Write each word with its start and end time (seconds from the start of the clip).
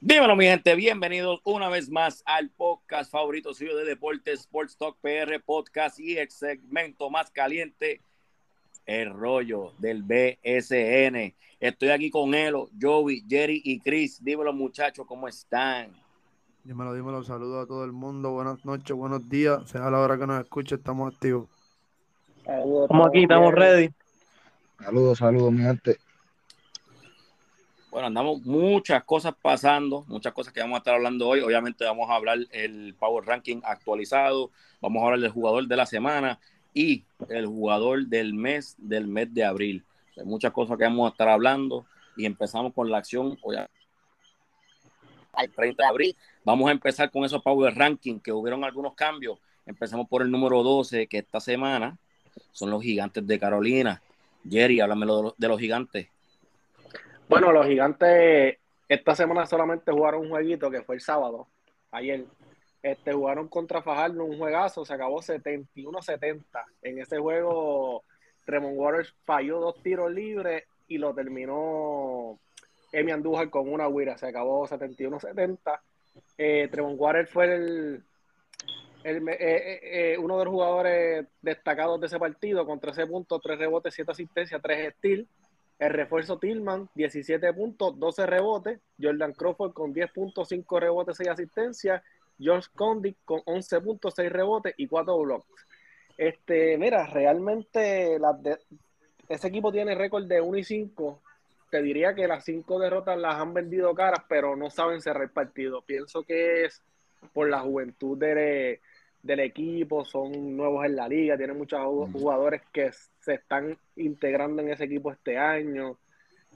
Dímelo, 0.00 0.36
mi 0.36 0.44
gente, 0.44 0.74
bienvenidos 0.74 1.40
una 1.42 1.70
vez 1.70 1.88
más 1.88 2.22
al 2.26 2.50
podcast 2.50 3.10
favorito 3.10 3.54
suyo 3.54 3.74
de 3.76 3.86
deportes, 3.86 4.40
Sports 4.40 4.76
Talk 4.76 4.98
PR, 5.00 5.40
podcast 5.42 5.98
y 5.98 6.18
el 6.18 6.30
segmento 6.30 7.08
más 7.08 7.30
caliente, 7.30 8.02
el 8.84 9.10
rollo 9.14 9.72
del 9.78 10.02
BSN. 10.02 11.34
Estoy 11.58 11.88
aquí 11.88 12.10
con 12.10 12.34
Elo, 12.34 12.68
Joey, 12.78 13.24
Jerry 13.26 13.62
y 13.64 13.80
Chris. 13.80 14.22
Dímelo, 14.22 14.52
muchachos, 14.52 15.06
¿cómo 15.06 15.28
están? 15.28 15.90
Dímelo, 16.62 16.92
dímelo, 16.92 17.24
saludos 17.24 17.64
a 17.64 17.66
todo 17.66 17.82
el 17.84 17.92
mundo, 17.92 18.32
buenas 18.32 18.62
noches, 18.66 18.94
buenos 18.94 19.26
días, 19.30 19.66
sea 19.70 19.88
la 19.88 19.98
hora 19.98 20.18
que 20.18 20.26
nos 20.26 20.40
escuche, 20.42 20.74
estamos 20.74 21.14
activos. 21.14 21.48
Estamos 22.40 23.06
aquí, 23.08 23.22
estamos 23.22 23.54
ready. 23.54 23.88
Saludos, 24.78 25.18
saludos, 25.18 25.52
mi 25.52 25.62
gente. 25.62 25.96
Bueno, 27.96 28.08
andamos 28.08 28.42
muchas 28.42 29.04
cosas 29.04 29.34
pasando, 29.40 30.04
muchas 30.06 30.34
cosas 30.34 30.52
que 30.52 30.60
vamos 30.60 30.76
a 30.76 30.78
estar 30.80 30.96
hablando 30.96 31.26
hoy. 31.26 31.40
Obviamente 31.40 31.82
vamos 31.86 32.10
a 32.10 32.16
hablar 32.16 32.40
el 32.50 32.94
Power 32.98 33.24
Ranking 33.24 33.62
actualizado, 33.64 34.50
vamos 34.82 35.00
a 35.00 35.06
hablar 35.06 35.20
del 35.20 35.30
jugador 35.30 35.66
de 35.66 35.76
la 35.76 35.86
semana 35.86 36.38
y 36.74 37.04
el 37.30 37.46
jugador 37.46 38.04
del 38.04 38.34
mes 38.34 38.74
del 38.76 39.08
mes 39.08 39.32
de 39.32 39.44
abril. 39.44 39.82
Hay 40.14 40.26
muchas 40.26 40.52
cosas 40.52 40.76
que 40.76 40.84
vamos 40.84 41.06
a 41.06 41.12
estar 41.12 41.26
hablando 41.26 41.86
y 42.18 42.26
empezamos 42.26 42.74
con 42.74 42.90
la 42.90 42.98
acción 42.98 43.38
hoy 43.40 43.56
al 45.32 45.50
30 45.50 45.82
de 45.82 45.88
abril. 45.88 46.16
Vamos 46.44 46.68
a 46.68 46.72
empezar 46.72 47.10
con 47.10 47.24
esos 47.24 47.40
Power 47.40 47.74
Ranking 47.74 48.20
que 48.20 48.30
hubieron 48.30 48.62
algunos 48.62 48.92
cambios. 48.92 49.38
Empezamos 49.64 50.06
por 50.06 50.20
el 50.20 50.30
número 50.30 50.62
12 50.62 51.06
que 51.06 51.16
esta 51.16 51.40
semana 51.40 51.96
son 52.52 52.68
los 52.68 52.82
gigantes 52.82 53.26
de 53.26 53.38
Carolina. 53.38 54.02
Jerry, 54.46 54.80
háblame 54.80 55.06
de 55.38 55.48
los 55.48 55.58
gigantes. 55.58 56.08
Bueno, 57.28 57.52
los 57.52 57.66
gigantes 57.66 58.58
esta 58.88 59.14
semana 59.16 59.46
solamente 59.46 59.90
jugaron 59.90 60.22
un 60.22 60.30
jueguito 60.30 60.70
que 60.70 60.82
fue 60.82 60.96
el 60.96 61.00
sábado, 61.00 61.48
ayer. 61.90 62.24
Este, 62.82 63.12
jugaron 63.12 63.48
contra 63.48 63.82
Fajardo 63.82 64.24
un 64.24 64.38
juegazo, 64.38 64.84
se 64.84 64.94
acabó 64.94 65.20
71-70. 65.20 66.44
En 66.82 67.00
ese 67.00 67.18
juego, 67.18 68.04
Tremont 68.44 68.76
Waters 68.78 69.12
falló 69.24 69.58
dos 69.58 69.82
tiros 69.82 70.12
libres 70.12 70.64
y 70.86 70.98
lo 70.98 71.12
terminó 71.12 72.38
Emi 72.92 73.10
Andújar 73.10 73.50
con 73.50 73.72
una 73.72 73.88
huira. 73.88 74.16
Se 74.16 74.28
acabó 74.28 74.68
71-70. 74.68 75.80
Eh, 76.38 76.68
Tremont 76.70 77.00
Waters 77.00 77.30
fue 77.30 77.44
el, 77.46 78.04
el 79.02 79.28
eh, 79.28 79.36
eh, 79.38 79.80
eh, 79.82 80.18
uno 80.18 80.38
de 80.38 80.44
los 80.44 80.52
jugadores 80.52 81.26
destacados 81.40 82.00
de 82.00 82.06
ese 82.06 82.18
partido 82.18 82.66
con 82.66 82.80
13 82.80 83.06
puntos, 83.06 83.40
3 83.42 83.58
rebotes, 83.58 83.94
7 83.94 84.12
asistencias, 84.12 84.62
3 84.62 84.94
steals. 84.98 85.28
El 85.78 85.90
refuerzo 85.90 86.38
Tillman, 86.38 86.88
17 86.94 87.52
puntos, 87.52 87.98
12 87.98 88.26
rebotes. 88.26 88.80
Jordan 89.00 89.32
Crawford 89.32 89.72
con 89.72 89.92
10 89.92 90.10
puntos, 90.12 90.48
5 90.48 90.80
rebotes, 90.80 91.16
6 91.18 91.28
asistencias. 91.28 92.02
George 92.38 92.68
Condit 92.74 93.16
con 93.24 93.42
11 93.44 93.80
puntos, 93.80 94.14
6 94.16 94.32
rebotes 94.32 94.74
y 94.76 94.86
4 94.86 95.18
blocks. 95.18 95.66
Este, 96.16 96.78
mira, 96.78 97.06
realmente 97.06 98.18
ese 99.28 99.48
equipo 99.48 99.70
tiene 99.70 99.94
récord 99.94 100.24
de 100.24 100.40
1 100.40 100.58
y 100.58 100.64
5. 100.64 101.20
Te 101.70 101.82
diría 101.82 102.14
que 102.14 102.26
las 102.26 102.44
5 102.44 102.78
derrotas 102.78 103.18
las 103.18 103.34
han 103.36 103.52
vendido 103.52 103.94
caras, 103.94 104.24
pero 104.28 104.56
no 104.56 104.70
saben 104.70 105.00
cerrar 105.02 105.24
el 105.24 105.30
partido. 105.30 105.82
Pienso 105.82 106.22
que 106.22 106.64
es 106.64 106.82
por 107.32 107.50
la 107.50 107.60
juventud 107.60 108.16
de, 108.16 108.80
del 109.26 109.40
equipo, 109.40 110.04
son 110.04 110.56
nuevos 110.56 110.84
en 110.84 110.96
la 110.96 111.08
liga, 111.08 111.36
tienen 111.36 111.58
muchos 111.58 111.80
jugadores 112.12 112.62
que 112.72 112.90
se 113.20 113.34
están 113.34 113.76
integrando 113.96 114.62
en 114.62 114.70
ese 114.70 114.84
equipo 114.84 115.10
este 115.10 115.36
año. 115.36 115.96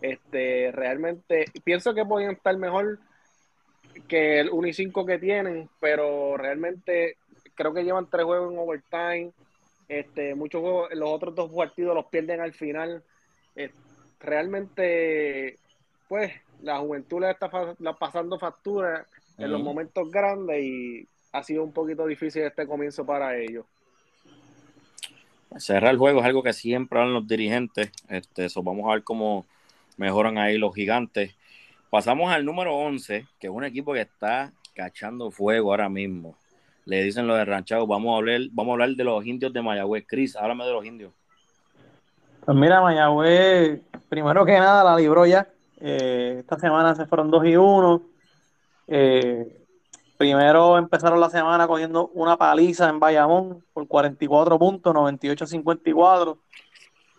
Este, 0.00 0.70
realmente 0.72 1.46
pienso 1.64 1.92
que 1.92 2.04
podrían 2.04 2.32
estar 2.32 2.56
mejor 2.56 2.98
que 4.08 4.40
el 4.40 4.50
1 4.50 4.68
y 4.68 4.72
5 4.72 5.04
que 5.04 5.18
tienen, 5.18 5.68
pero 5.80 6.36
realmente 6.36 7.16
creo 7.54 7.74
que 7.74 7.84
llevan 7.84 8.08
tres 8.08 8.24
juegos 8.24 8.52
en 8.52 8.58
overtime. 8.58 9.32
Este, 9.88 10.34
muchos 10.34 10.60
juegos, 10.60 10.88
los 10.94 11.10
otros 11.10 11.34
dos 11.34 11.50
partidos 11.52 11.94
los 11.94 12.06
pierden 12.06 12.40
al 12.40 12.52
final. 12.52 13.02
Eh, 13.56 13.70
realmente, 14.20 15.58
pues, 16.08 16.32
la 16.62 16.78
juventud 16.78 17.20
le 17.20 17.30
está 17.30 17.50
pasando 17.98 18.38
factura 18.38 19.06
en 19.38 19.50
los 19.50 19.62
momentos 19.62 20.10
grandes 20.10 20.62
y 20.62 21.08
ha 21.32 21.42
sido 21.42 21.62
un 21.62 21.72
poquito 21.72 22.06
difícil 22.06 22.42
este 22.42 22.66
comienzo 22.66 23.04
para 23.04 23.36
ellos. 23.36 23.64
Cerrar 25.58 25.90
el 25.90 25.98
juego 25.98 26.20
es 26.20 26.26
algo 26.26 26.42
que 26.42 26.52
siempre 26.52 26.98
hablan 26.98 27.14
los 27.14 27.26
dirigentes. 27.26 27.90
Este, 28.08 28.44
eso 28.44 28.62
vamos 28.62 28.88
a 28.88 28.94
ver 28.94 29.02
cómo 29.02 29.46
mejoran 29.96 30.38
ahí 30.38 30.58
los 30.58 30.74
gigantes. 30.74 31.34
Pasamos 31.90 32.32
al 32.32 32.44
número 32.44 32.76
11, 32.76 33.26
que 33.40 33.48
es 33.48 33.52
un 33.52 33.64
equipo 33.64 33.92
que 33.92 34.02
está 34.02 34.52
cachando 34.74 35.30
fuego 35.30 35.70
ahora 35.70 35.88
mismo. 35.88 36.36
Le 36.84 37.02
dicen 37.02 37.26
los 37.26 37.36
de 37.36 37.44
Ranchado. 37.44 37.86
Vamos 37.86 38.14
a 38.14 38.18
hablar, 38.18 38.40
vamos 38.52 38.70
a 38.70 38.74
hablar 38.74 38.90
de 38.90 39.04
los 39.04 39.26
indios 39.26 39.52
de 39.52 39.60
Mayagüez. 39.60 40.04
Cris, 40.06 40.36
háblame 40.36 40.64
de 40.64 40.72
los 40.72 40.84
indios. 40.84 41.12
Pues 42.44 42.56
mira, 42.56 42.80
Mayagüez, 42.80 43.80
primero 44.08 44.44
que 44.44 44.52
nada, 44.52 44.84
la 44.84 44.96
libró 44.96 45.26
ya. 45.26 45.48
Eh, 45.80 46.36
esta 46.38 46.58
semana 46.58 46.94
se 46.94 47.06
fueron 47.06 47.30
2 47.30 47.46
y 47.46 47.56
1. 47.56 48.02
Eh, 48.86 49.59
Primero 50.20 50.76
empezaron 50.76 51.18
la 51.18 51.30
semana 51.30 51.66
cogiendo 51.66 52.08
una 52.08 52.36
paliza 52.36 52.90
en 52.90 53.00
Bayamón 53.00 53.64
por 53.72 53.88
44 53.88 54.58
puntos, 54.58 54.94
98-54. 54.94 56.36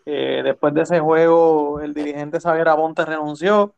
Eh, 0.05 0.41
después 0.43 0.71
de 0.75 0.83
ese 0.83 0.99
juego, 0.99 1.79
el 1.81 1.95
dirigente 1.95 2.39
Xavier 2.39 2.69
Aponte 2.69 3.03
renunció. 3.03 3.73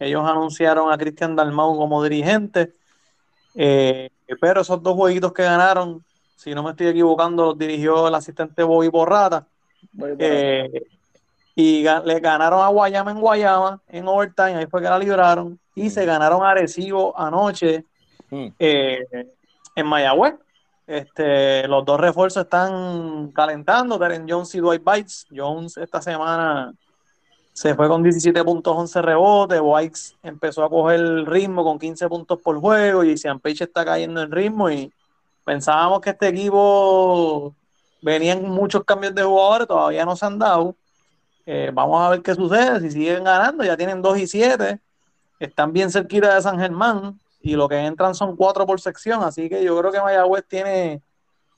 Ellos 0.00 0.28
anunciaron 0.28 0.92
a 0.92 0.98
Cristian 0.98 1.36
Dalmau 1.36 1.76
como 1.76 2.02
dirigente. 2.02 2.72
Eh, 3.54 4.10
pero 4.40 4.62
esos 4.62 4.82
dos 4.82 4.96
jueguitos 4.96 5.32
que 5.32 5.44
ganaron, 5.44 6.04
si 6.34 6.52
no 6.52 6.64
me 6.64 6.70
estoy 6.70 6.88
equivocando, 6.88 7.44
los 7.44 7.58
dirigió 7.58 8.08
el 8.08 8.14
asistente 8.16 8.64
Bobby 8.64 8.88
Borrata. 8.88 9.46
Eh, 10.18 10.82
y 11.54 11.84
le 11.84 12.18
ganaron 12.18 12.60
a 12.60 12.66
Guayama 12.70 13.12
en 13.12 13.20
Guayama 13.20 13.80
en 13.86 14.08
overtime, 14.08 14.56
ahí 14.56 14.66
fue 14.66 14.82
que 14.82 14.88
la 14.88 14.98
libraron. 14.98 15.60
Y 15.76 15.90
se 15.90 16.04
ganaron 16.04 16.42
a 16.42 16.50
Arecibo 16.50 17.16
anoche 17.16 17.84
Mm. 18.30 18.46
Eh, 18.58 19.04
en 19.74 19.86
Mayagüez. 19.86 20.34
Este, 20.86 21.66
los 21.66 21.84
dos 21.84 21.98
refuerzos 21.98 22.44
están 22.44 23.32
calentando. 23.32 23.98
Teren 23.98 24.26
Jones 24.28 24.54
y 24.54 24.58
Dwight 24.58 24.82
Bites. 24.84 25.26
Jones 25.34 25.76
esta 25.76 26.02
semana 26.02 26.72
se 27.52 27.74
fue 27.74 27.88
con 27.88 28.02
17 28.02 28.42
puntos, 28.44 28.76
11 28.76 29.02
rebotes. 29.02 29.60
White 29.62 29.98
empezó 30.22 30.64
a 30.64 30.70
coger 30.70 31.00
el 31.00 31.26
ritmo 31.26 31.64
con 31.64 31.78
15 31.78 32.08
puntos 32.08 32.38
por 32.40 32.58
juego. 32.60 33.04
Y 33.04 33.16
Sean 33.16 33.40
Page 33.40 33.64
está 33.64 33.84
cayendo 33.84 34.22
en 34.22 34.30
ritmo. 34.30 34.70
Y 34.70 34.92
pensábamos 35.44 36.00
que 36.00 36.10
este 36.10 36.28
equipo 36.28 37.54
venían 38.02 38.48
muchos 38.48 38.84
cambios 38.84 39.14
de 39.14 39.22
jugadores, 39.22 39.66
todavía 39.66 40.04
no 40.04 40.14
se 40.14 40.26
han 40.26 40.38
dado. 40.38 40.76
Eh, 41.46 41.70
vamos 41.72 42.02
a 42.02 42.10
ver 42.10 42.22
qué 42.22 42.34
sucede. 42.34 42.80
Si 42.80 42.90
siguen 42.90 43.24
ganando, 43.24 43.64
ya 43.64 43.76
tienen 43.76 44.02
2 44.02 44.18
y 44.18 44.26
7. 44.26 44.78
Están 45.38 45.72
bien 45.72 45.90
cerquita 45.90 46.34
de 46.34 46.42
San 46.42 46.58
Germán 46.58 47.18
y 47.44 47.56
lo 47.56 47.68
que 47.68 47.76
entran 47.76 48.14
son 48.14 48.36
cuatro 48.36 48.64
por 48.64 48.80
sección, 48.80 49.22
así 49.22 49.50
que 49.50 49.62
yo 49.62 49.78
creo 49.78 49.92
que 49.92 50.00
Mayagüez 50.00 50.46
tiene, 50.48 51.02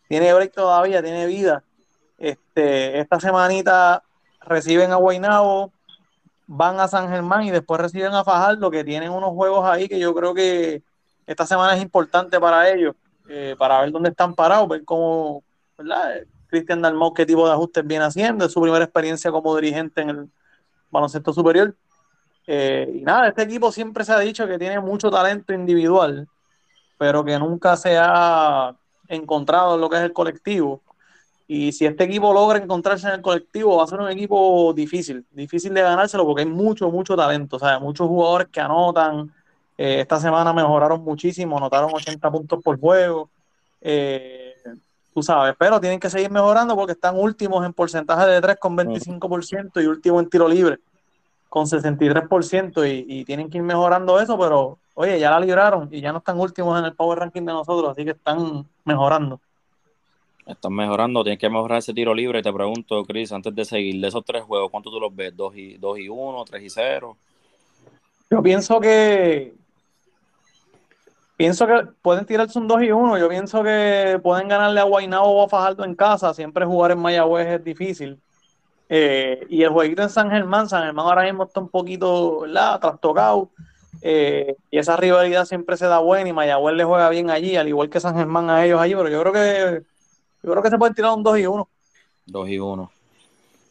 tiene 0.08 0.34
break 0.34 0.52
todavía, 0.52 1.00
tiene 1.00 1.26
vida. 1.26 1.62
Este, 2.19 2.98
esta 2.98 3.20
semanita 3.20 4.02
reciben 4.41 4.91
a 4.91 4.96
Guaynabo, 4.96 5.72
van 6.48 6.80
a 6.80 6.88
San 6.88 7.08
Germán 7.08 7.44
y 7.44 7.52
después 7.52 7.80
reciben 7.80 8.12
a 8.14 8.25
Fajardo, 8.25 8.69
que 8.69 8.82
tienen 8.82 9.12
unos 9.12 9.30
juegos 9.30 9.64
ahí 9.64 9.86
que 9.86 10.00
yo 10.00 10.12
creo 10.12 10.34
que 10.34 10.82
esta 11.25 11.46
semana 11.46 11.76
es 11.76 11.82
importante 11.82 12.41
para 12.41 12.69
ellos, 12.69 12.96
eh, 13.28 13.54
para 13.56 13.80
ver 13.82 13.92
dónde 13.92 14.10
están 14.10 14.34
parados, 14.34 14.69
ver 14.69 14.84
cómo. 14.84 15.44
Cristian 16.48 16.82
Dalmau 16.82 17.14
qué 17.14 17.25
tipo 17.25 17.46
de 17.46 17.52
ajustes 17.52 17.86
viene 17.86 18.04
haciendo, 18.04 18.46
es 18.46 18.52
su 18.52 18.60
primera 18.60 18.84
experiencia 18.84 19.30
como 19.30 19.54
dirigente 19.54 20.00
en 20.00 20.10
el 20.10 20.30
baloncesto 20.91 21.32
superior. 21.32 21.76
Eh, 22.46 22.98
y 23.00 23.02
nada, 23.02 23.28
este 23.28 23.42
equipo 23.42 23.72
siempre 23.72 24.04
se 24.04 24.12
ha 24.12 24.18
dicho 24.20 24.46
que 24.46 24.58
tiene 24.58 24.80
mucho 24.80 25.10
talento 25.10 25.52
individual, 25.52 26.28
pero 26.98 27.25
que 27.25 27.38
nunca 27.38 27.76
se 27.76 27.96
ha 27.98 28.75
encontrado 29.08 29.75
en 29.75 29.81
lo 29.81 29.90
que 29.90 29.96
es 29.96 30.02
el 30.02 30.12
colectivo. 30.12 30.82
Y 31.48 31.72
si 31.72 31.87
este 31.87 32.04
equipo 32.04 32.32
logra 32.32 32.58
encontrarse 32.58 33.06
en 33.08 33.14
el 33.14 33.22
colectivo, 33.22 33.76
va 33.76 33.84
a 33.84 33.87
ser 33.87 34.00
un 34.00 34.10
equipo 34.10 34.72
difícil, 34.75 35.25
difícil 35.31 35.72
de 35.75 35.82
ganárselo 35.82 36.25
porque 36.26 36.43
hay 36.43 36.48
mucho, 36.48 36.90
mucho 36.90 37.16
talento. 37.16 37.56
O 37.56 37.58
sea, 37.58 37.78
muchos 37.78 38.08
jugadores 38.08 38.49
que 38.49 38.60
anotan. 38.60 39.32
Eh, 39.78 40.00
esta 40.00 40.19
semana 40.19 40.52
mejoraron 40.52 41.02
muchísimo, 41.04 41.58
anotaron 41.58 41.90
80 41.94 42.31
puntos 42.31 42.62
por 42.62 42.81
juego. 42.81 43.31
Eh, 43.81 44.54
tú 45.14 45.22
sabes, 45.22 45.54
pero 45.58 45.81
tienen 45.81 46.00
que 46.00 46.10
seguir 46.10 46.31
mejorando 46.31 46.75
porque 46.75 46.92
están 46.92 47.16
últimos 47.16 47.64
en 47.64 47.72
porcentaje 47.72 48.26
de 48.26 48.40
3 48.40 48.56
con 48.58 48.76
25% 48.76 49.81
y 49.82 49.87
último 49.87 50.19
en 50.20 50.28
tiro 50.28 50.49
libre 50.49 50.78
con 51.48 51.66
63% 51.66 52.87
y, 52.87 53.20
y 53.20 53.25
tienen 53.25 53.48
que 53.50 53.58
ir 53.58 53.64
mejorando 53.64 54.20
eso, 54.20 54.38
pero 54.38 54.78
oye, 54.94 55.19
ya 55.19 55.31
la 55.31 55.40
libraron 55.40 55.88
y 55.93 56.00
ya 56.00 56.12
no 56.12 56.19
están 56.19 56.40
últimos 56.40 56.78
en 56.78 56.87
el 56.87 56.94
Power 56.94 57.19
Ranking 57.19 57.43
de 57.43 57.52
nosotros, 57.52 57.90
así 57.90 58.04
que 58.04 58.12
están 58.12 58.66
mejorando. 58.84 59.40
Están 60.46 60.75
mejorando, 60.75 61.25
tienen 61.25 61.38
que 61.38 61.50
mejorar 61.50 61.78
ese 61.78 61.93
tiro 61.93 62.14
libre. 62.14 62.40
Te 62.40 62.52
pregunto, 62.52 63.04
Chris, 63.04 63.32
antes 63.32 63.52
de 63.54 63.64
seguir, 63.64 64.00
de 64.00 64.08
esos 64.08 64.25
tres 64.25 64.44
juegos, 64.44 64.70
¿cuántos 64.70 64.93
tú 64.93 65.00
los 65.00 65.14
ves? 65.14 65.37
¿2 65.37 65.56
y, 65.56 65.76
dos 65.76 65.98
y 65.98 66.08
1, 66.08 66.44
3 66.44 66.62
y 66.62 66.70
0? 66.70 67.16
Yo 68.31 68.42
pienso 68.42 68.81
que 68.81 69.54
pienso 71.37 71.66
que 71.66 71.88
pueden 72.00 72.25
tirarse 72.25 72.58
un 72.60 72.69
2 72.69 72.82
y 72.84 72.92
1. 72.92 73.19
Yo 73.19 73.28
pienso 73.28 73.62
que 73.64 74.20
pueden 74.22 74.46
ganarle 74.46 74.81
a 74.81 74.84
Guaynabo 74.84 75.26
o 75.26 75.44
a 75.44 75.49
Fajardo 75.49 75.84
en 75.84 75.96
casa. 75.96 76.32
Siempre 76.32 76.64
jugar 76.64 76.92
en 76.92 77.00
Mayagüez 77.00 77.49
es 77.49 77.64
difícil. 77.64 78.20
Eh, 78.88 79.47
y 79.49 79.62
el 79.62 79.71
jueguito 79.71 80.03
en 80.03 80.11
San 80.11 80.31
Germán, 80.31 80.69
San 80.69 80.85
Germán 80.85 81.06
ahora 81.06 81.25
mismo 81.25 81.44
está 81.44 81.61
un 81.61 81.69
poquito 81.69 82.44
trastocado. 82.81 83.50
Eh, 84.03 84.56
y 84.71 84.79
esa 84.79 84.97
rivalidad 84.97 85.47
siempre 85.47 85.77
se 85.77 85.87
da 85.87 85.99
buena 85.99 86.29
y 86.29 86.33
Mayagüez 86.33 86.77
le 86.77 86.85
juega 86.85 87.09
bien 87.09 87.31
allí, 87.31 87.56
al 87.56 87.69
igual 87.69 87.88
que 87.88 88.00
San 88.00 88.15
Germán 88.15 88.50
a 88.50 88.65
ellos 88.65 88.81
allí, 88.81 88.94
pero 88.94 89.09
yo 89.09 89.21
creo 89.23 89.33
que 89.33 89.83
yo 90.43 90.50
creo 90.50 90.62
que 90.62 90.71
se 90.71 90.79
pueden 90.79 90.94
tirar 90.94 91.12
un 91.12 91.23
2 91.23 91.38
y 91.38 91.47
1. 91.47 91.69
2 92.27 92.49
y 92.49 92.59
1. 92.59 92.91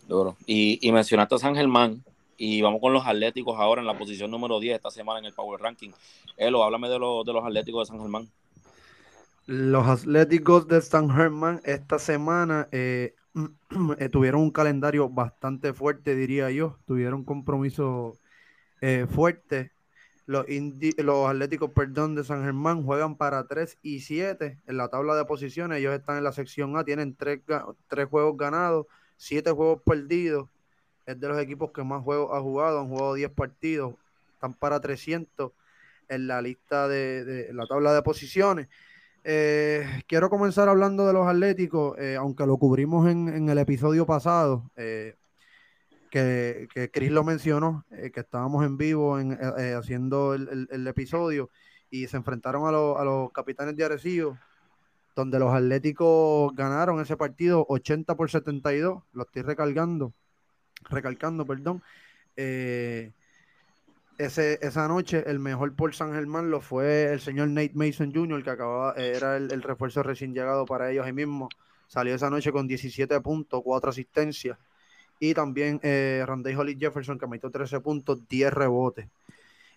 Duro. 0.07 0.35
Y, 0.45 0.87
y 0.87 0.91
mencionaste 0.91 1.35
a 1.35 1.39
San 1.39 1.55
Germán, 1.55 2.03
y 2.37 2.61
vamos 2.61 2.81
con 2.81 2.93
los 2.93 3.05
Atléticos 3.05 3.57
ahora 3.59 3.81
en 3.81 3.87
la 3.87 3.97
posición 3.97 4.29
número 4.31 4.59
10 4.59 4.75
esta 4.75 4.91
semana 4.91 5.19
en 5.19 5.25
el 5.25 5.33
Power 5.33 5.61
Ranking. 5.61 5.91
Elo, 6.37 6.63
háblame 6.63 6.89
de, 6.89 6.95
de 6.95 7.33
los 7.33 7.45
Atléticos 7.45 7.87
de 7.87 7.91
San 7.93 8.01
Germán. 8.01 8.29
Los 9.45 9.87
Atléticos 9.87 10.67
de 10.67 10.81
San 10.81 11.09
Germán 11.09 11.61
esta 11.63 11.99
semana 11.99 12.67
eh, 12.71 13.13
eh, 13.99 14.09
tuvieron 14.09 14.41
un 14.41 14.51
calendario 14.51 15.09
bastante 15.09 15.73
fuerte, 15.73 16.15
diría 16.15 16.49
yo. 16.51 16.79
Tuvieron 16.85 17.23
compromiso 17.23 18.17
eh, 18.81 19.05
fuerte. 19.09 19.71
Los, 20.25 20.45
Atléticos 21.27 21.69
perdón, 21.71 22.15
de 22.15 22.23
San 22.23 22.43
Germán 22.43 22.83
juegan 22.83 23.15
para 23.15 23.45
3 23.45 23.77
y 23.83 23.99
7 23.99 24.59
en 24.65 24.77
la 24.77 24.87
tabla 24.87 25.15
de 25.15 25.25
posiciones. 25.25 25.79
Ellos 25.79 25.93
están 25.93 26.17
en 26.17 26.23
la 26.23 26.31
sección 26.31 26.75
A, 26.77 26.83
tienen 26.83 27.15
3, 27.15 27.41
juegos 28.09 28.35
ganados, 28.35 28.87
7 29.17 29.51
juegos 29.51 29.81
perdidos 29.85 30.49
es 31.05 31.19
de 31.19 31.27
los 31.27 31.39
equipos 31.39 31.71
que 31.71 31.83
más 31.83 32.03
juegos 32.03 32.31
ha 32.33 32.41
jugado, 32.41 32.79
han 32.79 32.87
jugado 32.87 33.13
10 33.13 33.31
partidos, 33.31 33.93
están 34.33 34.53
para 34.53 34.79
300 34.79 35.51
en 36.09 36.27
la 36.27 36.41
lista 36.41 36.87
de, 36.87 37.49
la 37.53 37.67
tabla 37.67 37.93
de 37.93 38.01
posiciones. 38.01 38.67
Eh, 39.27 40.03
quiero 40.07 40.29
comenzar 40.29 40.69
hablando 40.69 41.07
de 41.07 41.13
los 41.13 41.27
Atléticos, 41.27 41.97
eh, 41.97 42.15
aunque 42.15 42.45
lo 42.45 42.57
cubrimos 42.57 43.09
en, 43.09 43.49
el 43.49 43.57
episodio 43.57 44.05
pasado, 44.05 44.69
eh, 44.75 45.15
que, 46.11 46.67
que, 46.71 46.91
Chris 46.91 47.09
lo 47.09 47.23
mencionó, 47.23 47.85
que 47.89 48.19
estábamos 48.19 48.63
en 48.63 48.77
vivo 48.77 49.19
en, 49.19 49.33
haciendo 49.75 50.35
el, 50.35 50.87
episodio 50.87 51.49
y 51.89 52.05
se 52.05 52.17
enfrentaron 52.17 52.67
a, 52.67 52.71
los 52.71 53.31
capitanes 53.31 53.75
de 53.75 53.85
Arecibo, 53.85 54.37
donde 55.15 55.39
los 55.39 55.51
Atléticos 55.51 56.55
ganaron 56.55 57.01
ese 57.01 57.17
partido 57.17 57.65
80 57.67 58.15
por 58.15 58.29
72, 58.29 59.01
lo 59.11 59.23
estoy 59.23 59.41
recargando 59.41 60.13
recalcando, 60.89 61.45
perdón, 61.45 61.81
eh, 62.35 63.11
ese, 64.17 64.59
esa 64.61 64.87
noche 64.87 65.23
el 65.27 65.39
mejor 65.39 65.75
por 65.75 65.93
San 65.93 66.13
Germán 66.13 66.49
lo 66.49 66.61
fue 66.61 67.11
el 67.11 67.19
señor 67.19 67.49
Nate 67.49 67.73
Mason 67.73 68.13
Jr., 68.13 68.43
que 68.43 68.49
acababa, 68.49 68.93
era 68.93 69.37
el, 69.37 69.61
refuerzo 69.61 70.03
recién 70.03 70.33
llegado 70.33 70.65
para 70.65 70.91
ellos 70.91 71.05
ahí 71.05 71.13
mismo. 71.13 71.49
Salió 71.87 72.15
esa 72.15 72.29
noche 72.29 72.51
con 72.51 72.67
17 72.67 73.19
puntos, 73.21 73.61
4 73.63 73.89
asistencias. 73.89 74.57
Y 75.19 75.33
también 75.33 75.79
eh, 75.83 76.23
Randy 76.25 76.55
Holly 76.55 76.77
Jefferson, 76.79 77.17
que 77.17 77.27
metió 77.27 77.49
13 77.49 77.79
puntos, 77.79 78.27
10 78.27 78.53
rebotes. 78.53 79.07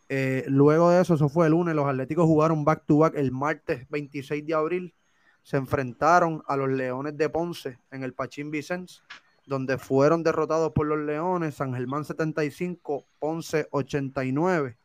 Eh, 0.09 0.45
luego 0.49 0.91
de 0.91 1.03
eso, 1.03 1.15
eso 1.15 1.29
fue 1.29 1.47
el 1.47 1.53
lunes, 1.53 1.75
los 1.75 1.87
Atléticos 1.87 2.25
jugaron 2.25 2.65
back 2.65 2.85
to 2.87 2.99
back 2.99 3.15
el 3.17 3.31
martes 3.31 3.89
26 3.91 4.47
de 4.47 4.55
abril. 4.55 4.95
Se 5.43 5.57
enfrentaron 5.57 6.43
a 6.47 6.57
los 6.57 6.69
Leones 6.69 7.17
de 7.17 7.29
Ponce 7.29 7.79
en 7.91 8.03
el 8.03 8.15
Pachín 8.15 8.51
Vicens 8.51 9.03
donde 9.49 9.79
fueron 9.79 10.23
derrotados 10.23 10.73
por 10.73 10.87
los 10.87 10.99
Leones, 10.99 11.55
San 11.55 11.73
Germán 11.75 12.05
75, 12.05 13.07
11 13.19 13.69
89. 13.71 14.77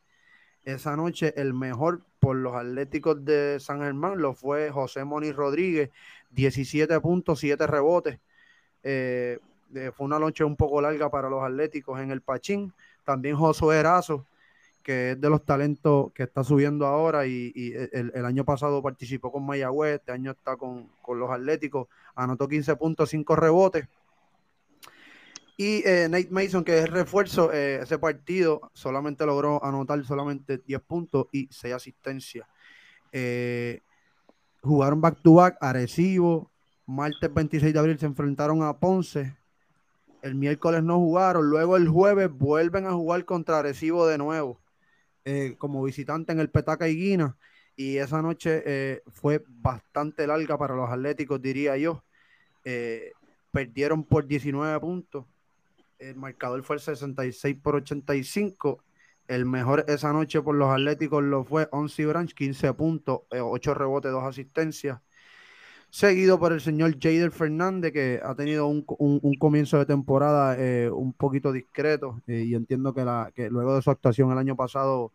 Esa 0.64 0.96
noche 0.96 1.34
el 1.36 1.52
mejor 1.52 2.00
por 2.18 2.36
los 2.36 2.56
Atléticos 2.56 3.22
de 3.22 3.60
San 3.60 3.80
Germán 3.80 4.18
lo 4.22 4.32
fue 4.32 4.70
José 4.70 5.04
Moni 5.04 5.32
Rodríguez, 5.32 5.90
17 6.30 6.98
puntos, 7.00 7.40
7 7.40 7.66
rebotes. 7.66 8.18
Eh, 8.82 9.38
fue 9.94 10.06
una 10.06 10.18
noche 10.18 10.44
un 10.44 10.56
poco 10.56 10.80
larga 10.80 11.10
para 11.10 11.28
los 11.28 11.42
Atléticos 11.42 12.00
en 12.00 12.10
el 12.10 12.22
Pachín. 12.22 12.72
También 13.04 13.36
Josué 13.36 13.76
Erazo, 13.76 14.24
que 14.82 15.10
es 15.10 15.20
de 15.20 15.28
los 15.28 15.44
talentos 15.44 16.10
que 16.14 16.22
está 16.22 16.42
subiendo 16.42 16.86
ahora 16.86 17.26
y, 17.26 17.52
el, 17.92 18.24
año 18.24 18.46
pasado 18.46 18.82
participó 18.82 19.30
con 19.30 19.44
Mayagüez, 19.44 19.96
este 19.96 20.12
año 20.12 20.30
está 20.30 20.56
con, 20.56 20.88
con 21.02 21.18
los 21.18 21.30
Atléticos, 21.30 21.88
anotó 22.14 22.48
15 22.48 22.76
puntos, 22.76 23.10
5 23.10 23.36
rebotes. 23.36 23.86
Y 25.56 25.86
eh, 25.86 26.08
Nate 26.10 26.30
Mason, 26.30 26.64
que 26.64 26.78
es 26.78 26.90
refuerzo, 26.90 27.52
eh, 27.52 27.80
ese 27.82 27.98
partido 27.98 28.70
solamente 28.72 29.24
logró 29.24 29.64
anotar 29.64 30.04
solamente 30.04 30.58
10 30.58 30.80
puntos 30.82 31.26
y 31.30 31.46
6 31.48 31.74
asistencias. 31.74 32.48
Eh, 33.12 33.80
jugaron 34.62 35.00
back 35.00 35.22
to 35.22 35.34
back, 35.34 35.56
Arecibo, 35.60 36.50
martes 36.86 37.32
26 37.32 37.72
de 37.72 37.78
abril 37.78 37.98
se 37.98 38.06
enfrentaron 38.06 38.64
a 38.64 38.78
Ponce. 38.80 39.36
El 40.22 40.34
miércoles 40.34 40.82
no 40.82 40.98
jugaron, 40.98 41.48
luego 41.48 41.76
el 41.76 41.86
jueves 41.86 42.30
vuelven 42.30 42.86
a 42.86 42.92
jugar 42.92 43.24
contra 43.24 43.60
Arecibo 43.60 44.06
de 44.08 44.18
nuevo, 44.18 44.60
como 45.58 45.84
visitante 45.84 46.32
en 46.32 46.40
el 46.40 46.50
Petaca 46.50 46.88
y 46.88 46.96
Guina. 46.96 47.36
Y 47.76 47.98
esa 47.98 48.22
noche 48.22 49.02
fue 49.12 49.44
bastante 49.46 50.26
larga 50.26 50.56
para 50.56 50.74
los 50.74 50.90
Atléticos, 50.90 51.42
diría 51.42 51.76
yo. 51.76 52.02
perdieron 53.52 54.02
por 54.02 54.26
19 54.26 54.80
puntos 54.80 55.26
el 56.10 56.16
marcador 56.16 56.62
fue 56.62 56.76
el 56.76 56.80
66 56.80 57.56
por 57.62 57.76
85. 57.76 58.82
El 59.28 59.46
mejor 59.46 59.84
esa 59.88 60.12
noche 60.12 60.42
por 60.42 60.54
los 60.54 60.70
Atléticos 60.70 61.22
lo 61.24 61.44
fue 61.44 61.68
Onsi 61.72 62.04
Branch, 62.04 62.32
15 62.32 62.74
puntos, 62.74 63.20
8 63.30 63.70
eh, 63.70 63.74
rebotes, 63.74 64.12
2 64.12 64.24
asistencias. 64.24 65.00
Seguido 65.90 66.38
por 66.40 66.52
el 66.52 66.60
señor 66.60 66.98
Jader 67.00 67.30
Fernández, 67.30 67.92
que 67.92 68.20
ha 68.22 68.34
tenido 68.34 68.66
un, 68.66 68.82
comienzo 69.38 69.78
de 69.78 69.86
temporada 69.86 70.56
eh, 70.58 70.90
un 70.90 71.12
poquito 71.12 71.52
discreto. 71.52 72.20
Eh, 72.26 72.44
y 72.48 72.54
entiendo 72.54 72.92
que, 72.92 73.04
la, 73.04 73.30
que 73.34 73.48
luego 73.48 73.76
de 73.76 73.82
su 73.82 73.90
actuación 73.90 74.32
el 74.32 74.38
año 74.38 74.56
pasado, 74.56 75.12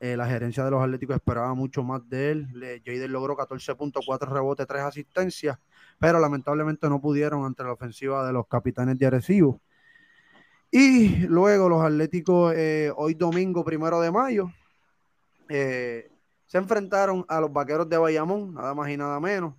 la 0.00 0.26
gerencia 0.26 0.64
de 0.64 0.70
los 0.72 0.82
Atléticos 0.82 1.14
esperaba 1.14 1.54
mucho 1.54 1.84
más 1.84 2.06
de 2.08 2.32
él. 2.32 2.82
Jader 2.84 3.08
logró 3.08 3.36
14 3.36 3.76
puntos, 3.76 4.04
4 4.04 4.32
rebotes, 4.32 4.66
3 4.66 4.82
asistencias, 4.82 5.58
pero 6.00 6.18
lamentablemente 6.18 6.88
no 6.88 7.00
pudieron 7.00 7.44
ante 7.44 7.62
la 7.62 7.72
ofensiva 7.72 8.26
de 8.26 8.32
los 8.32 8.48
capitanes 8.48 8.98
de 8.98 9.06
Arecibo. 9.06 9.60
Y 10.74 11.26
luego 11.26 11.68
los 11.68 11.84
Atléticos, 11.84 12.54
eh, 12.56 12.90
hoy 12.96 13.12
domingo, 13.12 13.62
primero 13.62 14.00
de 14.00 14.10
mayo, 14.10 14.50
eh, 15.50 16.10
se 16.46 16.56
enfrentaron 16.56 17.26
a 17.28 17.40
los 17.42 17.52
Vaqueros 17.52 17.90
de 17.90 17.98
Bayamón, 17.98 18.54
nada 18.54 18.74
más 18.74 18.88
y 18.88 18.96
nada 18.96 19.20
menos. 19.20 19.54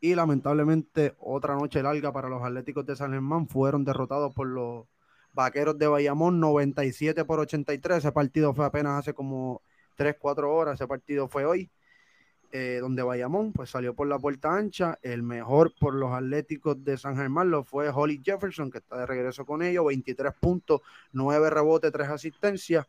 Y 0.00 0.14
lamentablemente, 0.14 1.16
otra 1.18 1.56
noche 1.56 1.82
larga 1.82 2.12
para 2.12 2.28
los 2.28 2.44
Atléticos 2.44 2.86
de 2.86 2.94
San 2.94 3.10
Germán, 3.10 3.48
fueron 3.48 3.84
derrotados 3.84 4.32
por 4.32 4.46
los 4.46 4.86
Vaqueros 5.32 5.76
de 5.78 5.88
Bayamón, 5.88 6.38
97 6.38 7.24
por 7.24 7.40
83. 7.40 7.98
Ese 7.98 8.12
partido 8.12 8.54
fue 8.54 8.64
apenas 8.64 9.00
hace 9.00 9.14
como 9.14 9.62
3, 9.96 10.14
4 10.16 10.54
horas, 10.54 10.74
ese 10.74 10.86
partido 10.86 11.26
fue 11.26 11.44
hoy. 11.44 11.72
Eh, 12.54 12.80
donde 12.82 13.02
Bayamón 13.02 13.50
pues 13.50 13.70
salió 13.70 13.94
por 13.94 14.06
la 14.06 14.18
puerta 14.18 14.54
ancha. 14.54 14.98
El 15.00 15.22
mejor 15.22 15.72
por 15.80 15.94
los 15.94 16.12
Atléticos 16.12 16.84
de 16.84 16.98
San 16.98 17.16
Germán 17.16 17.50
lo 17.50 17.64
fue 17.64 17.88
Holly 17.88 18.20
Jefferson, 18.22 18.70
que 18.70 18.78
está 18.78 18.98
de 18.98 19.06
regreso 19.06 19.46
con 19.46 19.62
ellos, 19.62 19.86
23 19.86 20.34
puntos, 20.38 20.82
9 21.12 21.48
rebotes, 21.48 21.90
3 21.90 22.08
asistencias. 22.10 22.86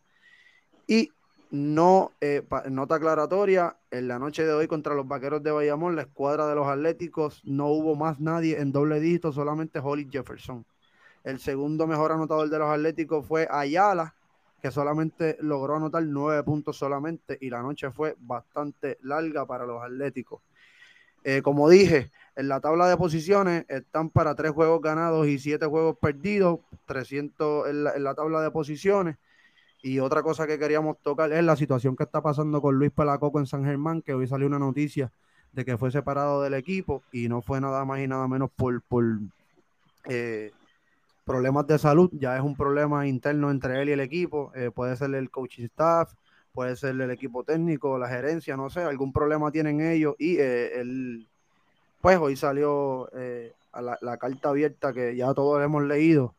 Y 0.85 1.11
no, 1.51 2.11
eh, 2.19 2.43
nota 2.69 2.95
aclaratoria, 2.95 3.77
en 3.89 4.09
la 4.09 4.19
noche 4.19 4.43
de 4.43 4.51
hoy 4.51 4.67
contra 4.67 4.95
los 4.95 5.07
Vaqueros 5.07 5.41
de 5.41 5.51
Bayamón, 5.51 5.95
la 5.95 6.01
escuadra 6.01 6.45
de 6.47 6.55
los 6.55 6.67
Atléticos, 6.67 7.41
no 7.45 7.67
hubo 7.67 7.95
más 7.95 8.19
nadie 8.19 8.59
en 8.59 8.73
doble 8.73 8.99
dígito, 8.99 9.31
solamente 9.31 9.79
Holly 9.79 10.09
Jefferson. 10.11 10.65
El 11.23 11.39
segundo 11.39 11.87
mejor 11.87 12.11
anotador 12.11 12.49
de 12.49 12.59
los 12.59 12.69
Atléticos 12.69 13.25
fue 13.25 13.47
Ayala, 13.49 14.13
que 14.63 14.71
solamente 14.71 15.35
logró 15.41 15.75
anotar 15.75 16.03
nueve 16.03 16.41
puntos 16.41 16.77
solamente 16.77 17.37
y 17.41 17.49
la 17.49 17.61
noche 17.61 17.91
fue 17.91 18.15
bastante 18.17 18.97
larga 19.01 19.45
para 19.45 19.65
los 19.65 19.83
Atléticos. 19.83 20.41
Eh, 21.25 21.41
como 21.41 21.67
dije, 21.67 22.11
en 22.37 22.47
la 22.47 22.61
tabla 22.61 22.87
de 22.87 22.95
posiciones 22.95 23.65
están 23.67 24.09
para 24.09 24.35
tres 24.35 24.51
juegos 24.51 24.81
ganados 24.81 25.27
y 25.27 25.37
siete 25.37 25.65
juegos 25.65 25.97
perdidos, 25.97 26.61
300 26.85 27.67
en 27.67 27.83
la, 27.83 28.15
tabla 28.15 28.39
de 28.39 28.51
posiciones. 28.51 29.17
Y 29.81 29.99
otra 29.99 30.23
cosa 30.23 30.47
que 30.47 30.57
queríamos 30.57 30.97
tocar 31.01 31.33
es 31.33 31.43
la 31.43 31.57
situación 31.57 31.97
que 31.97 32.03
está 32.03 32.21
pasando 32.21 32.61
con 32.61 32.79
Luis 32.79 32.91
Palacoco 32.91 33.39
en 33.39 33.47
San 33.47 33.65
Germán, 33.65 34.01
que 34.01 34.13
hoy 34.13 34.27
salió 34.27 34.47
una 34.47 34.59
noticia 34.59 35.11
de 35.51 35.65
que 35.65 35.77
fue 35.77 35.91
separado 35.91 36.41
del 36.41 36.53
equipo 36.53 37.03
y 37.11 37.27
no 37.27 37.41
fue 37.41 37.59
nada 37.59 37.83
más 37.83 37.99
y 37.99 38.07
nada 38.07 38.29
menos 38.29 38.49
por, 38.49 38.81
por 38.81 39.03
eh, 40.05 40.53
problemas 41.23 41.67
de 41.67 41.79
salud, 41.79 42.09
ya 42.13 42.35
es 42.35 42.41
un 42.41 42.55
problema 42.55 43.07
interno 43.07 43.51
entre 43.51 43.81
él 43.81 43.89
y 43.89 43.91
el 43.93 43.99
equipo, 43.99 44.51
eh, 44.55 44.71
puede 44.73 44.95
ser 44.95 45.13
el 45.15 45.29
coaching 45.29 45.65
staff, 45.65 46.13
puede 46.51 46.75
ser 46.75 46.99
el 46.99 47.11
equipo 47.11 47.43
técnico, 47.43 47.97
la 47.97 48.07
gerencia, 48.07 48.57
no 48.57 48.69
sé, 48.69 48.81
algún 48.81 49.13
problema 49.13 49.51
tienen 49.51 49.81
ellos 49.81 50.15
y 50.19 50.37
eh, 50.37 50.79
él, 50.79 51.27
pues 52.01 52.17
hoy 52.17 52.35
salió 52.35 53.09
eh, 53.13 53.53
la, 54.01 54.17
carta 54.17 54.49
abierta 54.49 54.93
que 54.93 55.15
ya 55.15 55.33
todos 55.33 55.63
hemos 55.63 55.83
leído 55.83 56.35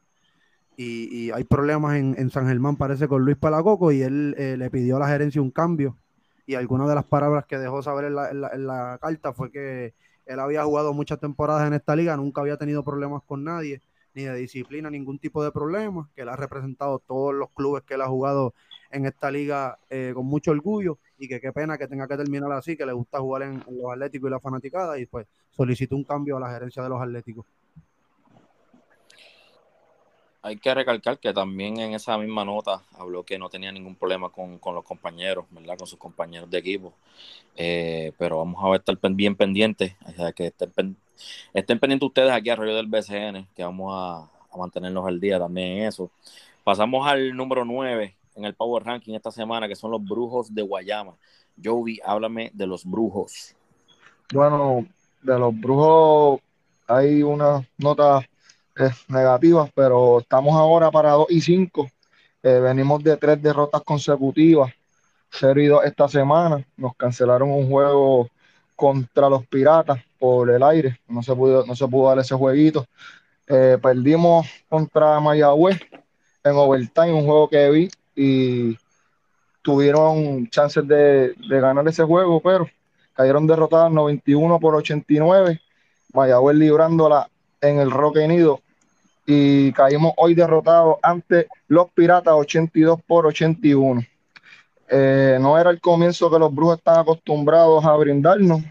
y, 0.77 1.31
hay 1.31 1.45
problemas 1.45 1.97
en, 1.97 2.31
San 2.31 2.49
Germán, 2.49 2.77
parece 2.77 3.09
con 3.09 3.25
Luis 3.25 3.37
Palacoco 3.37 3.93
y 3.93 4.03
él 4.03 4.33
le 4.33 4.71
pidió 4.71 4.97
a 4.97 5.01
la 5.01 5.09
gerencia 5.09 5.41
un 5.41 5.53
cambio 5.53 5.97
y 6.47 6.57
algunas 6.57 6.89
de 6.89 6.97
las 6.97 7.05
palabras 7.05 7.47
que 7.47 7.59
dejó 7.59 7.81
saber 7.83 8.07
en 8.07 8.17
la, 8.17 8.31
en 8.31 8.67
la 8.67 8.99
carta 9.01 9.33
fue 9.33 9.51
que 9.51 9.95
él 10.27 10.41
había 10.41 10.65
jugado 10.65 10.93
muchas 10.93 11.21
temporadas 11.21 11.67
en 11.67 11.75
esta 11.75 11.95
liga, 11.95 12.17
nunca 12.17 12.41
había 12.41 12.57
tenido 12.57 12.83
problemas 12.83 13.23
con 13.23 13.45
nadie, 13.45 13.83
ni 14.15 14.25
de 14.25 14.35
disciplina, 14.37 14.91
ningún 14.91 15.19
tipo 15.19 15.43
de 15.45 15.51
problema, 15.51 16.09
que 16.15 16.23
él 16.23 16.29
ha 16.29 16.37
representado 16.37 17.01
todos 17.01 17.35
los 17.35 17.51
clubes 17.51 17.83
que 17.83 17.95
él 17.95 18.03
ha 18.03 18.09
jugado 18.09 18.55
en 18.91 19.07
esta 19.07 19.31
liga 19.31 19.79
eh, 19.91 20.13
con 20.15 20.25
mucho 20.27 20.53
orgullo 20.53 20.99
y 21.19 21.27
que 21.27 21.41
qué 21.41 21.53
pena 21.53 21.77
que 21.77 21.89
tenga 21.89 22.07
que 22.07 22.17
terminar 22.17 22.51
así, 22.53 22.77
que 22.77 22.87
le 22.87 22.93
gusta 22.93 23.19
jugar 23.19 23.43
en, 23.43 23.65
los 23.69 23.93
Atléticos 23.93 24.29
y 24.29 24.31
la 24.31 24.41
fanaticada 24.41 24.99
y 24.99 25.07
pues 25.07 25.27
solicitó 25.51 25.97
un 25.97 26.05
cambio 26.05 26.37
a 26.37 26.41
la 26.41 26.51
gerencia 26.53 26.83
de 26.83 26.89
los 26.89 27.03
Atléticos. 27.03 27.45
Hay 30.43 30.59
que 30.59 30.75
recalcar 30.75 31.19
que 31.19 31.33
también 31.33 31.79
en 31.81 31.95
esa 31.95 32.19
misma 32.19 32.45
nota 32.45 32.83
habló 32.99 33.25
que 33.25 33.39
no 33.39 33.49
tenía 33.49 33.73
ningún 33.73 33.97
problema 33.97 34.29
con, 34.29 34.61
los 34.63 34.85
compañeros, 34.85 35.47
¿verdad? 35.51 35.79
Con 35.79 35.87
sus 35.87 35.99
compañeros 35.99 36.51
de 36.51 36.59
equipo. 36.59 36.93
Eh, 37.57 38.13
pero 38.19 38.37
vamos 38.39 38.63
a 38.63 38.77
estar 38.77 38.99
bien 39.13 39.37
pendientes, 39.37 39.97
que 40.37 40.49
estén, 40.49 40.99
estén 41.53 41.79
pendientes 41.79 42.07
ustedes 42.07 42.31
aquí 42.33 42.51
a 42.51 42.57
Rollo 42.57 42.75
del 42.75 42.87
BCN, 42.87 43.49
que 43.55 43.65
vamos 43.65 43.93
a, 43.95 44.31
a 44.53 44.57
mantenernos 44.57 45.07
al 45.07 45.21
día 45.21 45.39
también 45.39 45.79
en 45.79 45.85
eso. 45.89 46.11
Pasamos 46.63 47.07
al 47.07 47.37
número 47.37 47.65
9, 47.65 48.17
en 48.37 48.45
el 48.45 48.55
Power 48.55 48.85
Ranking 48.85 49.15
esta 49.15 49.31
semana, 49.31 49.69
que 49.69 49.77
son 49.77 49.91
los 49.91 50.05
Brujos 50.05 50.55
de 50.55 50.63
Guayama. 50.63 51.15
Jovi, 51.63 52.01
háblame 52.05 52.51
de 52.53 52.67
los 52.67 52.85
Brujos. 52.85 53.55
Bueno, 54.33 54.87
de 55.23 55.39
los 55.39 55.59
Brujos 55.59 56.41
hay 56.87 57.23
unas 57.23 57.65
notas 57.79 58.25
eh, 58.77 58.91
negativas, 59.09 59.71
pero 59.75 60.21
estamos 60.21 60.55
ahora 60.55 60.91
para 60.91 61.13
2 61.13 61.27
y 61.31 61.41
5. 61.41 61.89
Eh, 62.43 62.61
venimos 62.61 63.03
de 63.03 63.17
tres 63.17 63.41
derrotas 63.41 63.83
consecutivas, 63.83 64.73
0 65.31 65.61
y 65.61 65.67
2 65.67 65.85
esta 65.85 66.09
semana. 66.09 66.67
Nos 66.77 66.95
cancelaron 66.97 67.51
un 67.51 67.69
juego 67.69 68.29
contra 68.77 69.29
los 69.29 69.47
Piratas 69.47 69.99
por 70.25 70.49
el 70.49 70.63
aire. 70.63 70.99
No 71.07 71.23
se 71.23 71.37
pudo, 71.37 71.67
no 71.67 71.77
se 71.77 71.87
pudo 71.87 72.09
dar 72.09 72.19
ese 72.19 72.35
jueguito. 72.35 72.87
Eh, 73.47 73.77
perdimos 73.83 74.47
contra 74.71 75.21
Mayagüez 75.21 75.79
en 76.43 76.57
overtime, 76.57 77.13
un 77.13 77.27
juego 77.27 77.51
que 77.51 77.71
vi 77.71 77.91
y 78.17 78.79
tuvieron 79.61 80.49
chances 80.49 80.89
de, 80.89 81.35
ganar 81.47 81.87
ese 81.89 82.05
juego, 82.05 82.41
pero 82.41 82.67
cayeron 83.13 83.47
derrotadas 83.47 83.93
91 83.93 84.59
por 84.61 84.75
89, 84.77 85.61
Mayagüez 86.15 86.57
librándola 86.57 87.29
en 87.61 87.81
el 87.81 87.91
Roque 87.91 88.27
Nido 88.27 88.61
y 89.27 89.73
caímos 89.73 90.15
hoy 90.17 90.35
derrotados 90.35 90.97
ante 91.03 91.49
los 91.69 91.91
Piratas 91.91 92.33
82 92.33 92.99
por 93.07 93.27
81. 93.27 94.01
Eh, 94.89 95.37
no 95.39 95.59
era 95.59 95.69
el 95.69 95.83
comienzo 95.83 96.31
que 96.31 96.39
los 96.39 96.55
Brujos 96.55 96.79
están 96.79 97.01
acostumbrados 97.01 97.85
a 97.85 97.95
brindarnos. 97.97 98.63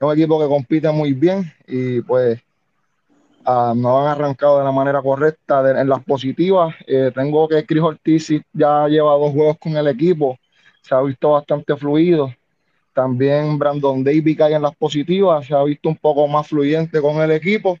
Es 0.00 0.06
un 0.06 0.12
equipo 0.12 0.40
que 0.40 0.48
compite 0.48 0.90
muy 0.90 1.12
bien 1.12 1.52
y 1.68 2.00
pues 2.00 2.40
Ah, 3.44 3.72
no 3.74 4.00
han 4.00 4.08
arrancado 4.08 4.58
de 4.58 4.64
la 4.64 4.72
manera 4.72 5.00
correcta 5.02 5.80
en 5.80 5.88
las 5.88 6.04
positivas. 6.04 6.74
Eh, 6.86 7.10
tengo 7.14 7.48
que 7.48 7.64
Chris 7.64 7.82
Ortiz 7.82 8.28
ya 8.52 8.86
lleva 8.86 9.12
dos 9.14 9.32
juegos 9.32 9.56
con 9.58 9.76
el 9.76 9.88
equipo, 9.88 10.38
se 10.82 10.94
ha 10.94 11.00
visto 11.00 11.30
bastante 11.32 11.74
fluido. 11.76 12.34
También 12.92 13.58
Brandon 13.58 14.04
Davis 14.04 14.36
cae 14.36 14.54
en 14.54 14.62
las 14.62 14.76
positivas, 14.76 15.46
se 15.46 15.54
ha 15.54 15.62
visto 15.62 15.88
un 15.88 15.96
poco 15.96 16.28
más 16.28 16.48
fluyente 16.48 17.00
con 17.00 17.16
el 17.16 17.30
equipo. 17.32 17.78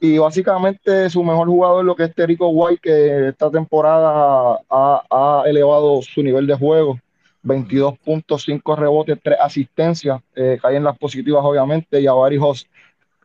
Y 0.00 0.18
básicamente 0.18 1.10
su 1.10 1.22
mejor 1.22 1.48
jugador, 1.48 1.84
lo 1.84 1.96
que 1.96 2.04
es 2.04 2.14
Terico 2.14 2.48
White, 2.48 2.80
que 2.82 3.28
esta 3.28 3.50
temporada 3.50 4.58
ha, 4.70 5.42
elevado 5.46 6.02
su 6.02 6.22
nivel 6.22 6.46
de 6.46 6.54
juego. 6.54 6.98
22.5 7.46 8.76
rebotes, 8.76 9.18
3 9.22 9.38
asistencias, 9.40 10.20
eh, 10.34 10.58
cae 10.60 10.76
en 10.76 10.84
las 10.84 10.98
positivas 10.98 11.42
obviamente, 11.44 12.00
y 12.00 12.06
a 12.06 12.12
varios 12.12 12.58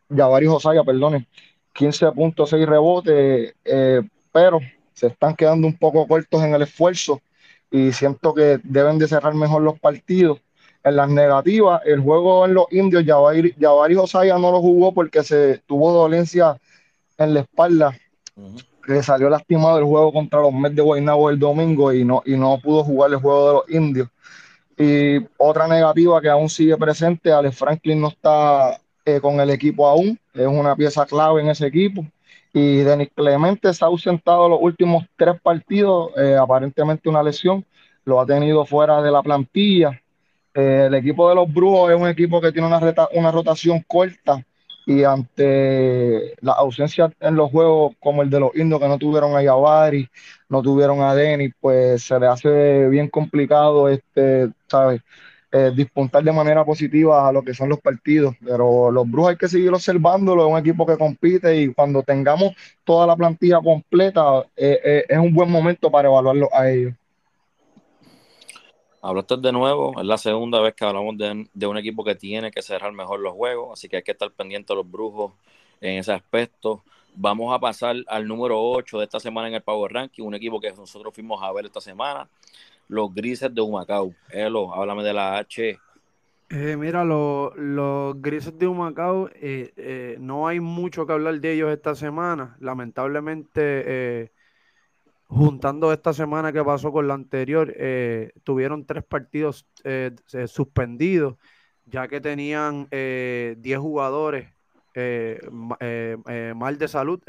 Josaya, 0.09 0.83
perdone, 0.83 1.27
15.6 1.73 2.65
rebotes, 2.65 3.55
eh, 3.65 4.01
pero 4.31 4.59
se 4.93 5.07
están 5.07 5.35
quedando 5.35 5.67
un 5.67 5.75
poco 5.75 6.07
cortos 6.07 6.43
en 6.43 6.53
el 6.53 6.61
esfuerzo 6.61 7.21
y 7.71 7.91
siento 7.93 8.33
que 8.33 8.59
deben 8.63 8.99
de 8.99 9.07
cerrar 9.07 9.33
mejor 9.33 9.63
los 9.63 9.79
partidos. 9.79 10.39
En 10.83 10.95
las 10.95 11.09
negativas, 11.09 11.81
el 11.85 11.99
juego 11.99 12.45
en 12.45 12.55
los 12.55 12.65
indios, 12.71 13.03
Javari 13.05 13.95
Osaya 13.95 14.37
no 14.37 14.51
lo 14.51 14.61
jugó 14.61 14.93
porque 14.93 15.23
se 15.23 15.59
tuvo 15.67 15.91
dolencia 15.91 16.57
en 17.17 17.33
la 17.35 17.41
espalda, 17.41 17.95
que 18.81 19.03
salió 19.03 19.29
lastimado 19.29 19.77
el 19.77 19.85
juego 19.85 20.11
contra 20.11 20.41
los 20.41 20.53
Mets 20.53 20.75
de 20.75 20.81
Guaynabo 20.81 21.29
el 21.29 21.39
domingo 21.39 21.93
y 21.93 22.03
no, 22.03 22.21
y 22.25 22.35
no 22.35 22.59
pudo 22.59 22.83
jugar 22.83 23.11
el 23.11 23.17
juego 23.17 23.47
de 23.47 23.53
los 23.53 23.69
indios. 23.69 24.09
Y 24.77 25.25
otra 25.37 25.67
negativa 25.67 26.21
que 26.21 26.29
aún 26.29 26.49
sigue 26.49 26.75
presente, 26.77 27.31
Alex 27.31 27.57
Franklin 27.57 28.01
no 28.01 28.07
está 28.07 28.79
eh, 29.05 29.19
con 29.19 29.39
el 29.39 29.49
equipo 29.49 29.87
aún, 29.87 30.19
es 30.33 30.47
una 30.47 30.75
pieza 30.75 31.05
clave 31.05 31.41
en 31.41 31.49
ese 31.49 31.67
equipo. 31.67 32.05
Y 32.53 32.77
Denis 32.77 33.09
Clemente 33.15 33.73
se 33.73 33.85
ha 33.85 33.87
ausentado 33.87 34.49
los 34.49 34.59
últimos 34.61 35.05
tres 35.15 35.39
partidos, 35.41 36.11
eh, 36.17 36.35
aparentemente 36.35 37.07
una 37.07 37.23
lesión, 37.23 37.63
lo 38.03 38.19
ha 38.19 38.25
tenido 38.25 38.65
fuera 38.65 39.01
de 39.01 39.11
la 39.11 39.21
plantilla. 39.21 40.01
Eh, 40.53 40.85
el 40.87 40.95
equipo 40.95 41.29
de 41.29 41.35
los 41.35 41.51
Brujos 41.53 41.91
es 41.91 41.97
un 41.97 42.07
equipo 42.07 42.41
que 42.41 42.51
tiene 42.51 42.67
una, 42.67 42.79
una 43.13 43.31
rotación 43.31 43.83
corta 43.87 44.43
y 44.85 45.03
ante 45.03 46.35
la 46.41 46.53
ausencia 46.53 47.11
en 47.19 47.35
los 47.35 47.51
juegos 47.51 47.93
como 47.99 48.21
el 48.21 48.29
de 48.29 48.39
los 48.39 48.55
indios 48.55 48.79
que 48.79 48.87
no 48.87 48.97
tuvieron 48.97 49.35
a 49.35 49.43
Yavari, 49.43 50.09
no 50.49 50.61
tuvieron 50.61 51.01
a 51.01 51.15
Denis, 51.15 51.53
pues 51.59 52.03
se 52.03 52.19
le 52.19 52.27
hace 52.27 52.87
bien 52.89 53.09
complicado 53.09 53.89
este, 53.89 54.49
¿sabes? 54.67 55.01
eh, 55.51 55.71
dispuntar 55.75 56.23
de 56.23 56.31
manera 56.31 56.63
positiva 56.63 57.27
a 57.27 57.31
lo 57.31 57.43
que 57.43 57.53
son 57.53 57.69
los 57.69 57.79
partidos. 57.79 58.35
Pero 58.43 58.91
los 58.91 59.09
Brujos 59.09 59.31
hay 59.31 59.37
que 59.37 59.49
seguir 59.49 59.69
observándolo, 59.73 60.45
es 60.45 60.51
un 60.53 60.59
equipo 60.59 60.85
que 60.85 60.97
compite 60.97 61.55
y 61.61 61.73
cuando 61.73 62.03
tengamos 62.03 62.53
toda 62.83 63.05
la 63.07 63.15
plantilla 63.15 63.59
completa, 63.61 64.45
eh, 64.55 64.79
eh, 64.83 65.05
es 65.09 65.17
un 65.19 65.33
buen 65.33 65.49
momento 65.51 65.91
para 65.91 66.07
evaluarlo 66.07 66.49
a 66.53 66.69
ellos. 66.69 66.93
Hablaste 69.01 69.37
de 69.37 69.51
nuevo, 69.51 69.99
es 69.99 70.05
la 70.05 70.17
segunda 70.17 70.59
vez 70.61 70.75
que 70.75 70.85
hablamos 70.85 71.17
de, 71.17 71.67
un 71.67 71.77
equipo 71.77 72.03
que 72.03 72.13
tiene 72.13 72.51
que 72.51 72.61
cerrar 72.61 72.93
mejor 72.93 73.19
los 73.19 73.33
juegos, 73.33 73.73
así 73.73 73.89
que 73.89 73.97
hay 73.97 74.03
que 74.03 74.11
estar 74.11 74.31
pendiente 74.31 74.73
de 74.73 74.77
los 74.77 74.89
brujos 74.89 75.33
en 75.79 75.97
ese 75.97 76.13
aspecto. 76.13 76.83
Vamos 77.15 77.53
a 77.53 77.59
pasar 77.59 77.95
al 78.07 78.27
número 78.27 78.61
8 78.61 78.99
de 78.99 79.05
esta 79.05 79.19
semana 79.19 79.47
en 79.47 79.55
el 79.55 79.61
Power 79.61 79.91
Ranking, 79.91 80.23
un 80.23 80.35
equipo 80.35 80.61
que 80.61 80.71
nosotros 80.71 81.13
fuimos 81.13 81.41
a 81.41 81.51
ver 81.51 81.65
esta 81.65 81.81
semana 81.81 82.29
los 82.91 83.13
grises 83.13 83.53
de 83.53 83.61
Humacao. 83.61 84.13
Elo, 84.29 84.73
háblame 84.73 85.01
de 85.03 85.13
la 85.13 85.37
H. 85.37 85.79
Eh, 86.49 86.75
mira, 86.77 87.05
los 87.05 88.21
grises 88.21 88.59
de 88.59 88.67
Humacao, 88.67 89.29
eh, 89.35 89.71
eh, 89.77 90.17
no 90.19 90.47
hay 90.47 90.59
mucho 90.59 91.07
que 91.07 91.13
hablar 91.13 91.39
de 91.39 91.53
ellos 91.53 91.71
esta 91.71 91.95
semana. 91.95 92.57
Lamentablemente, 92.59 94.29
juntando 95.31 95.93
esta 95.93 96.13
semana 96.13 96.51
que 96.51 96.63
pasó 96.63 96.91
con 96.91 97.07
la 97.07 97.13
anterior, 97.13 97.73
tuvieron 98.43 98.85
tres 98.85 99.03
partidos 99.03 99.65
suspendidos, 100.45 101.37
ya 101.85 102.07
que 102.07 102.21
tenían 102.21 102.87
10 102.91 103.79
jugadores 103.79 104.49
mal 104.93 106.77
de 106.77 106.87
salud. 106.87 107.21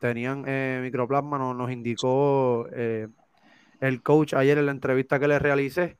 tenían 0.00 0.82
microplasma, 0.82 1.38
nos 1.38 1.70
indicó 1.70 2.66
el 3.80 4.02
coach 4.02 4.34
ayer 4.34 4.58
en 4.58 4.66
la 4.66 4.72
entrevista 4.72 5.18
que 5.18 5.28
le 5.28 5.38
realicé. 5.38 5.98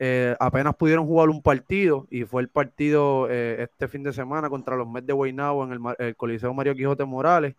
Eh, 0.00 0.36
apenas 0.38 0.76
pudieron 0.76 1.06
jugar 1.06 1.28
un 1.28 1.42
partido 1.42 2.06
y 2.10 2.22
fue 2.24 2.40
el 2.40 2.48
partido 2.48 3.28
eh, 3.28 3.64
este 3.64 3.88
fin 3.88 4.04
de 4.04 4.12
semana 4.12 4.48
contra 4.48 4.76
los 4.76 4.88
Mets 4.88 5.08
de 5.08 5.12
Guaynabo 5.12 5.64
en 5.64 5.72
el, 5.98 6.16
Coliseo 6.16 6.54
Mario 6.54 6.74
Quijote 6.74 7.04
Morales. 7.04 7.56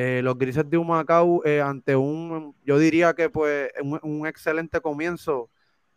Eh, 0.00 0.22
los 0.22 0.38
Grises 0.38 0.68
de 0.70 0.78
Humacao 0.78 1.42
ante 1.64 1.96
un, 1.96 2.54
yo 2.64 2.78
diría 2.78 3.14
que 3.14 3.30
pues 3.30 3.70
un, 3.82 4.26
excelente 4.28 4.80
comienzo 4.80 5.50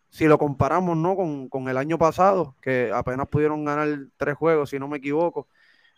si 0.10 0.25
lo 0.25 0.39
comparamos 0.39 0.98
¿no? 0.98 1.15
Con, 1.15 1.50
con, 1.50 1.70
el 1.70 1.77
año 1.77 2.00
pasado, 2.00 2.55
que 2.62 2.91
apenas 2.93 3.27
pudieron 3.27 3.63
ganar 3.63 3.88
tres 4.17 4.36
juegos, 4.36 4.72
si 4.72 4.79
no 4.79 4.88
me 4.88 4.98
equivoco. 4.98 5.48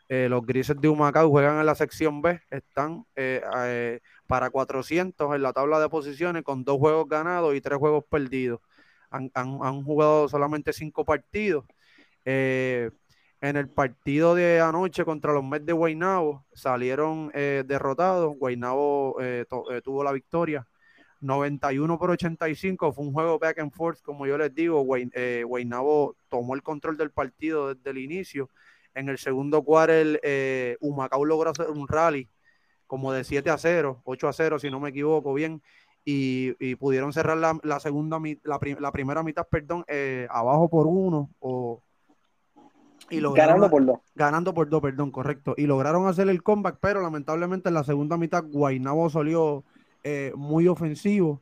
los 0.09 0.45
Grises 0.45 0.75
de 0.81 0.89
Humacao 0.89 1.29
juegan 1.29 1.59
en 1.59 1.65
la 1.65 1.75
sección 1.75 2.21
B, 2.21 2.41
están 2.51 3.05
para 4.27 4.49
400 4.49 5.35
en 5.35 5.41
la 5.41 5.53
tabla 5.53 5.79
de 5.79 5.89
posiciones 5.89 6.43
con 6.43 6.63
dos 6.65 6.79
juegos 6.79 7.07
ganados 7.07 7.55
y 7.55 7.61
tres 7.61 7.77
juegos 7.79 8.03
perdidos. 8.09 8.59
Han, 9.11 9.83
jugado 9.83 10.27
solamente 10.27 10.73
cinco 10.73 11.05
partidos. 11.05 11.65
Eh, 12.25 12.89
en 13.43 13.57
el 13.57 13.67
partido 13.67 14.35
de 14.35 14.61
anoche 14.61 15.03
contra 15.03 15.33
los 15.33 15.43
Mets 15.43 15.65
de 15.65 15.73
Guaynabo 15.73 16.45
salieron 16.53 17.29
eh, 17.33 17.65
derrotados. 17.67 18.37
Guaynabo 18.37 19.17
eh, 19.19 19.45
tuvo 19.83 20.01
la 20.01 20.13
victoria. 20.13 20.65
91 21.19 21.99
por 21.99 22.11
85 22.11 22.93
fue 22.93 23.05
un 23.05 23.11
juego 23.11 23.39
back 23.39 23.59
and 23.59 23.73
forth, 23.73 24.01
como 24.01 24.25
yo 24.25 24.37
les 24.37 24.55
digo. 24.55 24.81
Guaynabo 24.81 26.15
tomó 26.29 26.55
el 26.55 26.63
control 26.63 26.95
del 26.95 27.11
partido 27.11 27.75
desde 27.75 27.89
el 27.89 27.97
inicio. 27.97 28.49
En 28.95 29.09
el 29.09 29.17
segundo 29.17 29.61
cuarto, 29.61 29.93
Humacao 30.79 31.25
logró 31.25 31.49
hacer 31.49 31.69
un 31.69 31.85
rally 31.89 32.29
como 32.87 33.11
de 33.11 33.25
7 33.25 33.49
a 33.49 33.57
0, 33.57 34.03
8 34.05 34.27
a 34.29 34.33
0, 34.33 34.59
si 34.59 34.71
no 34.71 34.79
me 34.79 34.91
equivoco 34.91 35.33
bien. 35.33 35.61
y, 36.05 36.75
pudieron 36.75 37.11
cerrar 37.11 37.37
la, 37.37 37.79
segunda, 37.81 38.21
la, 38.43 38.59
la, 38.79 38.91
primera 38.93 39.21
mitad, 39.21 39.45
perdón, 39.49 39.83
eh, 39.89 40.27
abajo 40.29 40.69
por 40.69 40.87
uno 40.87 41.29
o 41.39 41.83
y 43.17 43.21
ganando 43.33 43.69
por 43.69 43.85
dos. 43.85 43.99
Ganando 44.15 44.53
por 44.53 44.69
dos, 44.69 44.81
perdón, 44.81 45.11
correcto. 45.11 45.53
Y 45.57 45.65
lograron 45.65 46.07
hacer 46.07 46.29
el 46.29 46.43
comeback, 46.43 46.77
pero 46.79 47.01
lamentablemente 47.01 47.69
en 47.69 47.75
la 47.75 47.83
segunda 47.83 48.17
mitad 48.17 48.43
Guaynabo 48.43 49.09
salió 49.09 49.63
eh, 50.03 50.33
muy 50.35 50.67
ofensivo. 50.67 51.41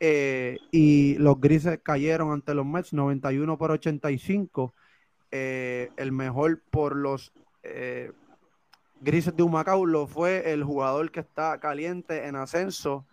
Eh, 0.00 0.58
y 0.70 1.16
los 1.18 1.40
grises 1.40 1.80
cayeron 1.82 2.32
ante 2.32 2.54
los 2.54 2.64
Mets 2.64 2.92
91 2.92 3.58
por 3.58 3.72
85. 3.72 4.74
el 5.30 6.12
mejor 6.12 6.62
por 6.70 6.96
los 6.96 7.32
grises 9.00 9.36
de 9.36 9.42
Humacao 9.42 9.86
lo 9.86 10.06
fue 10.06 10.52
el 10.52 10.64
jugador 10.64 11.10
que 11.10 11.20
está 11.20 11.58
caliente 11.60 12.26
en 12.26 12.36
ascenso 12.36 13.04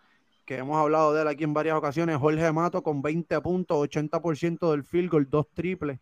que 0.45 0.57
hemos 0.57 0.77
hablado 0.77 1.13
de 1.13 1.23
él 1.23 1.27
aquí 1.27 1.43
en 1.43 1.53
varias 1.53 1.75
ocasiones, 1.75 2.17
Jorge 2.17 2.51
Mato 2.51 2.83
con 2.83 3.01
20 3.01 3.41
puntos, 3.41 3.77
80% 3.89 4.71
del 4.71 4.83
field 4.83 5.09
goal, 5.09 5.27
dos 5.29 5.47
triples, 5.53 5.99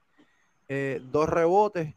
eh, 0.67 1.01
dos 1.12 1.29
rebotes. 1.29 1.96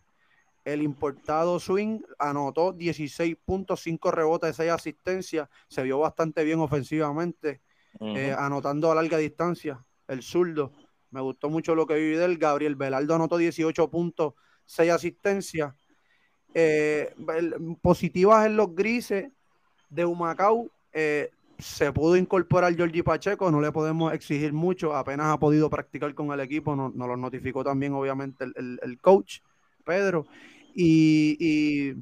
El 0.64 0.82
importado 0.82 1.61
Swing 1.61 2.00
anotó 2.18 2.73
16 2.73 3.37
puntos, 3.44 3.80
5 3.82 4.11
rebotes, 4.11 4.56
6 4.56 4.70
asistencias. 4.70 5.49
Se 5.68 5.82
vio 5.82 6.00
bastante 6.00 6.42
bien 6.42 6.58
ofensivamente, 6.58 7.61
eh, 8.00 8.35
anotando 8.37 8.90
a 8.90 8.96
larga 8.96 9.18
distancia. 9.18 9.85
El 10.08 10.23
zurdo, 10.23 10.73
me 11.11 11.20
gustó 11.20 11.50
mucho 11.50 11.75
lo 11.75 11.87
que 11.87 11.94
vi 11.94 12.16
de 12.16 12.25
él. 12.25 12.38
Gabriel 12.38 12.75
Velardo 12.75 13.14
anotó 13.14 13.37
18 13.37 13.90
puntos, 13.90 14.35
6 14.64 14.90
asistencias. 14.90 15.73
Eh, 16.52 17.14
positivas 17.82 18.46
en 18.46 18.56
los 18.56 18.75
grises 18.75 19.30
de 19.90 20.04
Humacao. 20.04 20.70
Eh, 20.92 21.30
se 21.58 21.92
pudo 21.92 22.16
incorporar 22.16 22.75
Georgie 22.75 23.02
Pacheco, 23.02 23.50
no 23.50 23.60
le 23.60 23.72
podemos 23.72 24.12
exigir 24.12 24.52
mucho, 24.52 24.94
apenas 24.94 25.28
ha 25.28 25.38
podido 25.38 25.70
practicar 25.70 26.14
con 26.14 26.32
el 26.32 26.40
equipo, 26.40 26.76
nos 26.76 26.94
no 26.94 27.06
lo 27.06 27.16
notificó 27.16 27.64
también 27.64 27.94
obviamente 27.94 28.44
el, 28.44 28.98
coach, 29.00 29.40
Pedro. 29.84 30.26
Y, 30.75 31.94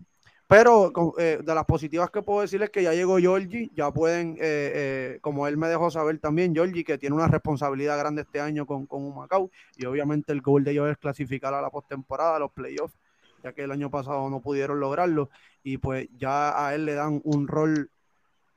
pero 0.49 0.93
eh, 1.19 1.41
de 1.43 1.55
las 1.55 1.65
positivas 1.65 2.11
que 2.11 2.23
puedo 2.23 2.41
decirles 2.41 2.71
que 2.71 2.83
ya 2.83 2.93
llegó 2.93 3.19
Georgie, 3.19 3.71
ya 3.75 3.91
pueden, 3.93 4.33
eh, 4.33 4.37
eh, 4.41 5.19
como 5.21 5.47
él 5.47 5.57
me 5.57 5.69
dejó 5.69 5.91
saber 5.91 6.19
también, 6.19 6.55
Georgie, 6.55 6.85
que 6.85 6.99
tiene 6.99 7.15
una 7.15 7.29
responsabilidad 7.29 7.99
grande 7.99 8.23
este 8.23 8.41
año 8.41 8.67
con, 8.67 8.87
con 8.87 9.05
un 9.05 9.15
Macau, 9.15 9.51
y 9.77 9.87
obviamente 9.87 10.33
el 10.33 10.41
gol 10.41 10.65
de 10.65 10.73
ellos 10.73 10.91
es 10.91 10.99
clasificar 10.99 11.55
a 11.55 11.63
la 11.63 11.71
postemporada, 11.71 12.37
a 12.37 12.39
los 12.41 12.51
playoffs, 12.53 12.97
ya 13.43 13.53
que 13.53 13.63
el 13.63 13.71
año 13.71 13.91
pasado 13.91 14.29
no 14.29 14.41
pudieron 14.41 14.81
lograrlo, 14.81 15.31
y 15.63 15.79
pues 15.79 16.09
ya 16.17 16.67
a 16.67 16.75
él 16.75 16.85
le 16.85 16.95
dan 16.95 17.21
un 17.25 17.47
rol 17.47 17.91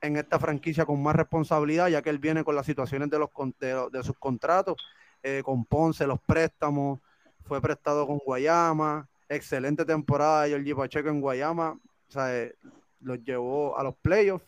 en 0.00 0.16
esta 0.16 0.38
franquicia 0.38 0.84
con 0.84 1.02
más 1.02 1.16
responsabilidad, 1.16 1.88
ya 1.88 2.02
que 2.02 2.10
él 2.10 2.18
viene 2.18 2.44
con 2.44 2.54
las 2.54 2.66
situaciones 2.66 3.10
de, 3.10 3.18
los, 3.18 3.30
de, 3.58 4.02
sus 4.02 4.16
contratos, 4.18 4.76
eh, 5.22 5.42
con 5.44 5.64
Ponce, 5.64 6.06
los 6.06 6.20
préstamos, 6.20 7.00
fue 7.44 7.60
prestado 7.60 8.06
con 8.06 8.18
Guayama, 8.18 9.08
excelente 9.28 9.84
temporada 9.84 10.42
de 10.42 10.50
Giorgi 10.50 10.74
Pacheco 10.74 11.08
en 11.08 11.20
Guayama, 11.20 11.72
o 11.72 12.10
sea, 12.10 12.36
eh, 12.36 12.54
los 13.00 13.22
llevó 13.22 13.76
a 13.78 13.82
los 13.82 13.96
playoffs. 13.96 14.46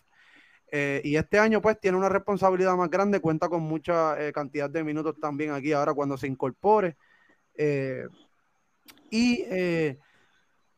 Eh, 0.72 1.00
y 1.02 1.16
este 1.16 1.38
año 1.38 1.60
pues 1.60 1.80
tiene 1.80 1.98
una 1.98 2.08
responsabilidad 2.08 2.76
más 2.76 2.88
grande, 2.88 3.18
cuenta 3.20 3.48
con 3.48 3.62
mucha 3.62 4.16
cantidad 4.32 4.70
de 4.70 4.84
minutos 4.84 5.16
también 5.20 5.50
aquí 5.50 5.72
ahora 5.72 5.94
cuando 5.94 6.16
se 6.16 6.28
incorpore. 6.28 6.96
y 9.10 9.44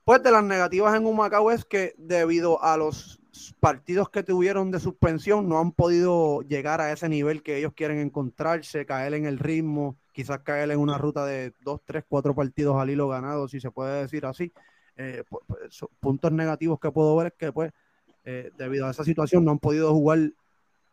pues 0.04 0.23
de 0.23 0.30
las 0.30 0.44
negativas 0.44 0.94
en 0.97 1.06
Humacao 1.06 1.50
es 1.50 1.64
que 1.64 1.94
debido 1.99 2.62
a 2.62 2.76
los 2.76 3.21
partidos 3.61 4.11
que 4.11 4.23
tuvieron 4.23 4.71
de 4.71 4.80
suspensión 4.80 5.49
no 5.49 5.59
han 5.59 5.73
podido 5.73 6.42
llegar 6.42 6.80
a 6.80 6.92
ese 6.92 7.09
nivel 7.09 7.42
que 7.42 7.59
ellos 7.59 7.73
quieren 7.75 7.99
encontrarse, 7.99 8.87
caer 8.87 9.14
en 9.14 9.26
el 9.26 9.38
ritmo, 9.38 9.97
quizás 10.12 10.40
caer 10.40 10.71
en 10.71 10.78
una 10.78 10.99
ruta 10.99 11.25
de 11.25 11.52
dos, 11.61 11.80
tres, 11.85 12.04
cuatro 12.09 12.35
partidos 12.35 12.76
al 12.76 12.90
hilo 12.90 13.09
ganado, 13.09 13.49
si 13.49 13.61
se 13.61 13.71
puede 13.71 14.02
decir 14.02 14.26
así. 14.26 14.52
Pues, 14.94 15.80
puntos 16.00 16.32
negativos 16.32 16.78
que 16.78 16.91
puedo 16.91 17.17
ver 17.17 17.28
es 17.28 17.32
que 17.34 17.52
pues 17.52 17.73
eh, 18.25 18.50
debido 18.56 18.86
a 18.86 18.91
esa 18.91 19.04
situación 19.04 19.45
no 19.45 19.50
han 19.50 19.58
podido 19.58 19.93
jugar 19.93 20.32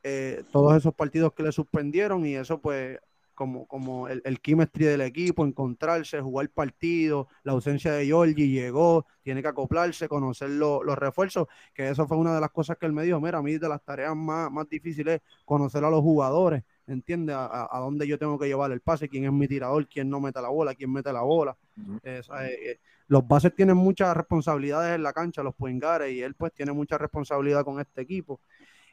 eh, 0.03 0.43
todos 0.51 0.75
esos 0.77 0.93
partidos 0.95 1.33
que 1.33 1.43
le 1.43 1.51
suspendieron 1.51 2.25
y 2.25 2.35
eso 2.35 2.59
pues 2.59 2.97
como, 3.39 3.65
como 3.67 4.09
el, 4.09 4.21
el, 4.25 4.41
chemistry 4.41 4.83
del 4.83 4.99
equipo, 4.99 5.45
encontrarse, 5.45 6.19
jugar 6.19 6.49
partido, 6.49 7.29
la 7.43 7.53
ausencia 7.53 7.93
de 7.93 8.05
Georgie 8.05 8.49
llegó, 8.49 9.05
tiene 9.23 9.41
que 9.41 9.47
acoplarse, 9.47 10.09
conocer 10.09 10.49
los 10.49 10.97
refuerzos, 10.97 11.47
que 11.73 11.87
eso 11.87 12.05
fue 12.05 12.17
una 12.17 12.35
de 12.35 12.41
las 12.41 12.49
cosas 12.49 12.75
que 12.77 12.85
él 12.85 12.91
me 12.91 13.03
dijo, 13.03 13.21
mira, 13.21 13.37
a 13.37 13.41
mí 13.41 13.57
de 13.57 13.69
las 13.69 13.81
tareas 13.81 14.13
más, 14.13 14.51
más 14.51 14.67
difíciles 14.67 15.21
es 15.21 15.45
conocer 15.45 15.85
a 15.85 15.89
los 15.89 16.01
jugadores, 16.01 16.65
¿entiendes? 16.85 17.33
A, 17.33 17.69
a, 17.71 17.79
dónde 17.79 18.05
yo 18.05 18.19
tengo 18.19 18.37
que 18.37 18.47
llevar 18.47 18.73
el 18.73 18.81
pase, 18.81 19.07
quién 19.07 19.23
es 19.23 19.31
mi 19.31 19.47
tirador, 19.47 19.87
quién 19.87 20.09
no 20.09 20.19
mete 20.19 20.41
la 20.41 20.49
bola, 20.49 20.75
quién 20.75 20.91
mete 20.91 21.13
la 21.13 21.21
bola. 21.21 21.55
Eh, 22.03 22.21
eh, 22.41 22.79
los 23.07 23.25
bases 23.25 23.55
tienen 23.55 23.77
muchas 23.77 24.17
responsabilidades 24.17 24.95
en 24.97 25.03
la 25.03 25.13
cancha, 25.13 25.43
los 25.43 25.55
puengares, 25.55 26.11
y 26.11 26.21
él 26.21 26.35
pues 26.35 26.51
tiene 26.51 26.73
mucha 26.73 26.97
responsabilidad 26.97 27.63
con 27.63 27.79
este 27.79 28.01
equipo. 28.01 28.41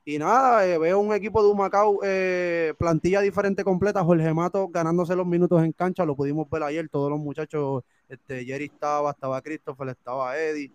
Y 0.09 0.19
nada, 0.21 0.65
eh, 0.65 0.79
veo 0.79 1.01
un 1.01 1.13
equipo 1.13 1.43
de 1.43 1.49
Humacao, 1.51 1.99
eh, 2.05 2.75
plantilla 2.79 3.21
diferente 3.21 3.65
completa, 3.65 4.05
Jorge 4.05 4.33
Mato 4.33 4.69
ganándose 4.69 5.17
los 5.17 5.27
minutos 5.27 5.61
en 5.65 5.73
cancha, 5.73 6.05
lo 6.05 6.15
pudimos 6.15 6.49
ver 6.49 6.63
ayer, 6.63 6.89
todos 6.89 7.11
los 7.11 7.19
muchachos, 7.19 7.83
este, 8.09 8.45
Jerry 8.45 8.67
estaba, 8.67 9.11
estaba 9.11 9.43
Christopher, 9.43 9.89
estaba 9.89 10.39
Eddie, 10.39 10.73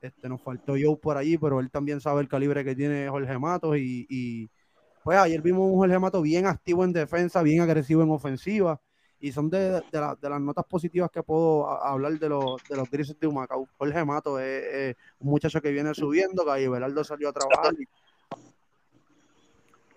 este, 0.00 0.30
nos 0.30 0.40
faltó 0.40 0.76
Joe 0.82 0.96
por 0.96 1.18
allí, 1.18 1.36
pero 1.36 1.60
él 1.60 1.70
también 1.70 2.00
sabe 2.00 2.22
el 2.22 2.28
calibre 2.28 2.64
que 2.64 2.74
tiene 2.74 3.06
Jorge 3.10 3.38
Mato 3.38 3.76
y, 3.76 4.48
pues 5.04 5.18
ayer 5.18 5.42
vimos 5.42 5.70
un 5.70 5.76
Jorge 5.76 5.98
Mato 5.98 6.22
bien 6.22 6.46
activo 6.46 6.82
en 6.82 6.94
defensa, 6.94 7.42
bien 7.42 7.60
agresivo 7.60 8.02
en 8.02 8.10
ofensiva 8.10 8.80
y 9.20 9.30
son 9.30 9.50
de, 9.50 9.82
las 9.92 10.40
notas 10.40 10.64
positivas 10.64 11.10
que 11.10 11.22
puedo 11.22 11.68
hablar 11.68 12.18
de 12.18 12.30
los, 12.30 12.62
de 12.66 12.76
los 12.76 12.90
grises 12.90 13.20
de 13.20 13.26
Humacao. 13.26 13.68
Jorge 13.76 14.02
Mato 14.06 14.40
es, 14.40 14.96
un 15.18 15.28
muchacho 15.28 15.60
que 15.60 15.70
viene 15.70 15.92
subiendo, 15.92 16.46
que 16.46 16.66
Beraldo 16.66 17.04
salió 17.04 17.28
a 17.28 17.32
trabajar 17.34 17.74
y 17.78 17.84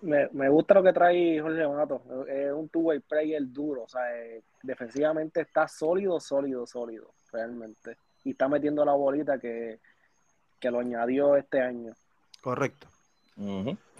me, 0.04 0.48
gusta 0.48 0.74
lo 0.74 0.82
que 0.82 0.92
trae 0.92 1.40
Jorge 1.40 1.66
Mato. 1.66 2.02
Es 2.28 2.52
un 2.52 2.68
two-way 2.68 3.00
player 3.00 3.42
duro. 3.46 3.84
O 3.84 3.88
sea, 3.88 4.02
eh, 4.16 4.42
defensivamente 4.62 5.40
está 5.40 5.66
sólido, 5.66 6.20
sólido, 6.20 6.66
sólido, 6.66 7.14
realmente. 7.32 7.96
Y 8.24 8.30
está 8.30 8.48
metiendo 8.48 8.84
la 8.84 8.92
bolita 8.92 9.38
que, 9.38 9.80
lo 10.62 10.78
añadió 10.78 11.36
este 11.36 11.60
año. 11.60 11.92
Correcto. 12.40 12.86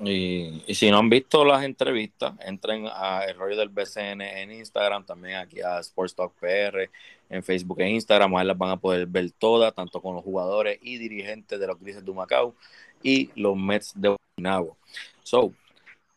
y, 0.01 0.62
si 0.75 0.90
no 0.90 0.99
han 0.99 1.11
visto 1.11 1.45
las 1.45 1.62
entrevistas, 1.62 2.33
entren 2.40 2.87
a 2.90 3.25
El 3.25 3.37
Rollo 3.37 3.57
del 3.57 3.69
BCN 3.69 4.23
en 4.23 4.51
Instagram, 4.53 5.05
también 5.05 5.37
aquí 5.37 5.61
a 5.61 5.81
Sports 5.81 6.14
Talk 6.14 6.33
PR 6.40 6.88
en 7.29 7.43
Facebook 7.43 7.81
e 7.83 7.90
Instagram. 7.90 8.35
Ahí 8.37 8.47
las 8.47 8.57
van 8.57 8.71
a 8.71 8.77
poder 8.79 9.07
ver 9.07 9.31
todas, 9.33 9.75
tanto 9.75 10.01
con 10.01 10.14
los 10.14 10.25
jugadores 10.25 10.79
y 10.81 10.97
dirigentes 10.97 11.61
de 11.61 11.67
los 11.67 11.79
Grises 11.79 12.03
de 12.03 12.12
Macao 12.12 12.55
y 13.03 13.31
los 13.35 13.57
Mets 13.57 13.93
de 13.95 14.17
Guaynabo. 14.38 14.79
So, 15.23 15.53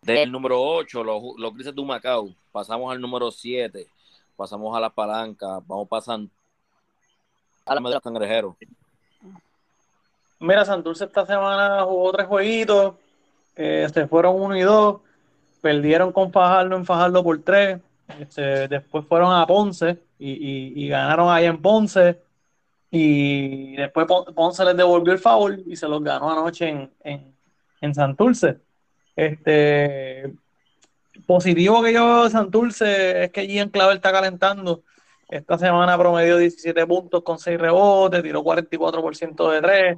del 0.01 0.31
número 0.31 0.61
8, 0.61 1.03
los, 1.03 1.21
los 1.37 1.53
grises 1.53 1.75
de 1.75 1.83
Macao. 1.83 2.29
Pasamos 2.51 2.91
al 2.91 3.01
número 3.01 3.31
7. 3.31 3.87
Pasamos 4.35 4.75
a 4.75 4.79
la 4.79 4.89
palanca. 4.89 5.59
Vamos 5.65 5.87
pasando 5.87 6.29
a 7.65 7.75
la 7.75 7.81
medalla 7.81 8.01
cangrejero. 8.01 8.55
Mira, 10.39 10.63
Santurce 10.63 11.05
esta 11.05 11.25
semana 11.25 11.83
jugó 11.83 12.11
tres 12.11 12.27
jueguitos. 12.27 12.95
Eh, 13.55 13.87
se 13.91 14.07
fueron 14.07 14.39
1 14.39 14.57
y 14.57 14.61
2. 14.61 15.01
Perdieron 15.61 16.11
con 16.11 16.31
Fajardo 16.31 16.75
en 16.75 16.85
Fajardo 16.85 17.23
por 17.23 17.41
3. 17.41 17.79
Este, 18.19 18.67
después 18.67 19.05
fueron 19.05 19.33
a 19.33 19.45
Ponce 19.45 19.99
y, 20.19 20.87
ganaron 20.87 21.29
ahí 21.29 21.45
en 21.45 21.61
Ponce. 21.61 22.21
Y 22.91 23.75
después 23.75 24.07
Ponce 24.35 24.63
les 24.63 24.77
devolvió 24.77 25.11
el 25.11 25.19
foul 25.19 25.63
y 25.65 25.75
se 25.75 25.87
los 25.87 26.01
ganó 26.03 26.31
anoche 26.31 26.69
en, 26.69 26.91
en, 27.03 27.35
en 27.81 27.95
Santurce. 27.95 28.59
Este, 29.17 30.31
positivo 31.25 31.81
que 31.81 31.91
yo 31.91 32.05
veo 32.05 32.23
de 32.25 32.29
Santurce 32.29 33.23
es 33.23 33.31
que 33.31 33.47
Gian 33.47 33.69
Clavel 33.69 33.97
está 33.97 34.11
calentando. 34.11 34.83
Esta 35.27 35.57
semana 35.57 35.97
promedió 35.97 36.37
17 36.37 36.85
puntos 36.85 37.23
con 37.23 37.39
6 37.39 37.59
rebotes, 37.59 38.21
tiró 38.21 38.43
44% 38.43 39.51
de 39.51 39.61
3. 39.61 39.97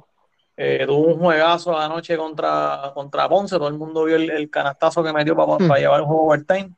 Eh, 0.56 0.84
tuvo 0.86 1.14
un 1.14 1.18
juegazo 1.20 1.78
anoche 1.78 2.16
contra, 2.16 2.92
contra 2.94 3.28
Ponce. 3.28 3.56
Todo 3.56 3.68
el 3.68 3.74
mundo 3.74 4.04
vio 4.04 4.16
el, 4.16 4.48
canastazo 4.48 5.04
que 5.04 5.12
metió 5.12 5.36
para, 5.36 5.58
para 5.58 5.74
hmm. 5.74 5.76
llevar 5.76 6.00
el 6.00 6.06
juego 6.06 6.26
overtime. 6.26 6.70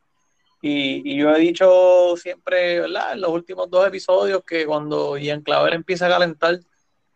Y, 0.61 1.13
y, 1.13 1.19
yo 1.19 1.35
he 1.35 1.39
dicho 1.39 2.17
siempre, 2.17 2.81
¿verdad? 2.81 3.13
En 3.13 3.21
los 3.21 3.31
últimos 3.31 3.71
dos 3.71 3.87
episodios 3.87 4.43
que 4.45 4.67
cuando 4.67 5.17
Ian 5.17 5.43
Clavel 5.43 5.75
empieza 5.75 6.07
a 6.07 6.11
calentar, 6.11 6.59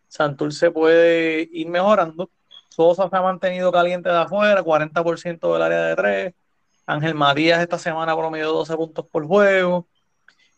Santurce 0.07 0.71
puede 0.71 1.47
ir 1.51 1.67
mejorando. 1.67 2.29
Sosa 2.77 3.09
se 3.09 3.15
ha 3.17 3.21
mantenido 3.23 3.71
caliente 3.71 4.07
de 4.07 4.17
afuera, 4.17 4.63
40% 4.63 5.51
del 5.51 5.61
área 5.63 5.81
de 5.85 5.95
tres. 5.95 6.33
Ángel 6.85 7.15
Matías 7.15 7.59
esta 7.59 7.79
semana 7.79 8.15
promedió 8.15 8.53
12 8.53 8.75
puntos 8.77 9.05
por 9.07 9.25
juego. 9.25 9.87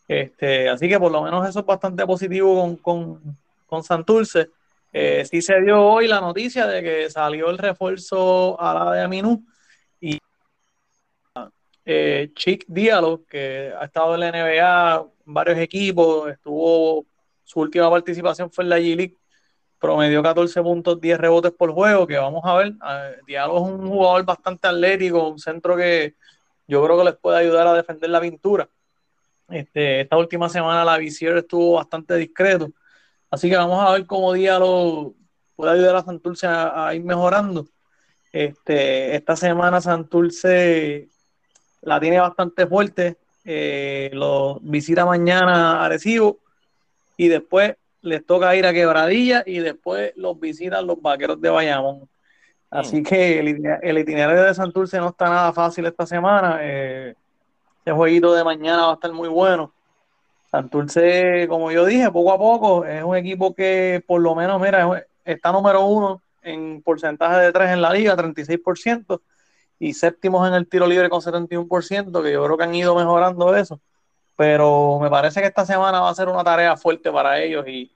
Este, 0.06 0.68
así 0.68 0.86
que 0.86 1.00
por 1.00 1.10
lo 1.10 1.22
menos 1.22 1.48
eso 1.48 1.60
es 1.60 1.64
bastante 1.64 2.04
positivo 2.06 2.76
con, 2.82 3.38
con, 3.66 3.82
Santurce. 3.82 4.50
Eh, 4.92 5.24
sí 5.24 5.40
se 5.40 5.62
dio 5.62 5.82
hoy 5.82 6.08
la 6.08 6.20
noticia 6.20 6.66
de 6.66 6.82
que 6.82 7.08
salió 7.08 7.48
el 7.48 7.56
refuerzo 7.56 8.60
a 8.60 8.74
la 8.74 8.92
de 8.92 9.02
Aminú 9.02 9.46
y 9.98 10.18
eh, 11.86 12.30
Chick 12.34 12.66
Diallo, 12.68 13.24
que 13.24 13.72
ha 13.80 13.86
estado 13.86 14.14
en 14.14 14.20
la 14.20 14.30
NBA, 14.30 15.06
varios 15.24 15.58
equipos, 15.58 16.30
estuvo, 16.30 17.06
su 17.44 17.60
última 17.60 17.88
participación 17.88 18.50
fue 18.50 18.64
en 18.64 18.70
la 18.70 18.78
G-League, 18.78 19.16
promedió 19.80 20.22
14 20.22 20.62
puntos, 20.62 21.00
10 21.00 21.18
rebotes 21.18 21.52
por 21.52 21.72
juego, 21.72 22.06
que 22.06 22.18
vamos 22.18 22.42
a 22.44 22.54
ver. 22.54 22.74
Diallo 23.26 23.56
es 23.56 23.62
un 23.62 23.88
jugador 23.88 24.24
bastante 24.24 24.68
atlético, 24.68 25.28
un 25.28 25.38
centro 25.38 25.76
que 25.76 26.14
yo 26.68 26.84
creo 26.84 26.98
que 26.98 27.04
les 27.04 27.16
puede 27.16 27.38
ayudar 27.38 27.66
a 27.66 27.74
defender 27.74 28.10
la 28.10 28.20
pintura. 28.20 28.68
Este, 29.48 30.02
esta 30.02 30.16
última 30.16 30.48
semana 30.48 30.84
la 30.84 30.98
visión 30.98 31.36
estuvo 31.38 31.72
bastante 31.72 32.14
discreto. 32.16 32.70
Así 33.30 33.48
que 33.48 33.56
vamos 33.56 33.82
a 33.84 33.92
ver 33.92 34.06
cómo 34.06 34.34
Diallo 34.34 35.14
puede 35.56 35.72
ayudar 35.72 35.96
a 35.96 36.04
Santurce 36.04 36.46
a, 36.46 36.94
ir 36.94 37.02
mejorando. 37.02 37.66
Este, 38.32 39.16
esta 39.16 39.34
semana 39.34 39.80
Santurce 39.80 41.08
la 41.80 41.98
tiene 41.98 42.20
bastante 42.20 42.66
fuerte. 42.66 43.16
Eh, 43.44 44.10
lo 44.12 44.60
visita 44.60 45.06
mañana 45.06 45.80
a 45.80 45.86
Arecibo 45.86 46.38
y 47.16 47.28
después 47.28 47.76
les 48.02 48.24
toca 48.24 48.54
ir 48.56 48.66
a 48.66 48.72
Quebradilla 48.72 49.42
y 49.46 49.58
después 49.58 50.12
los 50.16 50.38
visitan 50.38 50.86
los 50.86 51.00
vaqueros 51.00 51.40
de 51.40 51.50
Bayamón. 51.50 52.08
Así 52.70 53.00
mm. 53.00 53.04
que 53.04 53.38
el, 53.40 53.98
itinerario 53.98 54.44
de 54.44 54.54
Santurce 54.54 54.98
no 54.98 55.08
está 55.08 55.28
nada 55.28 55.52
fácil 55.52 55.86
esta 55.86 56.06
semana. 56.06 56.58
Eh, 56.62 57.14
ese 57.84 57.92
jueguito 57.92 58.32
de 58.34 58.44
mañana 58.44 58.86
va 58.86 58.92
a 58.92 58.94
estar 58.94 59.12
muy 59.12 59.28
bueno. 59.28 59.72
Santurce, 60.50 61.46
como 61.48 61.70
yo 61.70 61.84
dije, 61.84 62.10
poco 62.10 62.32
a 62.32 62.38
poco 62.38 62.84
es 62.84 63.02
un 63.04 63.16
equipo 63.16 63.54
que 63.54 64.02
por 64.06 64.20
lo 64.20 64.34
menos, 64.34 64.60
mira, 64.60 65.06
está 65.24 65.52
número 65.52 65.84
uno 65.84 66.22
en 66.42 66.82
porcentaje 66.82 67.36
de 67.38 67.52
tres 67.52 67.70
en 67.70 67.82
la 67.82 67.92
liga, 67.92 68.16
36%, 68.16 69.20
y 69.78 69.92
séptimos 69.94 70.46
en 70.48 70.54
el 70.54 70.68
tiro 70.68 70.86
libre 70.86 71.08
con 71.08 71.20
71%, 71.20 72.22
que 72.22 72.32
yo 72.32 72.44
creo 72.44 72.56
que 72.56 72.64
han 72.64 72.74
ido 72.74 72.94
mejorando 72.94 73.54
eso. 73.54 73.80
Pero 74.40 74.98
me 74.98 75.10
parece 75.10 75.42
que 75.42 75.48
esta 75.48 75.66
semana 75.66 76.00
va 76.00 76.08
a 76.08 76.14
ser 76.14 76.26
una 76.26 76.42
tarea 76.42 76.74
fuerte 76.74 77.12
para 77.12 77.38
ellos 77.42 77.68
y, 77.68 77.90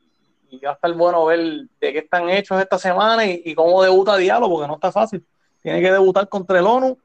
va 0.63 0.73
a 0.73 0.75
estar 0.75 0.93
bueno 0.93 1.25
ver 1.25 1.41
de 1.81 1.93
qué 1.95 2.01
están 2.01 2.29
hechos 2.29 2.61
esta 2.61 2.77
semana 2.77 3.25
y, 3.25 3.55
cómo 3.55 3.83
debuta 3.83 4.19
Diablo, 4.19 4.51
porque 4.51 4.69
no 4.69 4.75
está 4.75 4.93
fácil. 4.93 5.25
Tiene 5.63 5.81
que 5.81 5.91
debutar 5.91 6.29
contra 6.29 6.59
el 6.59 6.67
ONU, 6.67 6.99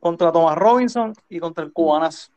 contra 0.00 0.32
Thomas 0.32 0.58
Robinson 0.58 1.14
y 1.28 1.38
contra 1.38 1.62
el 1.62 1.72
Cubanas. 1.72 2.32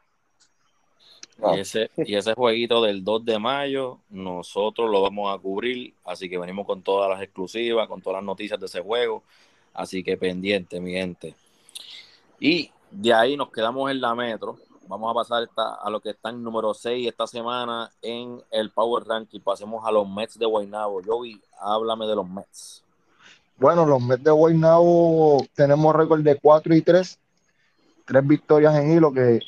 Y, 1.56 1.62
ese, 1.62 1.90
y 1.98 2.14
ese 2.14 2.36
jueguito 2.36 2.80
del 2.84 3.04
2 3.04 3.26
de 3.26 3.40
mayo, 3.40 3.98
nosotros 4.12 4.88
lo 4.92 5.02
vamos 5.02 5.36
a 5.36 5.42
cubrir, 5.42 5.96
así 6.06 6.30
que 6.30 6.38
venimos 6.38 6.68
con 6.68 6.84
todas 6.84 7.10
las 7.10 7.24
exclusivas, 7.24 7.88
con 7.88 8.04
todas 8.04 8.18
las 8.18 8.24
noticias 8.24 8.60
de 8.60 8.68
ese 8.68 8.82
juego, 8.82 9.24
así 9.74 10.04
que 10.04 10.16
pendiente, 10.16 10.80
mi 10.80 10.92
gente. 10.92 11.34
Y 12.40 12.70
de 12.92 13.14
ahí 13.16 13.36
nos 13.36 13.50
quedamos 13.52 13.90
en 13.90 14.00
la 14.00 14.14
metro, 14.14 14.60
vamos 14.88 15.12
a 15.12 15.14
pasar 15.14 15.50
a 15.82 15.90
lo 15.90 16.00
que 16.00 16.12
está 16.12 16.30
en 16.30 16.44
número 16.44 16.74
6 16.74 17.08
esta 17.08 17.28
semana 17.28 17.90
en 18.02 18.42
el 18.52 18.72
Power 18.72 19.04
Ranking, 19.04 19.40
pasemos 19.40 19.86
a 19.86 19.92
los 19.92 20.08
Mets 20.08 20.38
de 20.38 20.46
Guaynabo. 20.46 21.02
Joey, 21.06 21.42
háblame 21.60 22.06
de 22.06 22.16
los 22.16 22.28
Mets. 22.28 22.84
Bueno, 23.58 23.86
los 23.86 24.02
Mets 24.02 24.24
de 24.24 24.32
Guaynabo 24.32 25.46
tenemos 25.54 25.96
récord 25.96 26.22
de 26.22 26.36
4 26.36 26.76
y 26.76 26.82
3, 26.82 27.20
tres 28.06 28.28
victorias 28.28 28.76
en 28.76 28.92
hilo 28.92 29.12
que 29.12 29.40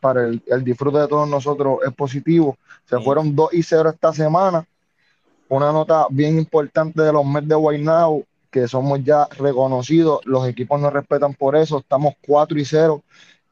para 0.00 0.26
el, 0.26 0.64
disfrute 0.64 0.98
de 0.98 1.08
todos 1.08 1.28
nosotros 1.28 1.78
es 1.86 1.92
positivo. 1.94 2.56
Se 2.84 2.98
fueron 3.00 3.34
2 3.34 3.54
y 3.54 3.62
0 3.62 3.90
esta 3.90 4.12
semana. 4.12 4.66
Una 5.48 5.72
nota 5.72 6.06
bien 6.10 6.38
importante 6.38 7.02
de 7.02 7.12
los 7.12 7.24
Mets 7.24 7.48
de 7.48 7.54
Guaynabo, 7.54 8.24
que 8.50 8.68
somos 8.68 9.02
ya 9.02 9.26
reconocidos, 9.38 10.24
los 10.24 10.46
equipos 10.46 10.80
nos 10.80 10.92
respetan 10.92 11.34
por 11.34 11.56
eso, 11.56 11.78
estamos 11.78 12.14
4 12.26 12.58
y 12.58 12.64
0 12.64 13.02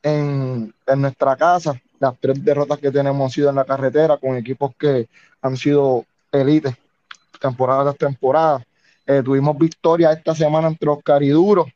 en, 0.07 0.73
nuestra 0.97 1.37
casa. 1.37 1.81
Las 1.99 2.15
tres 2.21 2.45
derrotas 2.45 2.79
que 2.79 2.91
tenemos 2.91 3.25
han 3.25 3.31
sido 3.31 3.51
en 3.51 3.57
la 3.57 3.65
carretera 3.65 4.19
con 4.19 4.37
equipos 4.37 4.73
que 4.79 5.09
han 5.43 5.57
sido 5.57 6.05
élites 6.31 6.75
temporada 7.41 7.85
tras 7.85 7.97
temporada. 7.97 8.65
Eh, 9.07 9.23
tuvimos 9.25 9.57
victoria 9.59 10.13
esta 10.13 10.35
semana 10.35 10.69
entre 10.69 10.87
los 10.87 11.03
cariduros 11.03 11.67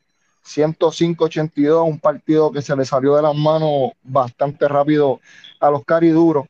105-82, 0.44 1.86
un 1.86 1.98
partido 1.98 2.50
que 2.50 2.62
se 2.62 2.74
le 2.74 2.84
salió 2.84 3.14
de 3.14 3.22
las 3.22 3.36
manos 3.36 3.92
bastante 4.02 4.66
rápido 4.68 5.20
a 5.60 5.70
los 5.70 5.84
cariduros. 5.84 6.46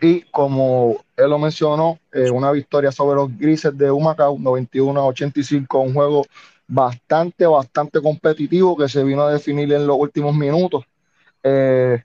Y 0.00 0.22
como 0.22 0.96
él 1.16 1.30
lo 1.30 1.38
mencionó, 1.38 1.98
eh, 2.12 2.30
una 2.30 2.50
victoria 2.50 2.92
sobre 2.92 3.16
los 3.16 3.38
grises 3.38 3.76
de 3.76 3.90
Humacao, 3.90 4.36
91-85, 4.36 5.80
un 5.80 5.94
juego 5.94 6.26
bastante, 6.66 7.46
bastante 7.46 8.02
competitivo 8.02 8.76
que 8.76 8.88
se 8.88 9.04
vino 9.04 9.22
a 9.22 9.32
definir 9.32 9.72
en 9.72 9.86
los 9.86 9.96
últimos 9.96 10.34
minutos. 10.34 10.84
Eh, 11.44 12.02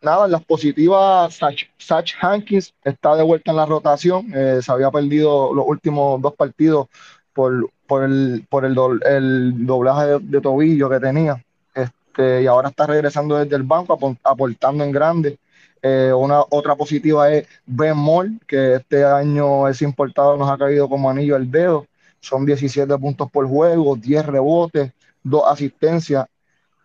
nada, 0.00 0.26
en 0.26 0.32
las 0.32 0.44
positivas, 0.44 1.34
Sach, 1.78 2.14
Hankins 2.20 2.74
está 2.84 3.16
de 3.16 3.24
vuelta 3.24 3.50
en 3.50 3.56
la 3.56 3.66
rotación. 3.66 4.32
Eh, 4.34 4.60
se 4.62 4.70
había 4.70 4.90
perdido 4.92 5.52
los 5.52 5.64
últimos 5.66 6.22
dos 6.22 6.34
partidos 6.34 6.86
por 7.32 7.68
por 7.86 8.04
el, 8.04 8.46
por 8.48 8.64
el, 8.64 8.76
el 9.06 9.66
doblaje 9.66 10.18
de, 10.20 10.40
tobillo 10.40 10.88
que 10.90 11.00
tenía. 11.00 11.42
Este, 11.74 12.42
y 12.42 12.46
ahora 12.46 12.68
está 12.68 12.86
regresando 12.86 13.36
desde 13.36 13.56
el 13.56 13.62
banco, 13.62 13.98
aportando 14.22 14.84
en 14.84 14.92
grande. 14.92 15.38
Eh, 15.82 16.12
una 16.16 16.40
otra 16.50 16.74
positiva 16.76 17.30
es 17.30 17.46
Ben 17.66 17.96
Moore, 17.96 18.30
que 18.46 18.76
este 18.76 19.04
año 19.04 19.68
es 19.68 19.82
importado, 19.82 20.36
nos 20.36 20.50
ha 20.50 20.56
caído 20.58 20.88
como 20.88 21.10
anillo 21.10 21.36
al 21.36 21.50
dedo. 21.50 21.86
Son 22.20 22.46
17 22.46 22.96
puntos 22.98 23.30
por 23.30 23.46
juego, 23.46 23.96
10 23.96 24.26
rebotes, 24.26 24.92
2 25.22 25.42
asistencias. 25.46 26.26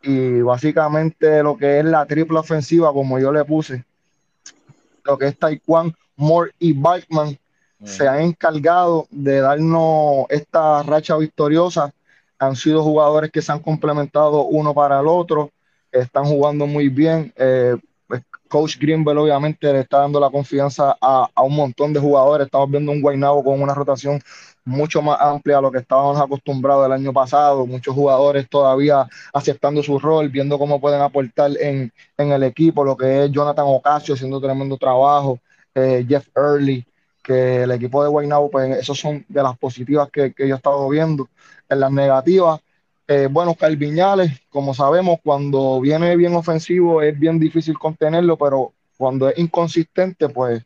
Y 0.02 0.42
básicamente 0.42 1.44
lo 1.44 1.58
que 1.58 1.80
es 1.80 1.86
la 1.86 2.06
triple 2.06 2.40
ofensiva, 2.40 2.94
como 2.94 3.20
yo 3.20 3.32
le 3.32 3.44
puse, 3.44 3.84
lo 5.04 5.18
que 5.18 5.28
es 5.28 5.38
Taekwondo, 5.38 5.96
Moore 6.16 6.52
y 6.60 6.74
Bachman, 6.74 7.38
se 7.84 8.08
han 8.08 8.22
encargado 8.22 9.08
de 9.10 9.40
darnos 9.40 10.26
esta 10.30 10.84
racha 10.84 11.16
victoriosa. 11.18 11.94
Han 12.38 12.56
sido 12.56 12.84
jugadores 12.84 13.32
que 13.32 13.42
se 13.42 13.52
han 13.52 13.60
complementado 13.60 14.44
uno 14.44 14.74
para 14.74 15.00
el 15.00 15.08
otro, 15.08 15.52
están 15.92 16.26
jugando 16.26 16.68
muy 16.68 16.90
bien. 16.90 17.34
Eh, 17.36 17.76
pues, 18.08 18.22
Coach 18.48 18.78
Greenbell 18.78 19.18
obviamente 19.18 19.72
le 19.72 19.82
está 19.82 20.00
dando 20.00 20.20
la 20.20 20.30
confianza 20.30 20.96
a, 21.00 21.30
un 21.42 21.56
montón 21.56 21.94
de 21.94 22.00
jugadores. 22.00 22.46
Estamos 22.46 22.70
viendo 22.70 22.92
un 22.92 23.02
Guaynabo 23.02 23.44
con 23.44 23.62
una 23.62 23.74
rotación 23.74 24.22
mucho 24.70 25.02
más 25.02 25.20
amplia 25.20 25.58
a 25.58 25.62
lo 25.62 25.72
que 25.72 25.80
estábamos 25.80 26.20
acostumbrados 26.20 26.86
el 26.86 26.94
año 26.94 27.12
pasado. 27.12 27.66
Muchos 27.66 27.94
jugadores 27.94 28.48
todavía 28.50 29.08
aceptando 29.34 29.84
su 29.84 30.00
rol, 30.00 30.30
viendo 30.30 30.58
cómo 30.58 30.80
pueden 30.80 31.02
aportar 31.02 31.52
en, 31.60 31.92
el 32.18 32.44
equipo. 32.44 32.84
Lo 32.84 32.96
que 32.96 33.26
es 33.26 33.32
Jonathan 33.32 33.66
Ocasio 33.68 34.14
haciendo 34.14 34.40
tremendo 34.40 34.78
trabajo, 34.78 35.40
eh, 35.76 36.06
Jeff 36.08 36.28
Early, 36.36 36.86
que 37.24 37.64
el 37.64 37.72
equipo 37.72 38.04
de 38.04 38.10
Guaynabo, 38.10 38.50
pues 38.50 38.78
esos 38.78 39.00
son 39.00 39.26
de 39.28 39.44
las 39.44 39.58
positivas 39.58 40.10
que, 40.12 40.34
yo 40.38 40.56
he 40.56 40.58
estado 40.58 40.88
viendo. 40.90 41.30
En 41.68 41.80
las 41.80 41.92
negativas, 41.92 42.60
eh, 43.08 43.28
bueno, 43.30 43.56
Calviñales, 43.56 44.32
como 44.50 44.74
sabemos, 44.74 45.20
cuando 45.24 45.80
viene 45.82 46.16
bien 46.16 46.36
ofensivo 46.36 47.02
es 47.02 47.18
bien 47.20 47.40
difícil 47.40 47.78
contenerlo, 47.78 48.38
pero 48.38 48.74
cuando 48.98 49.30
es 49.30 49.38
inconsistente, 49.38 50.30
pues, 50.30 50.64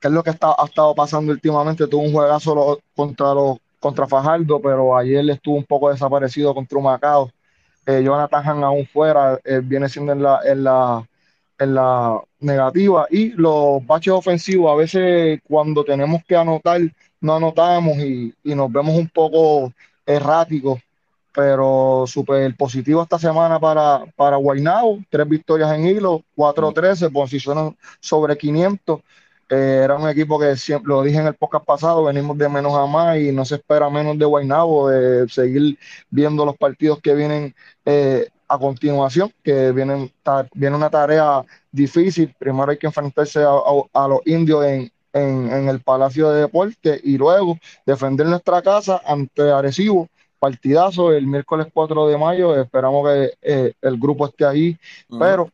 ¿qué 0.00 0.08
es 0.08 0.14
lo 0.14 0.22
que 0.22 0.30
está, 0.30 0.54
ha 0.58 0.64
estado 0.66 0.94
pasando 0.94 1.32
últimamente? 1.32 1.86
Tuvo 1.86 2.02
un 2.02 2.12
juegazo 2.12 2.80
contra, 2.94 3.34
los, 3.34 3.58
contra 3.78 4.06
Fajardo, 4.06 4.60
pero 4.60 4.96
ayer 4.96 5.28
estuvo 5.30 5.56
un 5.56 5.64
poco 5.64 5.90
desaparecido 5.90 6.54
contra 6.54 6.78
un 6.78 6.84
Macao. 6.84 7.30
Eh, 7.86 8.02
Jonathan 8.04 8.48
Han 8.48 8.64
aún 8.64 8.86
fuera, 8.86 9.38
eh, 9.44 9.60
viene 9.62 9.88
siendo 9.88 10.12
en 10.12 10.22
la, 10.22 10.40
en 10.44 10.64
la 10.64 11.04
en 11.60 11.74
la 11.74 12.20
negativa 12.40 13.06
y 13.10 13.30
los 13.32 13.86
baches 13.86 14.14
ofensivos 14.14 14.72
a 14.72 14.76
veces 14.76 15.40
cuando 15.46 15.84
tenemos 15.84 16.24
que 16.24 16.34
anotar 16.34 16.80
no 17.20 17.36
anotamos 17.36 17.98
y, 17.98 18.34
nos 18.44 18.72
vemos 18.72 18.96
un 18.96 19.08
poco 19.08 19.72
erráticos 20.06 20.80
pero 21.32 22.04
súper 22.06 22.56
positivo 22.56 23.02
esta 23.02 23.18
semana 23.18 23.60
para, 23.60 24.04
para 24.16 24.36
tres 25.08 25.28
victorias 25.28 25.72
en 25.72 25.86
hilo, 25.86 26.24
4-13, 26.36 26.94
se 26.96 27.10
posicionan 27.10 27.76
sobre 28.00 28.36
500. 28.36 29.00
Eh, 29.50 29.80
era 29.82 29.96
un 29.96 30.08
equipo 30.08 30.38
que 30.38 30.54
siempre, 30.54 30.88
lo 30.88 31.02
dije 31.02 31.18
en 31.18 31.26
el 31.26 31.34
podcast 31.34 31.64
pasado, 31.64 32.04
venimos 32.04 32.38
de 32.38 32.48
menos 32.48 32.72
a 32.74 32.86
más 32.86 33.18
y 33.18 33.32
no 33.32 33.44
se 33.44 33.56
espera 33.56 33.90
menos 33.90 34.16
de 34.16 34.24
Guaynabo, 34.24 34.88
de 34.88 35.28
seguir 35.28 35.76
viendo 36.08 36.44
los 36.46 36.56
partidos 36.56 37.00
que 37.00 37.16
vienen 37.16 37.52
eh, 37.84 38.28
a 38.46 38.58
continuación, 38.58 39.32
que 39.42 39.72
viene, 39.72 40.12
viene 40.54 40.76
una 40.76 40.88
tarea 40.88 41.42
difícil. 41.72 42.32
Primero 42.38 42.70
hay 42.70 42.78
que 42.78 42.86
enfrentarse 42.86 43.40
a, 43.42 44.08
los 44.08 44.20
indios 44.24 44.64
en, 44.64 45.68
el 45.68 45.80
Palacio 45.80 46.30
de 46.30 46.42
Deporte 46.42 47.00
y 47.02 47.18
luego 47.18 47.58
defender 47.84 48.26
nuestra 48.26 48.62
casa 48.62 49.00
ante 49.04 49.50
Arecibo. 49.50 50.08
Partidazo 50.38 51.12
el 51.12 51.26
miércoles 51.26 51.66
4 51.74 52.06
de 52.06 52.16
mayo. 52.16 52.60
Esperamos 52.60 53.06
que 53.08 53.32
eh, 53.42 53.72
el 53.82 53.98
grupo 53.98 54.26
esté 54.26 54.46
ahí, 54.46 54.78
pero 55.18 55.50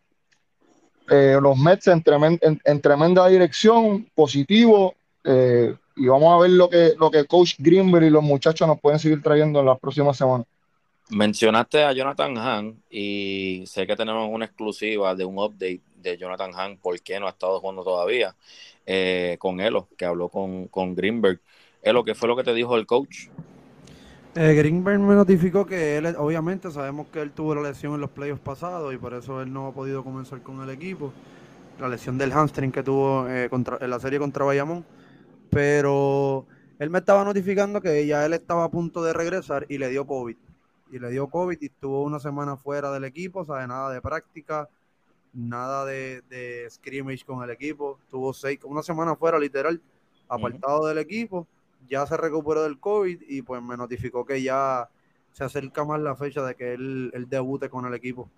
eh, 1.10 1.38
los 1.40 1.56
Mets 1.58 1.88
en, 1.88 2.80
tremenda 2.80 3.26
dirección, 3.28 4.06
positivo. 4.14 4.94
Eh, 5.24 5.74
y 5.96 6.06
vamos 6.06 6.34
a 6.34 6.42
ver 6.42 6.50
lo 6.50 6.68
que, 6.68 6.94
lo 6.98 7.10
que 7.10 7.24
Coach 7.24 7.54
Greenberg 7.58 8.04
y 8.04 8.10
los 8.10 8.22
muchachos 8.22 8.68
nos 8.68 8.80
pueden 8.80 8.98
seguir 8.98 9.22
trayendo 9.22 9.60
en 9.60 9.66
las 9.66 9.78
próximas 9.78 10.16
semanas. 10.16 10.46
Mencionaste 11.08 11.84
a 11.84 11.92
Jonathan 11.92 12.36
Hahn 12.36 12.82
y 12.90 13.62
sé 13.66 13.86
que 13.86 13.94
tenemos 13.94 14.28
una 14.30 14.44
exclusiva 14.44 15.14
de 15.14 15.24
un 15.24 15.38
update 15.38 15.80
de 15.96 16.16
Jonathan 16.18 16.52
Hahn, 16.52 16.78
por 16.78 17.00
qué 17.00 17.18
no 17.20 17.26
ha 17.26 17.30
estado 17.30 17.60
jugando 17.60 17.84
todavía, 17.84 18.34
eh, 18.84 19.36
con 19.38 19.60
Elo, 19.60 19.88
que 19.96 20.04
habló 20.04 20.28
con, 20.28 20.66
con 20.66 20.94
Greenberg. 20.94 21.40
Elo, 21.82 22.02
¿qué 22.04 22.14
fue 22.14 22.28
lo 22.28 22.36
que 22.36 22.42
te 22.42 22.52
dijo 22.52 22.76
el 22.76 22.86
coach? 22.86 23.28
Eh, 24.38 24.54
Greenberg 24.54 25.00
me 25.00 25.14
notificó 25.14 25.64
que 25.64 25.96
él, 25.96 26.14
obviamente, 26.18 26.70
sabemos 26.70 27.06
que 27.08 27.22
él 27.22 27.32
tuvo 27.32 27.54
la 27.54 27.62
lesión 27.62 27.94
en 27.94 28.02
los 28.02 28.10
playoffs 28.10 28.42
pasados 28.42 28.92
y 28.92 28.98
por 28.98 29.14
eso 29.14 29.40
él 29.40 29.50
no 29.50 29.68
ha 29.68 29.72
podido 29.72 30.04
comenzar 30.04 30.42
con 30.42 30.60
el 30.60 30.68
equipo. 30.68 31.12
La 31.80 31.88
lesión 31.88 32.18
del 32.18 32.32
hamstring 32.32 32.70
que 32.70 32.82
tuvo 32.82 33.26
eh, 33.28 33.48
contra, 33.48 33.78
en 33.80 33.88
la 33.88 33.98
serie 33.98 34.18
contra 34.18 34.44
Bayamón. 34.44 34.84
Pero 35.50 36.46
él 36.78 36.90
me 36.90 36.98
estaba 36.98 37.24
notificando 37.24 37.80
que 37.80 38.06
ya 38.06 38.26
él 38.26 38.34
estaba 38.34 38.64
a 38.64 38.70
punto 38.70 39.02
de 39.02 39.14
regresar 39.14 39.64
y 39.70 39.78
le 39.78 39.88
dio 39.88 40.06
COVID 40.06 40.36
y 40.90 40.98
le 40.98 41.10
dio 41.10 41.28
COVID 41.28 41.58
y 41.60 41.66
estuvo 41.66 42.02
una 42.02 42.20
semana 42.20 42.56
fuera 42.56 42.92
del 42.92 43.04
equipo, 43.04 43.44
sabe 43.44 43.66
nada 43.66 43.90
de 43.90 44.00
práctica, 44.00 44.68
nada 45.32 45.84
de, 45.84 46.22
de 46.28 46.68
scrimmage 46.70 47.24
con 47.24 47.42
el 47.42 47.50
equipo, 47.50 47.98
tuvo 48.08 48.32
seis, 48.32 48.60
una 48.64 48.82
semana 48.82 49.16
fuera 49.16 49.38
literal, 49.38 49.80
apartado 50.28 50.86
del 50.86 50.98
equipo, 50.98 51.46
ya 51.88 52.06
se 52.06 52.16
recuperó 52.16 52.62
del 52.62 52.78
COVID 52.78 53.22
y 53.28 53.42
pues 53.42 53.62
me 53.62 53.76
notificó 53.76 54.24
que 54.24 54.42
ya 54.42 54.88
se 55.32 55.44
acerca 55.44 55.84
más 55.84 56.00
la 56.00 56.16
fecha 56.16 56.42
de 56.42 56.54
que 56.54 56.74
él, 56.74 57.10
él 57.14 57.28
debute 57.28 57.68
con 57.68 57.84
el 57.86 57.94
equipo. 57.94 58.28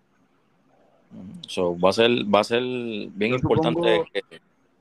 So, 1.47 1.79
va 1.79 1.91
a 1.91 1.93
ser, 1.93 2.11
va 2.33 2.41
a 2.41 2.45
ser 2.45 2.63
bien 2.63 3.35
importante 3.35 4.05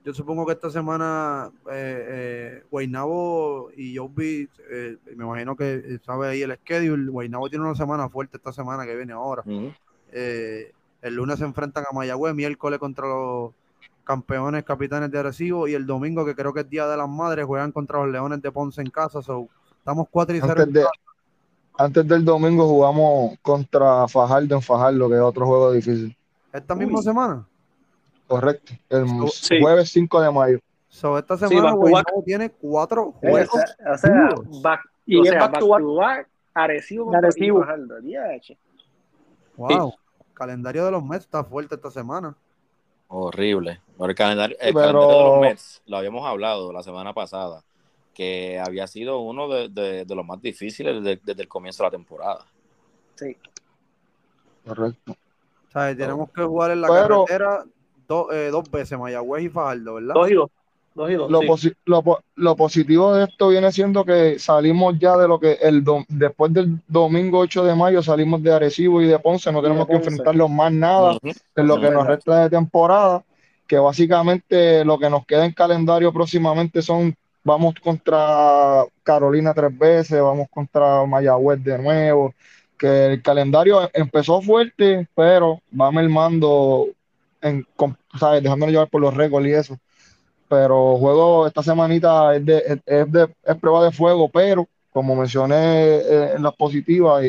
yo 0.08 0.14
supongo 0.14 0.46
que 0.46 0.54
esta 0.54 0.70
semana 0.70 1.52
eh, 1.70 2.06
eh, 2.08 2.64
Guaynabo 2.72 3.72
y 3.76 3.98
Jovi, 3.98 4.48
eh, 4.72 4.96
me 5.18 5.26
imagino 5.26 5.54
que 5.58 6.00
sabe 6.06 6.30
ahí 6.30 6.42
el 6.44 6.56
schedule. 6.56 7.12
Guaynabo 7.12 7.50
tiene 7.50 7.66
una 7.66 7.76
semana 7.76 8.08
fuerte 8.08 8.38
esta 8.38 8.54
semana 8.54 8.86
que 8.86 8.96
viene 8.96 9.12
ahora. 9.12 9.44
Eh, 10.14 10.72
el 11.02 11.14
lunes 11.14 11.40
se 11.40 11.44
enfrentan 11.44 11.84
a 11.92 11.94
Mayagüez, 11.94 12.34
miércoles 12.34 12.80
contra 12.80 13.06
los 13.06 13.52
campeones 14.08 14.64
capitanes 14.64 15.12
de 15.12 15.20
Arecibo 15.20 15.68
y 15.68 15.74
el 15.74 15.86
domingo, 15.86 16.26
que 16.26 16.34
creo 16.34 16.54
que 16.54 16.62
es 16.62 16.70
Día 16.70 16.88
de 16.88 16.96
las 16.96 17.10
Madres, 17.10 17.46
juegan 17.46 17.74
contra 17.74 18.00
los 18.00 18.08
Leones 18.10 18.42
de 18.42 18.52
Ponce 18.54 18.82
en 18.82 18.90
casa. 18.90 19.20
estamos 19.20 20.08
4 20.10 20.36
y 20.38 20.40
0. 20.40 20.64
Antes, 20.64 20.86
antes 21.78 22.08
del 22.08 22.24
domingo 22.24 22.66
jugamos 22.68 23.38
contra 23.42 24.08
Fajardo 24.08 24.56
en 24.56 24.62
Fajardo, 24.62 25.10
que 25.10 25.16
es 25.16 25.22
otro 25.22 25.46
juego 25.46 25.74
difícil. 25.74 26.16
¿Esta 26.54 26.74
misma 26.74 27.02
semana? 27.02 27.46
Correcto, 28.28 28.74
el 28.90 29.06
jueves 29.62 29.90
5 29.90 30.22
de 30.22 30.32
mayo. 30.32 30.60
So, 30.88 31.18
esta 31.18 31.38
semana 31.38 31.76
sí, 31.86 32.24
tiene 32.24 32.50
cuatro 32.50 33.12
juegos. 33.12 33.50
O 33.94 33.98
sea, 33.98 34.30
back, 34.64 34.90
y 35.06 35.20
o 35.20 35.24
sea, 35.26 35.48
back, 35.48 35.60
to 35.60 35.68
back, 35.68 35.84
back 35.84 36.30
Arecibo, 36.54 37.14
Arecibo. 37.14 37.66
Wow, 39.58 39.94
calendario 40.34 40.86
de 40.86 40.92
los 40.92 41.04
Mets 41.04 41.26
está 41.26 41.44
fuerte 41.44 41.76
esta 41.76 41.92
semana. 41.92 42.36
Horrible. 43.08 43.82
El 44.00 44.16
calendario, 44.16 44.58
el 44.60 44.74
calendario 44.74 45.08
de 45.08 45.24
los 45.24 45.40
Mets, 45.42 45.82
lo 45.86 45.98
habíamos 45.98 46.26
hablado 46.26 46.72
la 46.72 46.84
semana 46.84 47.14
pasada, 47.14 47.64
que 48.14 48.60
había 48.60 48.86
sido 48.88 49.20
uno 49.20 49.48
de, 49.48 49.70
de, 49.70 50.06
de 50.06 50.16
los 50.16 50.26
más 50.26 50.42
difíciles 50.42 51.04
desde, 51.04 51.22
desde, 51.24 51.42
el 51.42 51.48
comienzo 51.48 51.84
de 51.84 51.88
la 51.88 51.92
temporada. 51.92 52.46
Sí. 53.16 53.36
Correcto. 54.66 55.12
O 55.12 55.72
sea, 55.72 55.96
tenemos 55.96 56.32
que 56.32 56.44
jugar 56.44 56.72
en 56.72 56.82
la 56.82 56.88
Pero, 56.88 57.26
carretera 57.26 57.66
eh, 58.32 58.50
dos 58.52 58.70
veces, 58.72 58.98
Mayagüez 58.98 59.44
y 59.44 59.50
Fajardo, 59.50 59.96
¿verdad? 59.96 60.14
Dos 60.14 60.32
y 60.32 60.34
dos. 60.34 60.50
Lo, 62.36 62.56
positivo 62.56 63.14
de 63.14 63.26
esto 63.26 63.50
viene 63.50 63.72
siendo 63.72 64.04
que 64.04 64.40
salimos 64.40 64.98
ya 64.98 65.16
de 65.16 65.28
lo 65.28 65.40
que 65.40 65.54
el 65.62 65.84
después 66.08 66.52
del 66.52 66.80
domingo 66.88 67.40
8 67.40 67.64
de 67.64 67.76
mayo 67.76 68.02
salimos 68.02 68.42
de 68.42 68.54
Arecibo 68.54 69.02
y 69.02 69.08
de 69.08 69.20
Ponce, 69.20 69.52
no 69.52 69.62
tenemos 69.62 69.88
que 69.88 69.94
enfrentarlos 69.94 70.50
más 70.50 70.72
nada 70.72 71.18
en 71.56 71.68
lo 71.68 71.80
que 71.80 71.92
nos 71.92 72.08
resta 72.08 72.44
de 72.44 72.50
temporada, 72.50 73.24
que 73.68 73.78
básicamente 73.78 74.84
lo 74.84 74.98
que 74.98 75.10
nos 75.10 75.26
queda 75.26 75.46
en 75.46 75.52
calendario 75.52 76.12
próximamente 76.12 76.82
son 76.82 77.16
vamos 77.44 77.76
contra 77.82 78.84
Carolina 79.04 79.54
tres 79.54 79.78
veces, 79.78 80.22
vamos 80.22 80.48
contra 80.50 81.06
Mayagüez 81.06 81.64
de 81.64 81.78
nuevo, 81.78 82.34
que 82.78 83.06
el 83.06 83.22
calendario 83.22 83.90
empezó 83.94 84.42
fuerte, 84.42 85.08
pero 85.16 85.62
va 85.80 85.92
mermando 85.92 86.88
en, 87.42 87.66
¿sabes? 88.20 88.44
dejándolo 88.44 88.72
llevar 88.72 88.90
por 88.90 89.02
los 89.02 89.14
récords 89.14 89.48
y 89.48 89.52
eso. 89.52 89.80
Pero 90.50 90.98
juego 90.98 91.48
esta 91.48 91.62
semanita 91.62 92.36
es, 92.36 92.46
de, 92.46 92.82
es, 92.86 93.12
de, 93.12 93.28
es 93.44 93.56
prueba 93.58 93.84
de 93.84 93.92
fuego, 93.92 94.30
pero 94.30 94.68
como 94.92 95.16
mencioné 95.16 95.98
eh, 95.98 96.34
en 96.36 96.44
las 96.44 96.56
positivas, 96.56 97.24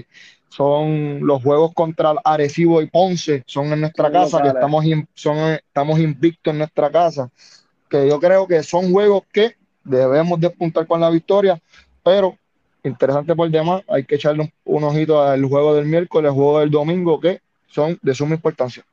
son 0.49 1.21
los 1.27 1.43
juegos 1.43 1.73
contra 1.75 2.15
Arecibo 2.25 2.81
y 2.81 2.87
Ponce, 2.87 3.43
son 3.47 3.73
en 3.73 3.83
nuestra 3.83 4.11
casa, 4.11 4.43
que 4.43 4.49
estamos, 4.49 4.85
son, 5.15 5.37
estamos 5.53 5.99
invictos 5.99 6.53
en 6.53 6.59
nuestra 6.59 6.91
casa, 6.91 7.31
que 7.89 8.09
yo 8.09 8.19
creo 8.19 8.47
que 8.47 8.63
son 8.63 8.91
juegos 8.91 9.25
que 9.33 9.57
debemos 9.85 10.41
despuntar 10.41 10.87
con 10.87 11.01
la 11.01 11.11
victoria, 11.11 11.61
pero 12.03 12.37
interesante 12.83 13.35
por 13.35 13.51
demás, 13.51 13.83
hay 13.89 14.05
que 14.05 14.15
echarle 14.15 14.43
un, 14.43 14.53
un 14.65 14.85
ojito 14.85 15.23
al 15.23 15.45
juego 15.45 15.75
del 15.75 15.85
miércoles, 15.85 16.31
el 16.31 16.35
juego 16.35 16.61
del 16.61 16.71
domingo, 16.71 17.21
que 17.21 17.41
son 17.67 17.99
de 18.01 18.15
suma 18.15 18.35
importancia. 18.35 18.85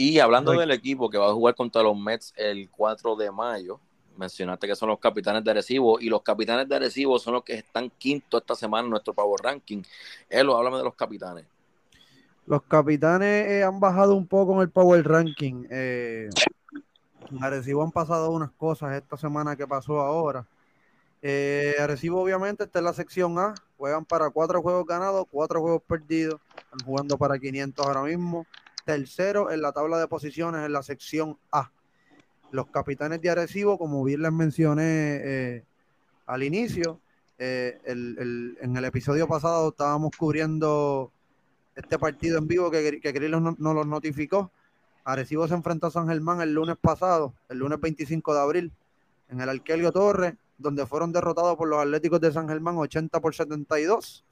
Y 0.00 0.20
hablando 0.20 0.52
del 0.52 0.70
equipo 0.70 1.10
que 1.10 1.18
va 1.18 1.26
a 1.26 1.32
jugar 1.32 1.56
contra 1.56 1.82
los 1.82 1.98
Mets 1.98 2.32
el 2.36 2.70
4 2.70 3.16
de 3.16 3.32
mayo, 3.32 3.80
mencionaste 4.16 4.68
que 4.68 4.76
son 4.76 4.90
los 4.90 5.00
capitanes 5.00 5.42
de 5.42 5.50
Arecibo 5.50 5.98
y 5.98 6.08
los 6.08 6.22
capitanes 6.22 6.68
de 6.68 6.76
Arecibo 6.76 7.18
son 7.18 7.34
los 7.34 7.42
que 7.42 7.54
están 7.54 7.90
quinto 7.98 8.38
esta 8.38 8.54
semana 8.54 8.84
en 8.84 8.90
nuestro 8.90 9.12
Power 9.12 9.40
Ranking. 9.42 9.82
Elo, 10.30 10.56
háblame 10.56 10.76
de 10.76 10.84
los 10.84 10.94
capitanes. 10.94 11.46
Los 12.46 12.62
capitanes 12.62 13.50
eh, 13.50 13.64
han 13.64 13.80
bajado 13.80 14.14
un 14.14 14.28
poco 14.28 14.54
en 14.54 14.60
el 14.60 14.70
Power 14.70 15.04
Ranking. 15.04 15.66
Eh, 15.68 16.30
Arecibo 17.40 17.82
han 17.82 17.90
pasado 17.90 18.30
unas 18.30 18.52
cosas 18.52 18.94
esta 18.94 19.16
semana 19.16 19.56
que 19.56 19.66
pasó 19.66 19.98
ahora. 19.98 20.46
Eh, 21.22 21.74
Arecibo 21.80 22.22
obviamente 22.22 22.62
está 22.62 22.78
en 22.78 22.84
la 22.84 22.92
sección 22.92 23.36
A, 23.40 23.52
juegan 23.76 24.04
para 24.04 24.30
cuatro 24.30 24.62
juegos 24.62 24.86
ganados, 24.86 25.26
cuatro 25.28 25.60
juegos 25.60 25.82
perdidos, 25.82 26.40
están 26.56 26.86
jugando 26.86 27.18
para 27.18 27.36
500 27.36 27.84
ahora 27.84 28.02
mismo 28.02 28.46
tercero 28.88 29.50
en 29.50 29.60
la 29.60 29.70
tabla 29.72 29.98
de 29.98 30.08
posiciones 30.08 30.64
en 30.64 30.72
la 30.72 30.82
sección 30.82 31.36
A. 31.52 31.70
Los 32.52 32.68
capitanes 32.68 33.20
de 33.20 33.28
Arecibo, 33.28 33.76
como 33.76 34.02
bien 34.02 34.22
les 34.22 34.32
mencioné 34.32 35.20
eh, 35.22 35.64
al 36.24 36.42
inicio, 36.42 36.98
eh, 37.38 37.78
en 37.84 38.76
el 38.78 38.84
episodio 38.86 39.28
pasado 39.28 39.68
estábamos 39.68 40.12
cubriendo 40.16 41.12
este 41.76 41.98
partido 41.98 42.38
en 42.38 42.48
vivo 42.48 42.70
que, 42.70 42.98
que 42.98 43.28
nos 43.28 43.58
no, 43.58 43.74
los 43.74 43.86
notificó. 43.86 44.50
Arecibo 45.04 45.46
se 45.46 45.52
enfrentó 45.52 45.88
a 45.88 45.90
San 45.90 46.08
Germán 46.08 46.40
el 46.40 46.54
lunes 46.54 46.78
pasado, 46.80 47.34
el 47.50 47.58
lunes 47.58 47.78
25 47.78 48.32
de 48.32 48.40
abril, 48.40 48.72
en 49.28 49.42
el 49.42 49.50
Arquelio 49.50 49.92
Torres, 49.92 50.32
donde 50.56 50.86
fueron 50.86 51.12
derrotados 51.12 51.58
por 51.58 51.68
los 51.68 51.78
Atléticos 51.78 52.22
de 52.22 52.32
San 52.32 52.48
Germán 52.48 52.78
80 52.78 53.20
por 53.20 53.34
72. 53.34 54.24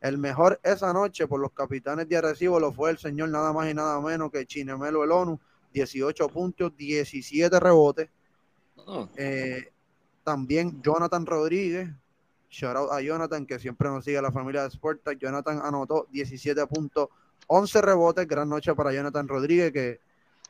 El 0.00 0.18
mejor 0.18 0.60
esa 0.62 0.92
noche 0.92 1.26
por 1.26 1.40
los 1.40 1.52
capitanes 1.52 2.08
de 2.08 2.16
Arecibo 2.16 2.60
lo 2.60 2.72
fue 2.72 2.90
el 2.90 2.98
señor 2.98 3.30
nada 3.30 3.52
más 3.52 3.68
y 3.68 3.74
nada 3.74 4.00
menos 4.00 4.30
que 4.30 4.46
Chinemelo 4.46 5.02
El 5.02 5.10
ONU, 5.10 5.40
18 5.72 6.28
puntos, 6.28 6.76
17 6.76 7.58
rebotes. 7.58 8.08
Oh. 8.76 9.08
Eh, 9.16 9.72
también 10.22 10.80
Jonathan 10.82 11.26
Rodríguez, 11.26 11.88
shout 12.48 12.76
out 12.76 12.92
a 12.92 13.00
Jonathan 13.00 13.44
que 13.44 13.58
siempre 13.58 13.88
nos 13.88 14.04
sigue 14.04 14.18
a 14.18 14.22
la 14.22 14.30
familia 14.30 14.62
de 14.62 14.70
Sporta. 14.70 15.12
Jonathan 15.14 15.60
anotó 15.64 16.06
17 16.12 16.66
puntos, 16.66 17.08
11 17.48 17.82
rebotes. 17.82 18.28
Gran 18.28 18.48
noche 18.48 18.74
para 18.74 18.92
Jonathan 18.92 19.26
Rodríguez 19.26 19.72
que 19.72 20.00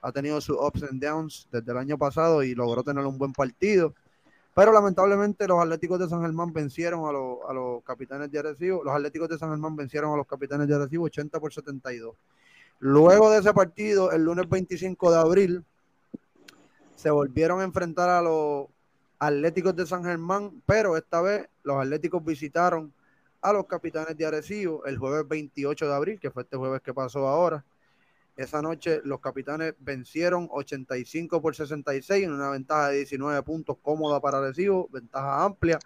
ha 0.02 0.12
tenido 0.12 0.40
sus 0.40 0.56
ups 0.60 0.82
and 0.82 1.02
downs 1.02 1.48
desde 1.50 1.72
el 1.72 1.78
año 1.78 1.96
pasado 1.96 2.42
y 2.42 2.54
logró 2.54 2.82
tener 2.82 3.04
un 3.04 3.18
buen 3.18 3.32
partido. 3.32 3.94
Pero 4.58 4.72
lamentablemente 4.72 5.46
los 5.46 5.60
Atléticos 5.60 6.00
de 6.00 6.08
San 6.08 6.20
Germán 6.20 6.52
vencieron 6.52 7.08
a, 7.08 7.12
los 7.52 7.84
capitanes 7.84 8.28
de 8.28 8.40
Arecibo. 8.40 8.82
Los 8.82 8.92
Atléticos 8.92 9.28
de 9.28 9.38
San 9.38 9.50
Germán 9.50 9.76
vencieron 9.76 10.12
a 10.12 10.16
los 10.16 10.26
capitanes 10.26 10.66
de 10.66 10.74
Arecibo 10.74 11.04
80 11.04 11.38
por 11.38 11.54
72. 11.54 12.16
Luego 12.80 13.30
de 13.30 13.38
ese 13.38 13.54
partido, 13.54 14.10
el 14.10 14.24
lunes 14.24 14.48
25 14.48 15.12
de 15.12 15.16
abril, 15.16 15.64
se 16.96 17.08
volvieron 17.08 17.60
a 17.60 17.64
enfrentar 17.64 18.10
a 18.10 18.20
los 18.20 18.66
Atléticos 19.20 19.76
de 19.76 19.86
San 19.86 20.02
Germán, 20.02 20.60
pero 20.66 20.96
esta 20.96 21.20
vez 21.20 21.48
los 21.62 21.76
Atléticos 21.76 22.24
visitaron 22.24 22.92
a 23.40 23.52
los 23.52 23.64
capitanes 23.66 24.16
de 24.16 24.26
Arecibo 24.26 24.84
el 24.86 24.98
jueves 24.98 25.28
28 25.28 25.86
de 25.86 25.94
abril, 25.94 26.18
que 26.18 26.32
fue 26.32 26.42
este 26.42 26.56
jueves 26.56 26.82
que 26.82 26.92
pasó 26.92 27.28
ahora. 27.28 27.64
Esa 28.38 28.62
noche 28.62 29.00
los 29.02 29.18
capitanes 29.18 29.74
vencieron 29.80 30.46
85 30.48 31.42
por 31.42 31.56
66 31.56 32.24
en 32.24 32.32
una 32.32 32.50
ventaja 32.50 32.90
de 32.90 32.98
19 32.98 33.42
puntos 33.42 33.78
cómoda 33.82 34.20
para 34.20 34.40
Recibo, 34.40 34.88
ventaja 34.92 35.44
amplia. 35.44 35.80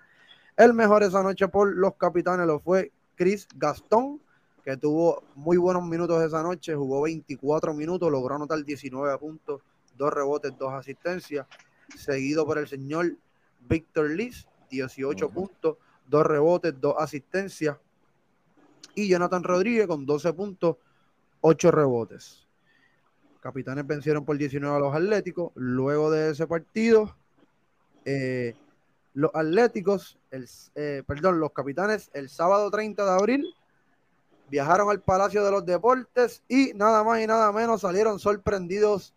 El 0.55 0.75
mejor 0.75 1.03
esa 1.03 1.23
noche 1.23 1.49
por 1.49 1.75
los 1.75 1.95
capitanes 1.95 2.47
lo 2.47 2.61
fue 2.61 2.93
Chris 3.15 3.49
Gastón, 3.57 4.21
que 4.63 4.77
tuvo 4.77 5.25
muy 5.35 5.57
buenos 5.57 5.83
minutos 5.83 6.23
esa 6.23 6.43
noche, 6.43 6.75
jugó 6.75 7.01
24 7.01 7.73
minutos, 7.73 8.13
logró 8.13 8.35
anotar 8.35 8.63
19 8.63 9.17
puntos, 9.17 9.63
dos 9.97 10.13
rebotes, 10.13 10.53
dos 10.59 10.75
asistencias, 10.75 11.47
seguido 11.97 12.45
por 12.45 12.59
el 12.59 12.69
señor 12.69 13.17
Víctor 13.67 14.11
Liz, 14.11 14.47
18 14.69 15.31
puntos, 15.31 15.79
dos 16.07 16.27
rebotes, 16.27 16.79
dos 16.79 16.97
asistencias. 16.99 17.79
y 18.95 19.09
Jonathan 19.09 19.43
Rodríguez 19.43 19.87
con 19.87 20.05
12 20.05 20.35
puntos, 20.35 20.77
8 21.41 21.71
rebotes. 21.71 22.42
Capitanes 23.43 23.85
vencieron 23.87 24.25
por 24.25 24.39
19 24.39 24.77
a 24.77 24.79
los 24.79 24.95
Atléticos. 24.95 25.51
Luego 25.57 26.13
de 26.13 26.31
ese 26.31 26.47
partido, 26.47 27.17
eh, 28.05 28.55
los 29.15 29.33
Atléticos, 29.35 30.17
eh, 30.31 31.03
perdón, 31.05 31.41
los 31.41 31.53
Capitanes, 31.53 32.11
el 32.15 32.29
sábado 32.29 32.71
30 32.71 33.05
de 33.05 33.11
abril, 33.11 33.55
viajaron 34.49 34.91
al 34.91 35.01
Palacio 35.01 35.45
de 35.45 35.51
los 35.51 35.67
Deportes 35.67 36.43
y 36.49 36.73
nada 36.75 37.03
más 37.03 37.21
y 37.21 37.27
nada 37.27 37.51
menos 37.51 37.81
salieron 37.81 38.21
sorprendidos 38.21 39.13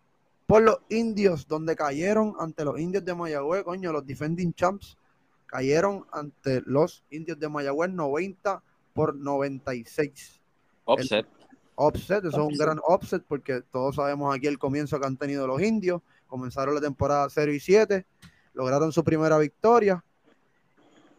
por 0.46 0.62
los 0.62 0.78
indios, 0.88 1.46
donde 1.46 1.76
cayeron 1.76 2.34
ante 2.40 2.64
los 2.64 2.80
indios 2.80 3.04
de 3.04 3.14
Mayagüez, 3.14 3.62
coño, 3.62 3.92
los 3.92 4.06
defending 4.06 4.52
champs 4.54 4.96
cayeron 5.46 6.04
ante 6.10 6.62
los 6.66 7.04
indios 7.10 7.38
de 7.38 7.48
Mayagüez 7.48 7.90
90 7.90 8.62
por 8.92 9.14
96. 9.14 10.40
Offset. 10.84 11.26
Offset, 11.76 12.24
eso 12.24 12.28
es 12.28 12.52
un 12.52 12.58
gran 12.58 12.80
offset 12.84 13.22
porque 13.26 13.62
todos 13.70 13.96
sabemos 13.96 14.34
aquí 14.34 14.46
el 14.46 14.58
comienzo 14.58 14.98
que 14.98 15.06
han 15.06 15.16
tenido 15.16 15.46
los 15.46 15.62
indios. 15.62 16.02
Comenzaron 16.26 16.74
la 16.74 16.80
temporada 16.80 17.28
0 17.30 17.52
y 17.52 17.60
7, 17.60 18.04
lograron 18.54 18.92
su 18.92 19.04
primera 19.04 19.38
victoria 19.38 20.04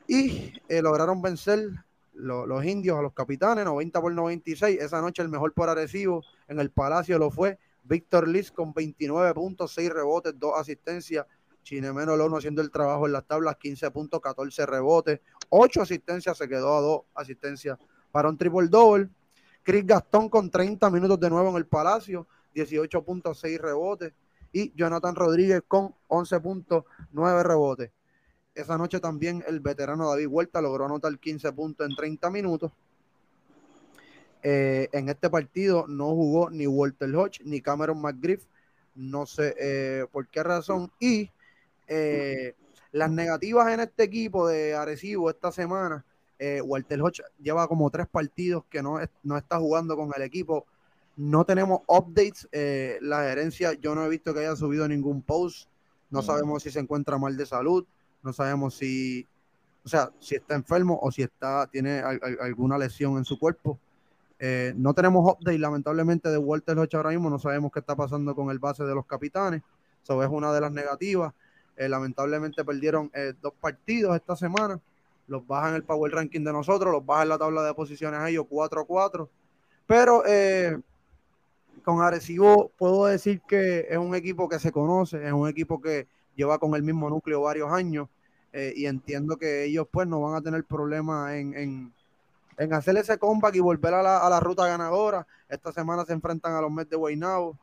y 0.08 0.54
eh, 0.68 0.82
lograron 0.82 1.22
vencer 1.22 1.70
los 2.14 2.66
indios 2.66 2.98
a 2.98 3.02
los 3.02 3.14
capitanes 3.14 3.64
90 3.66 4.02
por 4.02 4.12
96. 4.12 4.80
Esa 4.82 5.02
noche 5.02 5.22
el 5.22 5.30
mejor 5.30 5.54
por 5.54 5.70
Arecibo 5.70 6.24
en 6.48 6.60
el 6.60 6.72
Palacio 6.72 7.20
lo 7.20 7.30
fue 7.30 7.60
Víctor 7.84 8.28
Liz 8.28 8.52
con 8.52 8.74
29 8.74 9.34
puntos, 9.34 9.74
6 9.74 9.92
rebotes, 9.92 10.34
2 10.38 10.54
asistencias. 10.58 11.26
Chinemeno 11.64 12.16
Lono 12.16 12.38
haciendo 12.38 12.62
el 12.62 12.72
trabajo 12.72 13.08
en 13.08 13.12
las 13.12 13.26
tablas, 13.26 13.58
15 13.58 13.92
puntos, 13.92 14.22
14 14.22 14.66
rebotes, 14.66 15.20
8 15.50 15.82
asistencias, 15.82 16.38
se 16.38 16.48
quedó 16.48 16.78
a 16.78 16.82
2 16.82 17.02
asistencias 17.14 17.78
para 18.12 18.30
un 18.30 18.38
triple 18.38 18.68
double. 18.70 19.10
Chris 19.68 19.86
Gastón 19.86 20.30
con 20.30 20.50
30 20.50 20.90
minutos 20.90 21.20
de 21.20 21.30
nuevo 21.30 21.50
en 21.50 21.58
el 21.58 21.66
Palacio, 21.66 22.26
18 22.54 23.04
puntos, 23.04 23.38
6 23.42 23.60
rebotes. 23.60 24.14
Y 24.54 24.72
Jonathan 24.78 25.14
Rodríguez 25.14 25.62
con 25.68 25.94
11 26.08 26.40
puntos, 26.40 26.86
9 27.12 27.44
rebotes. 27.44 27.92
Esa 28.56 28.78
noche 28.78 29.02
también 29.02 29.44
el 29.46 29.60
veterano 29.60 30.10
David 30.10 30.28
Huerta 30.28 30.62
logró 30.62 30.86
anotar 30.86 31.20
15 31.20 31.52
puntos 31.52 31.86
en 31.86 31.98
30 31.98 32.30
minutos. 32.30 32.72
Eh, 34.42 34.88
en 34.94 35.10
este 35.10 35.30
partido 35.30 35.86
no 35.86 36.12
jugó 36.12 36.50
ni 36.50 36.66
Walter 36.66 37.14
Hodge 37.14 37.42
ni 37.44 37.60
Cameron 37.60 38.02
McGriff, 38.02 38.46
no 38.96 39.26
sé 39.26 39.54
eh, 39.60 40.06
por 40.10 40.30
qué 40.30 40.44
razón. 40.44 40.94
Y 40.98 41.30
eh, 41.90 42.56
las 42.94 43.12
negativas 43.12 43.74
en 43.74 43.82
este 43.82 44.04
equipo 44.04 44.48
de 44.48 44.76
Arecibo 44.76 45.30
esta 45.30 45.52
semana, 45.52 46.06
Walter 46.64 47.02
Hodge 47.02 47.24
lleva 47.40 47.68
como 47.68 47.90
tres 47.90 48.08
partidos 48.08 48.64
que 48.70 48.84
no, 48.84 49.00
no 49.24 49.38
está 49.38 49.58
jugando 49.58 49.96
con 49.96 50.12
el 50.16 50.22
equipo. 50.22 50.66
No 51.16 51.46
tenemos 51.46 51.82
updates. 51.88 52.48
la 53.02 53.24
gerencia, 53.24 53.74
yo 53.74 53.96
no 53.96 54.06
he 54.06 54.10
visto 54.10 54.34
que 54.34 54.42
haya 54.42 54.56
subido 54.56 54.88
ningún 54.88 55.22
post. 55.22 55.68
No 56.10 56.22
sabemos 56.22 56.64
si 56.64 56.72
se 56.72 56.80
encuentra 56.80 57.18
mal 57.18 57.36
de 57.36 57.46
salud. 57.46 57.86
No 58.24 58.34
sabemos 58.34 58.76
si, 58.76 59.26
o 59.84 59.90
sea, 59.90 60.12
si 60.20 60.36
está 60.36 60.56
enfermo 60.56 61.00
o 61.02 61.12
si 61.12 61.24
está, 61.24 61.68
tiene 61.68 62.02
alguna 62.02 62.78
lesión 62.78 63.18
en 63.18 63.26
su 63.26 63.40
cuerpo. 63.40 63.80
Eh, 64.40 64.74
no 64.76 64.94
tenemos 64.94 65.34
update, 65.34 65.58
lamentablemente, 65.58 66.30
de 66.30 66.38
Walter 66.38 66.78
Hodge 66.78 66.96
ahora 66.96 67.10
mismo. 67.12 67.30
No 67.30 67.40
sabemos 67.40 67.72
qué 67.72 67.80
está 67.80 67.96
pasando 67.96 68.36
con 68.36 68.52
el 68.52 68.60
base 68.60 68.84
de 68.84 68.94
los 68.94 69.06
capitanes. 69.06 69.62
Eso 70.04 70.22
es 70.22 70.30
una 70.30 70.52
de 70.54 70.62
las 70.62 70.72
negativas. 70.72 71.34
Eh, 71.76 71.90
lamentablemente 71.90 72.66
perdieron 72.66 73.10
eh, 73.14 73.34
dos 73.42 73.54
partidos 73.60 74.16
esta 74.16 74.36
semana. 74.36 74.80
Los 75.28 75.46
bajan 75.46 75.76
el 75.76 75.84
power 75.84 76.12
ranking 76.12 76.44
de 76.44 76.54
nosotros, 76.54 76.92
los 76.92 77.06
bajan 77.06 77.30
la 77.30 77.38
tabla 77.38 77.64
de 77.64 77.74
posiciones 77.74 78.20
a 78.20 78.30
ellos 78.30 78.46
4-4. 78.50 79.28
Pero 79.86 80.24
con 81.84 82.02
Arecibo 82.02 82.72
puedo 82.78 83.06
decir 83.06 83.42
que 83.48 83.88
es 83.90 83.98
un 83.98 84.16
equipo 84.16 84.50
que 84.50 84.60
se 84.60 84.72
conoce, 84.72 85.26
es 85.26 85.32
un 85.32 85.48
equipo 85.48 85.82
que 85.82 86.08
lleva 86.36 86.58
con 86.60 86.76
el 86.76 86.84
mismo 86.84 87.10
núcleo 87.10 87.42
varios 87.42 87.72
años 87.72 88.10
y 88.54 88.86
entiendo 88.86 89.38
que 89.38 89.66
ellos 89.66 89.88
pues 89.90 90.08
no 90.08 90.22
van 90.22 90.36
a 90.36 90.42
tener 90.42 90.64
problemas 90.64 91.34
en 91.34 91.94
en 92.58 92.74
hacer 92.74 92.98
ese 92.98 93.18
comeback 93.18 93.56
y 93.56 93.60
volver 93.60 93.94
a 93.94 94.02
la, 94.02 94.40
ruta 94.40 94.68
ganadora. 94.68 95.26
Esta 95.48 95.72
semana 95.72 96.04
se 96.06 96.14
enfrentan 96.14 96.54
a 96.54 96.62
los 96.62 96.72
Mets 96.72 96.90
de 96.90 96.96
Guaynabo, 96.96 97.58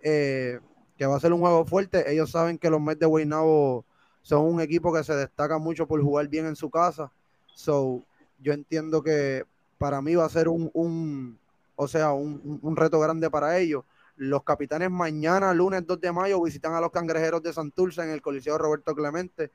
eh, 0.00 0.60
que 0.96 1.06
va 1.06 1.16
a 1.16 1.20
ser 1.20 1.32
un 1.32 1.40
juego 1.40 1.64
fuerte. 1.64 2.10
Ellos 2.10 2.30
saben 2.30 2.56
que 2.56 2.70
los 2.70 2.80
Mets 2.80 3.00
de 3.00 3.06
Guaynabo 3.06 3.84
son 4.28 4.44
un 4.44 4.60
equipo 4.60 4.92
que 4.92 5.02
se 5.02 5.16
destaca 5.16 5.56
mucho 5.56 5.86
por 5.86 6.02
jugar 6.02 6.28
bien 6.28 6.44
en 6.44 6.54
su 6.54 6.68
casa. 6.68 7.10
So, 7.54 8.04
yo 8.38 8.52
entiendo 8.52 9.02
que 9.02 9.46
para 9.78 10.02
mí 10.02 10.16
va 10.16 10.26
a 10.26 10.28
ser 10.28 10.48
un, 10.48 11.38
o 11.76 11.88
sea, 11.88 12.12
un, 12.12 12.76
reto 12.76 13.00
grande 13.00 13.30
para 13.30 13.56
ellos. 13.56 13.84
Los 14.16 14.42
capitanes 14.42 14.90
mañana, 14.90 15.54
lunes 15.54 15.86
2 15.86 15.98
de 16.02 16.12
mayo, 16.12 16.42
visitan 16.42 16.74
a 16.74 16.80
los 16.82 16.90
cangrejeros 16.90 17.42
de 17.42 17.54
Santurce 17.54 18.02
en 18.02 18.10
el 18.10 18.20
Coliseo 18.20 18.58
Roberto 18.58 18.94
Clemente. 18.94 19.50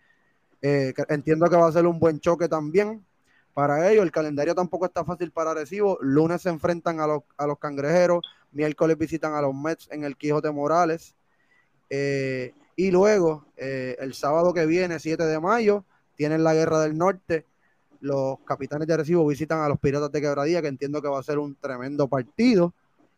Eh, 0.59 0.91
entiendo 1.09 1.47
que 1.51 1.55
va 1.55 1.67
a 1.67 1.71
ser 1.71 1.85
un 1.85 1.99
buen 1.99 2.19
choque 2.19 2.47
también 2.47 3.05
para 3.53 3.91
ellos. 3.91 4.03
El 4.03 4.11
calendario 4.11 4.55
tampoco 4.55 4.87
está 4.87 5.05
fácil 5.05 5.29
para 5.29 5.53
Recibo. 5.53 5.99
Lunes 6.01 6.41
se 6.41 6.49
enfrentan 6.49 6.99
a 6.99 7.05
los, 7.05 7.21
a 7.37 7.45
los 7.45 7.59
cangrejeros, 7.59 8.25
miércoles 8.51 8.97
visitan 8.97 9.35
a 9.35 9.41
los 9.43 9.53
Mets 9.53 9.87
en 9.91 10.03
el 10.03 10.17
Quijote 10.17 10.49
Morales. 10.49 11.13
Eh, 11.91 12.55
y 12.75 12.91
luego, 12.91 13.45
eh, 13.57 13.95
el 13.99 14.13
sábado 14.13 14.53
que 14.53 14.65
viene, 14.65 14.99
7 14.99 15.23
de 15.23 15.39
mayo, 15.39 15.85
tienen 16.15 16.43
la 16.43 16.53
Guerra 16.53 16.79
del 16.81 16.97
Norte. 16.97 17.45
Los 17.99 18.39
capitanes 18.41 18.87
de 18.87 18.97
Recibo 18.97 19.25
visitan 19.25 19.59
a 19.61 19.69
los 19.69 19.79
Piratas 19.79 20.11
de 20.11 20.21
Quebradía, 20.21 20.61
que 20.61 20.67
entiendo 20.67 21.01
que 21.01 21.07
va 21.07 21.19
a 21.19 21.23
ser 21.23 21.39
un 21.39 21.55
tremendo 21.55 22.07
partido. 22.07 22.73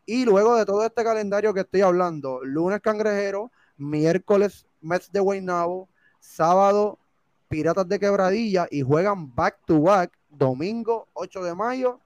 Y 0.05 0.25
luego 0.25 0.55
de 0.55 0.65
todo 0.65 0.85
este 0.85 1.03
calendario 1.03 1.53
que 1.53 1.61
estoy 1.61 1.81
hablando, 1.81 2.43
lunes 2.43 2.81
cangrejero, 2.81 3.51
miércoles 3.77 4.67
Mets 4.81 5.11
de 5.11 5.19
Guaynabo, 5.19 5.89
sábado 6.19 6.99
Piratas 7.47 7.87
de 7.87 7.99
Quebradilla 7.99 8.67
y 8.69 8.81
juegan 8.81 9.33
back 9.33 9.59
to 9.65 9.81
back 9.81 10.11
domingo 10.29 11.07
8 11.13 11.43
de 11.43 11.55
mayo 11.55 11.99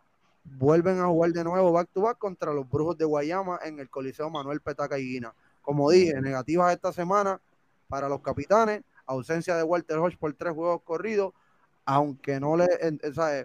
vuelven 0.58 1.00
a 1.00 1.08
jugar 1.08 1.32
de 1.32 1.44
nuevo 1.44 1.72
back 1.72 1.90
to 1.94 2.02
back 2.02 2.18
contra 2.18 2.54
los 2.54 2.70
Brujos 2.70 2.98
de 2.98 3.06
Guayama 3.06 3.60
en 3.64 3.80
el 3.80 3.90
Coliseo 3.90 4.30
Manuel 4.30 4.62
Petaca 4.62 4.98
y 4.98 5.04
Guina. 5.04 5.34
Como 5.70 5.92
dije, 5.92 6.20
negativas 6.20 6.74
esta 6.74 6.92
semana 6.92 7.40
para 7.88 8.10
los 8.10 8.22
capitanes, 8.22 8.82
ausencia 9.06 9.56
de 9.56 9.62
Walter 9.62 10.00
Hodge 10.00 10.18
por 10.18 10.34
tres 10.34 10.56
juegos 10.56 10.82
corridos, 10.82 11.32
aunque 11.86 12.40
no 12.40 12.58
le, 12.58 12.66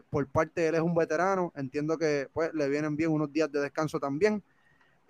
por 0.09 0.27
parte 0.29 0.63
de 0.63 0.69
él 0.69 0.75
es 0.77 0.81
un 0.81 0.95
veterano, 0.95 1.53
entiendo 1.55 1.99
que 1.99 2.31
pues 2.33 2.55
le 2.55 2.71
vienen 2.71 2.97
bien 2.97 3.11
unos 3.11 3.31
días 3.31 3.53
de 3.53 3.61
descanso 3.61 4.01
también. 4.01 4.43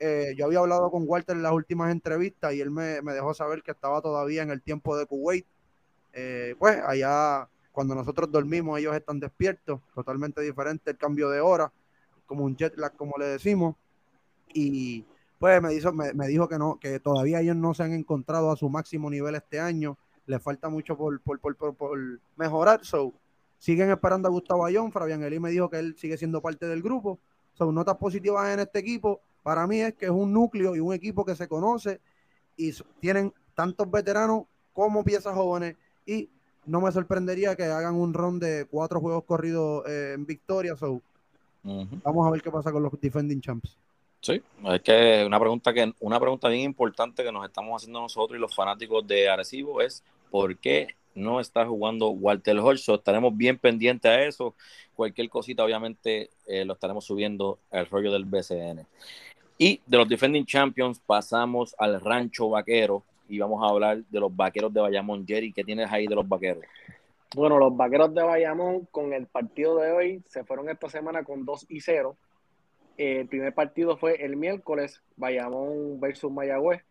Eh, 0.01 0.35
yo 0.37 0.47
había 0.47 0.59
hablado 0.59 0.91
con 0.91 1.05
Walter 1.07 1.37
en 1.37 1.45
las 1.45 1.53
últimas 1.53 1.93
entrevistas 1.93 2.53
y 2.53 2.61
él 2.61 2.73
me, 2.73 3.01
me, 3.01 3.13
dejó 3.13 3.33
saber 3.33 3.63
que 3.63 3.71
estaba 3.71 4.03
todavía 4.03 4.43
en 4.43 4.51
el 4.51 4.61
tiempo 4.61 4.97
de 4.97 5.07
Kuwait. 5.07 5.47
Eh, 6.15 6.57
pues 6.59 6.83
allá 6.85 7.49
cuando 7.71 7.95
nosotros 7.95 8.29
dormimos, 8.29 8.77
ellos 8.81 8.97
están 8.97 9.21
despiertos, 9.21 9.81
totalmente 9.95 10.41
diferente 10.41 10.91
el 10.91 10.99
cambio 10.99 11.31
de 11.31 11.39
hora, 11.39 11.73
como 12.27 12.43
un 12.43 12.57
jet 12.57 12.77
lag, 12.77 12.97
como 12.97 13.15
le 13.19 13.27
decimos. 13.27 13.77
Y 14.53 15.05
pues 15.39 15.61
me 15.61 15.71
dijo, 15.71 15.93
me, 15.93 16.27
dijo 16.27 16.49
que 16.49 16.59
no, 16.59 16.79
que 16.81 17.01
todavía 17.01 17.41
ellos 17.41 17.57
no 17.57 17.75
se 17.75 17.83
han 17.83 17.93
encontrado 17.93 18.51
a 18.51 18.57
su 18.57 18.69
máximo 18.69 19.11
nivel 19.11 19.35
este 19.35 19.61
año. 19.61 19.99
Le 20.27 20.39
falta 20.39 20.69
mucho 20.69 20.97
por, 20.97 21.21
por, 21.21 22.21
mejorar. 22.37 22.85
So, 22.85 23.13
siguen 23.59 23.91
esperando 23.91 24.29
a 24.29 24.31
Gustavo 24.31 24.65
Ayón. 24.65 24.91
Fabián 24.93 25.23
Eli 25.23 25.39
me 25.39 25.51
dijo 25.51 25.69
que 25.69 25.79
él 25.79 25.97
sigue 25.99 26.17
siendo 26.17 26.41
parte 26.41 26.67
del 26.67 26.83
grupo. 26.83 27.19
Son 27.53 27.75
notas 27.75 27.97
positivas 27.97 28.53
en 28.53 28.61
este 28.61 28.79
equipo. 28.79 29.21
Para 29.43 29.67
mí 29.67 29.81
es 29.81 29.95
que 29.95 30.07
es 30.07 30.11
un 30.11 30.33
núcleo 30.33 30.75
y 30.75 30.81
un 30.81 30.95
equipo 30.95 31.25
que 31.25 31.37
se 31.37 31.47
conoce 31.47 32.01
y 32.57 32.73
tienen 33.01 33.33
tantos 33.55 33.91
veteranos 33.91 34.45
como 34.73 35.05
piezas 35.05 35.35
jóvenes 35.35 35.77
y 36.07 36.31
no 36.67 36.81
me 36.81 36.91
sorprendería 36.91 37.55
que 37.55 37.65
hagan 37.65 37.95
un 37.95 38.15
ron 38.15 38.39
de 38.39 38.67
cuatro 38.71 39.01
juegos 39.01 39.25
corridos 39.25 39.87
eh, 39.87 40.13
en 40.15 40.25
victoria. 40.25 40.77
So, 40.77 41.03
Vamos 41.63 42.27
a 42.27 42.31
ver 42.31 42.43
qué 42.43 42.51
pasa 42.51 42.71
con 42.71 42.83
los 42.83 42.93
defending 43.01 43.41
champs. 43.41 43.79
Sí, 44.25 44.43
es 44.73 44.81
que 44.81 45.23
una 45.27 45.39
pregunta 45.39 45.75
que 45.75 45.93
una 46.01 46.19
pregunta 46.19 46.49
bien 46.49 46.63
importante 46.63 47.23
que 47.23 47.31
nos 47.31 47.45
estamos 47.45 47.77
haciendo 47.77 48.01
nosotros 48.01 48.39
y 48.39 48.41
los 48.41 48.55
fanáticos 48.55 49.07
de 49.07 49.29
Arecibo 49.29 49.83
es 49.83 50.03
¿por 50.31 50.57
qué 50.57 50.95
no 51.15 51.41
está 51.41 51.67
jugando 51.67 52.09
Walter 52.09 52.59
Hodge? 52.59 52.89
estaremos 52.89 53.37
bien 53.37 53.59
pendientes 53.59 54.11
a 54.11 54.23
eso. 54.23 54.55
Cualquier 54.95 55.29
cosita, 55.29 55.63
obviamente, 55.63 56.31
eh, 56.47 56.65
lo 56.65 56.73
estaremos 56.73 57.05
subiendo 57.05 57.59
al 57.71 57.85
rollo 57.85 58.11
del 58.11 58.25
BCN. 58.25 58.87
Y 59.59 59.83
de 59.85 59.99
los 59.99 60.09
defending 60.09 60.47
champions 60.47 60.99
pasamos 61.01 61.77
al 61.79 62.01
rancho 62.01 62.49
vaquero 62.49 63.03
y 63.29 63.39
vamos 63.39 63.63
a 63.63 63.69
hablar 63.69 64.05
de 64.05 64.21
los 64.21 64.35
vaqueros 64.35 64.73
de 64.73 64.81
Bayamón. 64.81 65.27
Jerry, 65.27 65.53
¿qué 65.53 65.65
tienes 65.65 65.93
ahí 65.93 66.07
de 66.07 66.15
los 66.15 66.27
vaqueros? 66.27 66.65
Bueno, 67.35 67.59
los 67.59 67.77
vaqueros 67.77 68.15
de 68.15 68.23
Bayamón 68.23 68.89
con 68.91 69.13
el 69.13 69.27
partido 69.27 69.77
de 69.77 69.93
hoy 69.93 70.23
se 70.31 70.45
fueron 70.45 70.71
esta 70.71 70.89
semana 70.89 71.25
con 71.25 71.45
2 71.45 71.67
y 71.69 71.83
0. 71.83 72.17
El 72.97 73.27
primer 73.29 73.55
partido 73.55 73.97
fue 73.97 74.25
el 74.25 74.37
miércoles, 74.37 75.03
Bayamón 75.17 76.01
versus 76.01 76.31
Mayagüez 76.31 76.83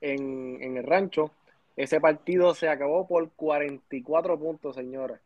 en, 0.00 0.58
en 0.62 0.76
el 0.76 0.84
rancho. 0.84 1.30
Ese 1.76 2.00
partido 2.00 2.54
se 2.54 2.68
acabó 2.68 3.06
por 3.06 3.30
44 3.30 4.38
puntos, 4.38 4.74
señora. 4.76 5.20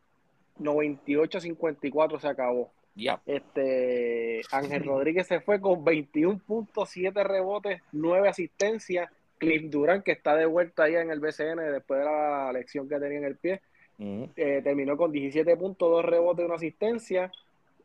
98-54 0.59 2.19
se 2.19 2.27
acabó. 2.27 2.71
Ya. 2.95 3.21
Este, 3.25 4.41
Ángel 4.51 4.85
Rodríguez 4.85 5.27
se 5.27 5.39
fue 5.39 5.61
con 5.61 5.85
21.7 5.85 7.23
rebotes, 7.23 7.81
9 7.91 8.29
asistencias. 8.29 9.09
Cliff 9.37 9.69
Durán, 9.69 10.01
que 10.01 10.13
está 10.13 10.35
de 10.35 10.47
vuelta 10.47 10.83
allá 10.83 11.01
en 11.01 11.11
el 11.11 11.19
BCN 11.19 11.57
después 11.71 11.99
de 11.99 12.05
la 12.05 12.51
lección 12.51 12.89
que 12.89 12.99
tenía 12.99 13.19
en 13.19 13.23
el 13.23 13.37
pie, 13.37 13.61
Ujú. 13.99 14.31
eh, 14.35 14.61
terminó 14.63 14.97
con 14.97 15.11
17.2 15.11 16.01
rebotes 16.03 16.41
y 16.41 16.45
una 16.45 16.55
asistencia. 16.55 17.31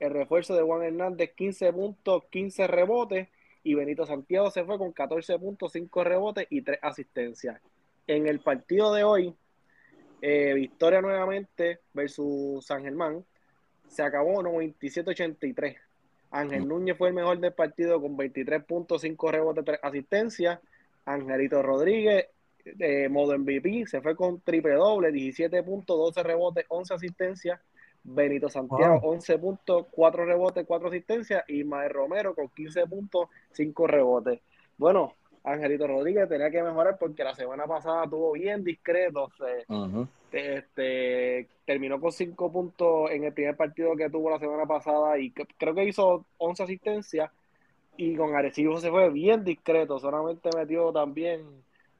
El 0.02 0.10
refuerzo 0.10 0.56
de 0.56 0.62
Juan 0.62 0.82
Hernández, 0.82 1.30
15 1.36 1.72
puntos, 1.72 2.24
15 2.28 2.66
rebotes. 2.66 3.28
Y 3.62 3.74
Benito 3.74 4.04
Santiago 4.04 4.50
se 4.50 4.64
fue 4.64 4.76
con 4.76 4.92
14.5 4.92 6.02
rebotes 6.02 6.48
y 6.50 6.62
3 6.62 6.80
asistencias. 6.82 7.60
En 8.08 8.26
el 8.26 8.40
partido 8.40 8.92
de 8.92 9.04
hoy, 9.04 9.32
eh, 10.20 10.54
victoria 10.54 11.00
nuevamente 11.00 11.78
versus 11.94 12.66
San 12.66 12.82
Germán. 12.82 13.24
Se 13.86 14.02
acabó 14.02 14.42
97-83. 14.42 15.76
Ángel 16.32 16.66
Núñez 16.66 16.98
fue 16.98 17.10
el 17.10 17.14
mejor 17.14 17.38
del 17.38 17.52
partido 17.52 18.00
con 18.00 18.16
23.5 18.16 19.30
rebotes, 19.30 19.64
3 19.64 19.78
asistencias. 19.84 20.58
Angelito 21.04 21.62
Rodríguez, 21.62 22.26
eh, 22.64 23.08
modo 23.08 23.38
MVP, 23.38 23.86
se 23.86 24.00
fue 24.00 24.16
con 24.16 24.40
triple 24.40 24.72
doble, 24.72 25.12
17 25.12 25.62
puntos, 25.62 25.96
12 25.96 26.24
rebotes, 26.24 26.66
11 26.68 26.94
asistencias. 26.94 27.60
Benito 28.04 28.48
Santiago, 28.48 29.00
Wow. 29.00 29.12
11 29.12 29.38
puntos, 29.38 29.86
4 29.90 30.24
rebotes, 30.24 30.66
4 30.66 30.88
asistencias. 30.88 31.44
Y 31.48 31.64
Mae 31.64 31.88
Romero 31.88 32.34
con 32.34 32.48
15 32.48 32.86
puntos, 32.86 33.28
5 33.52 33.86
rebotes. 33.86 34.40
Bueno, 34.76 35.14
Angelito 35.44 35.86
Rodríguez 35.86 36.28
tenía 36.28 36.50
que 36.50 36.62
mejorar 36.62 36.96
porque 36.98 37.24
la 37.24 37.34
semana 37.34 37.66
pasada 37.66 38.06
tuvo 38.08 38.32
bien 38.32 38.62
discreto. 38.64 39.28
se- 39.38 39.64
este, 40.32 41.46
terminó 41.66 42.00
con 42.00 42.10
5 42.12 42.50
puntos 42.50 43.10
en 43.10 43.24
el 43.24 43.32
primer 43.32 43.56
partido 43.56 43.94
que 43.96 44.08
tuvo 44.10 44.30
la 44.30 44.38
semana 44.38 44.66
pasada 44.66 45.18
y 45.18 45.30
que- 45.30 45.46
creo 45.58 45.74
que 45.74 45.84
hizo 45.84 46.24
11 46.38 46.62
asistencias 46.62 47.30
y 47.96 48.16
con 48.16 48.34
Arecibo 48.34 48.78
se 48.78 48.90
fue 48.90 49.10
bien 49.10 49.44
discreto, 49.44 49.98
solamente 49.98 50.48
metió 50.56 50.90
también 50.92 51.42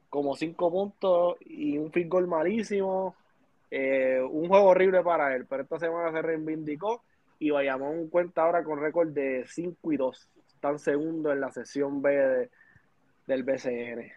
como 0.09 0.35
5 0.35 0.71
puntos 0.71 1.37
y 1.41 1.77
un 1.77 1.91
field 1.91 2.09
goal 2.09 2.27
malísimo, 2.27 3.15
eh, 3.75 4.21
un 4.21 4.47
juego 4.49 4.65
horrible 4.65 5.01
para 5.01 5.35
él, 5.35 5.47
pero 5.49 5.63
esta 5.63 5.79
semana 5.79 6.11
se 6.11 6.21
reivindicó 6.21 7.01
y 7.39 7.49
Bayamón 7.49 8.07
cuenta 8.09 8.43
ahora 8.43 8.63
con 8.63 8.79
récord 8.79 9.09
de 9.09 9.45
5 9.47 9.91
y 9.91 9.97
2, 9.97 10.29
están 10.47 10.77
segundo 10.77 11.31
en 11.31 11.41
la 11.41 11.51
sesión 11.51 11.99
B 12.01 12.11
de- 12.11 12.49
del 13.25 13.43
BCN. 13.43 14.11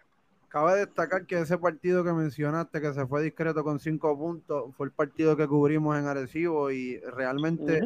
Cabe 0.49 0.75
destacar 0.79 1.25
que 1.25 1.39
ese 1.39 1.57
partido 1.57 2.03
que 2.03 2.13
mencionaste, 2.13 2.79
que 2.79 2.93
se 2.93 3.07
fue 3.07 3.23
discreto 3.23 3.63
con 3.63 3.79
cinco 3.79 4.15
puntos, 4.17 4.75
fue 4.75 4.85
el 4.87 4.91
partido 4.93 5.35
que 5.35 5.47
cubrimos 5.47 5.97
en 5.97 6.05
Arecibo 6.05 6.69
y 6.69 6.99
realmente, 6.99 7.79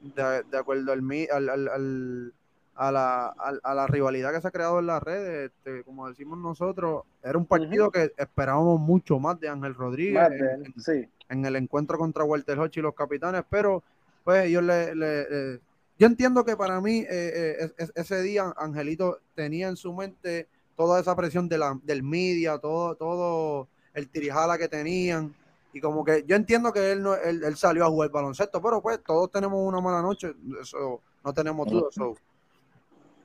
de, 0.00 0.42
de 0.44 0.58
acuerdo 0.58 0.92
al, 0.92 1.00
al- 1.32 1.48
al- 1.48 1.68
al- 1.68 2.32
a, 2.76 2.90
la, 2.92 3.28
al- 3.28 3.60
a 3.62 3.74
la 3.74 3.86
rivalidad 3.86 4.32
que 4.32 4.40
se 4.40 4.48
ha 4.48 4.50
creado 4.50 4.78
en 4.80 4.86
las 4.86 5.02
redes, 5.02 5.50
este, 5.52 5.84
como 5.84 6.08
decimos 6.08 6.38
nosotros, 6.38 7.04
era 7.22 7.38
un 7.38 7.46
partido 7.46 7.90
que 7.90 8.12
esperábamos 8.16 8.80
mucho 8.80 9.18
más 9.18 9.38
de 9.40 9.48
Ángel 9.48 9.74
Rodríguez 9.74 10.28
en, 10.30 10.74
sí. 10.80 11.08
en 11.28 11.44
el 11.44 11.56
encuentro 11.56 11.98
contra 11.98 12.24
Walter 12.24 12.58
Hodge 12.58 12.78
y 12.78 12.82
los 12.82 12.94
capitanes, 12.94 13.42
pero 13.48 13.82
pues 14.24 14.46
ellos 14.46 14.62
le... 14.62 14.94
le- 14.94 15.30
le- 15.30 15.60
yo 15.96 16.08
entiendo 16.08 16.44
que 16.44 16.56
para 16.56 16.80
mí 16.80 16.98
eh, 17.00 17.06
eh, 17.10 17.56
es- 17.60 17.74
es- 17.78 17.92
ese 17.94 18.20
día 18.22 18.52
Angelito 18.56 19.20
tenía 19.36 19.68
en 19.68 19.76
su 19.76 19.92
mente 19.94 20.48
toda 20.76 20.98
esa 20.98 21.14
presión 21.14 21.48
de 21.48 21.56
la, 21.58 21.78
del 21.84 22.02
media, 22.02 22.58
todo, 22.58 22.96
todo 22.96 23.68
el 23.94 24.08
tirijala 24.08 24.58
que 24.58 24.66
tenían. 24.66 25.32
Y 25.72 25.80
como 25.80 26.04
que 26.04 26.24
yo 26.26 26.34
entiendo 26.34 26.72
que 26.72 26.90
él, 26.90 27.02
no, 27.02 27.14
él, 27.14 27.44
él 27.44 27.56
salió 27.56 27.84
a 27.84 27.88
jugar 27.88 28.10
baloncesto, 28.10 28.60
pero 28.60 28.80
pues 28.82 29.00
todos 29.04 29.30
tenemos 29.30 29.60
una 29.60 29.80
mala 29.80 30.02
noche, 30.02 30.34
eso 30.60 31.00
no 31.24 31.32
tenemos 31.32 31.68
duda. 31.68 31.86
so, 31.92 32.16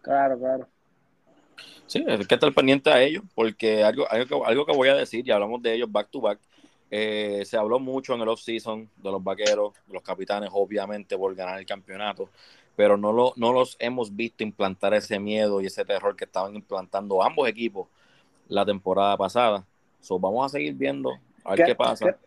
Claro, 0.02 0.38
claro. 0.38 0.70
Sí, 1.88 2.04
hay 2.08 2.26
que 2.26 2.36
estar 2.36 2.54
pendiente 2.54 2.90
a 2.92 3.02
ellos, 3.02 3.24
porque 3.36 3.84
algo, 3.84 4.10
algo, 4.10 4.26
que, 4.28 4.50
algo 4.50 4.66
que 4.66 4.76
voy 4.76 4.90
a 4.90 4.96
decir, 4.96 5.28
y 5.28 5.32
hablamos 5.32 5.62
de 5.62 5.74
ellos 5.74 5.92
back 5.92 6.10
to 6.10 6.22
back, 6.22 6.40
eh, 6.92 7.44
se 7.46 7.58
habló 7.58 7.80
mucho 7.80 8.14
en 8.16 8.22
el 8.22 8.28
off-season 8.30 8.90
de 8.98 9.12
los 9.12 9.24
vaqueros, 9.24 9.74
de 9.88 9.94
los 9.94 10.04
capitanes, 10.04 10.50
obviamente, 10.54 11.18
por 11.18 11.34
ganar 11.36 11.60
el 11.60 11.66
campeonato, 11.66 12.30
pero 12.76 12.98
no, 12.98 13.12
lo, 13.12 13.34
no 13.38 13.52
los 13.54 13.76
hemos 13.80 14.16
visto 14.16 14.44
implantar 14.44 14.94
ese 14.94 15.20
miedo 15.20 15.62
y 15.62 15.66
ese 15.66 15.84
terror 15.86 16.16
que 16.16 16.26
estaban 16.26 16.56
implantando 16.56 17.22
ambos 17.24 17.48
equipos 17.48 17.88
la 18.48 18.66
temporada 18.66 19.18
pasada. 19.18 19.66
So, 20.02 20.20
vamos 20.20 20.46
a 20.46 20.50
seguir 20.50 20.74
viendo 20.76 21.12
a 21.44 21.52
ver 21.52 21.60
¿Qué- 21.60 21.66
qué 21.66 21.76
pasa. 21.76 22.18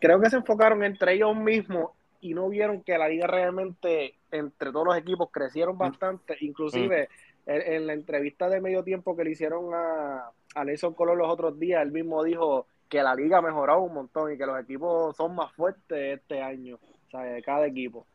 creo 0.00 0.20
que 0.20 0.30
se 0.30 0.36
enfocaron 0.36 0.84
entre 0.84 1.14
ellos 1.14 1.36
mismos 1.36 1.90
y 2.20 2.34
no 2.34 2.48
vieron 2.48 2.82
que 2.82 2.98
la 2.98 3.08
liga 3.08 3.26
realmente 3.26 4.17
entre 4.30 4.72
todos 4.72 4.86
los 4.86 4.96
equipos 4.96 5.28
crecieron 5.30 5.78
bastante. 5.78 6.36
Inclusive 6.40 7.08
en, 7.46 7.72
en 7.72 7.86
la 7.86 7.92
entrevista 7.94 8.48
de 8.48 8.60
medio 8.60 8.82
tiempo 8.82 9.16
que 9.16 9.24
le 9.24 9.30
hicieron 9.30 9.74
a, 9.74 10.30
a 10.54 10.64
Nelson 10.64 10.94
Colón 10.94 11.18
los 11.18 11.28
otros 11.28 11.58
días, 11.58 11.82
él 11.82 11.92
mismo 11.92 12.22
dijo 12.22 12.66
que 12.88 13.02
la 13.02 13.14
liga 13.14 13.38
ha 13.38 13.42
mejorado 13.42 13.80
un 13.80 13.94
montón 13.94 14.32
y 14.32 14.38
que 14.38 14.46
los 14.46 14.60
equipos 14.60 15.16
son 15.16 15.34
más 15.34 15.52
fuertes 15.52 16.18
este 16.18 16.42
año, 16.42 16.76
o 16.76 17.10
sea, 17.10 17.20
de 17.20 17.42
cada 17.42 17.66
equipo. 17.66 18.06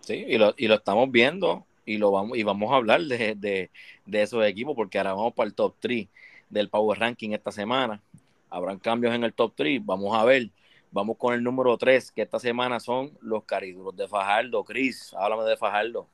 Sí, 0.00 0.24
y 0.26 0.38
lo, 0.38 0.54
y 0.56 0.68
lo 0.68 0.74
estamos 0.74 1.10
viendo 1.10 1.64
y 1.86 1.98
lo 1.98 2.10
vamos 2.10 2.36
y 2.36 2.42
vamos 2.42 2.72
a 2.72 2.76
hablar 2.76 3.00
de, 3.02 3.34
de, 3.34 3.70
de 4.06 4.22
esos 4.22 4.44
equipos 4.44 4.74
porque 4.74 4.98
ahora 4.98 5.14
vamos 5.14 5.34
para 5.34 5.48
el 5.48 5.54
top 5.54 5.74
3 5.80 6.08
del 6.48 6.68
Power 6.68 6.98
Ranking 6.98 7.30
esta 7.30 7.52
semana. 7.52 8.00
Habrán 8.50 8.78
cambios 8.78 9.14
en 9.14 9.24
el 9.24 9.32
top 9.32 9.52
3, 9.56 9.84
vamos 9.84 10.16
a 10.16 10.24
ver. 10.24 10.48
Vamos 10.94 11.16
con 11.18 11.34
el 11.34 11.42
número 11.42 11.76
3, 11.76 12.12
que 12.12 12.22
esta 12.22 12.38
semana 12.38 12.78
son 12.78 13.18
los 13.20 13.42
cariduros 13.42 13.96
de 13.96 14.06
Fajardo. 14.06 14.62
Cris, 14.62 15.12
háblame 15.18 15.42
de 15.42 15.56
Fajardo. 15.56 16.06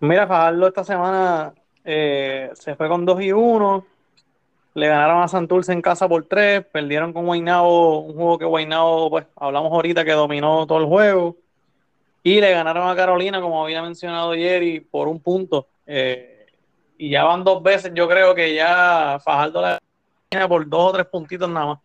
Mira, 0.00 0.26
Fajardo 0.26 0.66
esta 0.66 0.82
semana 0.82 1.54
eh, 1.84 2.50
se 2.54 2.74
fue 2.74 2.88
con 2.88 3.04
2 3.04 3.22
y 3.22 3.30
1. 3.30 3.86
Le 4.74 4.88
ganaron 4.88 5.22
a 5.22 5.28
Santurce 5.28 5.72
en 5.72 5.80
casa 5.80 6.08
por 6.08 6.24
3. 6.24 6.66
Perdieron 6.66 7.12
con 7.12 7.26
Guaynabo, 7.26 8.00
un 8.00 8.14
juego 8.14 8.38
que 8.38 8.44
Guaynabo, 8.44 9.08
pues 9.08 9.26
hablamos 9.36 9.70
ahorita 9.70 10.04
que 10.04 10.12
dominó 10.14 10.66
todo 10.66 10.80
el 10.80 10.86
juego. 10.86 11.36
Y 12.24 12.40
le 12.40 12.50
ganaron 12.50 12.88
a 12.88 12.96
Carolina, 12.96 13.40
como 13.40 13.62
había 13.62 13.82
mencionado 13.82 14.34
Jerry, 14.34 14.80
por 14.80 15.06
un 15.06 15.20
punto. 15.20 15.68
Eh, 15.86 16.44
y 16.98 17.10
ya 17.10 17.22
van 17.22 17.44
dos 17.44 17.62
veces, 17.62 17.92
yo 17.94 18.08
creo 18.08 18.34
que 18.34 18.52
ya 18.52 19.20
Fajardo 19.22 19.60
la 19.62 19.78
gana 20.28 20.48
por 20.48 20.68
dos 20.68 20.90
o 20.90 20.92
tres 20.92 21.06
puntitos 21.06 21.48
nada 21.48 21.66
más. 21.66 21.78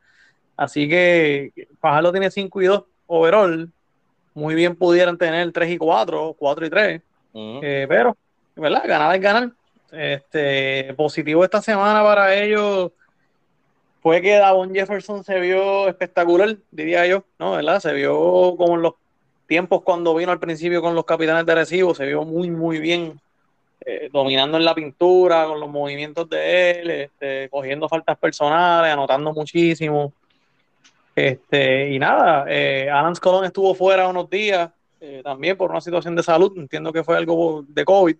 Así 0.56 0.88
que 0.88 1.52
Fajardo 1.80 2.12
tiene 2.12 2.32
5 2.32 2.62
y 2.62 2.66
2 2.66 2.84
overall. 3.08 3.72
Muy 4.34 4.56
bien 4.56 4.76
pudieran 4.76 5.18
tener 5.18 5.52
3 5.52 5.72
y 5.72 5.78
4, 5.78 6.36
4 6.38 6.66
y 6.66 6.70
3. 6.70 7.02
Ujú. 7.34 7.60
Eh, 7.64 7.86
pero, 7.88 8.16
¿verdad? 8.56 8.84
Ganar 8.86 9.16
es 9.16 9.22
ganar. 9.22 9.52
Este, 9.92 10.94
positivo 10.96 11.44
esta 11.44 11.62
semana 11.62 12.02
para 12.04 12.34
ellos 12.34 12.92
fue 14.02 14.22
que 14.22 14.34
Davon 14.34 14.74
Jefferson 14.74 15.24
se 15.24 15.40
vio 15.40 15.88
espectacular, 15.88 16.58
diría 16.72 17.06
yo, 17.06 17.24
¿no? 17.40 17.54
¿Verdad? 17.54 17.80
Se 17.80 17.94
vio 17.94 18.56
como 18.58 18.76
en 18.76 18.82
los 18.82 18.94
tiempos 19.48 19.82
cuando 19.84 20.16
vino 20.16 20.32
al 20.32 20.40
principio 20.40 20.82
con 20.82 20.96
los 20.96 21.06
capitanes 21.06 21.46
de 21.46 21.56
recibo, 21.56 21.96
se 21.96 22.06
vio 22.06 22.26
muy, 22.26 22.50
muy 22.50 22.80
bien, 22.80 23.20
eh, 23.86 24.10
dominando 24.12 24.58
en 24.58 24.66
la 24.66 24.76
pintura, 24.76 25.46
con 25.46 25.60
los 25.60 25.70
movimientos 25.70 26.28
de 26.30 26.72
él, 26.72 26.92
este, 26.92 27.50
cogiendo 27.50 27.88
faltas 27.88 28.18
personales, 28.18 28.92
anotando 28.92 29.32
muchísimo. 29.32 30.12
Este, 31.16 31.92
y 31.92 32.00
nada, 32.00 32.46
eh, 32.48 32.90
Alan 32.90 33.14
Colón 33.16 33.46
estuvo 33.46 33.76
fuera 33.76 34.08
unos 34.08 34.30
días, 34.30 34.72
eh, 35.00 35.22
también 35.24 35.56
por 35.56 35.70
una 35.70 35.82
situación 35.82 36.16
de 36.16 36.24
salud, 36.24 36.54
entiendo 36.58 36.92
que 36.92 37.04
fue 37.04 37.18
algo 37.18 37.64
de 37.68 37.86
COVID. 37.86 38.16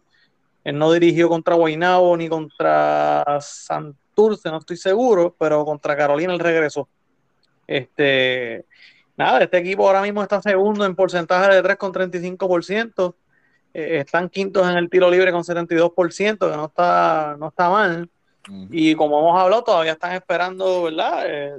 Él 0.64 0.78
no 0.78 0.92
dirigió 0.92 1.28
contra 1.28 1.56
Guaynabo 1.56 2.16
ni 2.16 2.30
contra 2.30 3.40
Santurce, 3.42 4.50
no 4.50 4.58
estoy 4.58 4.78
seguro, 4.78 5.36
pero 5.38 5.66
contra 5.66 5.98
Carolina 5.98 6.34
él 6.34 6.40
regresó. 6.40 6.88
Este, 7.68 8.66
nada, 9.18 9.44
este 9.44 9.58
equipo 9.58 9.88
ahora 9.88 10.02
mismo 10.02 10.22
está 10.22 10.42
segundo 10.42 10.86
en 10.86 10.96
porcentaje 10.96 11.56
de 11.56 11.62
3 11.62 11.78
con 11.78 11.92
35%. 11.92 13.16
Eh, 13.74 13.98
están 14.00 14.30
quintos 14.30 14.70
en 14.70 14.78
el 14.78 14.90
tiro 14.90 15.10
libre 15.10 15.32
con 15.32 15.44
72%, 15.44 16.38
que 16.52 16.58
no 16.58 16.66
está, 16.66 17.36
no 17.40 17.48
está 17.48 17.70
mal. 17.70 18.10
Y 18.70 18.94
como 18.96 19.20
hemos 19.20 19.40
hablado, 19.40 19.64
todavía 19.64 19.94
están 19.94 20.14
esperando, 20.14 20.84
¿verdad? 20.84 21.24
Eh, 21.26 21.54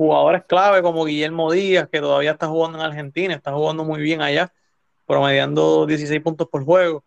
jugadores 0.00 0.44
clave 0.46 0.80
como 0.80 1.04
Guillermo 1.04 1.52
Díaz, 1.52 1.86
que 1.92 2.00
todavía 2.00 2.30
está 2.30 2.46
jugando 2.46 2.78
en 2.78 2.84
Argentina, 2.86 3.34
está 3.34 3.52
jugando 3.52 3.84
muy 3.84 4.00
bien 4.00 4.22
allá, 4.22 4.50
promediando 5.04 5.84
16 5.84 6.22
puntos 6.22 6.48
por 6.48 6.64
juego. 6.64 7.04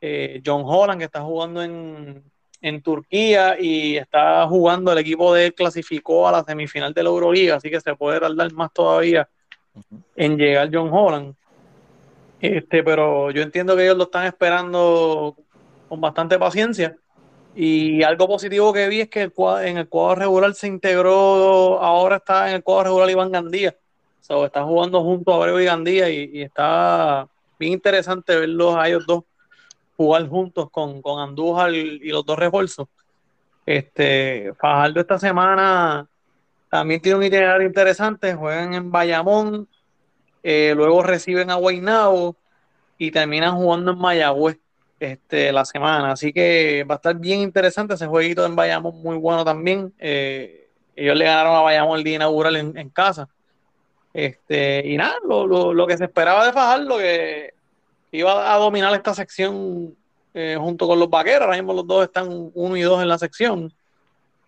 Eh, 0.00 0.40
John 0.46 0.62
Holland, 0.64 1.00
que 1.00 1.06
está 1.06 1.20
jugando 1.22 1.64
en, 1.64 2.22
en 2.60 2.80
Turquía 2.80 3.56
y 3.58 3.96
está 3.96 4.46
jugando, 4.46 4.92
el 4.92 4.98
equipo 4.98 5.34
de 5.34 5.46
él 5.46 5.54
clasificó 5.54 6.28
a 6.28 6.30
la 6.30 6.44
semifinal 6.44 6.94
de 6.94 7.02
la 7.02 7.08
Euroliga, 7.08 7.56
así 7.56 7.70
que 7.70 7.80
se 7.80 7.96
puede 7.96 8.20
tardar 8.20 8.52
más 8.52 8.72
todavía 8.72 9.28
en 10.14 10.36
llegar 10.36 10.70
John 10.72 10.90
Holland. 10.92 11.34
Este, 12.40 12.84
pero 12.84 13.32
yo 13.32 13.42
entiendo 13.42 13.74
que 13.74 13.82
ellos 13.82 13.96
lo 13.96 14.04
están 14.04 14.26
esperando 14.26 15.34
con 15.88 16.00
bastante 16.00 16.38
paciencia. 16.38 16.96
Y 17.60 18.04
algo 18.04 18.28
positivo 18.28 18.72
que 18.72 18.86
vi 18.86 19.00
es 19.00 19.08
que 19.08 19.32
en 19.62 19.78
el 19.78 19.88
cuadro 19.88 20.14
regular 20.20 20.54
se 20.54 20.68
integró, 20.68 21.80
ahora 21.82 22.18
está 22.18 22.48
en 22.48 22.54
el 22.54 22.62
cuadro 22.62 22.84
regular 22.84 23.10
Iván 23.10 23.32
Gandía. 23.32 23.76
So, 24.20 24.46
está 24.46 24.62
jugando 24.62 25.02
junto 25.02 25.32
a 25.32 25.36
Abreu 25.38 25.58
y 25.58 25.64
Gandía 25.64 26.08
y, 26.08 26.42
está 26.42 27.26
bien 27.58 27.72
interesante 27.72 28.36
verlos 28.36 28.76
a 28.76 28.86
ellos 28.86 29.04
dos 29.08 29.24
jugar 29.96 30.28
juntos 30.28 30.70
con, 30.70 31.02
con 31.02 31.20
Andújar 31.20 31.74
y 31.74 32.10
los 32.10 32.24
dos 32.24 32.38
refuerzos. 32.38 32.86
Este, 33.66 34.52
Fajardo 34.56 35.00
esta 35.00 35.18
semana 35.18 36.06
también 36.70 37.00
tiene 37.00 37.18
un 37.18 37.24
itinerario 37.24 37.66
interesante, 37.66 38.34
juegan 38.34 38.74
en 38.74 38.92
Bayamón, 38.92 39.66
eh, 40.44 40.74
luego 40.76 41.02
reciben 41.02 41.50
a 41.50 41.56
Guaynabo 41.56 42.36
y 42.98 43.10
terminan 43.10 43.56
jugando 43.56 43.90
en 43.90 43.98
Mayagüez 43.98 44.60
este, 45.00 45.52
la 45.52 45.64
semana. 45.64 46.12
Así 46.12 46.32
que 46.32 46.84
va 46.84 46.94
a 46.94 46.96
estar 46.96 47.16
bien 47.16 47.40
interesante 47.40 47.94
ese 47.94 48.06
jueguito 48.06 48.44
en 48.44 48.56
Bayamón, 48.56 49.00
muy 49.02 49.16
bueno 49.16 49.44
también. 49.44 49.92
Eh, 49.98 50.68
ellos 50.96 51.16
le 51.16 51.24
ganaron 51.24 51.54
a 51.54 51.60
Bayamón 51.60 51.98
el 51.98 52.04
día 52.04 52.16
inaugural 52.16 52.56
en, 52.56 52.90
casa. 52.90 53.28
Este, 54.12 54.82
y 54.84 54.96
nada, 54.96 55.16
lo, 55.24 55.86
que 55.86 55.96
se 55.96 56.04
esperaba 56.04 56.44
de 56.44 56.52
Fajardo, 56.52 56.98
que 56.98 57.54
iba 58.10 58.52
a 58.52 58.58
dominar 58.58 58.92
esta 58.94 59.14
sección 59.14 59.94
eh, 60.34 60.56
junto 60.58 60.88
con 60.88 60.98
los 60.98 61.08
vaqueros. 61.08 61.42
Ahora 61.42 61.56
mismo 61.56 61.72
los 61.72 61.86
dos 61.86 62.04
están 62.04 62.50
uno 62.54 62.76
y 62.76 62.82
dos 62.82 63.00
en 63.00 63.08
la 63.08 63.18
sección. 63.18 63.72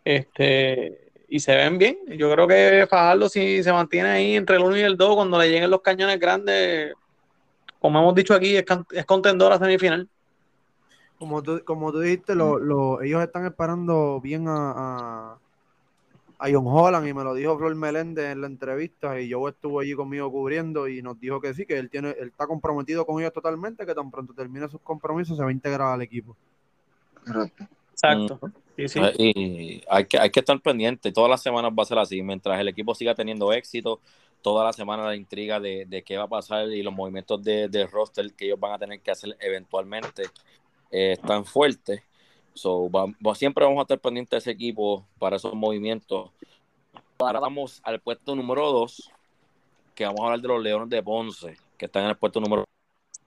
Este, 0.05 1.12
y 1.28 1.38
se 1.38 1.55
ven 1.55 1.78
bien. 1.78 1.98
Yo 2.09 2.32
creo 2.32 2.48
que 2.48 2.86
Fajardo, 2.90 3.28
si 3.28 3.62
se 3.62 3.72
mantiene 3.72 4.09
ahí 4.09 4.34
entre 4.34 4.57
el 4.57 4.62
1 4.62 4.76
y 4.78 4.80
el 4.80 4.96
2, 4.96 5.14
cuando 5.14 5.38
le 5.38 5.48
lleguen 5.48 5.70
los 5.70 5.82
cañones 5.82 6.18
grandes, 6.18 6.94
como 7.78 8.01
hemos 8.01 8.14
dicho 8.16 8.34
aquí, 8.34 8.57
es, 8.57 8.64
es 8.90 9.05
contendor 9.07 9.53
a 9.53 9.59
semifinal. 9.59 10.09
Como 11.20 11.42
tú, 11.42 11.62
como 11.66 11.92
tú 11.92 12.00
dijiste, 12.00 12.34
lo, 12.34 13.02
ellos 13.02 13.22
están 13.22 13.44
esperando 13.44 14.20
bien 14.22 14.46
a, 14.48 15.38
a, 16.38 16.48
John 16.50 16.64
Holland 16.66 17.06
y 17.06 17.12
me 17.12 17.22
lo 17.22 17.34
dijo 17.34 17.58
Flor 17.58 17.74
Meléndez 17.74 18.32
en 18.32 18.40
la 18.40 18.46
entrevista 18.46 19.20
y 19.20 19.28
yo 19.28 19.46
estuvo 19.46 19.80
allí 19.80 19.92
conmigo 19.92 20.32
cubriendo 20.32 20.88
y 20.88 21.02
nos 21.02 21.20
dijo 21.20 21.38
que 21.38 21.52
sí, 21.52 21.66
que 21.66 21.78
él 21.78 21.90
tiene, 21.90 22.16
él 22.18 22.28
está 22.28 22.46
comprometido 22.46 23.04
con 23.04 23.20
ellos 23.20 23.34
totalmente, 23.34 23.84
que 23.84 23.94
tan 23.94 24.10
pronto 24.10 24.32
termine 24.32 24.66
sus 24.68 24.80
compromisos 24.80 25.36
se 25.36 25.42
va 25.42 25.50
a 25.50 25.52
integrar 25.52 25.92
al 25.92 26.00
equipo. 26.00 26.34
Exacto. 27.92 28.40
Y 28.78 29.82
hay 29.90 30.06
que, 30.06 30.18
hay 30.18 30.30
que 30.30 30.40
estar 30.40 30.58
pendiente, 30.62 31.12
todas 31.12 31.28
las 31.28 31.42
semanas 31.42 31.70
va 31.78 31.82
a 31.82 31.86
ser 31.86 31.98
así, 31.98 32.22
mientras 32.22 32.58
el 32.58 32.68
equipo 32.68 32.94
siga 32.94 33.14
teniendo 33.14 33.52
éxito, 33.52 34.00
toda 34.42 34.64
la 34.64 34.72
semana 34.72 35.04
la 35.04 35.16
intriga 35.16 35.60
de, 35.60 36.02
qué 36.04 36.16
va 36.16 36.24
a 36.24 36.28
pasar 36.28 36.68
y 36.68 36.82
los 36.82 36.94
movimientos 36.94 37.42
de, 37.42 37.88
roster 37.90 38.32
que 38.32 38.46
ellos 38.46 38.60
van 38.60 38.72
a 38.72 38.78
tener 38.78 39.00
que 39.00 39.10
hacer 39.10 39.36
eventualmente 39.40 40.24
eh, 40.91 41.12
están 41.12 41.45
fuertes. 41.45 42.03
So, 42.55 42.91
siempre 43.34 43.64
vamos 43.64 43.78
a 43.78 43.82
estar 43.82 43.99
pendientes 43.99 44.30
de 44.30 44.38
ese 44.38 44.51
equipo 44.51 45.07
para 45.18 45.36
esos 45.36 45.55
movimientos. 45.55 46.30
Ahora 47.18 47.41
vamos 47.41 47.80
al 47.84 48.01
puesto 48.01 48.34
número 48.34 48.72
2, 48.72 49.11
que 49.95 50.05
vamos 50.05 50.20
a 50.20 50.24
hablar 50.24 50.41
de 50.41 50.49
los 50.49 50.62
Leones 50.62 50.88
de 50.88 51.03
Ponce, 51.03 51.57
que 51.78 51.86
están 51.86 52.05
en 52.05 52.11
el 52.11 52.16
puesto 52.16 52.41
número 52.41 52.64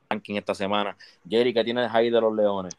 ranking 0.09 0.35
esta 0.35 0.53
semana. 0.53 0.97
Jerry, 1.27 1.53
¿qué 1.53 1.63
tienes 1.63 1.89
ahí 1.93 2.09
de 2.09 2.19
los 2.19 2.35
Leones? 2.35 2.75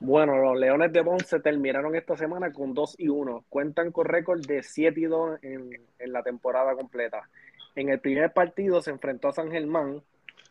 Bueno, 0.00 0.36
los 0.36 0.56
Leones 0.56 0.92
de 0.92 1.02
Ponce 1.02 1.40
terminaron 1.40 1.96
esta 1.96 2.16
semana 2.16 2.52
con 2.52 2.72
2 2.72 2.96
y 2.98 3.08
1. 3.08 3.44
Cuentan 3.48 3.90
con 3.90 4.06
récord 4.06 4.46
de 4.46 4.62
7 4.62 5.00
y 5.00 5.04
2 5.04 5.40
en, 5.42 5.70
la 5.98 6.22
temporada 6.22 6.74
completa. 6.76 7.28
En 7.74 7.88
el 7.88 7.98
primer 7.98 8.32
partido 8.32 8.80
se 8.80 8.90
enfrentó 8.90 9.28
a 9.28 9.32
San 9.32 9.50
Germán. 9.50 10.02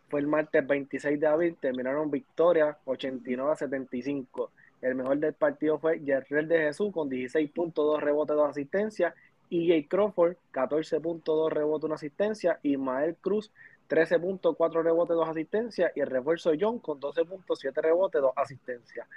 Fue 0.10 0.20
el 0.20 0.28
martes 0.28 0.66
26 0.66 1.20
de 1.20 1.28
abril. 1.28 1.58
Terminaron 1.60 2.10
victoria 2.10 2.78
89 2.86 3.52
a 3.52 3.56
75. 3.56 4.52
El 4.82 4.96
mejor 4.96 5.18
del 5.18 5.34
partido 5.34 5.80
fue 5.80 6.00
Yerrel 6.00 6.48
de 6.48 6.60
Jesús 6.60 6.92
con 6.94 7.10
16.2 7.10 8.00
rebotes, 8.00 8.36
2 8.36 8.50
asistencias. 8.50 9.14
EJ 9.50 9.88
Crawford, 9.88 10.36
14.2 10.54 11.50
rebotes, 11.50 11.86
1 11.86 11.96
asistencia. 11.96 12.60
Ismael 12.64 13.16
Cruz, 13.16 13.52
13.4 13.90 14.84
rebotes, 14.84 15.16
2 15.16 15.30
asistencias. 15.30 15.92
Y 15.96 16.02
el 16.02 16.08
refuerzo 16.08 16.52
John 16.60 16.80
con 16.80 17.00
12.7 17.00 17.82
rebotes, 17.82 18.22
2 18.22 18.34
asistencias. 18.36 19.08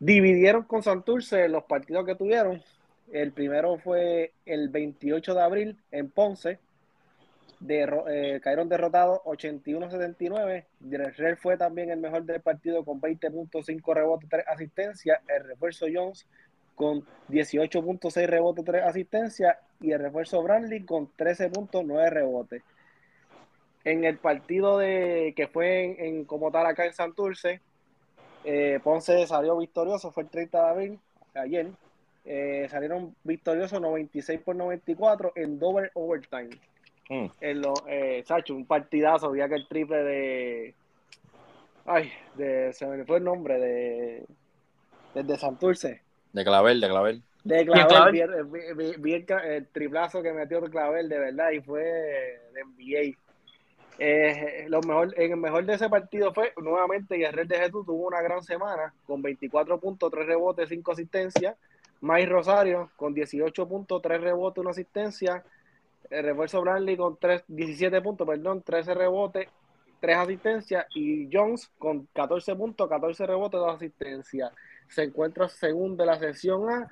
Dividieron 0.00 0.62
con 0.64 0.82
Santurce 0.82 1.48
los 1.48 1.64
partidos 1.64 2.04
que 2.04 2.14
tuvieron. 2.14 2.62
El 3.12 3.32
primero 3.32 3.78
fue 3.78 4.32
el 4.44 4.68
28 4.68 5.34
de 5.34 5.40
abril 5.40 5.78
en 5.90 6.10
Ponce. 6.10 6.58
Eh, 7.66 8.40
cayeron 8.42 8.68
derrotados 8.68 9.20
81-79. 9.24 10.64
Real 11.16 11.36
fue 11.36 11.56
también 11.56 11.90
el 11.90 11.98
mejor 11.98 12.24
del 12.24 12.40
partido 12.40 12.84
con 12.84 13.00
20.5 13.00 13.94
rebotes, 13.94 14.28
3 14.28 14.44
asistencias. 14.46 15.20
El 15.28 15.44
refuerzo 15.44 15.86
Jones 15.92 16.26
con 16.74 17.04
18.6 17.28 18.26
rebotes, 18.26 18.64
3 18.64 18.82
asistencias. 18.84 19.56
Y 19.80 19.92
el 19.92 20.00
refuerzo 20.00 20.42
Bradley 20.42 20.84
con 20.84 21.10
13.9 21.16 22.10
rebotes. 22.10 22.62
En 23.84 24.04
el 24.04 24.18
partido 24.18 24.78
de 24.78 25.32
que 25.36 25.48
fue 25.48 26.06
en 26.06 26.24
como 26.24 26.50
tal 26.50 26.66
acá 26.66 26.84
en 26.84 26.92
Santurce, 26.92 27.60
eh, 28.44 28.80
Ponce 28.82 29.26
salió 29.26 29.56
victorioso, 29.56 30.10
fue 30.10 30.24
el 30.24 30.28
30 30.28 30.58
de 30.58 30.68
abril, 30.68 31.00
ayer. 31.34 31.70
Eh, 32.24 32.66
salieron 32.70 33.14
victoriosos 33.24 33.80
96 33.80 34.40
por 34.40 34.54
94 34.54 35.32
en 35.36 35.58
double 35.58 35.90
overtime. 35.94 36.50
Mm. 37.08 37.26
En 37.40 37.62
lo, 37.62 37.74
eh, 37.86 38.22
Sacho, 38.26 38.54
un 38.54 38.66
partidazo, 38.66 39.28
había 39.28 39.48
que 39.48 39.54
el 39.54 39.68
triple 39.68 40.02
de. 40.02 40.74
Ay, 41.86 42.12
de, 42.34 42.72
se 42.72 42.86
me 42.86 43.04
fue 43.04 43.18
el 43.18 43.24
nombre, 43.24 43.58
de. 43.58 44.26
de 45.14 45.36
Santurce. 45.36 46.02
De 46.32 46.44
Clavel, 46.44 46.80
de 46.80 46.88
Clavel. 46.88 47.22
De 47.44 47.64
Clavel, 47.64 48.44
vi, 48.98 49.12
el, 49.12 49.66
triplazo 49.68 50.22
que 50.22 50.32
metió 50.32 50.60
de 50.60 50.68
Clavel, 50.68 51.08
de 51.08 51.18
verdad, 51.18 51.50
y 51.52 51.60
fue 51.60 51.82
de 51.82 52.64
NBA. 52.64 53.18
Eh, 54.00 54.66
lo 54.68 54.80
mejor, 54.82 55.14
en 55.16 55.32
el 55.32 55.36
mejor 55.38 55.64
de 55.64 55.74
ese 55.74 55.88
partido 55.88 56.32
fue 56.32 56.52
nuevamente 56.56 57.16
Guerrero 57.16 57.48
de 57.48 57.58
Jesús 57.58 57.84
tuvo 57.84 58.06
una 58.06 58.22
gran 58.22 58.42
semana 58.44 58.94
con 59.06 59.22
24 59.22 59.80
puntos, 59.80 60.10
3 60.10 60.26
rebotes, 60.26 60.68
5 60.68 60.92
asistencias. 60.92 61.56
Mike 62.00 62.26
Rosario 62.26 62.90
con 62.94 63.12
18 63.12 63.68
puntos, 63.68 64.00
3 64.00 64.20
rebotes, 64.20 64.60
1 64.60 64.70
asistencia. 64.70 65.42
El 66.10 66.24
refuerzo 66.24 66.60
Bradley 66.62 66.96
con 66.96 67.16
3, 67.18 67.44
17 67.48 68.00
puntos, 68.00 68.26
perdón, 68.26 68.62
13 68.62 68.94
rebotes, 68.94 69.48
3 70.00 70.16
asistencias. 70.16 70.86
Y 70.94 71.28
Jones 71.32 71.70
con 71.78 72.06
14 72.14 72.54
puntos, 72.56 72.88
14 72.88 73.26
rebotes, 73.26 73.60
2 73.60 73.76
asistencias. 73.76 74.52
Se 74.88 75.04
encuentra 75.04 75.48
segundo 75.48 76.02
de 76.02 76.06
la 76.06 76.18
sección 76.18 76.70
A 76.70 76.88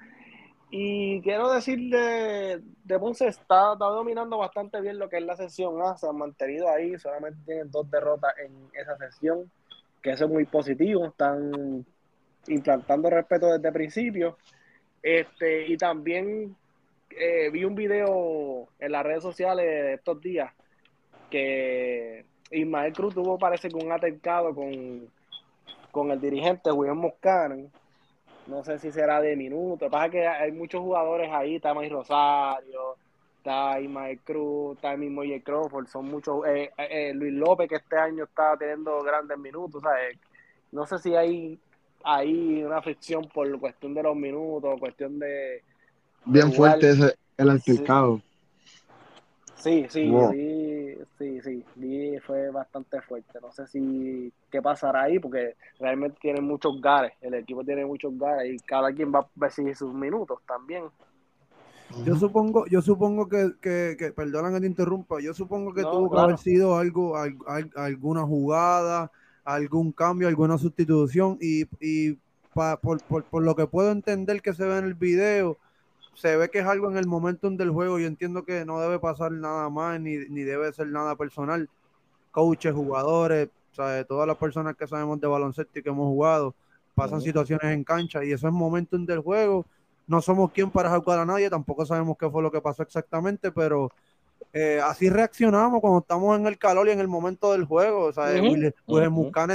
y 0.70 1.20
quiero 1.22 1.52
decir 1.52 1.78
de, 1.90 2.98
Ponce 2.98 3.28
está, 3.28 3.72
está, 3.74 3.86
dominando 3.86 4.38
bastante 4.38 4.80
bien 4.80 4.98
lo 4.98 5.08
que 5.08 5.18
es 5.18 5.22
la 5.22 5.36
sesión 5.36 5.80
A, 5.80 5.96
se 5.96 6.08
han 6.08 6.16
mantenido 6.16 6.68
ahí, 6.68 6.98
solamente 6.98 7.40
tienen 7.46 7.70
dos 7.70 7.88
derrotas 7.88 8.34
en 8.38 8.52
esa 8.74 8.96
sesión, 8.98 9.50
que 10.02 10.10
eso 10.10 10.24
es 10.24 10.30
muy 10.30 10.44
positivo, 10.44 11.06
están 11.06 11.86
implantando 12.48 13.10
respeto 13.10 13.46
desde 13.52 13.68
el 13.68 13.74
principio. 13.74 14.38
Este, 15.02 15.68
y 15.68 15.76
también 15.76 16.56
eh, 17.10 17.50
vi 17.50 17.64
un 17.64 17.74
video 17.74 18.68
en 18.78 18.92
las 18.92 19.04
redes 19.04 19.22
sociales 19.22 19.64
de 19.64 19.94
estos 19.94 20.20
días 20.20 20.52
que 21.30 22.24
Ismael 22.50 22.92
Cruz 22.92 23.14
tuvo 23.14 23.38
parece 23.38 23.68
que 23.68 23.76
un 23.76 23.92
atentado 23.92 24.54
con, 24.54 25.10
con 25.90 26.10
el 26.10 26.20
dirigente 26.20 26.70
William 26.70 26.98
Moscano 26.98 27.70
no 28.46 28.62
sé 28.62 28.78
si 28.78 28.92
será 28.92 29.20
de 29.20 29.36
minuto. 29.36 29.90
Pasa 29.90 30.08
que 30.08 30.26
hay 30.26 30.52
muchos 30.52 30.80
jugadores 30.80 31.30
ahí. 31.32 31.56
Está 31.56 31.74
Mike 31.74 31.90
Rosario, 31.90 32.96
está 33.38 33.76
Mike 33.80 34.22
Cruz, 34.24 34.76
está 34.76 34.92
el 34.92 34.98
mismo 34.98 35.22
J. 35.22 35.40
Crawford. 35.44 35.86
Son 35.88 36.06
muchos. 36.06 36.46
Eh, 36.46 36.70
eh, 36.78 37.12
Luis 37.14 37.32
López, 37.32 37.68
que 37.68 37.76
este 37.76 37.96
año 37.98 38.24
está 38.24 38.56
teniendo 38.56 39.02
grandes 39.02 39.38
minutos. 39.38 39.82
¿sabes? 39.82 40.18
No 40.72 40.86
sé 40.86 40.98
si 40.98 41.14
hay 41.14 41.58
ahí 42.04 42.62
una 42.62 42.80
fricción 42.82 43.28
por 43.28 43.58
cuestión 43.58 43.94
de 43.94 44.02
los 44.02 44.16
minutos, 44.16 44.78
cuestión 44.78 45.18
de. 45.18 45.62
Bien 46.26 46.52
fuerte 46.52 46.90
ese, 46.90 47.14
el 47.36 47.50
altercado. 47.50 48.20
Sí, 49.56 49.86
sí, 49.88 50.12
sí, 50.30 50.98
sí, 51.18 51.40
sí, 51.42 51.64
sí, 51.74 52.18
fue 52.24 52.50
bastante 52.50 53.00
fuerte. 53.00 53.38
No 53.40 53.50
sé 53.52 53.66
si 53.66 54.32
qué 54.50 54.60
pasará 54.62 55.04
ahí, 55.04 55.18
porque 55.18 55.56
realmente 55.80 56.18
tiene 56.20 56.40
muchos 56.40 56.80
gares, 56.80 57.12
el 57.20 57.34
equipo 57.34 57.64
tiene 57.64 57.84
muchos 57.84 58.16
gares 58.18 58.54
y 58.54 58.58
cada 58.58 58.92
quien 58.92 59.12
va 59.12 59.20
a 59.20 59.28
decidir 59.34 59.74
sus 59.74 59.92
minutos 59.92 60.40
también. 60.46 60.84
Yo 62.04 62.14
supongo, 62.16 62.66
yo 62.66 62.82
supongo 62.82 63.28
que, 63.28 63.52
que, 63.60 63.96
que 63.98 64.12
perdonan 64.12 64.52
que 64.54 64.60
te 64.60 64.66
interrumpa, 64.66 65.20
yo 65.20 65.32
supongo 65.32 65.72
que 65.72 65.82
tuvo 65.82 66.10
que 66.10 66.18
haber 66.18 66.38
sido 66.38 66.76
algo, 66.76 67.16
alguna 67.16 68.22
jugada, 68.24 69.10
algún 69.44 69.92
cambio, 69.92 70.28
alguna 70.28 70.58
sustitución 70.58 71.38
y, 71.40 71.64
y 71.80 72.18
por, 72.52 73.00
por, 73.02 73.24
por 73.24 73.42
lo 73.42 73.54
que 73.56 73.66
puedo 73.66 73.90
entender 73.92 74.42
que 74.42 74.52
se 74.52 74.64
ve 74.64 74.78
en 74.78 74.84
el 74.84 74.94
video, 74.94 75.58
se 76.16 76.34
ve 76.36 76.50
que 76.50 76.60
es 76.60 76.66
algo 76.66 76.90
en 76.90 76.96
el 76.96 77.06
momentum 77.06 77.56
del 77.56 77.70
juego. 77.70 77.98
Yo 77.98 78.06
entiendo 78.06 78.44
que 78.44 78.64
no 78.64 78.80
debe 78.80 78.98
pasar 78.98 79.30
nada 79.32 79.68
más, 79.68 80.00
ni, 80.00 80.16
debe 80.16 80.72
ser 80.72 80.88
nada 80.88 81.14
personal. 81.14 81.68
Coaches, 82.32 82.74
jugadores, 82.74 83.48
todas 84.08 84.26
las 84.26 84.36
personas 84.36 84.74
que 84.76 84.86
sabemos 84.86 85.20
de 85.20 85.26
baloncesto 85.26 85.78
y 85.78 85.82
que 85.82 85.90
hemos 85.90 86.06
jugado, 86.06 86.54
pasan 86.94 87.20
situaciones 87.20 87.70
en 87.72 87.84
cancha 87.84 88.24
y 88.24 88.32
eso 88.32 88.48
es 88.48 88.52
momentum 88.52 89.04
del 89.04 89.20
juego. 89.20 89.66
No 90.06 90.22
somos 90.22 90.52
quien 90.52 90.70
para 90.70 90.96
jugar 90.98 91.18
a 91.18 91.26
nadie, 91.26 91.50
tampoco 91.50 91.84
sabemos 91.84 92.16
qué 92.18 92.30
fue 92.30 92.42
lo 92.42 92.50
que 92.50 92.60
pasó 92.60 92.82
exactamente, 92.82 93.52
pero 93.52 93.90
eh, 94.52 94.80
así 94.82 95.10
reaccionamos 95.10 95.80
cuando 95.80 95.98
estamos 95.98 96.38
en 96.38 96.46
el 96.46 96.56
calor 96.56 96.88
y 96.88 96.90
en 96.90 97.00
el 97.00 97.08
momento 97.08 97.52
del 97.52 97.64
juego. 97.64 98.06
O 98.06 98.12
sea, 98.12 98.30
Will, 98.40 98.72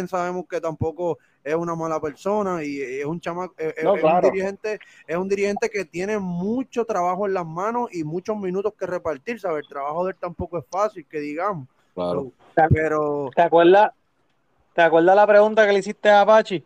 sabemos 0.08 0.46
que 0.48 0.62
tampoco 0.62 1.18
es 1.44 1.56
una 1.56 1.74
mala 1.74 2.00
persona 2.00 2.64
y 2.64 2.80
es 2.80 3.06
un 3.06 3.20
chama, 3.20 3.50
es, 3.58 3.84
un 3.84 4.22
dirigente, 4.22 4.80
es 5.08 5.18
un 5.18 5.28
dirigente 5.28 5.70
que 5.72 5.86
tiene 5.86 6.20
mucho 6.20 6.86
trabajo 6.86 7.26
en 7.26 7.34
las 7.34 7.48
manos 7.48 7.90
y 7.92 8.04
muchos 8.04 8.38
minutos 8.38 8.74
que 8.78 8.86
repartir. 8.86 9.40
¿sabes? 9.40 9.64
El 9.64 9.70
trabajo 9.70 10.06
de 10.06 10.12
él 10.12 10.18
tampoco 10.20 10.60
es 10.60 10.66
fácil, 10.70 11.06
que 11.08 11.20
digamos. 11.20 11.68
Claro. 11.96 12.32
Pero, 12.70 13.32
¿Te 13.36 13.42
acuerdas? 13.42 13.92
¿Te 14.76 14.84
acuerdas 14.84 15.16
la 15.16 15.28
pregunta 15.28 15.66
que 15.66 15.74
le 15.74 15.80
hiciste 15.80 16.10
a 16.10 16.22
Apache? 16.22 16.64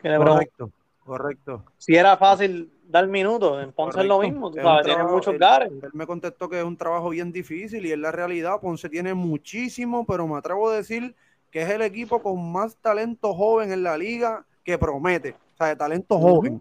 correcto, 0.00 0.70
correcto. 1.04 1.64
Si 1.78 1.96
era 1.96 2.16
fácil 2.16 2.70
dar 2.88 3.06
minutos, 3.08 3.62
en 3.62 3.72
Ponce 3.72 4.00
es 4.00 4.06
lo 4.06 4.20
mismo, 4.20 4.50
tú 4.50 4.58
sabes, 4.60 4.86
tiene 4.86 5.04
muchos 5.04 5.38
gares. 5.38 5.70
Él, 5.70 5.90
me 5.92 6.06
contestó 6.06 6.48
que 6.48 6.58
es 6.58 6.64
un 6.64 6.76
trabajo 6.76 7.10
bien 7.10 7.32
difícil 7.32 7.84
y 7.86 7.92
es 7.92 7.98
la 7.98 8.12
realidad. 8.12 8.60
Ponce 8.60 8.88
tiene 8.88 9.14
muchísimo, 9.14 10.04
pero 10.06 10.26
me 10.26 10.36
atrevo 10.36 10.68
a 10.68 10.76
decir 10.76 11.14
que 11.50 11.62
es 11.62 11.70
el 11.70 11.82
equipo 11.82 12.22
con 12.22 12.52
más 12.52 12.76
talento 12.76 13.34
joven 13.34 13.72
en 13.72 13.82
la 13.82 13.96
liga 13.96 14.44
que 14.64 14.78
promete. 14.78 15.32
O 15.32 15.56
sea, 15.56 15.68
de 15.68 15.76
talento 15.76 16.18
joven. 16.18 16.60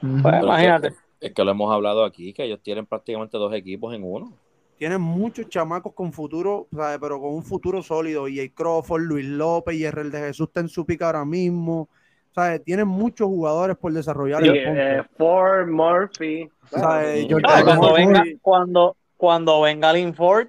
Pues, 0.00 0.42
imagínate. 0.42 0.94
Es 1.20 1.32
que, 1.32 1.44
lo 1.44 1.52
hemos 1.52 1.72
hablado 1.72 2.04
aquí, 2.04 2.32
que 2.32 2.44
ellos 2.44 2.60
tienen 2.62 2.86
prácticamente 2.86 3.38
dos 3.38 3.54
equipos 3.54 3.94
en 3.94 4.02
uno. 4.02 4.32
Tienen 4.76 5.00
muchos 5.00 5.48
chamacos 5.48 5.92
con 5.92 6.12
futuro, 6.12 6.66
¿sabes? 6.74 6.98
pero 7.00 7.20
con 7.20 7.34
un 7.34 7.44
futuro 7.44 7.82
sólido. 7.82 8.26
Y 8.26 8.40
el 8.40 8.52
Crawford, 8.52 9.02
Luis 9.02 9.26
López 9.26 9.76
y 9.76 9.84
el 9.84 10.10
de 10.10 10.18
Jesús 10.18 10.48
está 10.48 10.60
en 10.60 10.68
su 10.68 10.84
pica 10.84 11.06
ahora 11.06 11.24
mismo. 11.24 11.88
¿Sabes? 12.34 12.62
Tienen 12.64 12.88
muchos 12.88 13.26
jugadores 13.28 13.76
por 13.76 13.92
desarrollar. 13.92 14.42
Eh, 14.44 15.02
Ford, 15.16 15.68
Murphy. 15.68 16.50
cuando, 16.70 17.94
venga, 17.94 18.24
cuando, 18.40 18.96
cuando 19.16 19.60
venga 19.60 19.92
Lin 19.92 20.14
Ford, 20.14 20.48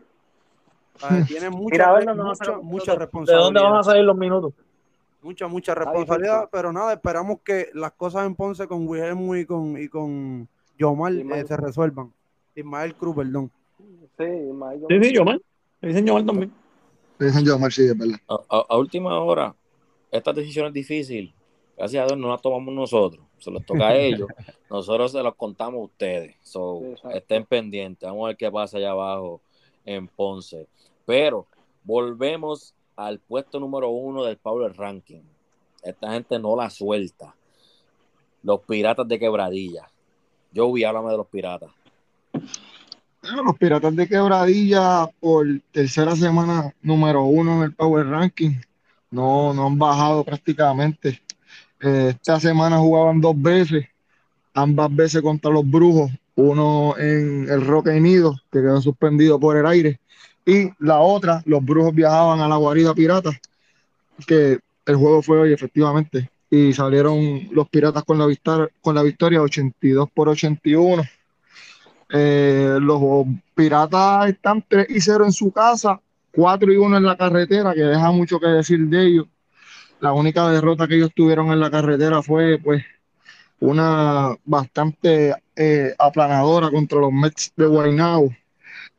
tiene 1.28 1.50
mucha, 1.50 2.58
mucha, 2.62 2.96
responsabilidad. 2.96 3.38
¿De 3.38 3.44
dónde 3.44 3.62
van 3.62 3.76
a 3.76 3.84
salir 3.84 4.04
los 4.04 4.16
minutos? 4.16 4.54
Mucha, 5.22 5.48
mucha 5.48 5.74
responsabilidad, 5.74 6.50
pero 6.52 6.74
nada, 6.74 6.94
esperamos 6.94 7.40
que 7.44 7.70
las 7.74 7.94
cosas 7.94 8.26
en 8.26 8.36
Ponce 8.36 8.68
con 8.68 8.88
Wilhelm 8.88 9.36
y 9.36 9.46
con, 9.46 9.82
y 9.82 9.88
con 9.88 10.48
Yomar 10.78 11.14
eh, 11.14 11.46
se 11.48 11.56
resuelvan. 11.56 12.12
Ismael 12.56 12.94
Cruz, 12.96 13.16
perdón. 13.16 13.52
Sí, 14.18 14.24
Ismael 14.24 14.82
Sí, 14.90 15.04
sí, 15.04 15.14
Yomar. 15.14 15.40
Le 15.82 15.88
dicen 15.88 16.06
Yomar 16.06 16.26
también. 16.26 16.52
Le 17.20 17.26
dicen 17.28 17.46
Yomar, 17.46 17.72
sí, 17.72 17.86
es 17.86 17.98
verdad. 17.98 18.20
A, 18.28 18.78
última 18.78 19.18
hora, 19.20 19.56
esta 20.12 20.34
decisión 20.34 20.68
es 20.68 20.74
difícil. 20.74 21.34
Gracias 21.78 22.04
a 22.04 22.08
Dios 22.08 22.20
no 22.20 22.30
la 22.30 22.38
tomamos 22.38 22.74
nosotros, 22.74 23.26
se 23.40 23.50
los 23.52 23.66
toca 23.66 23.90
a 23.90 23.96
ellos. 23.98 24.28
Nosotros 24.70 25.12
se 25.12 25.24
los 25.24 25.36
contamos 25.36 25.82
a 25.82 25.84
ustedes. 25.86 26.36
So, 26.42 26.82
estén 27.14 27.46
pendientes. 27.46 28.08
Vamos 28.08 28.26
a 28.26 28.28
ver 28.28 28.38
qué 28.38 28.52
pasa 28.52 28.78
allá 28.78 28.92
abajo 28.92 29.42
en 29.86 30.08
Ponce. 30.08 30.68
Pero 31.06 31.48
volvemos 31.84 32.74
al 32.96 33.20
puesto 33.20 33.60
número 33.60 33.90
uno 33.90 34.24
del 34.24 34.38
Power 34.38 34.76
Ranking. 34.76 35.22
Esta 35.82 36.14
gente 36.14 36.40
no 36.40 36.56
la 36.56 36.70
suelta. 36.70 37.36
Los 38.44 38.62
piratas 38.62 39.08
de 39.08 39.20
quebradilla. 39.20 39.90
Joey, 40.56 40.84
háblame 40.84 41.12
de 41.12 41.18
los 41.18 41.28
piratas. 41.28 41.72
Los 42.32 43.58
piratas 43.58 43.96
de 43.96 44.08
quebradilla 44.08 45.10
por 45.20 45.48
tercera 45.72 46.16
semana 46.16 46.74
número 46.82 47.24
uno 47.24 47.58
en 47.58 47.64
el 47.64 47.74
Power 47.74 48.08
Ranking. 48.08 48.52
No, 49.12 49.54
no 49.54 49.68
han 49.68 49.78
bajado 49.78 50.24
prácticamente. 50.24 51.22
Eh, 51.84 52.10
esta 52.12 52.40
semana 52.40 52.78
jugaban 52.78 53.20
dos 53.20 53.40
veces, 53.42 53.86
ambas 54.54 54.96
veces 54.96 55.22
contra 55.22 55.52
los 55.52 55.70
brujos, 55.70 56.10
uno 56.36 56.96
en 56.98 57.50
el 57.50 57.66
Roque 57.66 58.00
Nido, 58.00 58.40
que 58.50 58.62
quedó 58.62 58.82
suspendido 58.82 59.38
por 59.38 59.58
el 59.58 59.66
aire, 59.66 60.00
y 60.46 60.70
la 60.80 61.00
otra, 61.00 61.44
los 61.46 61.64
brujos 61.64 61.94
viajaban 61.94 62.40
a 62.40 62.48
la 62.48 62.56
guarida 62.56 62.94
pirata, 62.94 63.32
que 64.26 64.60
el 64.86 64.96
juego 64.96 65.22
fue 65.22 65.40
hoy 65.40 65.52
efectivamente, 65.52 66.30
y 66.50 66.72
salieron 66.72 67.50
los 67.52 67.68
piratas 67.68 68.04
con 68.06 68.18
la, 68.18 68.28
victoria, 68.28 68.70
con 68.80 68.96
la 68.96 69.04
victoria 69.04 69.42
82 69.42 70.10
por 70.12 70.30
81. 70.30 71.04
Eh, 72.14 72.78
los 72.80 73.26
piratas 73.56 74.30
están 74.30 74.64
3 74.66 74.88
y 74.90 75.02
0 75.02 75.26
en 75.26 75.34
su 75.34 75.52
casa, 75.52 76.00
4 76.32 76.72
y 76.72 76.78
1 76.78 76.98
en 76.98 77.04
la 77.04 77.18
carretera, 77.18 77.74
que 77.74 77.82
deja 77.82 78.10
mucho 78.12 78.40
que 78.40 78.48
decir 78.48 78.80
de 78.88 79.06
ellos. 79.06 79.28
La 80.04 80.12
única 80.12 80.50
derrota 80.50 80.86
que 80.86 80.96
ellos 80.96 81.12
tuvieron 81.16 81.54
en 81.54 81.62
la 81.62 81.72
carretera 81.72 82.22
fue 82.22 82.60
pues 82.62 82.84
una 83.62 84.36
bastante 84.44 85.34
eh, 85.56 85.96
aplanadora 85.98 86.70
contra 86.70 87.00
los 87.00 87.14
Mets 87.14 87.54
de 87.56 87.66
Guaynabo 87.68 88.36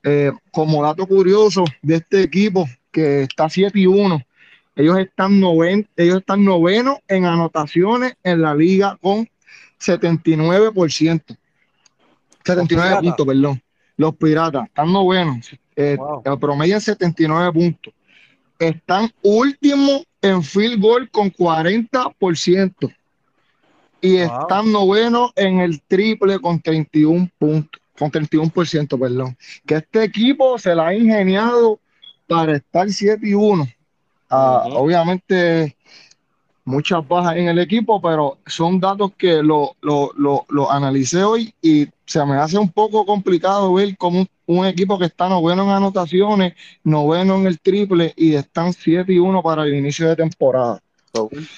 eh, 0.02 0.32
como 0.50 0.82
dato 0.82 1.07
curioso 1.07 1.66
de 1.82 1.96
este 1.96 2.22
equipo 2.22 2.66
que 2.90 3.24
está 3.24 3.50
7 3.50 3.78
y 3.78 3.86
1, 3.86 4.18
ellos 4.76 4.98
están, 4.98 5.38
noven, 5.38 5.86
ellos 5.94 6.20
están 6.20 6.42
novenos 6.42 6.96
en 7.07 7.26
anotaciones 7.26 8.14
en 8.22 8.40
la 8.40 8.55
liga 8.55 8.96
con 9.02 9.28
79%. 9.78 11.36
79 12.46 12.96
puntos, 13.02 13.26
perdón. 13.26 13.62
Los 13.98 14.16
piratas 14.16 14.68
están 14.68 14.90
novenos. 14.90 15.50
Eh, 15.76 15.98
El 16.24 16.38
promedio 16.38 16.78
es 16.78 16.84
79 16.84 17.52
puntos. 17.52 17.92
Están 18.59 19.11
últimos 19.22 20.05
en 20.22 20.42
field 20.42 20.80
goal 20.80 21.11
con 21.11 21.32
40%. 21.32 22.94
Y 24.00 24.16
están 24.16 24.70
novenos 24.70 25.32
en 25.34 25.61
el 25.61 25.80
triple 25.80 26.38
con 26.38 26.61
31 26.61 27.30
puntos 27.38 27.80
con 27.98 28.11
31%, 28.11 28.98
perdón. 28.98 29.36
Que 29.66 29.76
este 29.76 30.05
equipo 30.05 30.59
se 30.59 30.74
la 30.74 30.88
ha 30.88 30.94
ingeniado 30.94 31.78
para 32.26 32.57
estar 32.57 32.90
7 32.90 33.20
y 33.26 33.34
1. 33.34 33.66
Ah, 34.30 34.64
obviamente, 34.72 35.73
muchas 36.64 37.06
bajas 37.06 37.36
en 37.36 37.48
el 37.48 37.58
equipo, 37.58 38.00
pero 38.00 38.38
son 38.46 38.80
datos 38.80 39.12
que 39.16 39.42
lo, 39.42 39.76
lo, 39.82 40.10
lo, 40.48 40.70
analicé 40.70 41.22
hoy 41.22 41.54
y 41.60 41.86
se 42.06 42.24
me 42.24 42.36
hace 42.36 42.58
un 42.58 42.70
poco 42.70 43.04
complicado 43.04 43.74
ver 43.74 43.96
como 43.96 44.26
un, 44.46 44.66
equipo 44.66 44.98
que 44.98 45.06
está 45.06 45.28
noveno 45.28 45.64
en 45.64 45.70
anotaciones, 45.70 46.54
noveno 46.82 47.36
en 47.36 47.46
el 47.46 47.60
triple 47.60 48.12
y 48.16 48.34
están 48.34 48.72
7 48.72 49.12
y 49.12 49.18
1 49.18 49.42
para 49.42 49.64
el 49.64 49.74
inicio 49.74 50.08
de 50.08 50.16
temporada. 50.16 50.80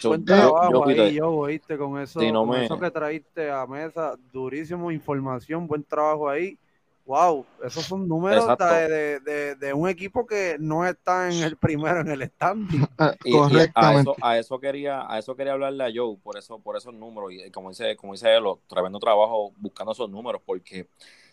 buen 0.03 0.25
trabajo 0.25 0.89
ahí, 0.89 1.15
yo, 1.15 1.31
oíste, 1.31 1.79
con 1.79 2.01
eso, 2.01 2.21
eso 2.21 2.79
que 2.79 2.91
traíste 2.91 3.51
a 3.51 3.67
mesa, 3.67 4.15
durísimo 4.33 4.91
información, 4.91 5.67
buen 5.67 5.85
trabajo 5.85 6.29
ahí. 6.29 6.59
Wow, 7.07 7.47
esos 7.65 7.85
son 7.85 8.09
números 8.09 8.59
de, 8.59 9.21
de, 9.21 9.55
de, 9.55 9.73
un 9.73 9.89
equipo 9.89 10.27
que 10.27 10.57
no 10.59 10.85
está 10.85 11.31
en 11.31 11.41
el 11.45 11.57
primero 11.57 12.01
en 12.01 12.09
el 12.09 12.29
standing. 12.31 12.85
y, 13.25 13.37
a, 13.77 14.01
eso, 14.01 14.17
a, 14.21 14.39
eso, 14.39 14.59
quería, 14.59 15.09
a 15.09 15.17
eso 15.17 15.37
quería 15.37 15.53
hablarle 15.53 15.85
a 15.85 15.93
Joe, 15.95 16.17
por 16.21 16.37
eso, 16.37 16.59
por 16.59 16.77
esos 16.77 16.93
números, 16.93 17.31
y 17.33 17.49
como 17.53 17.69
dice, 17.69 17.95
como 17.95 18.13
dice 18.13 18.35
él, 18.35 18.43
tremendo 18.67 18.99
trabajo 18.99 19.53
buscando 19.57 19.93
esos 19.93 20.11
números, 20.11 20.43
porque 20.45 20.89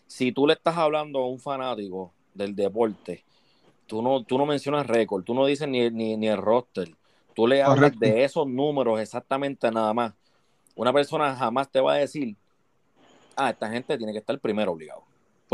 si 0.06 0.30
tú 0.30 0.46
le 0.46 0.52
estás 0.52 0.76
hablando 0.76 1.18
a 1.18 1.28
un 1.28 1.40
fanático 1.40 2.12
del 2.34 2.54
deporte, 2.54 3.24
tú 3.88 4.00
no, 4.00 4.22
tú 4.22 4.38
no 4.38 4.46
mencionas 4.46 4.86
récord, 4.86 5.24
tú 5.24 5.34
no 5.34 5.44
dices 5.44 5.66
ni, 5.66 5.90
ni, 5.90 6.16
ni 6.16 6.28
el 6.28 6.38
roster, 6.38 6.88
tú 7.34 7.48
le 7.48 7.64
hablas 7.64 7.98
de 7.98 8.22
esos 8.22 8.46
números 8.46 9.00
exactamente 9.00 9.68
nada 9.72 9.92
más. 9.92 10.14
Una 10.76 10.92
persona 10.92 11.34
jamás 11.34 11.68
te 11.68 11.80
va 11.80 11.94
a 11.94 11.96
decir, 11.96 12.36
ah, 13.34 13.50
esta 13.50 13.68
gente 13.68 13.98
tiene 13.98 14.12
que 14.12 14.18
estar 14.18 14.38
primero 14.38 14.70
obligado. 14.70 15.02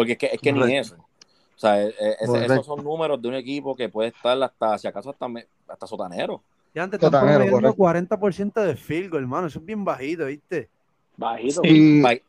Porque 0.01 0.13
es 0.13 0.19
que, 0.19 0.27
es 0.33 0.41
que 0.41 0.51
ni 0.51 0.79
eso. 0.79 0.97
O 0.97 1.61
sea, 1.61 1.83
e, 1.83 1.89
e, 1.91 2.17
esos 2.47 2.65
son 2.65 2.83
números 2.83 3.21
de 3.21 3.29
un 3.29 3.35
equipo 3.35 3.77
que 3.77 3.91
puede 3.91 4.09
estar 4.09 4.43
hasta, 4.43 4.79
si 4.79 4.89
acaso, 4.89 5.11
hasta, 5.11 5.27
hasta 5.69 5.87
sotanero. 5.87 6.43
Ya 6.75 6.85
antes 6.85 7.03
están 7.03 7.21
poniendo 7.21 7.75
40% 7.77 8.63
de 8.63 8.77
field 8.77 9.11
goal, 9.11 9.25
hermano. 9.25 9.49
Eso 9.49 9.59
es 9.59 9.67
bien 9.67 9.85
bajito, 9.85 10.25
¿viste? 10.25 10.71
Bajito. 11.19 11.61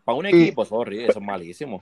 para, 0.03 0.17
un 0.17 0.25
equipo, 0.25 0.65
sorry, 0.65 1.05
eso 1.05 1.19
es 1.19 1.25
malísimo. 1.25 1.81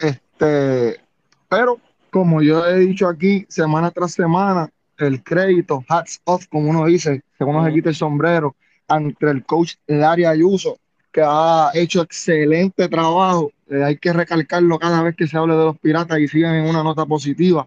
Este, 0.00 1.00
pero 1.48 1.78
como 2.10 2.42
yo 2.42 2.66
he 2.66 2.80
dicho 2.80 3.06
aquí, 3.06 3.46
semana 3.48 3.92
tras 3.92 4.14
semana, 4.14 4.68
el 4.98 5.22
crédito, 5.22 5.84
hats 5.88 6.20
off, 6.24 6.48
como 6.48 6.70
uno 6.70 6.86
dice, 6.86 7.22
según 7.38 7.54
uno 7.54 7.66
se 7.66 7.72
quita 7.72 7.90
el 7.90 7.94
sombrero, 7.94 8.56
ante 8.88 9.30
el 9.30 9.44
coach 9.44 9.74
Larry 9.86 10.24
Ayuso, 10.24 10.76
que 11.12 11.22
ha 11.24 11.70
hecho 11.72 12.02
excelente 12.02 12.88
trabajo. 12.88 13.52
Eh, 13.70 13.82
hay 13.82 13.96
que 13.96 14.12
recalcarlo 14.12 14.78
cada 14.78 15.02
vez 15.02 15.16
que 15.16 15.26
se 15.26 15.36
hable 15.36 15.54
de 15.54 15.64
los 15.64 15.78
piratas 15.78 16.18
y 16.18 16.28
siguen 16.28 16.54
en 16.54 16.66
una 16.66 16.82
nota 16.82 17.06
positiva. 17.06 17.66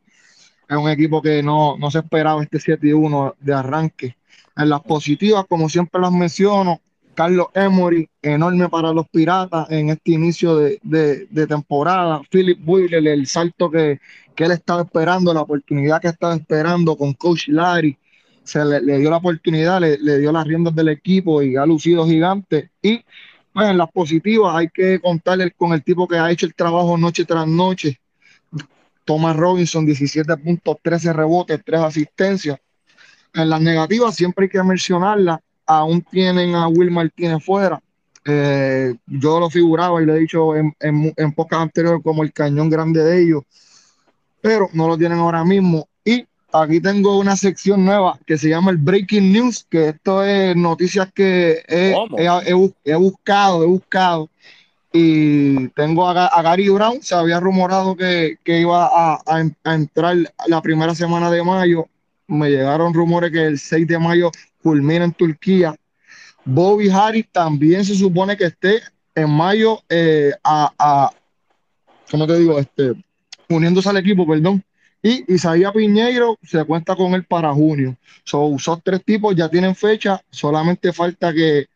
Es 0.70 0.78
un 0.78 0.90
equipo 0.90 1.22
que 1.22 1.42
no, 1.42 1.78
se 1.90 2.00
esperaba 2.00 2.44
este 2.44 2.60
7 2.60 2.94
1 2.94 3.36
de 3.40 3.54
arranque. 3.54 4.18
En 4.56 4.70
las 4.70 4.82
positivas, 4.82 5.46
como 5.48 5.70
siempre 5.70 6.02
las 6.02 6.12
menciono, 6.12 6.82
Carlos 7.14 7.48
Emory, 7.54 8.08
enorme 8.22 8.70
para 8.70 8.92
los 8.92 9.08
piratas 9.08 9.72
en 9.72 9.90
este 9.90 10.12
inicio 10.12 10.56
de, 10.56 11.28
temporada. 11.48 12.22
Philip 12.30 12.60
Wheeler, 12.68 13.08
el 13.08 13.26
salto 13.28 13.72
que, 13.72 14.00
él 14.36 14.52
estaba 14.52 14.84
esperando, 14.84 15.34
la 15.34 15.42
oportunidad 15.42 16.02
que 16.02 16.10
estaba 16.10 16.36
esperando 16.36 16.96
con 16.96 17.14
Coach 17.14 17.48
Larry. 17.48 17.98
Se 18.44 18.64
le, 18.64 19.00
dio 19.00 19.10
la 19.10 19.18
oportunidad, 19.18 19.82
le, 19.82 19.98
le, 19.98 20.20
dio 20.20 20.32
las 20.32 20.46
riendas 20.46 20.76
del 20.76 20.90
equipo 20.90 21.42
y 21.42 21.56
ha 21.56 21.66
lucido 21.66 22.06
gigante. 22.06 22.70
Y 22.82 23.04
en 23.66 23.78
las 23.78 23.92
positivas 23.92 24.56
hay 24.56 24.70
que 24.70 25.00
contarle 25.00 25.52
con 25.52 25.74
el 25.74 25.84
tipo 25.84 26.08
que 26.08 26.18
ha 26.18 26.30
hecho 26.32 26.46
el 26.46 26.54
trabajo 26.54 26.98
noche 26.98 27.26
tras 27.26 27.48
noche. 27.48 28.00
Thomas 29.06 29.36
Robinson, 29.38 29.86
17 29.86 30.36
puntos, 30.38 30.78
13 30.82 31.14
rebotes, 31.14 31.62
3 31.64 31.82
asistencias. 31.82 32.60
En 33.34 33.50
las 33.50 33.62
negativas 33.62 34.16
siempre 34.16 34.46
hay 34.46 34.50
que 34.50 34.62
mencionarla. 34.64 35.42
Aún 35.66 36.02
tienen 36.02 36.56
a 36.56 36.68
Will 36.68 36.92
Martínez 36.92 37.44
fuera. 37.44 37.82
Eh, 38.26 38.94
yo 39.06 39.40
lo 39.40 39.50
figuraba 39.50 40.02
y 40.02 40.06
lo 40.06 40.14
he 40.14 40.20
dicho 40.20 40.56
en, 40.56 40.76
en, 40.82 41.14
en 41.16 41.32
pocas 41.34 41.60
anteriores 41.60 42.02
como 42.04 42.24
el 42.24 42.34
cañón 42.34 42.70
grande 42.70 43.02
de 43.02 43.24
ellos, 43.24 43.44
pero 44.42 44.70
no 44.74 44.88
lo 44.88 44.98
tienen 44.98 45.20
ahora 45.20 45.46
mismo. 45.46 45.87
Aquí 46.54 46.80
tengo 46.80 47.20
una 47.20 47.36
sección 47.36 47.84
nueva 47.84 48.18
que 48.26 48.38
se 48.38 48.50
llama 48.50 48.72
el 48.72 48.78
Breaking 48.78 49.34
News, 49.34 49.66
que 49.70 49.90
esto 49.90 50.24
es 50.24 50.56
noticias 50.56 51.12
que 51.14 51.64
he, 51.68 51.94
he, 52.18 52.26
he, 52.26 52.74
he 52.86 52.96
buscado, 52.96 53.64
he 53.64 53.68
buscado. 53.68 54.30
Y 54.94 55.68
tengo 55.70 56.08
a, 56.08 56.28
a, 56.28 56.42
Gary 56.42 56.70
Brown, 56.70 57.02
se 57.02 57.14
había 57.14 57.40
rumorado 57.42 57.96
que, 57.96 58.38
que 58.44 58.62
iba 58.62 58.86
a, 58.86 59.16
a, 59.26 59.44
a, 59.66 59.74
entrar 59.76 60.16
la 60.48 60.62
primera 60.62 60.96
semana 60.96 61.30
de 61.30 61.44
mayo. 61.44 61.88
Me 62.28 62.50
llegaron 62.50 62.94
rumores 62.94 63.32
que 63.32 63.46
el 63.46 63.60
6 63.60 63.86
de 63.86 64.00
mayo 64.00 64.32
culmina 64.64 65.04
en 65.04 65.12
Turquía. 65.12 65.76
Bobby 66.46 66.90
Harris 66.90 67.28
también 67.32 67.84
se 67.84 67.94
supone 67.94 68.38
que 68.38 68.46
esté 68.46 68.82
en 69.14 69.30
mayo 69.30 69.82
eh, 69.90 70.32
a, 70.44 70.72
a, 70.80 71.12
¿cómo 72.10 72.26
te 72.26 72.40
digo? 72.40 72.58
Este, 72.58 72.94
uniéndose 73.50 73.90
al 73.90 73.98
equipo, 73.98 74.26
perdón. 74.26 74.64
Y 75.02 75.34
Isaías 75.34 75.72
Piñeiro 75.74 76.38
se 76.44 76.64
cuenta 76.66 76.96
con 76.96 77.14
él 77.14 77.24
para 77.24 77.54
junio. 77.54 77.96
So, 78.24 78.56
esos 78.56 78.82
tres 78.84 79.04
tipos 79.04 79.36
ya 79.36 79.50
tienen 79.50 79.76
fecha, 79.76 80.22
solamente 80.30 80.92
falta 80.92 81.34
que 81.34 81.68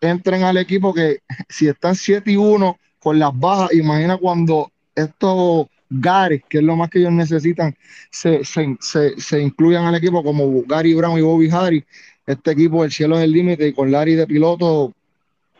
entren 0.00 0.44
al 0.44 0.56
equipo 0.56 0.94
que 0.94 1.18
si 1.48 1.68
están 1.68 1.94
7 1.94 2.32
y 2.32 2.36
1 2.36 2.78
con 2.98 3.18
las 3.18 3.38
bajas, 3.38 3.72
imagina 3.72 4.16
cuando 4.16 4.70
estos 4.94 5.66
Gary, 5.90 6.42
que 6.48 6.58
es 6.58 6.64
lo 6.64 6.76
más 6.76 6.88
que 6.88 7.00
ellos 7.00 7.12
necesitan, 7.12 7.74
se, 8.10 8.44
se, 8.44 8.76
se, 8.80 9.20
se 9.20 9.40
incluyan 9.40 9.84
al 9.84 9.96
equipo 9.96 10.22
como 10.22 10.62
Gary 10.62 10.94
Brown 10.94 11.18
y 11.18 11.22
Bobby 11.22 11.50
Harris. 11.50 11.84
Este 12.26 12.52
equipo, 12.52 12.84
el 12.84 12.92
cielo 12.92 13.18
es 13.18 13.24
el 13.24 13.32
límite 13.32 13.66
y 13.66 13.72
con 13.72 13.90
Larry 13.90 14.14
de 14.14 14.26
piloto 14.26 14.92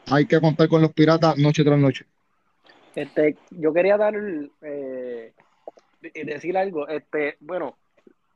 hay 0.07 0.27
que 0.27 0.41
contar 0.41 0.68
con 0.68 0.83
los 0.83 0.93
piratas 0.93 1.37
noche 1.37 1.64
tras 1.64 1.79
noche. 1.79 2.05
Este, 2.95 3.37
yo 3.51 3.73
quería 3.73 3.97
dar 3.97 4.14
eh, 4.62 5.33
decir 6.01 6.57
algo, 6.57 6.88
este, 6.88 7.36
bueno, 7.40 7.76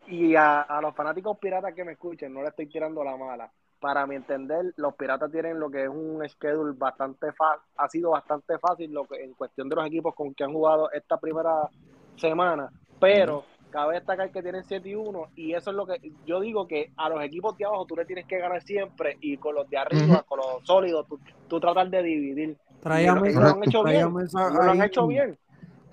y 0.07 0.35
a, 0.35 0.63
a, 0.63 0.81
los 0.81 0.95
fanáticos 0.95 1.39
piratas 1.39 1.75
que 1.75 1.85
me 1.85 1.93
escuchen, 1.93 2.33
no 2.33 2.43
le 2.43 2.49
estoy 2.49 2.67
tirando 2.67 3.03
la 3.03 3.17
mala. 3.17 3.51
Para 3.81 4.07
mi 4.07 4.17
entender, 4.17 4.73
los 4.77 4.95
piratas 4.95 5.31
tienen 5.31 5.59
lo 5.59 5.71
que 5.71 5.85
es 5.85 5.89
un 5.89 6.27
schedule 6.29 6.75
bastante 6.77 7.33
fácil, 7.33 7.65
ha 7.77 7.89
sido 7.89 8.11
bastante 8.11 8.59
fácil 8.59 8.93
lo 8.93 9.05
que, 9.05 9.23
en 9.23 9.35
cuestión 9.35 9.69
de 9.69 9.77
los 9.77 9.87
equipos 9.87 10.15
con 10.15 10.35
que 10.35 10.45
han 10.45 10.53
jugado 10.53 10.91
esta 10.91 11.19
primera 11.19 11.69
semana, 12.17 12.71
pero 12.99 13.45
cabe 13.71 13.95
destacar 13.95 14.31
que 14.31 14.41
tienen 14.41 14.63
7 14.63 14.89
y 14.89 14.95
1 14.95 15.31
y 15.35 15.53
eso 15.53 15.71
es 15.71 15.77
lo 15.77 15.85
que 15.85 16.13
yo 16.25 16.41
digo 16.41 16.67
que 16.69 16.93
a 16.97 17.09
los 17.09 17.21
equipos 17.23 17.59
de 17.59 17.65
abajo 17.65 17.85
tú 17.87 17.97
le 17.97 18.05
tienes 18.05 18.25
que 18.25 18.39
ganar 18.39 18.63
siempre 18.63 19.19
y 19.21 19.37
con 19.37 19.55
los 19.55 19.69
de 19.69 19.77
arriba, 19.77 20.23
con 20.23 20.39
los 20.39 20.65
sólidos, 20.65 21.07
tú, 21.09 21.19
tú 21.49 21.61
tratar 21.61 21.91
de 21.91 22.03
dividir. 22.03 22.57
Tráigame, 22.81 23.33
lo, 23.33 23.41
han 23.41 23.65
hecho 23.65 23.83
bien, 23.83 24.13
lo 24.13 24.63
han 24.63 24.83
hecho 24.83 25.07
bien 25.07 25.37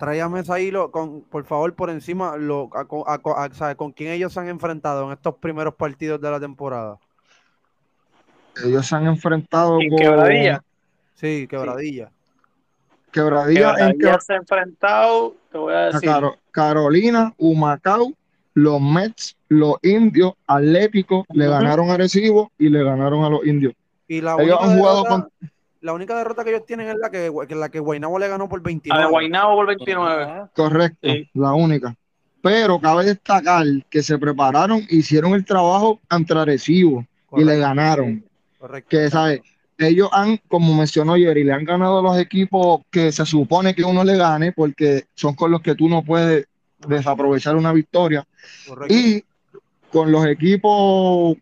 tráigame 0.02 0.42
ahí 0.48 0.72
lo, 0.72 0.90
con, 0.90 1.20
por 1.20 1.44
favor 1.44 1.72
por 1.74 1.88
encima 1.88 2.36
lo, 2.36 2.68
a, 2.74 2.88
a, 3.06 3.44
a, 3.44 3.54
¿sabe? 3.54 3.76
con 3.76 3.92
quién 3.92 4.10
ellos 4.10 4.32
se 4.32 4.40
han 4.40 4.48
enfrentado 4.48 5.06
en 5.06 5.12
estos 5.12 5.36
primeros 5.36 5.76
partidos 5.76 6.20
de 6.20 6.28
la 6.28 6.40
temporada. 6.40 6.98
Ellos 8.64 8.84
se 8.84 8.96
han 8.96 9.06
enfrentado 9.06 9.76
con 9.76 9.96
Quebradilla. 9.96 10.60
Sí, 11.14 11.46
Quebradilla. 11.48 12.10
Quebradilla, 13.12 13.76
Quebradilla 13.76 13.90
en 13.90 13.98
que... 14.00 14.20
se 14.20 14.32
ha 14.32 14.36
enfrentado, 14.38 15.36
te 15.52 15.58
voy 15.58 15.72
a 15.72 15.78
decir. 15.78 16.08
Caro, 16.08 16.36
Carolina, 16.50 17.32
Humacao, 17.38 18.12
los 18.54 18.80
Mets, 18.80 19.36
los 19.50 19.76
Indios, 19.82 20.32
Atlético, 20.48 21.18
uh 21.18 21.22
-huh. 21.28 21.36
le 21.36 21.46
ganaron 21.46 21.90
a 21.90 21.96
Recibo 21.96 22.50
y 22.58 22.70
le 22.70 22.82
ganaron 22.82 23.22
a 23.22 23.28
los 23.28 23.46
Indios. 23.46 23.74
Y 24.08 24.20
la 24.20 24.34
ellos 24.40 24.58
han 24.60 24.76
jugado 24.76 25.04
con 25.04 25.28
la 25.82 25.92
única 25.92 26.16
derrota 26.16 26.44
que 26.44 26.50
ellos 26.50 26.64
tienen 26.64 26.88
es 26.88 26.96
la 26.96 27.10
que, 27.10 27.30
que 27.48 27.54
la 27.54 27.68
que 27.68 27.80
Guaynabo 27.80 28.18
le 28.18 28.28
ganó 28.28 28.48
por 28.48 28.62
29. 28.62 29.02
A 29.02 29.06
Guaynabo 29.08 29.56
por 29.56 29.66
29. 29.66 30.42
Correcto, 30.54 30.98
sí. 31.02 31.28
la 31.34 31.52
única. 31.52 31.94
Pero 32.40 32.80
cabe 32.80 33.04
destacar 33.04 33.64
que 33.90 34.02
se 34.02 34.16
prepararon, 34.18 34.82
hicieron 34.88 35.34
el 35.34 35.44
trabajo 35.44 36.00
ante 36.08 36.34
Arecibo 36.34 37.04
y 37.36 37.44
le 37.44 37.58
ganaron. 37.58 38.24
Correcto. 38.58 38.88
Que, 38.88 39.10
¿sabes? 39.10 39.40
Ellos 39.76 40.08
han, 40.12 40.38
como 40.48 40.74
mencionó 40.74 41.16
Jerry, 41.16 41.42
le 41.42 41.52
han 41.52 41.64
ganado 41.64 41.98
a 41.98 42.02
los 42.02 42.18
equipos 42.18 42.82
que 42.90 43.10
se 43.10 43.26
supone 43.26 43.74
que 43.74 43.84
uno 43.84 44.04
le 44.04 44.16
gane 44.16 44.52
porque 44.52 45.04
son 45.14 45.34
con 45.34 45.50
los 45.50 45.60
que 45.60 45.74
tú 45.74 45.88
no 45.88 46.04
puedes 46.04 46.46
desaprovechar 46.86 47.56
una 47.56 47.72
victoria. 47.72 48.24
Correcto. 48.68 48.94
Y 48.94 49.24
con 49.90 50.12
los 50.12 50.24
equipos 50.26 51.36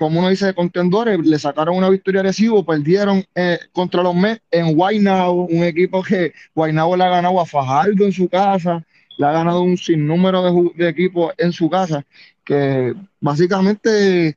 como 0.00 0.18
uno 0.18 0.30
dice, 0.30 0.46
de 0.46 0.54
contendores, 0.54 1.18
le 1.18 1.38
sacaron 1.38 1.76
una 1.76 1.90
victoria 1.90 2.22
Recibo, 2.22 2.64
perdieron 2.64 3.22
eh, 3.34 3.58
contra 3.70 4.02
los 4.02 4.14
Mets 4.14 4.40
en 4.50 4.74
Guaynabo, 4.74 5.44
un 5.44 5.62
equipo 5.62 6.02
que 6.02 6.32
Guaynabo 6.54 6.96
le 6.96 7.04
ha 7.04 7.10
ganado 7.10 7.38
a 7.38 7.44
Fajardo 7.44 8.06
en 8.06 8.12
su 8.12 8.26
casa, 8.26 8.82
le 9.18 9.26
ha 9.26 9.32
ganado 9.32 9.60
un 9.60 9.76
sinnúmero 9.76 10.42
de, 10.42 10.70
de 10.74 10.88
equipos 10.88 11.34
en 11.36 11.52
su 11.52 11.68
casa, 11.68 12.02
que 12.42 12.94
básicamente 13.20 14.34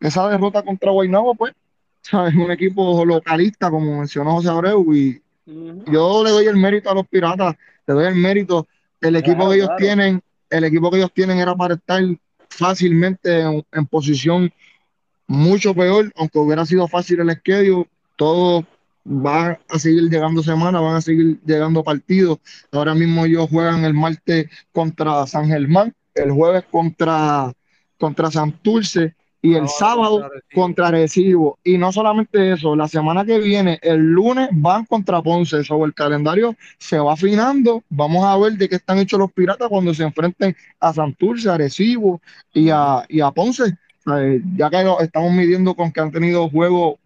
esa 0.00 0.30
derrota 0.30 0.62
contra 0.62 0.90
Guaynabo, 0.90 1.34
pues, 1.34 1.52
es 2.04 2.34
un 2.34 2.50
equipo 2.50 3.04
localista, 3.04 3.68
como 3.68 3.98
mencionó 3.98 4.36
José 4.36 4.48
Abreu, 4.48 4.94
y 4.94 5.20
uh 5.46 5.52
-huh. 5.52 5.92
yo 5.92 6.24
le 6.24 6.30
doy 6.30 6.46
el 6.46 6.56
mérito 6.56 6.90
a 6.90 6.94
los 6.94 7.06
piratas, 7.06 7.54
le 7.86 7.92
doy 7.92 8.06
el 8.06 8.14
mérito, 8.14 8.66
el 9.02 9.16
equipo 9.16 9.36
claro, 9.36 9.50
que 9.50 9.56
ellos 9.56 9.68
claro. 9.68 9.78
tienen, 9.78 10.22
el 10.48 10.64
equipo 10.64 10.90
que 10.90 10.96
ellos 10.96 11.12
tienen 11.12 11.38
era 11.38 11.54
para 11.54 11.74
estar 11.74 12.02
fácilmente 12.48 13.40
en, 13.40 13.62
en 13.72 13.86
posición 13.86 14.50
mucho 15.26 15.74
peor, 15.74 16.12
aunque 16.16 16.38
hubiera 16.38 16.66
sido 16.66 16.88
fácil 16.88 17.20
el 17.20 17.30
schedule, 17.30 17.88
todo 18.16 18.66
va 19.06 19.58
a 19.68 19.78
seguir 19.78 20.08
llegando 20.08 20.42
semanas, 20.42 20.82
van 20.82 20.96
a 20.96 21.00
seguir 21.00 21.40
llegando 21.44 21.82
partidos. 21.82 22.38
Ahora 22.70 22.94
mismo 22.94 23.24
ellos 23.24 23.48
juegan 23.50 23.84
el 23.84 23.94
martes 23.94 24.48
contra 24.72 25.26
San 25.26 25.46
Germán, 25.48 25.94
el 26.14 26.30
jueves 26.30 26.64
contra, 26.70 27.52
contra 27.98 28.30
Santurce 28.30 29.14
y 29.44 29.54
el 29.54 29.68
sábado 29.68 30.30
contra 30.54 30.92
Recibo. 30.92 31.58
Y 31.64 31.76
no 31.76 31.90
solamente 31.90 32.52
eso, 32.52 32.76
la 32.76 32.86
semana 32.86 33.24
que 33.24 33.40
viene, 33.40 33.78
el 33.82 33.98
lunes 33.98 34.48
van 34.52 34.84
contra 34.84 35.20
Ponce. 35.20 35.64
Sobre 35.64 35.86
el 35.86 35.94
calendario 35.94 36.54
se 36.78 36.98
va 36.98 37.14
afinando. 37.14 37.82
Vamos 37.88 38.24
a 38.24 38.36
ver 38.38 38.52
de 38.52 38.68
qué 38.68 38.76
están 38.76 38.98
hechos 38.98 39.18
los 39.18 39.32
piratas 39.32 39.68
cuando 39.68 39.92
se 39.92 40.04
enfrenten 40.04 40.54
a 40.78 40.92
Santurce, 40.92 41.50
a 41.50 41.58
Recibo 41.58 42.20
y 42.54 42.70
a, 42.70 43.04
y 43.08 43.20
a 43.20 43.32
Ponce 43.32 43.76
ya 44.56 44.70
que 44.70 44.94
estamos 45.00 45.32
midiendo 45.32 45.74
con 45.74 45.92
que 45.92 46.00
han 46.00 46.10
tenido 46.10 46.48
juegos 46.48 46.96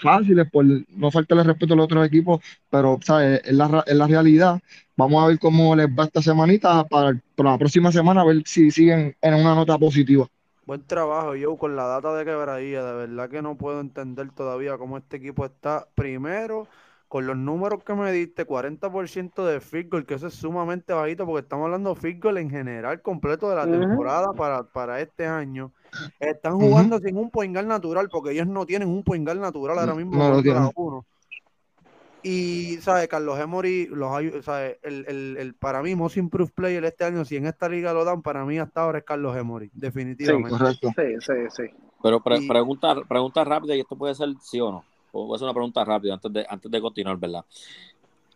fáciles, 0.00 0.48
por 0.50 0.64
no 0.64 1.10
faltarle 1.10 1.42
respeto 1.42 1.74
a 1.74 1.76
los 1.76 1.84
otros 1.84 2.06
equipos, 2.06 2.40
pero 2.70 2.98
¿sabes? 3.02 3.40
Es 3.44 3.52
la 3.52 4.06
realidad. 4.06 4.60
Vamos 4.96 5.22
a 5.22 5.28
ver 5.28 5.38
cómo 5.38 5.76
les 5.76 5.88
va 5.88 6.04
esta 6.04 6.22
semanita 6.22 6.84
para, 6.84 7.20
para, 7.36 7.52
la 7.52 7.58
próxima 7.58 7.92
semana, 7.92 8.22
a 8.22 8.24
ver 8.24 8.42
si 8.46 8.70
siguen 8.70 9.16
en 9.20 9.34
una 9.34 9.54
nota 9.54 9.78
positiva. 9.78 10.26
Buen 10.66 10.82
trabajo, 10.86 11.34
yo 11.34 11.56
con 11.56 11.76
la 11.76 11.84
data 11.84 12.14
de 12.14 12.24
quebradilla. 12.24 12.84
De 12.84 12.92
verdad 13.06 13.30
que 13.30 13.40
no 13.40 13.56
puedo 13.56 13.80
entender 13.80 14.30
todavía 14.32 14.76
cómo 14.76 14.98
este 14.98 15.16
equipo 15.16 15.46
está 15.46 15.86
primero 15.94 16.68
con 17.08 17.26
los 17.26 17.36
números 17.36 17.82
que 17.82 17.94
me 17.94 18.12
diste, 18.12 18.46
40% 18.46 19.44
de 19.44 19.60
field 19.60 19.90
goal, 19.90 20.06
que 20.06 20.14
eso 20.14 20.26
es 20.26 20.34
sumamente 20.34 20.92
bajito 20.92 21.24
porque 21.24 21.40
estamos 21.40 21.64
hablando 21.64 21.94
de 21.94 22.00
field 22.00 22.22
goal 22.22 22.38
en 22.38 22.50
general 22.50 23.00
completo 23.00 23.48
de 23.48 23.56
la 23.56 23.64
uh 23.64 23.68
-huh. 23.68 23.80
temporada 23.80 24.32
para, 24.34 24.62
para 24.64 25.00
este 25.00 25.26
año. 25.26 25.72
Están 26.20 26.60
jugando 26.60 26.96
uh 26.96 26.98
-huh. 27.00 27.04
sin 27.04 27.16
un 27.16 27.30
poingal 27.30 27.66
natural 27.66 28.08
porque 28.10 28.32
ellos 28.32 28.46
no 28.46 28.66
tienen 28.66 28.88
un 28.88 29.02
poingal 29.02 29.40
natural 29.40 29.78
ahora 29.78 29.94
mismo. 29.94 30.16
No, 30.16 30.42
no 30.42 30.72
uno. 30.76 31.06
Y, 32.22 32.76
¿sabes? 32.82 33.08
Carlos 33.08 33.38
Emory, 33.38 33.86
los, 33.86 34.10
¿sabes? 34.44 34.76
El, 34.82 35.06
el, 35.08 35.36
el, 35.38 35.54
para 35.54 35.82
mí, 35.82 35.94
most 35.94 36.16
improved 36.16 36.52
player 36.52 36.84
este 36.84 37.04
año, 37.04 37.24
si 37.24 37.36
en 37.36 37.46
esta 37.46 37.68
liga 37.68 37.94
lo 37.94 38.04
dan, 38.04 38.22
para 38.22 38.44
mí 38.44 38.58
hasta 38.58 38.82
ahora 38.82 38.98
es 38.98 39.04
Carlos 39.04 39.36
Emory, 39.36 39.70
definitivamente. 39.72 40.50
Sí, 40.50 40.58
correcto. 40.58 40.88
Sí, 40.96 41.14
sí, 41.20 41.32
sí. 41.48 41.62
Pero 42.02 42.20
pre 42.20 42.38
y... 42.38 42.48
pregunta, 42.48 42.96
pregunta 43.08 43.44
rápida, 43.44 43.76
y 43.76 43.80
esto 43.80 43.96
puede 43.96 44.14
ser 44.14 44.28
sí 44.40 44.60
o 44.60 44.72
no. 44.72 44.84
Voy 45.26 45.34
a 45.34 45.36
hacer 45.36 45.46
una 45.46 45.54
pregunta 45.54 45.84
rápida 45.84 46.14
antes 46.14 46.32
de, 46.32 46.46
antes 46.48 46.70
de 46.70 46.80
continuar, 46.80 47.16
¿verdad? 47.16 47.44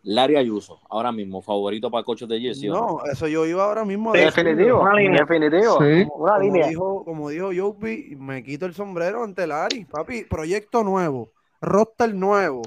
Larry 0.04 0.36
Ayuso, 0.36 0.80
ahora 0.88 1.12
mismo, 1.12 1.40
favorito 1.40 1.90
para 1.90 2.02
coches 2.02 2.28
de 2.28 2.40
Jersey. 2.40 2.68
No, 2.68 2.74
no, 2.74 3.04
eso 3.10 3.28
yo 3.28 3.46
iba 3.46 3.64
ahora 3.64 3.84
mismo. 3.84 4.12
Sí, 4.12 4.20
definitivo, 4.20 4.80
una 4.80 4.94
línea. 4.94 5.20
Definitivo. 5.20 5.78
Sí. 5.78 6.08
Una 6.14 6.32
como 6.32 6.38
línea. 6.40 6.68
Dijo, 6.68 7.04
como 7.04 7.28
dijo 7.30 7.50
Joby, 7.56 8.16
me 8.18 8.42
quito 8.42 8.66
el 8.66 8.74
sombrero 8.74 9.22
ante 9.22 9.46
Larry. 9.46 9.84
Papi, 9.84 10.24
proyecto 10.24 10.82
nuevo, 10.82 11.30
roster 11.60 12.12
nuevo, 12.14 12.62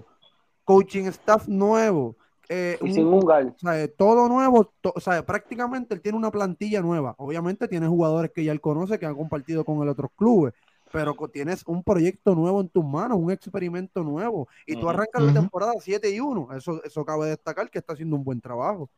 coaching 0.64 1.06
staff 1.08 1.48
nuevo. 1.48 2.16
Eh, 2.48 2.78
y 2.82 2.86
un, 2.86 2.94
sin 2.94 3.08
un 3.08 3.20
gal. 3.22 3.54
O 3.56 3.60
sea, 3.60 3.88
todo 3.90 4.30
nuevo, 4.30 4.72
to, 4.80 4.94
o 4.96 5.00
sea, 5.00 5.26
prácticamente 5.26 5.94
él 5.94 6.02
tiene 6.02 6.18
una 6.18 6.32
plantilla 6.32 6.80
nueva. 6.80 7.16
Obviamente 7.18 7.68
tiene 7.68 7.88
jugadores 7.88 8.32
que 8.32 8.44
ya 8.46 8.54
él 8.54 8.62
conoce, 8.62 8.98
que 8.98 9.08
han 9.08 9.16
compartido 9.16 9.66
con 9.66 9.82
el 9.82 9.90
otros 9.90 10.12
clubes 10.16 10.54
pero 10.96 11.14
tienes 11.28 11.62
un 11.68 11.84
proyecto 11.84 12.34
nuevo 12.34 12.62
en 12.62 12.70
tus 12.70 12.86
manos, 12.86 13.18
un 13.20 13.30
experimento 13.30 14.02
nuevo, 14.02 14.48
y 14.66 14.78
tú 14.78 14.90
arrancas 14.90 15.22
uh 15.22 15.26
-huh. 15.26 15.34
la 15.34 15.42
temporada 15.42 15.74
7 15.78 16.10
y 16.10 16.22
1. 16.22 16.56
Eso, 16.56 16.82
eso 16.86 17.04
cabe 17.04 17.28
destacar 17.28 17.70
que 17.70 17.80
está 17.80 17.92
haciendo 17.92 18.16
un 18.16 18.24
buen 18.24 18.40
trabajo. 18.40 18.90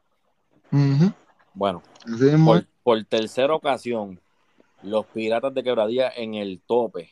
Uh 0.72 0.78
-huh. 0.78 1.14
Bueno, 1.56 1.82
por, 2.45 2.68
por 2.84 3.04
tercera 3.06 3.56
ocasión, 3.56 4.20
los 4.84 5.08
Piratas 5.08 5.52
de 5.56 5.64
Quebradía 5.64 6.12
en 6.16 6.36
el 6.36 6.62
tope 6.68 7.10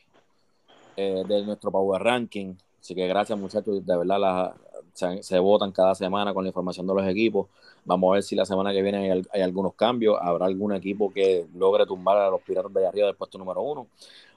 eh, 0.96 1.24
de 1.26 1.44
nuestro 1.44 1.72
Power 1.72 2.00
Ranking. 2.00 2.54
Así 2.80 2.94
que 2.94 3.08
gracias, 3.08 3.36
muchachos. 3.36 3.84
De 3.84 3.96
verdad, 3.96 4.20
la- 4.20 4.54
se, 4.92 5.22
se 5.22 5.38
votan 5.38 5.72
cada 5.72 5.94
semana 5.94 6.32
con 6.32 6.44
la 6.44 6.48
información 6.48 6.86
de 6.86 6.94
los 6.94 7.06
equipos. 7.06 7.48
Vamos 7.84 8.10
a 8.10 8.14
ver 8.14 8.22
si 8.22 8.34
la 8.34 8.46
semana 8.46 8.72
que 8.72 8.82
viene 8.82 9.12
hay, 9.12 9.22
hay 9.32 9.42
algunos 9.42 9.74
cambios. 9.74 10.16
Habrá 10.20 10.46
algún 10.46 10.72
equipo 10.72 11.12
que 11.12 11.46
logre 11.54 11.86
tumbar 11.86 12.16
a 12.16 12.30
los 12.30 12.40
Piratas 12.40 12.72
de 12.72 12.80
allá 12.80 12.88
arriba 12.88 13.06
del 13.08 13.16
puesto 13.16 13.36
número 13.36 13.60
uno. 13.62 13.88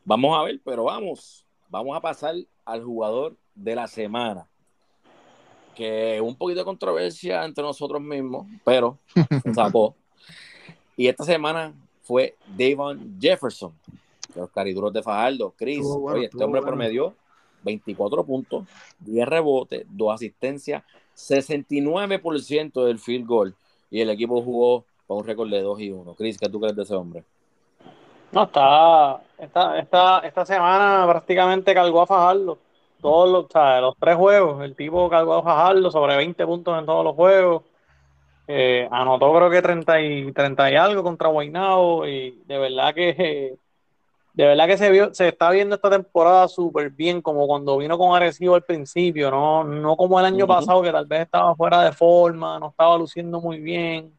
Vamos 0.06 0.38
a 0.38 0.44
ver, 0.44 0.60
pero 0.64 0.86
vamos. 0.86 1.46
Vamos 1.70 1.96
a 1.96 2.02
pasar 2.02 2.36
al 2.66 2.84
jugador 2.84 3.36
de 3.56 3.76
la 3.76 3.88
semana. 3.88 4.48
Que 5.76 6.20
un 6.20 6.36
poquito 6.36 6.60
de 6.60 6.66
controversia 6.66 7.46
entre 7.46 7.64
nosotros 7.64 8.02
mismos, 8.02 8.48
pero 8.66 8.98
se 9.44 9.54
sacó. 9.54 9.96
Y 10.98 11.08
esta 11.08 11.24
semana 11.24 11.74
fue 12.02 12.36
Davon 12.58 13.18
Jefferson, 13.22 13.72
de 14.34 14.42
los 14.42 14.50
cariduros 14.50 14.92
de 14.92 15.02
Fajardo. 15.02 15.54
Chris, 15.56 15.78
Estuvo 15.78 16.00
bueno, 16.02 16.18
oye, 16.18 16.26
este 16.26 16.44
hombre 16.44 16.60
bueno. 16.60 16.76
promedió 16.76 17.16
24 17.64 18.26
puntos, 18.26 18.66
10 19.00 19.28
rebotes, 19.28 19.86
2 19.90 20.14
asistencias, 20.14 20.84
69% 21.16 22.86
del 22.86 23.00
field 23.00 23.28
goal. 23.28 23.56
Y 23.92 24.02
el 24.02 24.10
equipo 24.10 24.42
jugó 24.42 24.86
con 25.08 25.18
un 25.18 25.26
récord 25.26 25.50
de 25.50 25.62
2 25.62 25.80
y 25.82 25.92
1. 25.92 26.14
Chris, 26.16 26.38
¿qué 26.38 26.50
tú 26.50 26.60
crees 26.60 26.76
de 26.76 26.84
ese 26.84 26.96
hombre? 26.96 27.24
No, 28.32 28.44
está, 28.44 29.22
esta, 30.24 30.46
semana 30.46 31.06
prácticamente 31.08 31.74
cargó 31.74 32.02
a 32.02 32.08
Fajardo. 32.08 32.60
Todos 33.02 33.30
los, 33.30 33.46
o 33.46 33.50
sea, 33.50 33.82
los 33.82 33.96
tres 33.98 34.16
juegos, 34.18 34.64
el 34.64 34.76
tipo 34.76 35.10
cargó 35.10 35.36
a 35.36 35.44
Fajardo 35.44 35.90
sobre 35.90 36.18
20 36.18 36.46
puntos 36.46 36.78
en 36.78 36.86
todos 36.86 37.04
los 37.04 37.16
juegos. 37.16 37.64
Eh, 38.48 38.88
anotó 38.92 39.34
creo 39.34 39.50
que 39.50 39.62
30 39.62 40.02
y, 40.02 40.32
30 40.32 40.72
y 40.72 40.76
algo 40.76 41.04
contra 41.04 41.30
Guaynabo 41.30 42.08
y 42.08 42.42
de 42.48 42.58
verdad 42.58 42.96
que 42.96 43.58
de 44.34 44.46
verdad 44.46 44.68
que 44.68 44.78
se 44.78 44.90
vio, 44.90 45.14
se 45.14 45.28
está 45.28 45.52
viendo 45.52 45.76
esta 45.76 45.90
temporada 45.90 46.48
súper 46.48 46.92
bien, 46.92 47.22
como 47.22 47.46
cuando 47.46 47.78
vino 47.78 47.98
con 47.98 48.16
Arecibo 48.16 48.56
al 48.56 48.64
principio, 48.64 49.30
no, 49.30 49.64
no 49.64 49.98
como 49.98 50.20
el 50.20 50.26
año 50.26 50.48
pasado 50.48 50.82
que 50.82 50.92
tal 50.92 51.06
vez 51.06 51.22
estaba 51.22 51.56
fuera 51.56 51.84
de 51.84 51.92
forma, 51.92 52.58
no 52.58 52.70
estaba 52.70 52.98
luciendo 52.98 53.42
muy 53.42 53.60
bien. 53.60 54.18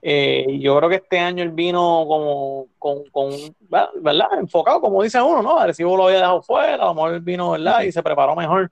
Eh, 0.00 0.58
yo 0.60 0.76
creo 0.76 0.88
que 0.88 0.96
este 0.96 1.18
año 1.18 1.42
él 1.42 1.50
vino 1.50 2.04
como 2.06 2.66
con, 2.78 3.04
con, 3.10 3.30
¿verdad? 3.68 4.28
Enfocado, 4.38 4.80
como 4.80 5.02
dice 5.02 5.20
uno, 5.20 5.42
¿no? 5.42 5.58
Arecibo 5.58 5.96
lo 5.96 6.06
había 6.06 6.18
dejado 6.18 6.42
fuera, 6.42 6.74
a 6.74 6.86
lo 6.86 6.94
mejor 6.94 7.14
él 7.14 7.20
vino, 7.20 7.50
¿verdad? 7.50 7.82
Y 7.82 7.90
se 7.90 8.02
preparó 8.02 8.36
mejor 8.36 8.70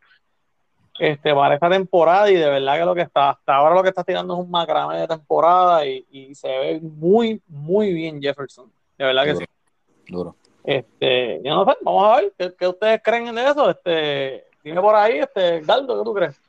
este, 0.98 1.34
para 1.34 1.54
esta 1.54 1.68
temporada 1.68 2.30
y 2.30 2.36
de 2.36 2.48
verdad 2.48 2.78
que 2.78 2.84
lo 2.84 2.94
que 2.94 3.02
está, 3.02 3.30
hasta 3.30 3.56
ahora 3.56 3.74
lo 3.74 3.82
que 3.82 3.88
está 3.88 4.04
tirando 4.04 4.34
es 4.34 4.40
un 4.40 4.50
macramé 4.50 4.98
de 5.00 5.08
temporada 5.08 5.84
y, 5.84 6.06
y 6.10 6.34
se 6.34 6.48
ve 6.48 6.80
muy, 6.80 7.42
muy 7.48 7.92
bien 7.92 8.22
Jefferson. 8.22 8.70
De 8.96 9.04
verdad 9.04 9.24
que 9.24 9.36
sí. 9.36 9.44
Duro. 10.08 10.36
Este, 10.62 11.40
yo 11.44 11.54
no 11.54 11.64
sé, 11.64 11.76
vamos 11.82 12.04
a 12.04 12.16
ver, 12.16 12.32
¿qué, 12.38 12.54
qué 12.58 12.68
ustedes 12.68 13.00
creen 13.02 13.34
de 13.34 13.48
eso? 13.48 13.70
Este, 13.70 14.44
dime 14.64 14.80
por 14.80 14.94
ahí, 14.94 15.18
este, 15.18 15.60
Galdo, 15.60 15.98
¿qué 15.98 16.04
tú 16.04 16.14
crees? 16.14 16.40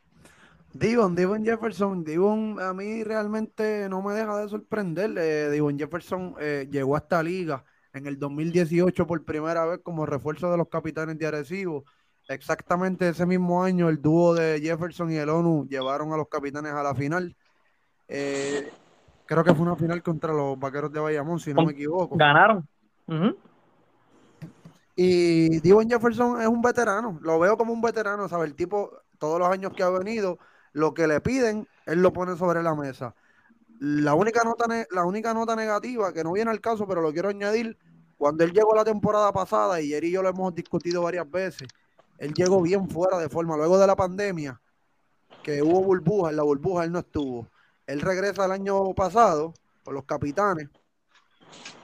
Divon, 0.77 1.15
Divon 1.15 1.43
Jefferson, 1.43 2.03
Divon 2.03 2.59
a 2.59 2.73
mí 2.73 3.03
realmente 3.03 3.87
no 3.89 4.01
me 4.01 4.13
deja 4.13 4.37
de 4.37 4.49
sorprender. 4.49 5.13
Eh, 5.17 5.75
Jefferson 5.77 6.35
eh, 6.39 6.67
llegó 6.69 6.95
a 6.95 6.99
esta 6.99 7.23
liga 7.23 7.63
en 7.93 8.05
el 8.05 8.19
2018 8.19 9.07
por 9.07 9.23
primera 9.25 9.65
vez 9.65 9.79
como 9.81 10.05
refuerzo 10.05 10.51
de 10.51 10.57
los 10.57 10.67
capitanes 10.67 11.17
de 11.17 11.27
Arecibo. 11.27 11.85
Exactamente 12.27 13.07
ese 13.07 13.25
mismo 13.25 13.63
año 13.63 13.89
el 13.89 14.01
dúo 14.01 14.33
de 14.33 14.59
Jefferson 14.61 15.11
y 15.11 15.15
el 15.15 15.29
ONU 15.29 15.67
llevaron 15.67 16.13
a 16.13 16.17
los 16.17 16.27
capitanes 16.27 16.73
a 16.73 16.83
la 16.83 16.93
final. 16.93 17.35
Eh, 18.07 18.69
creo 19.25 19.43
que 19.43 19.55
fue 19.55 19.65
una 19.65 19.75
final 19.75 20.03
contra 20.03 20.33
los 20.33 20.59
Vaqueros 20.59 20.91
de 20.91 20.99
Bayamón, 20.99 21.39
si 21.39 21.53
no 21.53 21.65
me 21.65 21.71
equivoco. 21.71 22.17
Ganaron. 22.17 22.67
Y 24.95 25.59
Divon 25.59 25.89
Jefferson 25.89 26.41
es 26.41 26.47
un 26.47 26.61
veterano, 26.61 27.17
lo 27.21 27.39
veo 27.39 27.55
como 27.55 27.71
un 27.71 27.81
veterano, 27.81 28.27
¿sabes? 28.27 28.49
El 28.49 28.55
tipo, 28.55 28.91
todos 29.17 29.39
los 29.39 29.47
años 29.47 29.71
que 29.73 29.83
ha 29.83 29.89
venido, 29.89 30.39
lo 30.73 30.93
que 30.93 31.07
le 31.07 31.21
piden, 31.21 31.67
él 31.85 32.01
lo 32.01 32.13
pone 32.13 32.37
sobre 32.37 32.63
la 32.63 32.75
mesa. 32.75 33.15
La 33.79 34.13
única 34.13 34.43
nota, 34.43 34.65
la 34.91 35.05
única 35.05 35.33
nota 35.33 35.55
negativa, 35.55 36.13
que 36.13 36.23
no 36.23 36.33
viene 36.33 36.51
al 36.51 36.61
caso, 36.61 36.87
pero 36.87 37.01
lo 37.01 37.13
quiero 37.13 37.29
añadir, 37.29 37.77
cuando 38.17 38.43
él 38.43 38.51
llegó 38.51 38.75
la 38.75 38.83
temporada 38.83 39.31
pasada, 39.31 39.79
y 39.79 39.89
Jerry 39.89 40.07
y 40.07 40.11
yo 40.11 40.23
lo 40.23 40.29
hemos 40.29 40.55
discutido 40.55 41.03
varias 41.03 41.29
veces, 41.29 41.67
él 42.17 42.33
llegó 42.33 42.61
bien 42.61 42.89
fuera 42.89 43.17
de 43.19 43.29
forma. 43.29 43.55
Luego 43.55 43.77
de 43.77 43.87
la 43.87 43.95
pandemia, 43.95 44.59
que 45.43 45.61
hubo 45.61 45.81
burbuja, 45.83 46.31
en 46.31 46.37
la 46.37 46.43
burbuja 46.43 46.83
él 46.83 46.91
no 46.91 46.99
estuvo. 46.99 47.47
Él 47.85 48.01
regresa 48.01 48.45
el 48.45 48.51
año 48.51 48.93
pasado 48.93 49.53
con 49.83 49.93
los 49.93 50.03
capitanes 50.03 50.67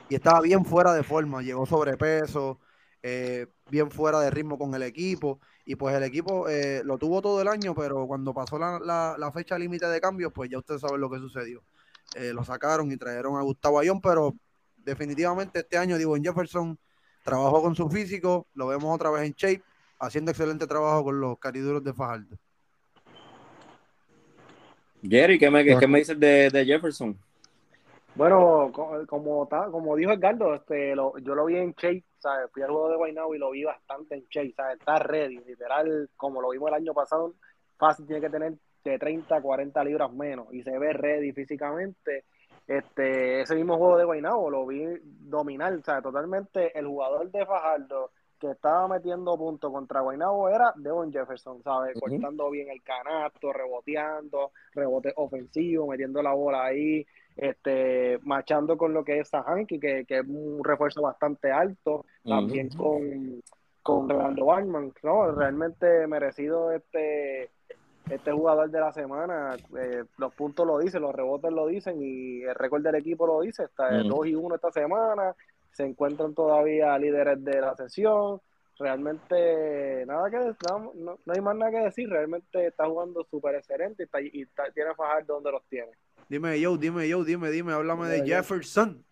y 0.09 0.15
estaba 0.15 0.41
bien 0.41 0.65
fuera 0.65 0.93
de 0.93 1.03
forma, 1.03 1.41
llegó 1.41 1.65
sobrepeso, 1.65 2.59
eh, 3.01 3.47
bien 3.69 3.89
fuera 3.89 4.19
de 4.19 4.31
ritmo 4.31 4.57
con 4.57 4.73
el 4.75 4.83
equipo. 4.83 5.39
Y 5.65 5.75
pues 5.75 5.95
el 5.95 6.03
equipo 6.03 6.49
eh, 6.49 6.81
lo 6.83 6.97
tuvo 6.97 7.21
todo 7.21 7.41
el 7.41 7.47
año, 7.47 7.73
pero 7.73 8.05
cuando 8.05 8.33
pasó 8.33 8.57
la, 8.59 8.79
la- 8.79 9.15
la 9.17 9.31
fecha 9.31 9.57
límite 9.57 9.87
de 9.87 10.01
cambios, 10.01 10.31
pues 10.33 10.49
ya 10.49 10.57
ustedes 10.57 10.81
saben 10.81 10.99
lo 10.99 11.09
que 11.09 11.19
sucedió. 11.19 11.61
Eh, 12.15 12.33
lo 12.33 12.43
sacaron 12.43 12.91
y 12.91 12.97
trajeron 12.97 13.37
a 13.37 13.41
Gustavo 13.41 13.79
Ayón, 13.79 14.01
pero 14.01 14.33
definitivamente 14.77 15.59
este 15.59 15.77
año 15.77 15.97
Divon 15.97 16.21
Jefferson 16.23 16.77
trabajó 17.23 17.61
con 17.61 17.73
su 17.75 17.89
físico, 17.89 18.47
lo 18.53 18.67
vemos 18.67 18.93
otra 18.93 19.09
vez 19.09 19.23
en 19.23 19.33
shape, 19.33 19.63
haciendo 19.99 20.31
excelente 20.31 20.67
trabajo 20.67 21.05
con 21.05 21.21
los 21.21 21.39
cariduros 21.39 21.81
de 21.83 21.93
Fajardo. 21.93 22.35
Jerry, 25.01 25.37
¿qué 25.39 25.49
me, 25.49 25.65
qué 25.65 25.87
me 25.87 25.99
dices 25.99 26.19
de, 26.19 26.49
de 26.49 26.65
Jefferson? 26.65 27.17
Bueno, 28.15 28.71
co- 28.73 29.05
como, 29.07 29.47
ta- 29.47 29.69
como 29.71 29.95
dijo 29.95 30.11
Edgardo, 30.11 30.53
este, 30.53 30.95
lo- 30.95 31.17
yo 31.17 31.35
lo 31.35 31.45
vi 31.45 31.57
en 31.57 31.73
Chase, 31.73 32.03
¿sabes? 32.23 32.49
Fui 32.51 32.63
al 32.63 32.71
juego 32.71 32.89
de 32.89 32.95
Guaynabo 32.95 33.35
y 33.35 33.37
lo 33.37 33.51
vi 33.51 33.63
bastante 33.65 34.15
en 34.15 34.27
Chase, 34.29 34.53
¿sabes? 34.55 34.79
Está 34.79 34.95
ready, 34.95 35.39
literal, 35.39 36.09
como 36.15 36.41
lo 36.41 36.49
vimos 36.49 36.69
el 36.69 36.75
año 36.75 36.93
pasado, 36.93 37.33
fácil 37.77 38.07
tiene 38.07 38.21
que 38.21 38.29
tener 38.29 38.53
de 38.83 38.97
30 38.97 39.35
a 39.35 39.41
40 39.41 39.83
libras 39.83 40.11
menos 40.11 40.47
y 40.51 40.63
se 40.63 40.77
ve 40.79 40.93
ready 40.93 41.33
físicamente. 41.33 42.25
Este, 42.65 43.41
ese 43.41 43.55
mismo 43.55 43.77
juego 43.77 43.97
de 43.97 44.05
Guaynabo 44.05 44.49
lo 44.49 44.65
vi 44.65 44.83
dominar, 45.03 45.77
¿sabes? 45.83 46.03
Totalmente 46.03 46.77
el 46.77 46.87
jugador 46.87 47.29
de 47.29 47.45
Fajardo 47.45 48.11
que 48.39 48.51
estaba 48.51 48.87
metiendo 48.87 49.37
puntos 49.37 49.71
contra 49.71 50.01
Guaynabo 50.01 50.49
era 50.49 50.73
Devon 50.75 51.11
Jefferson, 51.11 51.61
¿sabes? 51.63 51.97
Cortando 51.99 52.49
bien 52.49 52.69
el 52.69 52.83
canasto, 52.83 53.53
reboteando, 53.53 54.51
rebote 54.73 55.13
ofensivo, 55.15 55.87
metiendo 55.87 56.21
la 56.21 56.33
bola 56.33 56.65
ahí 56.65 57.05
este, 57.35 58.19
machando 58.23 58.77
con 58.77 58.93
lo 58.93 59.03
que 59.03 59.19
es 59.19 59.29
Sahanki, 59.29 59.79
que, 59.79 60.05
que 60.05 60.19
es 60.19 60.27
un 60.27 60.63
refuerzo 60.63 61.01
bastante 61.01 61.51
alto, 61.51 62.05
también 62.23 62.69
con, 62.69 63.41
con 63.81 64.09
Rolando 64.09 64.45
Barman, 64.45 64.93
¿no? 65.03 65.31
Realmente 65.31 66.07
merecido 66.07 66.71
este, 66.71 67.49
este 68.09 68.31
jugador 68.31 68.69
de 68.69 68.79
la 68.79 68.91
semana, 68.93 69.55
eh, 69.77 70.03
los 70.17 70.33
puntos 70.33 70.65
lo 70.67 70.77
dicen, 70.79 71.01
los 71.01 71.13
rebotes 71.15 71.51
lo 71.51 71.67
dicen 71.67 72.01
y 72.01 72.43
el 72.43 72.55
récord 72.55 72.81
del 72.83 72.95
equipo 72.95 73.25
lo 73.27 73.41
dice, 73.41 73.63
está 73.63 73.89
de 73.89 74.03
Mm. 74.03 74.07
2 74.09 74.27
y 74.27 74.35
1 74.35 74.55
esta 74.55 74.71
semana, 74.71 75.35
se 75.71 75.83
encuentran 75.85 76.33
todavía 76.35 76.97
líderes 76.99 77.43
de 77.43 77.59
la 77.61 77.75
sesión, 77.75 78.39
realmente 78.77 80.05
nada 80.05 80.29
que 80.29 80.37
no, 80.37 80.91
no- 80.95 81.17
no 81.25 81.33
hay 81.33 81.41
más 81.41 81.55
nada 81.55 81.71
que 81.71 81.79
decir, 81.79 82.09
realmente 82.09 82.67
está 82.67 82.85
jugando 82.87 83.23
súper 83.29 83.55
excelente 83.55 84.03
y, 84.03 84.05
está, 84.05 84.21
y 84.21 84.41
está- 84.41 84.71
tiene 84.71 84.91
a 84.91 84.95
Fajardo 84.95 85.35
donde 85.35 85.51
los 85.51 85.63
tiene. 85.65 85.91
Dime 86.29 86.59
yo, 86.59 86.77
dime 86.77 87.07
yo, 87.07 87.23
dime, 87.23 87.51
dime, 87.51 87.73
háblame 87.73 88.07
de. 88.07 88.25
Jefferson. 88.25 89.03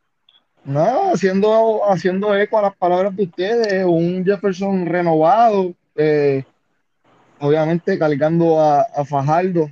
No, 0.64 1.14
haciendo, 1.14 1.82
haciendo 1.90 2.36
eco 2.36 2.60
a 2.60 2.64
las 2.64 2.76
palabras 2.76 3.16
de 3.16 3.24
ustedes, 3.24 3.84
un 3.86 4.24
Jefferson 4.24 4.86
renovado, 4.86 5.74
eh, 5.96 6.44
obviamente 7.40 7.98
cargando 7.98 8.60
a, 8.60 8.82
a 8.82 9.04
Fajardo, 9.04 9.70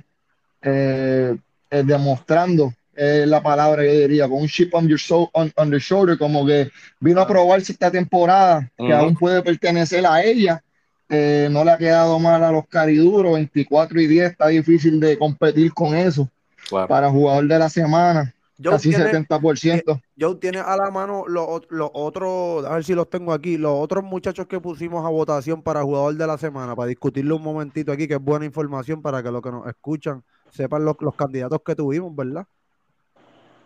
eh, 0.62 1.36
eh, 1.70 1.82
demostrando 1.84 2.72
la 3.02 3.42
palabra 3.42 3.82
yo 3.82 3.92
diría, 3.92 4.28
con 4.28 4.42
un 4.42 4.46
chip 4.48 4.74
on, 4.74 4.86
your 4.86 5.00
so- 5.00 5.30
on, 5.32 5.50
on 5.56 5.70
the 5.70 5.78
shoulder, 5.78 6.18
como 6.18 6.44
que 6.44 6.70
vino 6.98 7.22
a 7.22 7.26
probarse 7.26 7.72
esta 7.72 7.90
temporada, 7.90 8.70
que 8.76 8.92
aún 8.92 9.14
puede 9.16 9.40
pertenecer 9.42 10.04
a 10.04 10.22
ella. 10.22 10.62
No 11.08 11.64
le 11.64 11.70
ha 11.70 11.78
quedado 11.78 12.18
mal 12.18 12.44
a 12.44 12.52
los 12.52 12.66
cariduros, 12.68 13.32
24 13.32 13.98
y 14.02 14.06
10, 14.06 14.32
está 14.32 14.48
difícil 14.48 15.00
de 15.00 15.16
competir 15.16 15.72
con 15.72 15.94
eso 15.94 16.28
Claro. 16.70 16.88
para 16.88 17.10
jugador 17.10 17.46
de 17.46 17.58
la 17.58 17.68
semana, 17.68 18.34
Joe 18.62 18.72
casi 18.72 18.90
tiene, 18.90 19.04
70%. 19.10 20.00
Joe 20.18 20.34
tiene 20.36 20.58
a 20.58 20.76
la 20.76 20.90
mano 20.90 21.24
los, 21.26 21.62
los 21.70 21.90
otros, 21.94 22.64
a 22.64 22.74
ver 22.74 22.84
si 22.84 22.94
los 22.94 23.08
tengo 23.10 23.32
aquí, 23.32 23.56
los 23.58 23.72
otros 23.72 24.04
muchachos 24.04 24.46
que 24.46 24.60
pusimos 24.60 25.04
a 25.04 25.08
votación 25.08 25.62
para 25.62 25.82
jugador 25.82 26.14
de 26.14 26.26
la 26.26 26.36
semana, 26.38 26.74
para 26.76 26.88
discutirlo 26.88 27.36
un 27.36 27.42
momentito 27.42 27.90
aquí, 27.92 28.06
que 28.06 28.14
es 28.14 28.20
buena 28.22 28.44
información 28.44 29.02
para 29.02 29.22
que 29.22 29.30
los 29.30 29.42
que 29.42 29.50
nos 29.50 29.66
escuchan 29.66 30.22
sepan 30.50 30.84
los, 30.84 30.96
los 31.00 31.14
candidatos 31.14 31.60
que 31.64 31.74
tuvimos, 31.74 32.14
¿verdad? 32.14 32.46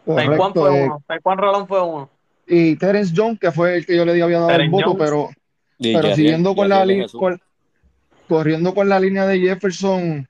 Taekwondo 0.06 0.60
Correcto, 0.60 0.60
fue 0.60 0.78
eh, 0.80 0.84
uno, 0.86 1.02
Taekwondo 1.06 1.42
Rolón 1.42 1.66
fue 1.68 1.82
uno. 1.82 2.10
y 2.46 2.76
Terence 2.76 3.12
Jones, 3.16 3.38
que 3.40 3.50
fue 3.50 3.76
el 3.78 3.86
que 3.86 3.96
yo 3.96 4.04
le 4.04 4.22
había 4.22 4.38
dado 4.38 4.50
el 4.50 4.68
voto, 4.70 4.92
Jones. 4.92 4.98
pero, 4.98 5.28
pero 5.80 6.14
siguiendo 6.14 6.54
con 6.54 6.68
la 6.68 6.86
con- 7.12 7.40
corriendo 8.28 8.74
con 8.74 8.88
la 8.88 9.00
línea 9.00 9.26
de 9.26 9.38
Jefferson, 9.40 10.28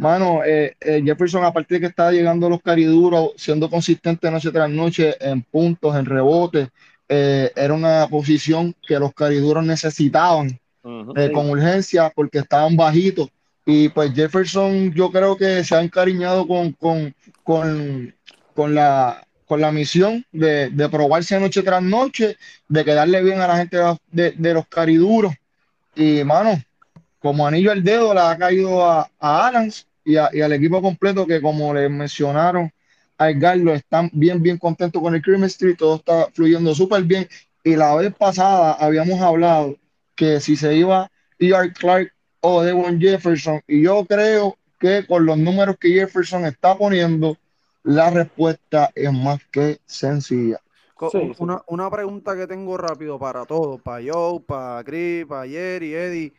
Mano, 0.00 0.42
eh, 0.42 0.74
eh, 0.80 1.02
Jefferson, 1.04 1.44
aparte 1.44 1.74
de 1.74 1.80
que 1.80 1.86
está 1.88 2.10
llegando 2.10 2.46
a 2.46 2.50
los 2.50 2.62
cariduros, 2.62 3.32
siendo 3.36 3.68
consistente 3.68 4.30
noche 4.30 4.50
tras 4.50 4.70
noche 4.70 5.14
en 5.20 5.42
puntos, 5.42 5.94
en 5.94 6.06
rebotes, 6.06 6.70
eh, 7.06 7.52
era 7.54 7.74
una 7.74 8.06
posición 8.08 8.74
que 8.80 8.98
los 8.98 9.12
cariduros 9.12 9.62
necesitaban 9.62 10.58
con 10.82 11.50
urgencia 11.50 12.10
porque 12.14 12.38
estaban 12.38 12.76
bajitos. 12.76 13.28
Y 13.66 13.90
pues 13.90 14.14
Jefferson, 14.14 14.90
yo 14.94 15.12
creo 15.12 15.36
que 15.36 15.62
se 15.64 15.74
ha 15.74 15.82
encariñado 15.82 16.48
con, 16.48 16.72
con, 16.72 17.14
con, 17.44 18.14
con 18.54 18.74
la, 18.74 19.22
con 19.44 19.60
la 19.60 19.70
misión 19.70 20.24
de, 20.32 20.70
de, 20.70 20.88
probarse 20.88 21.38
noche 21.38 21.62
tras 21.62 21.82
noche, 21.82 22.38
de 22.68 22.84
quedarle 22.86 23.22
bien 23.22 23.42
a 23.42 23.48
la 23.48 23.58
gente 23.58 23.76
de, 24.10 24.30
de 24.30 24.54
los 24.54 24.66
cariduros. 24.66 25.34
Y, 25.94 26.24
mano, 26.24 26.58
como 27.18 27.46
anillo 27.46 27.70
al 27.70 27.84
dedo 27.84 28.14
le 28.14 28.20
ha 28.20 28.38
caído 28.38 28.82
a, 28.82 29.10
a 29.20 29.46
Adams 29.46 29.86
y, 30.04 30.16
al 30.16 30.52
equipo 30.52 30.80
completo 30.80 31.26
que 31.26 31.40
como 31.40 31.74
les 31.74 31.90
mencionaron 31.90 32.72
a 33.18 33.30
Edgardo 33.30 33.74
están 33.74 34.10
bien 34.12 34.42
bien 34.42 34.58
contentos 34.58 35.02
con 35.02 35.14
el 35.14 35.22
chemistry, 35.22 35.76
todo 35.76 35.96
está 35.96 36.28
fluyendo 36.32 36.74
súper 36.74 37.02
bien 37.04 37.28
y 37.62 37.76
la 37.76 37.94
vez 37.94 38.14
pasada 38.14 38.72
habíamos 38.72 39.20
hablado 39.20 39.76
que 40.14 40.40
si 40.40 40.56
se 40.56 40.74
iba 40.74 41.10
E.R. 41.38 41.72
Clark 41.72 42.12
o 42.40 42.62
Devon 42.62 43.00
Jefferson 43.00 43.60
y 43.66 43.82
yo 43.82 44.04
creo 44.06 44.56
que 44.78 45.06
con 45.06 45.26
los 45.26 45.36
números 45.36 45.76
que 45.78 45.90
Jefferson 45.90 46.46
está 46.46 46.76
poniendo 46.76 47.36
la 47.82 48.10
respuesta 48.10 48.90
es 48.94 49.12
más 49.12 49.40
que 49.50 49.80
sencilla. 49.86 50.60
Una, 51.38 51.62
una, 51.66 51.90
pregunta 51.90 52.36
que 52.36 52.46
tengo 52.46 52.76
rápido 52.76 53.18
para 53.18 53.46
todos, 53.46 53.80
para 53.80 54.04
Joe, 54.06 54.40
para 54.40 54.84
Chris, 54.84 55.24
para 55.24 55.48
Jerry, 55.48 55.94
Eddie. 55.94 56.34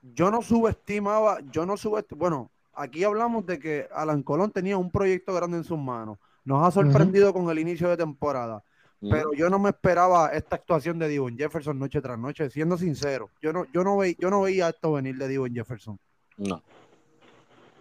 Yo 0.00 0.30
no 0.30 0.42
subestimaba, 0.42 1.38
yo 1.50 1.66
no 1.66 1.76
subestimaba, 1.76 2.20
bueno, 2.20 2.50
aquí 2.76 3.04
hablamos 3.04 3.44
de 3.46 3.58
que 3.58 3.88
Alan 3.92 4.22
Colón 4.22 4.50
tenía 4.50 4.76
un 4.76 4.90
proyecto 4.90 5.34
grande 5.34 5.56
en 5.56 5.64
sus 5.64 5.78
manos. 5.78 6.18
Nos 6.44 6.66
ha 6.66 6.70
sorprendido 6.70 7.32
con 7.32 7.50
el 7.50 7.58
inicio 7.58 7.88
de 7.88 7.96
temporada. 7.96 8.62
Pero 9.00 9.32
yo 9.34 9.50
no 9.50 9.58
me 9.58 9.70
esperaba 9.70 10.28
esta 10.28 10.56
actuación 10.56 10.98
de 10.98 11.08
Divon 11.08 11.36
Jefferson 11.36 11.78
noche 11.78 12.00
tras 12.00 12.18
noche, 12.18 12.48
siendo 12.50 12.78
sincero. 12.78 13.30
Yo 13.42 13.52
no, 13.52 13.66
yo 13.72 13.84
no, 13.84 14.02
yo 14.04 14.30
no 14.30 14.42
veía 14.42 14.68
esto 14.68 14.92
venir 14.92 15.16
de 15.16 15.28
Divon 15.28 15.52
Jefferson. 15.52 15.98
No. 16.38 16.62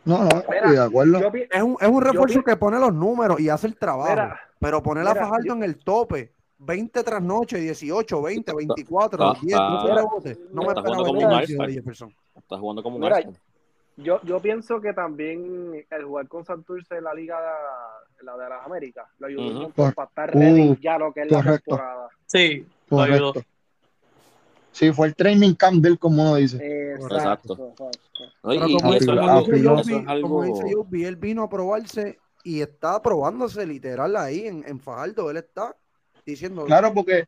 No, 0.04 0.24
no, 0.24 0.72
de 0.72 0.80
acuerdo. 0.80 1.32
es, 1.50 1.64
un, 1.64 1.78
es 1.80 1.88
un 1.88 2.02
refuerzo 2.02 2.44
que 2.44 2.56
pone 2.58 2.80
los 2.80 2.94
números 2.94 3.40
y 3.40 3.50
hace 3.50 3.68
el 3.68 3.78
trabajo. 3.78 4.36
pero 4.60 4.84
poner 4.84 5.08
a 5.08 5.16
Fajardo 5.16 5.54
en 5.54 5.64
el 5.64 5.78
tope, 5.78 6.34
20 6.60 7.04
tras 7.04 7.24
noche, 7.24 7.58
18, 7.58 8.22
20, 8.22 8.54
24, 8.54 9.36
10, 9.42 9.58
no, 9.58 9.66
no 10.52 10.62
me 10.62 10.74
esperaba 10.74 11.42
de 11.68 11.74
Jefferson. 11.74 12.14
Está 12.36 12.58
jugando 12.58 12.84
como 12.84 12.98
un 12.98 13.04
yo, 13.98 14.20
yo 14.24 14.40
pienso 14.42 14.82
que 14.82 14.94
también 14.94 15.86
el 15.90 16.04
jugar 16.04 16.28
con 16.28 16.46
Santurce 16.46 16.98
en 16.98 17.04
la 17.06 17.14
Liga 17.14 17.40
de, 17.40 18.26
la 18.26 18.38
de 18.38 18.50
las 18.50 18.66
Américas 18.66 19.08
lo 19.20 19.28
ayudó 19.28 19.68
uh 19.68 19.72
para 19.72 20.08
estar 20.08 20.34
ready 20.34 20.70
uh, 20.70 20.78
ya 20.80 20.98
lo 20.98 21.14
que 21.14 21.22
es 21.22 21.32
la 21.32 21.42
temporada. 21.42 22.10
Sí, 22.26 22.66
lo 22.90 23.02
ayudó. 23.02 23.34
Sí, 24.72 24.92
fue 24.92 25.08
el 25.08 25.16
training 25.16 25.54
camp 25.54 25.82
del 25.82 25.98
como 25.98 26.22
uno 26.22 26.36
dice. 26.36 26.58
Exacto. 26.96 27.74
como, 30.22 30.44
dice 30.44 30.66
yo, 30.70 30.86
él 30.92 31.16
vino 31.16 31.44
a 31.44 31.50
probarse 31.50 32.20
y 32.44 32.62
está 32.62 33.02
probándose 33.02 33.66
literal 33.66 34.18
ahí 34.18 34.48
en, 34.48 34.66
en 34.68 34.82
Fajardo. 34.82 35.32
Él 35.32 35.38
está 35.38 35.74
diciendo. 36.26 36.66
Claro, 36.66 36.94
porque 36.94 37.26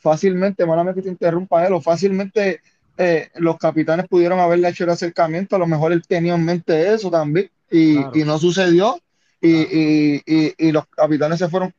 fácilmente, 0.00 0.64
malamente 0.64 1.00
que 1.00 1.04
te 1.04 1.10
interrumpa, 1.10 1.66
él, 1.66 1.74
o 1.74 1.80
fácilmente 1.82 2.62
eh, 3.02 3.30
los 3.36 3.56
capitanes 3.56 4.06
pudieron 4.08 4.40
haberle 4.40 4.68
hecho 4.68 4.84
el 4.84 4.90
acercamiento, 4.90 5.56
a 5.56 5.58
lo 5.58 5.66
mejor 5.66 5.90
él 5.90 6.02
tenía 6.06 6.34
en 6.34 6.44
mente 6.44 6.92
eso 6.92 7.10
también 7.10 7.50
y, 7.70 7.96
no 8.26 8.38
sucedió 8.38 9.00
y, 9.40 10.70
los 10.70 10.86
capitanes 10.88 11.38
se 11.38 11.48
fueron 11.48 11.72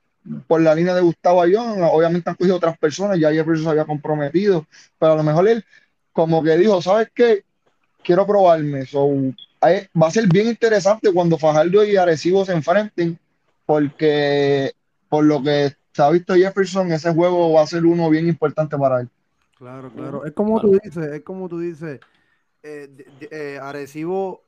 por 0.47 0.61
la 0.61 0.73
línea 0.73 0.95
de 0.95 1.01
Gustavo 1.01 1.43
Ayón, 1.43 1.83
obviamente 1.83 2.27
han 2.27 2.35
cogido 2.35 2.55
otras 2.55 2.75
personas, 2.75 3.19
ya 3.19 3.31
Jefferson 3.31 3.65
se 3.65 3.69
había 3.69 3.85
comprometido, 3.85 4.65
pero 4.97 5.13
a 5.13 5.15
lo 5.15 5.21
mejor 5.21 5.47
él 5.47 5.63
como 6.11 6.41
que 6.41 6.57
dijo, 6.57 6.81
¿sabes 6.81 7.09
qué? 7.13 7.43
Quiero 8.03 8.25
probarme, 8.25 8.85
va 8.91 10.07
a 10.07 10.11
ser 10.11 10.27
bien 10.27 10.47
interesante 10.47 11.13
cuando 11.13 11.37
Fajardo 11.37 11.85
y 11.85 11.97
Arecibo 11.97 12.45
se 12.45 12.53
enfrenten, 12.53 13.19
porque 13.67 14.71
por 15.07 15.23
lo 15.23 15.43
que 15.43 15.71
se 15.93 16.01
ha 16.01 16.09
visto 16.09 16.33
Jefferson, 16.33 16.91
ese 16.91 17.13
juego 17.13 17.53
va 17.53 17.61
a 17.61 17.67
ser 17.67 17.85
uno 17.85 18.09
bien 18.09 18.27
importante 18.27 18.75
para 18.75 19.01
él. 19.01 19.09
Claro, 19.61 19.91
claro. 19.91 20.25
Es 20.25 20.31
como 20.31 20.59
tú 20.59 20.71
dices, 20.71 21.05
es 21.13 21.21
como 21.21 21.47
tú 21.47 21.59
dices, 21.59 21.99
eh, 22.63 22.89
eh, 23.29 23.59
Arecibo, 23.61 24.41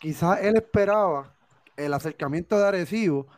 quizás 0.00 0.42
él 0.42 0.56
esperaba 0.56 1.32
el 1.76 1.94
acercamiento 1.94 2.58
de 2.58 2.66
Arecibo, 2.66 3.28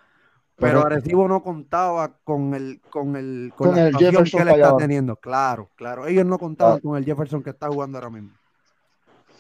pero 0.57 0.81
Arecibo 0.81 1.29
no 1.29 1.43
contaba 1.43 2.17
con 2.25 2.55
el 2.55 2.81
con 2.89 3.17
el 3.17 3.53
con, 3.55 3.77
el 3.77 3.95
Jefferson 3.99 4.41
que 4.41 4.49
él 4.49 4.49
está 4.49 4.77
teniendo. 4.79 5.17
Claro, 5.17 5.69
claro. 5.77 6.07
Ellos 6.07 6.25
no 6.25 6.39
contaban 6.39 6.79
ah. 6.79 6.81
con 6.83 6.97
el 6.97 7.05
Jefferson 7.05 7.43
que 7.43 7.51
está 7.51 7.69
jugando 7.69 7.99
ahora 7.99 8.09
mismo. 8.09 8.31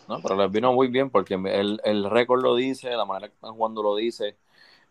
No, 0.06 0.20
pero 0.20 0.36
les 0.36 0.50
vino 0.50 0.74
muy 0.74 0.88
bien 0.88 1.08
porque 1.08 1.32
el, 1.32 1.80
el 1.82 2.10
récord 2.10 2.42
lo 2.42 2.56
dice, 2.56 2.90
la 2.90 3.06
manera 3.06 3.28
que 3.28 3.36
están 3.36 3.54
jugando 3.54 3.82
lo 3.82 3.96
dice 3.96 4.36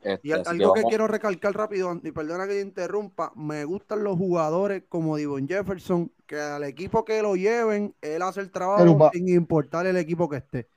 y 0.04 0.32
este, 0.32 0.50
algo 0.50 0.74
que, 0.74 0.84
quiero 0.84 1.08
recalcar 1.08 1.54
rápido, 1.56 2.00
y 2.02 2.12
perdona 2.12 2.47
que 2.47 2.54
te 2.54 2.62
interrumpa, 2.62 3.34
me 3.36 3.66
gustan 3.66 4.04
los 4.04 4.18
jugadores 4.18 4.84
como 4.88 5.18
Divon 5.18 5.47
Jefferson, 5.47 6.12
que 6.26 6.39
al 6.39 6.64
equipo 6.64 7.04
que 7.04 7.22
lo 7.22 7.36
lleven, 7.36 7.93
él 8.02 8.22
hace 8.22 8.39
el 8.41 8.50
trabajo 8.50 9.10
sin 9.12 9.28
importar 9.28 9.86
el 9.88 9.97
equipo 9.97 10.30
que 10.30 10.38
esté. 10.38 10.70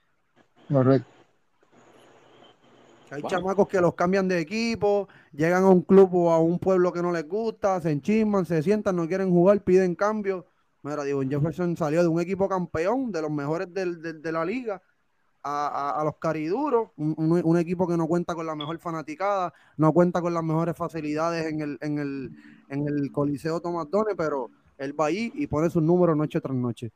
Correcto. 0.69 1.07
Hay 3.11 3.21
chamacos 3.23 3.67
que 3.67 3.79
los 3.79 3.93
cambian 3.93 4.27
de 4.27 4.39
equipo, 4.39 5.07
llegan 5.31 5.63
a 5.63 5.69
un 5.69 5.83
club 5.83 6.15
o 6.15 6.31
a 6.31 6.39
un 6.39 6.57
pueblo 6.57 6.91
que 6.91 7.01
no 7.01 7.11
les 7.11 7.27
gusta, 7.27 7.79
se 7.79 7.91
enchisman, 7.91 8.45
se 8.45 8.63
sientan, 8.63 8.95
no 8.95 9.07
quieren 9.07 9.29
jugar, 9.29 9.63
piden 9.63 9.93
cambio. 9.93 10.47
Mira, 10.81 11.03
Divon 11.03 11.29
Jefferson 11.29 11.77
salió 11.77 12.01
de 12.01 12.07
un 12.07 12.19
equipo 12.19 12.49
campeón, 12.49 13.11
de 13.11 13.21
los 13.21 13.31
mejores 13.31 13.71
de 13.71 14.31
la 14.31 14.43
liga, 14.43 14.81
a, 15.43 16.01
los 16.05 16.17
cariduros, 16.17 16.89
un, 16.95 17.57
equipo 17.57 17.87
que 17.87 17.97
no 17.97 18.07
cuenta 18.07 18.33
con 18.33 18.45
la 18.45 18.55
mejor 18.55 18.77
fanaticada, 18.79 19.53
no 19.77 19.91
cuenta 19.93 20.21
con 20.21 20.33
las 20.33 20.43
mejores 20.43 20.75
facilidades 20.75 21.45
en 21.47 21.61
el, 21.61 21.77
en 21.81 21.99
el, 21.99 22.31
en 22.69 22.87
el 22.87 23.11
Coliseo 23.11 23.59
Tomás 23.59 23.87
pero 24.17 24.49
él 24.77 24.99
va 24.99 25.07
ahí 25.07 25.31
y 25.35 25.47
pone 25.47 25.69
sus 25.69 25.83
números 25.83 26.15
noche 26.15 26.39
tras 26.39 26.55
noche. 26.55 26.91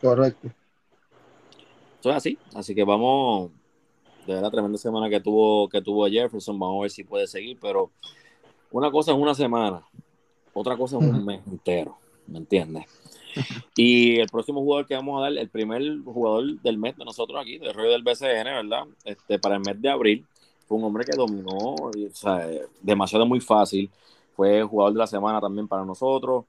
Correcto. 0.00 0.48
Eso 2.00 2.10
es 2.10 2.16
así, 2.16 2.38
así 2.54 2.74
que 2.74 2.84
vamos, 2.84 3.50
de 4.26 4.40
la 4.40 4.50
tremenda 4.50 4.78
semana 4.78 5.08
que 5.08 5.20
tuvo, 5.20 5.68
que 5.68 5.80
tuvo 5.80 6.06
Jefferson, 6.06 6.58
vamos 6.58 6.78
a 6.78 6.82
ver 6.82 6.90
si 6.90 7.02
puede 7.02 7.26
seguir, 7.26 7.58
pero 7.60 7.90
una 8.70 8.90
cosa 8.90 9.12
es 9.12 9.18
una 9.18 9.34
semana, 9.34 9.84
otra 10.52 10.76
cosa 10.76 10.98
es 10.98 11.02
un 11.02 11.24
mes 11.24 11.40
entero, 11.46 11.96
¿me 12.26 12.38
entiendes? 12.38 12.84
Y 13.76 14.20
el 14.20 14.28
próximo 14.28 14.60
jugador 14.60 14.86
que 14.86 14.94
vamos 14.94 15.18
a 15.18 15.22
dar, 15.22 15.32
el 15.32 15.48
primer 15.48 15.82
jugador 16.04 16.60
del 16.62 16.78
mes 16.78 16.96
de 16.96 17.04
nosotros 17.04 17.40
aquí, 17.40 17.58
del 17.58 17.74
rollo 17.74 17.90
del 17.90 18.02
BCN, 18.02 18.44
¿verdad? 18.44 18.84
Este, 19.04 19.38
para 19.38 19.56
el 19.56 19.62
mes 19.62 19.80
de 19.80 19.90
abril, 19.90 20.26
fue 20.66 20.78
un 20.78 20.84
hombre 20.84 21.04
que 21.04 21.16
dominó, 21.16 21.74
o 21.74 21.90
sea, 22.12 22.48
demasiado 22.80 23.26
muy 23.26 23.40
fácil. 23.40 23.90
Fue 24.34 24.62
jugador 24.62 24.92
de 24.92 24.98
la 24.98 25.06
semana 25.06 25.40
también 25.40 25.68
para 25.68 25.84
nosotros. 25.84 26.44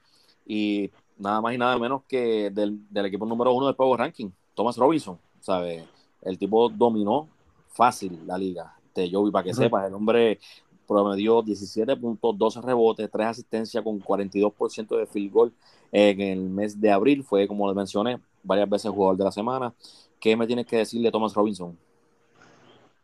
Y 0.45 0.89
nada 1.17 1.41
más 1.41 1.53
y 1.53 1.57
nada 1.57 1.77
menos 1.77 2.03
que 2.07 2.49
del, 2.49 2.79
equipo 3.05 3.25
número 3.25 3.53
uno 3.53 3.67
del 3.67 3.75
Power 3.75 3.99
Ranking, 3.99 4.29
Thomas 4.53 4.77
Robinson, 4.77 5.17
¿sabes? 5.39 5.83
El 6.21 6.37
tipo 6.37 6.69
dominó 6.69 7.27
fácil 7.69 8.19
la 8.25 8.37
liga. 8.37 8.75
Te, 8.93 9.09
yo, 9.09 9.29
para 9.31 9.43
que 9.43 9.53
sepas, 9.53 9.87
el 9.87 9.93
hombre 9.93 10.39
promedió 10.87 11.41
17 11.41 11.95
puntos, 11.97 12.37
12 12.37 12.61
rebotes, 12.61 13.09
3 13.11 13.27
asistencias 13.27 13.83
con 13.83 13.99
42% 13.99 14.97
de 14.97 15.05
field 15.07 15.31
goal 15.31 15.53
en 15.91 16.21
el 16.21 16.49
mes 16.49 16.79
de 16.79 16.91
abril. 16.91 17.23
Fue, 17.23 17.47
como 17.47 17.67
les 17.67 17.75
mencioné, 17.75 18.19
varias 18.43 18.69
veces 18.69 18.91
jugador 18.91 19.17
de 19.17 19.23
la 19.23 19.31
semana. 19.31 19.73
¿Qué 20.19 20.35
me 20.35 20.47
tienes 20.47 20.65
que 20.65 20.77
decirle 20.77 21.11
Thomas 21.11 21.33
Robinson? 21.33 21.77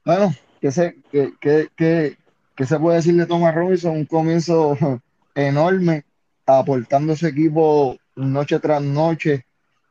Bueno, 0.04 0.34
¿qué 0.60 0.72
se, 0.72 0.96
se 2.66 2.80
puede 2.80 2.98
decir 2.98 3.16
de 3.16 3.26
Thomas 3.26 3.54
Robinson? 3.54 3.96
Un 3.96 4.06
comienzo 4.06 4.78
enorme, 5.36 6.04
aportando 6.46 7.14
ese 7.14 7.30
equipo 7.30 7.98
noche 8.16 8.60
tras 8.60 8.82
noche 8.82 9.46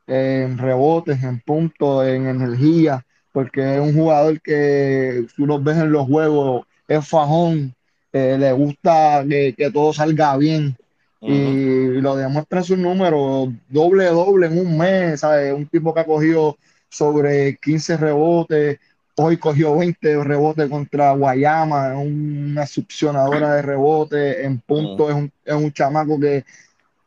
en 0.06 0.58
rebotes, 0.58 1.22
en 1.22 1.40
puntos, 1.40 2.06
en 2.06 2.26
energía, 2.26 3.04
porque 3.32 3.76
es 3.76 3.80
un 3.80 3.94
jugador 3.94 4.40
que 4.40 5.26
tú 5.36 5.46
lo 5.46 5.60
ves 5.62 5.76
en 5.78 5.92
los 5.92 6.06
juegos, 6.06 6.66
es 6.88 7.06
fajón, 7.06 7.74
eh, 8.12 8.36
le 8.38 8.52
gusta 8.52 9.24
que, 9.28 9.70
todo 9.72 9.92
salga 9.92 10.36
bien 10.36 10.76
y 11.20 12.00
lo 12.00 12.16
demuestra 12.16 12.62
su 12.62 12.76
número 12.76 13.52
doble 13.68 14.06
doble 14.06 14.46
en 14.46 14.58
un 14.58 14.78
mes, 14.78 15.20
¿sabes? 15.20 15.52
Un 15.52 15.66
tipo 15.66 15.92
que 15.92 16.00
ha 16.00 16.06
cogido 16.06 16.56
sobre 16.88 17.56
15 17.56 17.96
rebotes, 17.98 18.78
hoy 19.16 19.36
cogió 19.36 19.76
20 19.76 20.24
rebotes 20.24 20.68
contra 20.68 21.12
Guayama, 21.12 21.96
una 21.98 22.66
succionadora 22.66 23.54
de 23.54 23.62
rebotes, 23.62 24.44
en 24.44 24.58
punto 24.60 25.10
es, 25.10 25.14
un, 25.14 25.32
es, 25.44 25.54
un, 25.54 25.72
chamaco 25.72 26.18
que 26.18 26.44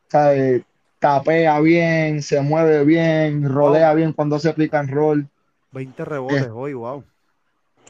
¿sabe? 0.08 0.64
tapea 0.98 1.60
bien, 1.60 2.22
se 2.22 2.40
mueve 2.40 2.84
bien, 2.84 3.48
rolea 3.48 3.92
bien 3.94 4.12
cuando 4.12 4.38
se 4.38 4.48
aplica 4.48 4.80
en 4.80 4.88
rol. 4.88 5.28
20 5.72 6.04
rebotes 6.04 6.48
hoy, 6.52 6.72
wow. 6.72 7.04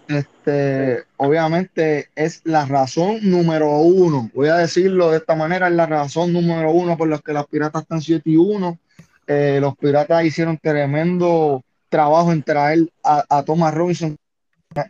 Este, 0.08 1.04
obviamente 1.16 2.10
es 2.14 2.42
la 2.44 2.66
razón 2.66 3.18
número 3.22 3.78
uno. 3.78 4.30
Voy 4.34 4.48
a 4.48 4.56
decirlo 4.56 5.10
de 5.10 5.18
esta 5.18 5.34
manera, 5.34 5.68
es 5.68 5.74
la 5.74 5.86
razón 5.86 6.32
número 6.32 6.70
uno 6.72 6.96
por 6.96 7.08
la 7.08 7.18
que 7.18 7.32
las 7.32 7.46
piratas 7.46 7.82
están 7.82 8.02
7 8.02 8.22
y 8.28 8.36
1. 8.36 8.78
Eh, 9.26 9.58
los 9.60 9.76
piratas 9.76 10.24
hicieron 10.24 10.58
tremendo 10.58 11.64
trabajo 11.88 12.32
en 12.32 12.42
traer 12.42 12.90
a, 13.02 13.42
Thomas 13.44 13.72
Robinson. 13.72 14.16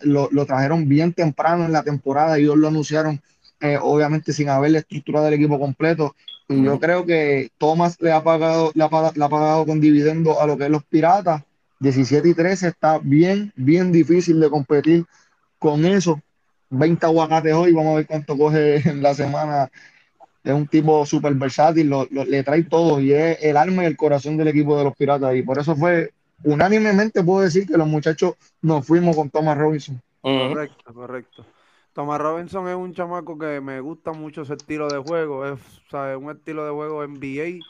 Lo, 0.01 0.29
trajeron 0.47 0.89
bien 0.89 1.13
temprano 1.13 1.67
en 1.67 1.73
la 1.73 1.83
temporada 1.83 2.39
y 2.39 2.43
ellos 2.43 2.57
lo 2.57 2.69
anunciaron, 2.69 3.21
eh, 3.61 3.79
obviamente 3.81 4.33
sin 4.33 4.49
haberle 4.49 4.79
estructurado 4.79 5.29
el 5.29 5.35
equipo 5.35 5.59
completo. 5.59 6.17
Y 6.49 6.63
yo 6.63 6.79
creo 6.79 7.07
que 7.07 7.51
Thomas 7.57 7.97
le 8.01 8.13
ha 8.13 8.23
pagado, 8.23 8.71
le 8.75 8.85
ha, 8.85 8.89
pagado 8.89 9.65
con 9.65 9.81
dividendo 9.81 10.41
a 10.41 10.47
lo 10.47 10.59
que 10.59 10.65
es 10.65 10.71
los 10.71 10.85
piratas. 10.85 11.43
17 11.85 12.27
y 12.27 12.35
13 12.35 12.69
está 12.69 12.99
bien, 12.99 13.53
bien 13.57 13.93
difícil 13.93 14.41
de 14.41 14.49
competir 14.49 15.05
con 15.59 15.85
eso. 15.85 16.19
20 16.71 17.05
aguacates 17.05 17.53
hoy, 17.53 17.75
vamos 17.75 17.93
a 17.93 17.97
ver 17.97 18.07
cuánto 18.07 18.39
coge 18.39 18.77
en 18.89 19.03
la 19.03 19.15
semana. 19.15 19.71
Es 20.43 20.53
un 20.55 20.67
tipo 20.67 21.05
súper 21.05 21.35
versátil, 21.35 21.93
le 22.11 22.43
trae 22.43 22.63
todo 22.65 23.01
y 23.01 23.13
es 23.13 23.39
el 23.43 23.59
alma 23.59 23.83
y 23.83 23.87
el 23.87 23.99
corazón 23.99 24.39
del 24.39 24.49
equipo 24.49 24.79
de 24.79 24.85
los 24.85 24.97
Piratas. 24.97 25.35
Y 25.37 25.43
por 25.43 25.59
eso 25.59 25.77
fue 25.77 26.13
unánimemente, 26.43 27.23
puedo 27.23 27.43
decir 27.43 27.67
que 27.67 27.77
los 27.77 27.87
muchachos 27.87 28.35
nos 28.63 28.87
fuimos 28.87 29.15
con 29.15 29.29
Thomas 29.29 29.59
Robinson. 29.59 30.01
Correcto, 30.23 30.95
correcto. 30.95 31.45
Thomas 31.93 32.19
Robinson 32.19 32.67
es 32.67 32.77
un 32.77 32.95
chamaco 32.95 33.39
que 33.39 33.61
me 33.61 33.81
gusta 33.81 34.13
mucho 34.13 34.43
ese 34.43 34.55
estilo 34.55 34.89
de 34.89 34.99
juego. 34.99 35.47
Es 35.47 35.61
un 36.19 36.31
estilo 36.31 36.65
de 36.65 36.73
juego 36.73 37.07
NBA. 37.07 37.61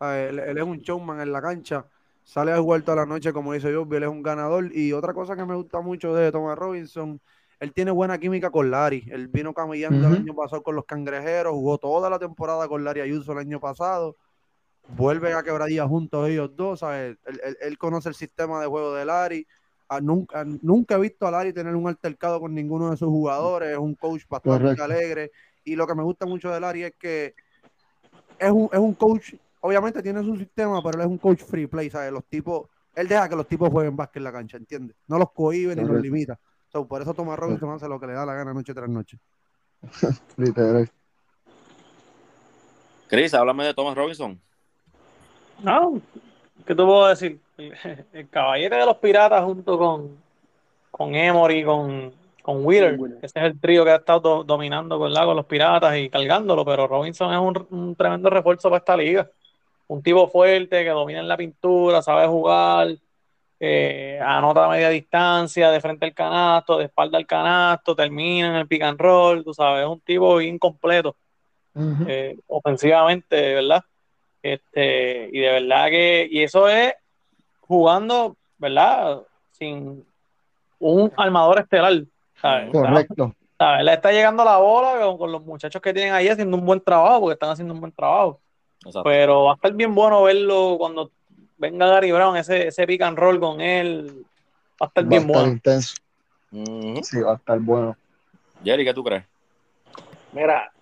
Él, 0.00 0.38
él, 0.40 0.58
es 0.58 0.64
un 0.64 0.78
showman 0.80 1.20
en 1.20 1.32
la 1.32 1.40
cancha 1.40 1.86
sale 2.24 2.52
a 2.52 2.58
jugar 2.58 2.82
toda 2.82 2.98
la 2.98 3.06
noche, 3.06 3.32
como 3.32 3.52
dice 3.52 3.72
yo, 3.72 3.86
él 3.90 4.02
es 4.02 4.08
un 4.08 4.22
ganador. 4.22 4.74
Y 4.74 4.92
otra 4.92 5.12
cosa 5.12 5.36
que 5.36 5.44
me 5.44 5.54
gusta 5.54 5.80
mucho 5.80 6.14
de 6.14 6.30
Thomas 6.32 6.58
Robinson, 6.58 7.20
él 7.60 7.72
tiene 7.72 7.90
buena 7.90 8.18
química 8.18 8.50
con 8.50 8.70
Larry. 8.70 9.06
Él 9.10 9.28
vino 9.28 9.54
camillando 9.54 10.08
el 10.08 10.14
año 10.14 10.34
pasado 10.34 10.62
con 10.62 10.74
los 10.74 10.84
cangrejeros, 10.84 11.52
jugó 11.52 11.78
toda 11.78 12.10
la 12.10 12.18
temporada 12.18 12.66
con 12.68 12.84
Larry 12.84 13.02
Ayuso 13.02 13.32
el 13.32 13.38
año 13.38 13.60
pasado. 13.60 14.16
Vuelven 14.96 15.34
a 15.34 15.42
quebradilla 15.42 15.86
juntos 15.86 16.28
ellos 16.28 16.50
dos, 16.56 16.80
¿sabes? 16.80 17.16
Él, 17.60 17.78
conoce 17.78 18.08
el 18.08 18.14
sistema 18.14 18.60
de 18.60 18.66
juego 18.66 18.94
de 18.94 19.04
Larry. 19.04 19.46
Ah, 19.88 20.00
nunca, 20.00 20.44
nunca 20.44 20.96
he 20.96 21.00
visto 21.00 21.26
a 21.26 21.30
Larry 21.30 21.52
tener 21.52 21.76
un 21.76 21.86
altercado 21.86 22.40
con 22.40 22.54
ninguno 22.54 22.90
de 22.90 22.96
sus 22.96 23.08
jugadores. 23.08 23.70
Es 23.70 23.78
un 23.78 23.94
coach 23.94 24.22
bastante 24.28 24.82
alegre. 24.82 25.30
Y 25.64 25.76
lo 25.76 25.86
que 25.86 25.94
me 25.94 26.02
gusta 26.02 26.26
mucho 26.26 26.50
de 26.50 26.58
Larry 26.58 26.84
es 26.84 26.94
que 26.98 27.34
es 28.38 28.50
un, 28.50 28.68
es 28.72 28.78
un 28.78 28.94
coach 28.94 29.34
obviamente 29.62 30.02
tiene 30.02 30.22
su 30.22 30.36
sistema, 30.36 30.82
pero 30.82 30.98
él 30.98 31.00
es 31.02 31.06
un 31.06 31.18
coach 31.18 31.40
free 31.40 31.66
play, 31.66 31.88
¿sabes? 31.88 32.12
Los 32.12 32.24
tipos, 32.26 32.68
él 32.94 33.08
deja 33.08 33.28
que 33.28 33.36
los 33.36 33.46
tipos 33.46 33.70
jueguen 33.70 33.96
básquet 33.96 34.18
en 34.18 34.24
la 34.24 34.32
cancha, 34.32 34.56
¿entiendes? 34.56 34.96
No 35.06 35.18
los 35.18 35.32
cohibe 35.32 35.74
ni 35.74 35.84
los 35.84 36.00
limita. 36.00 36.38
por 36.88 37.00
eso 37.00 37.14
Thomas 37.14 37.38
Robinson 37.38 37.70
hace 37.70 37.88
lo 37.88 37.98
que 37.98 38.08
le 38.08 38.12
da 38.12 38.26
la 38.26 38.34
gana 38.34 38.52
noche 38.52 38.74
tras 38.74 38.88
noche. 38.88 39.18
Literal. 40.36 40.88
Chris, 43.08 43.34
háblame 43.34 43.64
de 43.64 43.74
Thomas 43.74 43.94
Robinson. 43.94 44.40
No, 45.62 46.00
¿qué 46.66 46.74
te 46.74 46.82
puedo 46.82 47.06
decir? 47.06 47.40
El, 48.12 48.28
caballete 48.28 48.74
de 48.74 48.86
los 48.86 48.96
piratas 48.96 49.44
junto 49.44 49.78
con, 49.78 50.16
con 50.90 51.14
Emory, 51.14 51.64
con, 51.64 52.12
con 52.42 52.64
Wheeler. 52.66 52.98
Ese 53.22 53.38
es 53.38 53.44
el 53.44 53.60
trío 53.60 53.84
que 53.84 53.92
ha 53.92 53.96
estado 53.96 54.42
dominando 54.42 54.98
con, 54.98 55.14
con 55.14 55.36
los 55.36 55.46
piratas 55.46 55.96
y 55.96 56.10
cargándolo, 56.10 56.64
pero 56.64 56.88
Robinson 56.88 57.32
es 57.32 57.66
un 57.70 57.94
tremendo 57.94 58.28
refuerzo 58.28 58.68
para 58.68 58.78
esta 58.78 58.96
liga 58.96 59.30
un 59.92 60.02
tipo 60.02 60.26
fuerte 60.28 60.84
que 60.84 60.90
domina 60.90 61.20
en 61.20 61.28
la 61.28 61.36
pintura, 61.36 62.00
sabe 62.00 62.26
jugar, 62.26 62.96
eh, 63.60 64.18
anota 64.24 64.64
a 64.64 64.68
media 64.68 64.88
distancia, 64.88 65.70
de 65.70 65.80
frente 65.80 66.06
al 66.06 66.14
canasto, 66.14 66.78
de 66.78 66.86
espalda 66.86 67.18
al 67.18 67.26
canasto, 67.26 67.94
termina 67.94 68.48
en 68.48 68.56
el 68.56 68.66
pick 68.66 68.82
and 68.82 68.98
roll, 68.98 69.44
tú 69.44 69.52
sabes, 69.52 69.84
es 69.84 69.88
un 69.88 70.00
tipo 70.00 70.40
incompleto, 70.40 71.14
eh, 72.06 72.38
ofensivamente, 72.46 73.54
¿verdad? 73.54 73.84
Este, 74.42 75.28
y 75.30 75.40
de 75.40 75.60
verdad 75.60 75.86
que, 75.90 76.28
y 76.30 76.42
eso 76.42 76.68
es 76.68 76.94
jugando, 77.60 78.36
¿verdad? 78.58 79.22
Sin 79.52 80.04
un 80.78 81.12
armador 81.16 81.60
estelar, 81.60 82.02
¿sabes? 82.40 82.70
Correcto. 82.72 83.34
¿sabes? 83.58 83.84
Le 83.84 83.92
está 83.92 84.10
llegando 84.10 84.42
la 84.42 84.56
bola 84.56 85.04
con, 85.04 85.18
con, 85.18 85.30
los 85.30 85.44
muchachos 85.44 85.80
que 85.80 85.92
tienen 85.92 86.14
ahí 86.14 86.28
haciendo 86.28 86.56
un 86.56 86.64
buen 86.64 86.80
trabajo, 86.80 87.20
porque 87.20 87.34
están 87.34 87.50
haciendo 87.50 87.74
un 87.74 87.80
buen 87.80 87.92
trabajo. 87.92 88.41
Pero 89.04 89.44
va 89.44 89.52
a 89.52 89.54
estar 89.54 89.72
bien 89.72 89.94
bueno 89.94 90.22
verlo 90.22 90.76
cuando 90.78 91.10
venga 91.58 91.86
Gary 91.86 92.12
Brown, 92.12 92.36
ese, 92.36 92.68
ese 92.68 92.86
pick 92.86 93.02
and 93.02 93.18
roll 93.18 93.38
con 93.38 93.60
él. 93.60 94.24
Va 94.80 94.86
a 94.86 94.88
estar 94.88 95.04
bien 95.04 95.26
bueno. 95.26 95.48
intenso. 95.48 95.96
Sí, 96.50 97.20
va 97.20 97.32
a 97.32 97.36
estar 97.36 97.58
bueno. 97.60 97.96
Jerry, 98.64 98.84
¿qué 98.84 98.94
tú 98.94 99.04
crees? 99.04 99.24
Mira, 100.32 100.72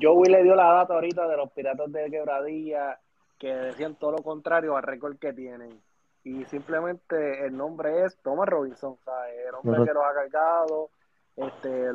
Joey 0.00 0.30
le 0.30 0.42
dio 0.42 0.54
la 0.54 0.72
data 0.72 0.94
ahorita 0.94 1.28
de 1.28 1.36
los 1.36 1.50
piratas 1.52 1.90
de 1.92 2.10
quebradilla 2.10 2.98
que 3.38 3.48
decían 3.48 3.96
todo 3.96 4.12
lo 4.12 4.22
contrario 4.22 4.76
al 4.76 4.82
récord 4.82 5.16
que 5.18 5.32
tienen. 5.32 5.80
Y 6.22 6.44
simplemente 6.46 7.44
el 7.44 7.56
nombre 7.56 8.04
es 8.04 8.16
Thomas 8.22 8.48
Robinson, 8.48 8.96
¿sabes? 9.04 9.34
el 9.46 9.54
hombre 9.54 9.84
que 9.84 9.92
los 9.92 10.02
ha 10.04 10.14
cargado, 10.14 10.88
este, 11.36 11.88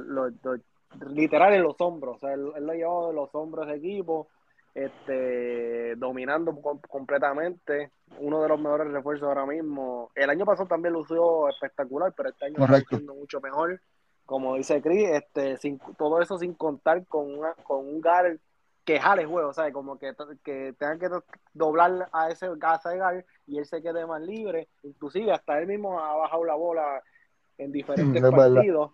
literal 1.10 1.54
en 1.54 1.64
los 1.64 1.76
hombros, 1.80 2.18
o 2.18 2.20
sea, 2.20 2.34
él, 2.34 2.52
él 2.56 2.64
lo 2.64 2.72
ha 2.72 2.76
llevado 2.76 3.08
de 3.08 3.14
los 3.16 3.34
hombros 3.34 3.66
de 3.66 3.76
equipo 3.76 4.28
este, 4.74 5.96
dominando 5.96 6.56
completamente, 6.88 7.92
uno 8.20 8.42
de 8.42 8.50
los 8.50 8.60
mejores 8.60 8.92
refuerzos 8.92 9.28
ahora 9.28 9.46
mismo. 9.46 10.12
El 10.16 10.30
año 10.30 10.46
pasado 10.46 10.68
también 10.68 10.94
lució 10.94 11.50
espectacular, 11.50 12.14
pero 12.16 12.30
este 12.30 12.46
año 12.46 12.64
está 12.64 12.80
siendo 12.82 13.16
mucho 13.16 13.42
mejor. 13.42 13.82
Como 14.26 14.56
dice 14.56 14.82
Chris, 14.82 15.10
este, 15.10 15.58
sin, 15.58 15.80
todo 15.98 16.22
eso 16.22 16.38
sin 16.38 16.54
contar 16.54 17.06
con, 17.08 17.40
una, 17.40 17.54
con 17.56 17.80
un 17.80 18.00
Gar 18.00 18.38
que 18.86 19.00
jale 19.00 19.26
juego, 19.26 19.54
¿sabes? 19.54 19.74
Como 19.74 19.98
que, 19.98 20.14
que 20.44 20.74
tengan 20.78 21.00
que 21.00 21.10
doblar 21.54 22.10
a 22.12 22.30
ese, 22.30 22.48
a 22.48 22.56
Gar 22.56 23.26
y 23.48 23.58
él 23.58 23.66
se 23.66 23.82
quede 23.82 24.06
más 24.06 24.22
libre. 24.22 24.68
Inclusive 24.84 25.32
hasta 25.32 25.60
él 25.60 25.68
mismo 25.68 26.00
ha 26.00 26.16
bajado 26.16 26.46
la 26.46 26.56
bola 26.56 27.04
en 27.60 27.72
diferentes 27.74 28.22
partidos. 28.32 28.92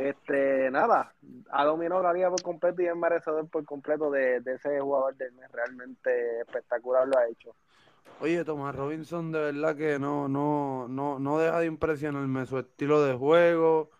Este, 0.00 0.70
nada, 0.70 1.12
ha 1.50 1.64
dominado 1.64 2.02
la 2.02 2.12
liga 2.12 2.30
por 2.30 2.40
completo 2.40 2.80
y 2.80 2.86
es 2.86 2.96
merecedor 2.96 3.48
por 3.48 3.64
completo 3.64 4.10
de, 4.10 4.36
ese 4.36 4.80
jugador 4.80 5.16
del 5.16 5.32
mes. 5.32 5.50
Realmente 5.52 6.40
espectacular 6.40 7.06
lo 7.06 7.18
ha 7.18 7.28
hecho. 7.28 7.54
Oye, 8.20 8.44
Tomás 8.44 8.74
Robinson, 8.74 9.32
de 9.32 9.40
verdad 9.40 9.76
que 9.76 9.98
no, 9.98 10.28
no, 10.28 10.86
no, 10.88 11.18
no 11.18 11.38
deja 11.38 11.58
de 11.58 11.66
impresionarme 11.66 12.46
su 12.46 12.58
estilo 12.58 13.02
de 13.02 13.14
juego, 13.14 13.90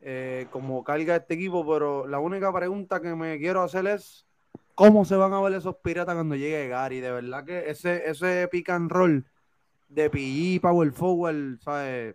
eh, 0.00 0.46
como 0.50 0.82
carga 0.82 1.16
este 1.16 1.34
equipo, 1.34 1.66
pero 1.66 2.06
la 2.06 2.20
única 2.20 2.50
pregunta 2.54 3.02
que 3.02 3.14
me 3.14 3.36
quiero 3.38 3.62
hacer 3.62 3.86
es 3.88 4.26
cómo 4.76 5.04
se 5.04 5.16
van 5.16 5.34
a 5.34 5.40
ver 5.40 5.54
esos 5.54 5.76
piratas 5.76 6.14
cuando 6.14 6.36
llegue 6.36 6.68
Gary. 6.68 7.00
De 7.00 7.10
verdad 7.10 7.44
que 7.44 7.68
ese, 7.68 8.08
ese 8.08 8.48
pick 8.48 8.70
and 8.70 8.90
roll 8.90 9.26
de 9.88 10.08
PG, 10.08 10.62
Power 10.62 10.92
Forward, 10.92 11.58
¿sabes? 11.58 12.14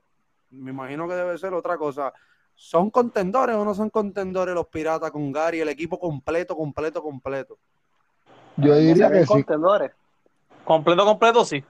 Me 0.51 0.71
imagino 0.71 1.07
que 1.07 1.15
debe 1.15 1.37
ser 1.37 1.53
otra 1.53 1.77
cosa. 1.77 2.13
¿Son 2.55 2.89
contendores 2.89 3.55
o 3.55 3.65
no 3.65 3.75
son 3.75 3.89
contendores 3.89 4.55
los 4.55 4.67
Piratas 4.67 5.11
con 5.11 5.31
Gary, 5.31 5.59
el 5.59 5.69
equipo 5.69 5.99
completo, 5.99 6.55
completo, 6.55 7.01
completo? 7.03 7.57
Yo 8.57 8.75
diría 8.75 9.11
que 9.11 9.21
sí. 9.21 9.27
Contendores. 9.27 9.91
Completo, 10.63 11.05
completo, 11.05 11.45
sí. 11.45 11.63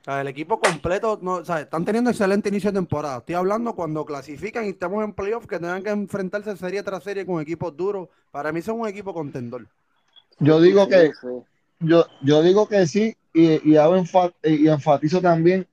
O 0.00 0.04
sea, 0.04 0.20
el 0.20 0.28
equipo 0.28 0.58
completo, 0.58 1.18
no, 1.22 1.34
o 1.34 1.44
sea, 1.44 1.60
están 1.60 1.84
teniendo 1.84 2.10
excelente 2.10 2.48
inicio 2.48 2.70
de 2.72 2.78
temporada. 2.78 3.18
Estoy 3.18 3.34
hablando 3.36 3.74
cuando 3.74 4.04
clasifican 4.04 4.64
y 4.66 4.70
estamos 4.70 5.04
en 5.04 5.12
playoffs 5.12 5.46
que 5.46 5.58
tengan 5.58 5.82
que 5.82 5.90
enfrentarse 5.90 6.56
serie 6.56 6.82
tras 6.82 7.04
serie 7.04 7.24
con 7.24 7.40
equipos 7.40 7.76
duros. 7.76 8.08
Para 8.30 8.52
mí 8.52 8.60
son 8.60 8.80
un 8.80 8.88
equipo 8.88 9.14
contendor. 9.14 9.66
Yo 10.40 10.60
digo 10.60 10.88
que, 10.88 11.12
yo, 11.80 12.06
yo 12.22 12.42
digo 12.42 12.66
que 12.66 12.86
sí 12.86 13.16
y, 13.32 13.70
y, 13.70 13.76
hago 13.76 13.96
y 14.42 14.68
enfatizo 14.68 15.20
también 15.20 15.66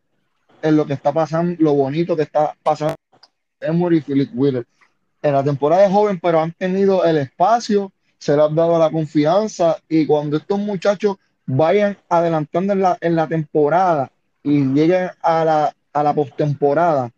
en 0.61 0.75
lo 0.75 0.85
que 0.85 0.93
está 0.93 1.11
pasando, 1.11 1.55
lo 1.59 1.73
bonito 1.73 2.15
que 2.15 2.23
está 2.23 2.55
pasando 2.63 2.95
Emory 3.59 3.97
y 3.97 4.01
Philip 4.01 4.31
Wheeler. 4.33 4.65
En 5.21 5.33
la 5.33 5.43
temporada 5.43 5.83
de 5.83 5.89
joven, 5.89 6.19
pero 6.19 6.39
han 6.39 6.51
tenido 6.51 7.03
el 7.05 7.17
espacio, 7.17 7.91
se 8.17 8.35
les 8.35 8.41
ha 8.41 8.49
dado 8.49 8.79
la 8.79 8.89
confianza 8.89 9.77
y 9.87 10.05
cuando 10.05 10.37
estos 10.37 10.59
muchachos 10.59 11.17
vayan 11.45 11.97
adelantando 12.09 12.73
en 12.73 12.81
la, 12.81 12.97
en 13.01 13.15
la 13.15 13.27
temporada 13.27 14.11
y 14.43 14.63
lleguen 14.63 15.09
a 15.21 15.45
la, 15.45 15.75
a 15.93 16.03
la 16.03 16.13
postemporada, 16.13 17.11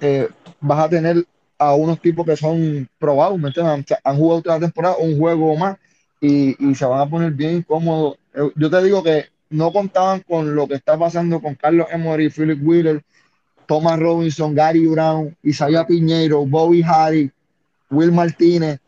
eh, 0.00 0.28
vas 0.60 0.84
a 0.84 0.88
tener 0.88 1.24
a 1.58 1.74
unos 1.74 2.00
tipos 2.00 2.26
que 2.26 2.36
son 2.36 2.88
probados, 2.98 3.38
Han 4.04 4.16
jugado 4.16 4.40
otra 4.40 4.60
temporada, 4.60 4.96
un 4.98 5.18
juego 5.18 5.56
más 5.56 5.76
y, 6.20 6.70
y 6.70 6.74
se 6.74 6.84
van 6.84 7.00
a 7.00 7.06
poner 7.08 7.32
bien 7.32 7.62
cómodos. 7.62 8.16
Eh, 8.34 8.50
yo 8.56 8.70
te 8.70 8.82
digo 8.82 9.02
que 9.02 9.26
no 9.54 9.72
contaban 9.72 10.20
con 10.20 10.56
lo 10.56 10.66
que 10.66 10.74
está 10.74 10.98
pasando 10.98 11.40
con 11.40 11.54
Carlos 11.54 11.86
Emory, 11.92 12.28
Philip 12.28 12.58
Wheeler, 12.60 13.02
Thomas 13.66 13.98
Robinson, 14.00 14.52
Gary 14.54 14.86
Brown, 14.86 15.34
Isaiah 15.44 15.86
Piñeiro, 15.86 16.44
Bobby 16.44 16.82
Harry, 16.82 17.30
Will 17.88 18.10
Martínez. 18.10 18.80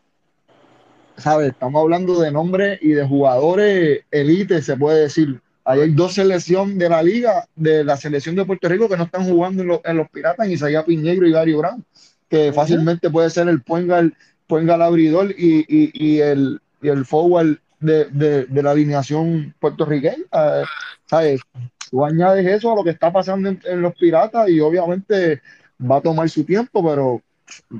¿Sabes? 1.15 1.51
Estamos 1.51 1.81
hablando 1.81 2.19
de 2.19 2.31
nombres 2.31 2.79
y 2.81 2.89
de 2.89 3.07
jugadores 3.07 4.01
elite, 4.11 4.61
se 4.61 4.75
puede 4.75 5.03
decir. 5.03 5.39
Ahí 5.63 5.81
hay 5.81 5.91
dos 5.91 6.13
selecciones 6.13 6.77
de 6.77 6.89
la 6.89 7.01
liga, 7.01 7.47
de 7.55 7.83
la 7.83 7.97
selección 7.97 8.35
de 8.35 8.45
Puerto 8.45 8.67
Rico 8.69 8.87
que 8.87 8.97
no 8.97 9.05
están 9.05 9.25
jugando 9.25 9.81
en, 9.83 9.97
los 9.97 10.09
Piratas, 10.09 10.47
Isaías 10.47 10.83
Piñegro 10.83 11.27
y 11.27 11.31
Gary 11.31 11.53
Brown, 11.53 11.83
que 12.29 12.53
fácilmente 12.53 13.09
puede 13.09 13.29
ser 13.29 13.47
el 13.47 13.61
Puengal, 13.61 14.15
Puengal 14.47 14.81
abridor 14.81 15.31
y, 15.31 15.65
y, 15.67 15.91
y, 15.93 16.19
el, 16.19 16.61
y 16.81 16.89
el 16.89 17.05
forward 17.05 17.57
de, 17.79 18.05
de, 18.05 18.45
de 18.45 18.63
la 18.63 18.71
alineación 18.71 19.53
puertorriqueña. 19.59 20.23
Eh, 20.31 20.63
¿sabes? 21.05 21.41
Tú 21.89 22.05
añades 22.05 22.45
eso 22.45 22.71
a 22.71 22.75
lo 22.75 22.83
que 22.83 22.91
está 22.91 23.11
pasando 23.11 23.49
en, 23.49 23.81
los 23.81 23.95
Piratas 23.95 24.49
y 24.49 24.59
obviamente 24.59 25.41
va 25.79 25.97
a 25.97 26.01
tomar 26.01 26.29
su 26.29 26.43
tiempo, 26.43 26.85
pero 26.85 27.21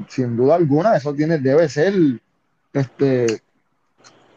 sin 0.07 0.37
duda 0.37 0.55
alguna 0.55 0.95
eso 0.95 1.13
tiene, 1.13 1.37
debe 1.39 1.67
ser 1.67 1.93
este 2.71 3.41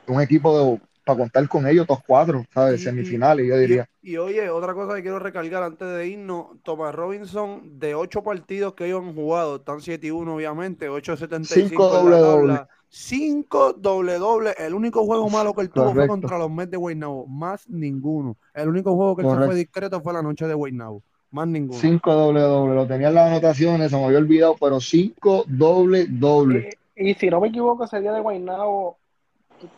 un 0.09 0.21
equipo 0.21 0.59
de, 0.59 0.81
para 1.05 1.19
contar 1.21 1.49
con 1.49 1.67
ellos, 1.69 1.87
todos 1.87 2.03
cuatro, 2.05 2.45
¿sabes? 2.53 2.83
Semifinales, 2.83 3.47
yo 3.47 3.57
diría. 3.57 3.89
Y, 4.03 4.17
oye, 4.17 4.51
otra 4.51 4.75
cosa 4.75 4.97
que 4.97 5.03
quiero 5.03 5.21
recargar 5.21 5.63
antes 5.63 5.89
de 5.89 6.09
irnos, 6.09 6.61
Thomas 6.65 6.95
Robinson, 6.95 7.79
de 7.79 7.95
ocho 7.95 8.23
partidos 8.23 8.75
que 8.75 8.87
ellos 8.87 9.05
han 9.05 9.15
jugado, 9.15 9.57
están 9.57 9.81
7 9.81 10.07
y 10.07 10.11
1, 10.11 10.35
obviamente, 10.35 10.91
8-75. 10.91 11.69
5 11.69 11.89
doble 11.89 12.17
doble. 12.17 12.61
5 12.91 13.75
doble 13.75 14.19
doble. 14.19 14.53
El 14.59 14.75
único 14.75 15.05
juego 15.07 15.31
malo 15.31 15.55
que 15.55 15.63
él 15.63 15.71
tuvo 15.71 15.93
fue 15.93 16.09
contra 16.09 16.37
los 16.39 16.51
Mets 16.51 16.73
de 16.73 16.77
Guaynabo, 16.77 17.27
más 17.27 17.69
ninguno. 17.69 18.37
El 18.53 18.69
único 18.69 18.95
juego 18.97 19.17
que 19.17 19.23
él 19.23 19.47
fue 19.47 19.55
discreto 19.55 20.01
fue 20.01 20.13
la 20.13 20.23
noche 20.23 20.47
de 20.47 20.55
Guaynabo. 20.55 21.03
Más 21.31 21.47
ninguno. 21.47 21.79
5 21.79 22.13
doble 22.13 22.41
doble, 22.41 22.75
lo 22.75 22.87
tenía 22.89 23.09
en 23.09 23.15
las 23.15 23.31
anotaciones, 23.31 23.91
se 23.91 23.97
me 23.97 24.05
había 24.05 24.19
olvidado, 24.19 24.57
pero 24.61 24.81
5 24.81 25.45
doble 25.47 26.07
doble. 26.09 26.71
Y, 26.97 27.15
si 27.15 27.31
no 27.31 27.41
me 27.41 27.49
equivoco, 27.49 27.85
ese 27.85 28.01
día 28.01 28.13
de 28.13 28.21
Guaynabo 28.21 28.99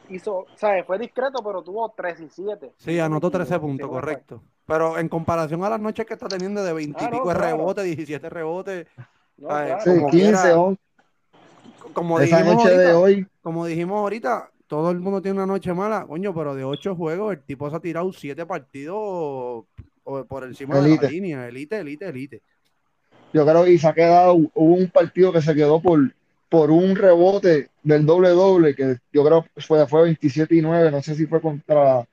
hizo, 0.09 0.47
¿sabes? 0.57 0.87
Fue 0.87 0.99
discreto, 0.99 1.43
pero 1.45 1.63
tuvo 1.63 1.93
3 1.95 2.21
y 2.21 2.29
7. 2.31 2.73
Sí, 2.79 2.99
anotó 2.99 3.31
13 3.31 3.61
puntos, 3.61 3.91
correcto. 3.91 4.43
Pero 4.67 4.99
en 4.99 5.11
comparación 5.11 5.63
a 5.65 5.69
las 5.69 5.81
noches 5.81 6.07
que 6.07 6.15
está 6.15 6.29
teniendo 6.29 6.65
de 6.65 6.73
20 6.73 7.05
y 7.05 7.09
pico 7.09 7.29
de 7.29 7.35
rebotes, 7.35 7.85
17 7.85 8.31
rebotes. 8.31 8.87
No, 9.37 9.49
sí, 9.81 9.91
15, 10.11 10.53
11. 10.53 10.81
Como 11.93 12.21
Esa 12.21 12.43
noche 12.43 12.71
de 12.71 12.93
hoy. 12.93 13.27
Como 13.43 13.67
dijimos 13.67 13.99
ahorita, 13.99 14.51
todo 14.67 14.91
el 14.91 15.01
mundo 15.01 15.21
tiene 15.21 15.39
una 15.39 15.47
noche 15.47 15.73
mala, 15.75 16.07
coño, 16.07 16.35
pero 16.35 16.55
de 16.55 16.65
8 16.65 16.95
juegos, 16.95 17.33
el 17.33 17.43
tipo 17.43 17.69
se 17.69 17.77
ha 17.77 17.81
tirado 17.81 18.13
7 18.13 18.47
partidos 18.47 19.65
por 20.05 20.45
encima 20.45 20.81
de 20.81 20.97
la 20.97 21.09
línea. 21.09 21.49
Elite, 21.49 21.79
elite, 21.79 22.09
elite. 22.09 22.43
Yo 23.33 23.47
creo 23.47 23.65
que 23.65 23.79
se 23.79 23.89
ha 23.89 23.95
quedado, 23.95 24.35
hubo 24.35 24.75
un 24.75 24.89
partido 24.89 25.33
que 25.33 25.43
se 25.43 25.55
quedó 25.55 25.81
por 25.81 26.01
por 26.53 26.71
un 26.71 26.95
rebote 26.95 27.71
del 27.83 28.05
doble 28.05 28.29
doble, 28.29 28.75
que 28.75 28.99
yo 29.11 29.25
creo 29.25 29.47
fue, 29.57 29.87
fue 29.87 30.03
27 30.03 30.55
y 30.55 30.61
9, 30.61 30.91
no 30.91 31.01
sé 31.01 31.15
si 31.15 31.27
fue 31.27 31.41
contra, 31.41 32.07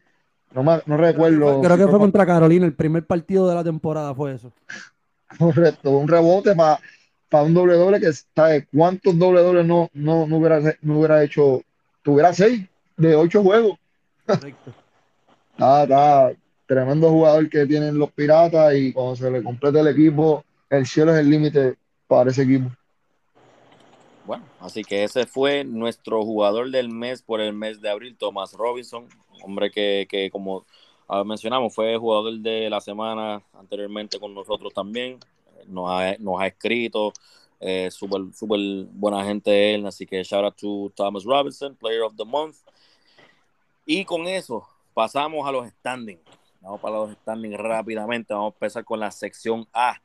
no, 0.53 0.63
no 0.63 0.97
recuerdo. 0.97 1.59
Creo 1.59 1.75
que 1.75 1.87
fue, 1.87 1.99
contra 1.99 2.25
Carolina, 2.25 2.65
el 2.65 2.73
primer 2.73 3.05
partido 3.05 3.49
de 3.49 3.55
la 3.55 3.65
temporada 3.65 4.15
fue 4.15 4.35
eso. 4.35 4.53
Correcto, 5.37 5.91
un 5.91 6.07
rebote 6.07 6.55
para 6.55 6.79
un 7.31 7.53
doble 7.53 7.75
doble 7.75 7.99
que 7.99 8.11
¿sabes? 8.35 8.65
cuántos 8.73 9.17
doble 9.17 9.41
dobles 9.41 9.65
no, 9.65 9.89
no, 9.93 10.27
no, 10.27 10.37
hubiera, 10.37 10.59
no 10.81 10.99
hubiera 10.99 11.23
hecho, 11.23 11.61
tuviera 12.03 12.33
seis 12.33 12.67
de 12.97 13.15
ocho 13.15 13.43
juegos. 13.43 13.77
Correcto. 14.25 14.73
está, 15.57 16.33
tremendo 16.65 17.09
jugador 17.09 17.49
que 17.49 17.65
tienen 17.65 17.97
los 17.97 18.11
piratas 18.11 18.75
y 18.75 18.93
cuando 18.93 19.15
se 19.15 19.31
le 19.31 19.43
complete 19.43 19.79
el 19.79 19.87
equipo, 19.87 20.43
el 20.69 20.85
cielo 20.85 21.13
es 21.13 21.19
el 21.19 21.29
límite 21.29 21.75
para 22.07 22.29
ese 22.29 22.43
equipo. 22.43 22.69
Bueno, 24.25 24.45
así 24.59 24.83
que 24.83 25.03
ese 25.03 25.25
fue 25.25 25.63
nuestro 25.63 26.23
jugador 26.23 26.69
del 26.69 26.89
mes 26.89 27.23
por 27.23 27.41
el 27.41 27.53
mes 27.53 27.81
de 27.81 27.89
abril, 27.89 28.15
Thomas 28.17 28.53
Robinson, 28.53 29.07
hombre 29.41 29.71
que, 29.71 30.05
que 30.07 30.29
como 30.29 30.65
mencionamos, 31.25 31.73
fue 31.73 31.97
jugador 31.97 32.37
de 32.39 32.69
la 32.69 32.81
semana 32.81 33.41
anteriormente 33.57 34.19
con 34.19 34.35
nosotros 34.35 34.71
también, 34.71 35.17
nos 35.67 35.89
ha, 36.41 36.47
escrito, 36.47 37.13
eh, 37.59 37.89
súper 37.91 38.21
super 38.33 38.59
buena 38.91 39.23
gente 39.23 39.75
él, 39.75 39.85
así 39.85 40.05
que 40.05 40.23
shout 40.23 40.43
out 40.43 40.55
to 40.55 40.91
Thomas 40.95 41.23
Robinson, 41.23 41.75
Player 41.75 42.01
of 42.01 42.15
the 42.15 42.25
Month. 42.25 42.57
Y 43.85 44.05
con 44.05 44.27
eso 44.27 44.67
pasamos 44.93 45.47
a 45.47 45.51
los 45.51 45.67
standings. 45.67 46.21
Vamos 46.61 46.81
para 46.81 46.95
los 46.95 47.11
standings 47.13 47.57
rápidamente, 47.57 48.33
vamos 48.33 48.53
a 48.53 48.55
empezar 48.55 48.83
con 48.83 48.99
la 48.99 49.11
sección 49.11 49.67
A. 49.73 49.99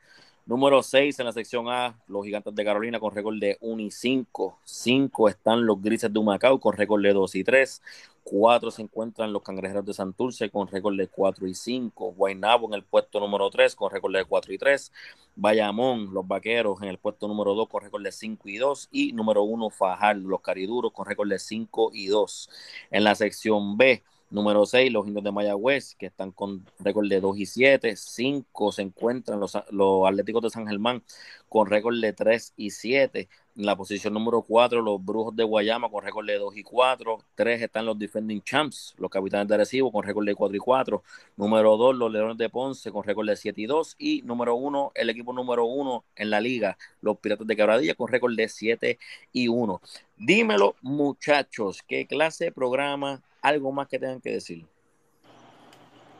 Número 0.47 0.83
6 0.83 1.17
en 1.17 1.25
la 1.25 1.31
sección 1.31 1.67
A, 1.69 1.99
los 2.07 2.23
Gigantes 2.23 2.53
de 2.53 2.63
Carolina 2.63 2.99
con 2.99 3.15
récord 3.15 3.39
de 3.39 3.57
1 3.61 3.81
y 3.81 3.89
5. 3.89 4.59
5 4.63 5.27
están 5.27 5.65
los 5.65 5.81
Grises 5.81 6.13
de 6.13 6.19
Humacao 6.19 6.59
con 6.59 6.73
récord 6.77 7.01
de 7.01 7.13
2 7.13 7.33
y 7.33 7.43
3. 7.43 7.81
4 8.23 8.69
se 8.69 8.83
encuentran 8.83 9.33
los 9.33 9.41
Cangrejeros 9.41 9.83
de 9.85 9.95
Santurce 9.95 10.51
con 10.51 10.67
récord 10.67 10.95
de 10.97 11.07
4 11.07 11.47
y 11.47 11.55
5. 11.55 12.11
Guaynabo 12.11 12.67
en 12.67 12.75
el 12.75 12.83
puesto 12.83 13.19
número 13.19 13.49
3 13.49 13.75
con 13.75 13.89
récord 13.89 14.13
de 14.13 14.23
4 14.23 14.53
y 14.53 14.59
3. 14.59 14.91
Bayamón, 15.35 16.13
los 16.13 16.27
Vaqueros 16.27 16.79
en 16.83 16.89
el 16.89 16.99
puesto 16.99 17.27
número 17.27 17.55
2 17.55 17.67
con 17.67 17.81
récord 17.81 18.03
de 18.03 18.11
5 18.11 18.47
y 18.47 18.57
2. 18.57 18.89
Y 18.91 19.13
número 19.13 19.41
1, 19.41 19.71
Fajardo, 19.71 20.29
los 20.29 20.41
Cariduros 20.41 20.91
con 20.91 21.07
récord 21.07 21.27
de 21.27 21.39
5 21.39 21.89
y 21.91 22.05
2. 22.05 22.49
En 22.91 23.03
la 23.03 23.15
sección 23.15 23.77
B, 23.77 24.03
Número 24.35 24.65
6, 24.65 24.91
los 24.91 25.07
indios 25.07 25.23
de 25.23 25.31
Mayagüez, 25.31 25.95
que 25.95 26.07
están 26.07 26.31
con 26.33 26.65
récord 26.79 27.07
de 27.07 27.21
2 27.21 27.37
y 27.37 27.45
7. 27.45 27.95
5 27.95 28.71
se 28.73 28.81
encuentran 28.81 29.39
los, 29.39 29.57
los 29.71 30.05
Atléticos 30.05 30.41
de 30.41 30.49
San 30.49 30.67
Germán 30.67 31.01
con 31.47 31.67
récord 31.69 31.95
de 32.01 32.11
3 32.11 32.51
y 32.57 32.71
7. 32.71 33.29
En 33.55 33.65
la 33.65 33.77
posición 33.77 34.13
número 34.13 34.41
4, 34.41 34.81
los 34.81 35.01
Brujos 35.01 35.33
de 35.37 35.45
Guayama 35.45 35.89
con 35.89 36.03
récord 36.03 36.27
de 36.27 36.37
2 36.37 36.57
y 36.57 36.63
4. 36.63 37.19
3 37.35 37.61
están 37.61 37.85
los 37.85 37.97
Defending 37.97 38.41
Champs, 38.41 38.93
los 38.97 39.09
Capitanes 39.09 39.47
de 39.47 39.55
Recibo 39.55 39.89
con 39.89 40.03
récord 40.03 40.25
de 40.25 40.35
4 40.35 40.53
y 40.53 40.59
4. 40.59 41.01
Número 41.37 41.77
2, 41.77 41.95
los 41.95 42.11
Leones 42.11 42.37
de 42.37 42.49
Ponce 42.49 42.91
con 42.91 43.05
récord 43.05 43.29
de 43.29 43.37
7 43.37 43.61
y 43.61 43.67
2. 43.67 43.95
Y 43.97 44.21
número 44.23 44.55
1, 44.55 44.91
el 44.95 45.09
equipo 45.11 45.31
número 45.31 45.63
1 45.63 46.03
en 46.17 46.29
la 46.29 46.41
liga, 46.41 46.77
los 46.99 47.17
Piratas 47.19 47.47
de 47.47 47.55
Quebradilla 47.55 47.95
con 47.95 48.09
récord 48.09 48.35
de 48.35 48.49
7 48.49 48.99
y 49.31 49.47
1. 49.47 49.81
Dímelo, 50.17 50.75
muchachos, 50.81 51.83
¿qué 51.87 52.05
clase 52.05 52.43
de 52.43 52.51
programa 52.51 53.21
algo 53.47 53.71
más 53.71 53.87
que 53.87 53.99
tengan 53.99 54.21
que 54.21 54.31
decir. 54.31 54.65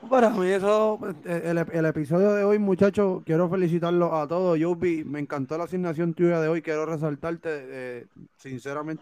Para 0.10 0.30
mí 0.30 0.48
eso, 0.48 1.00
el, 1.26 1.58
el 1.58 1.86
episodio 1.86 2.34
de 2.34 2.44
hoy, 2.44 2.60
muchachos, 2.60 3.24
quiero 3.26 3.50
felicitarlos 3.50 4.14
a 4.14 4.28
todos. 4.28 4.60
Yobi, 4.60 5.04
me 5.04 5.20
encantó 5.20 5.58
la 5.58 5.64
asignación 5.64 6.14
tuya 6.14 6.40
de 6.40 6.48
hoy, 6.48 6.62
quiero 6.62 6.86
resaltarte, 6.86 7.50
eh, 7.52 8.06
sinceramente, 8.38 9.02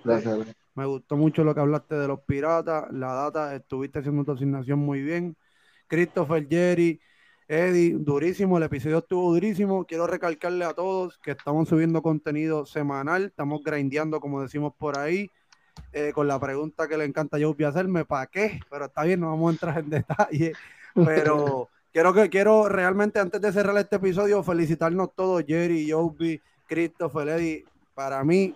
me 0.76 0.86
gustó 0.86 1.18
mucho 1.18 1.44
lo 1.44 1.54
que 1.54 1.60
hablaste 1.60 1.96
de 1.96 2.08
los 2.08 2.22
piratas, 2.22 2.86
la 2.92 3.14
data, 3.14 3.54
estuviste 3.54 4.00
haciendo 4.00 4.24
tu 4.24 4.32
asignación 4.32 4.80
muy 4.80 5.02
bien. 5.02 5.36
Christopher, 5.88 6.48
Jerry, 6.48 7.02
Eddie, 7.50 7.98
durísimo, 8.00 8.58
el 8.58 8.64
episodio 8.64 9.00
estuvo 9.00 9.34
durísimo. 9.34 9.86
Quiero 9.86 10.08
recalcarle 10.08 10.64
a 10.64 10.74
todos 10.74 11.18
que 11.18 11.32
estamos 11.32 11.68
subiendo 11.68 12.02
contenido 12.02 12.66
semanal, 12.66 13.26
estamos 13.26 13.62
grindeando, 13.62 14.22
como 14.22 14.42
decimos 14.42 14.74
por 14.78 14.98
ahí. 14.98 15.30
Eh, 15.92 16.12
con 16.12 16.28
la 16.28 16.40
pregunta 16.40 16.88
que 16.88 16.98
le 16.98 17.06
encanta 17.06 17.38
a 17.38 17.40
Joby 17.40 17.66
hacerme, 17.66 18.04
¿para 18.04 18.26
qué? 18.26 18.60
Pero 18.70 18.86
está 18.86 19.04
bien, 19.04 19.20
no 19.20 19.28
vamos 19.28 19.50
a 19.50 19.54
entrar 19.54 19.78
en 19.78 19.90
detalle. 19.92 20.54
Pero 20.96 21.70
quiero 21.92 22.14
que 22.14 22.30
quiero 22.30 22.68
realmente, 22.68 23.20
antes 23.20 23.40
de 23.40 23.52
cerrar 23.52 23.78
este 23.78 23.98
episodio, 23.98 24.42
felicitarnos 24.44 25.14
todos, 25.16 25.44
Jerry, 25.48 25.90
Joby, 25.90 26.42
Christopher, 26.68 27.30
Eddie. 27.30 27.66
Para 27.94 28.24
mí, 28.24 28.56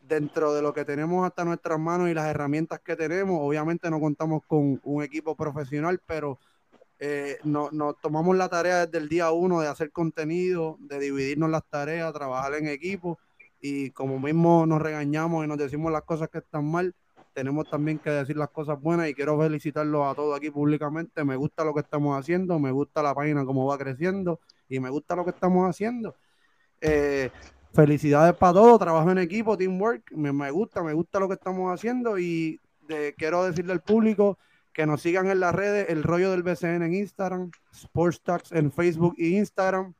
dentro 0.00 0.54
de 0.54 0.62
lo 0.62 0.72
que 0.72 0.86
tenemos 0.86 1.26
hasta 1.26 1.44
nuestras 1.44 1.78
manos 1.78 2.08
y 2.08 2.14
las 2.14 2.26
herramientas 2.26 2.80
que 2.80 2.96
tenemos, 2.96 3.38
obviamente 3.42 3.90
no 3.90 4.00
contamos 4.00 4.42
con 4.46 4.80
un 4.82 5.02
equipo 5.02 5.36
profesional, 5.36 6.00
pero 6.06 6.38
eh, 6.98 7.38
nos 7.44 8.00
tomamos 8.00 8.34
la 8.34 8.48
tarea 8.48 8.86
desde 8.86 8.96
el 8.96 9.10
día 9.10 9.30
uno 9.30 9.60
de 9.60 9.68
hacer 9.68 9.92
contenido, 9.92 10.78
de 10.80 10.98
dividirnos 10.98 11.50
las 11.50 11.64
tareas, 11.68 12.14
trabajar 12.14 12.54
en 12.54 12.66
equipo 12.68 13.18
y 13.60 13.90
como 13.90 14.18
mismo 14.18 14.66
nos 14.66 14.80
regañamos 14.80 15.44
y 15.44 15.48
nos 15.48 15.58
decimos 15.58 15.92
las 15.92 16.02
cosas 16.02 16.28
que 16.28 16.38
están 16.38 16.70
mal, 16.70 16.94
tenemos 17.32 17.68
también 17.70 17.98
que 17.98 18.10
decir 18.10 18.36
las 18.36 18.50
cosas 18.50 18.80
buenas 18.80 19.08
y 19.08 19.14
quiero 19.14 19.38
felicitarlos 19.38 20.06
a 20.06 20.14
todos 20.14 20.36
aquí 20.36 20.50
públicamente. 20.50 21.24
Me 21.24 21.36
gusta 21.36 21.64
lo 21.64 21.72
que 21.72 21.80
estamos 21.80 22.18
haciendo, 22.18 22.58
me 22.58 22.72
gusta 22.72 23.02
la 23.02 23.14
página 23.14 23.44
como 23.44 23.66
va 23.66 23.78
creciendo 23.78 24.40
y 24.68 24.80
me 24.80 24.90
gusta 24.90 25.14
lo 25.14 25.24
que 25.24 25.30
estamos 25.30 25.68
haciendo. 25.68 26.16
Eh, 26.80 27.30
felicidades 27.72 28.34
para 28.34 28.54
todos, 28.54 28.78
trabajo 28.78 29.10
en 29.10 29.18
equipo, 29.18 29.56
teamwork, 29.56 30.10
me, 30.12 30.32
me, 30.32 30.50
gusta, 30.50 30.82
me 30.82 30.92
gusta 30.92 31.20
lo 31.20 31.28
que 31.28 31.34
estamos 31.34 31.72
haciendo 31.72 32.18
y 32.18 32.60
quiero 33.16 33.44
decirle 33.44 33.72
al 33.72 33.82
público 33.82 34.38
que 34.72 34.86
nos 34.86 35.02
sigan 35.02 35.28
en 35.28 35.40
las 35.40 35.54
redes, 35.54 35.86
el 35.90 36.02
rollo 36.02 36.30
del 36.30 36.42
BCN 36.42 36.82
en 36.82 36.94
Instagram, 36.94 37.50
Sports 37.72 38.22
Talks 38.22 38.52
en 38.52 38.70
Facebook 38.70 39.14
e 39.18 39.28
Instagram, 39.28 39.94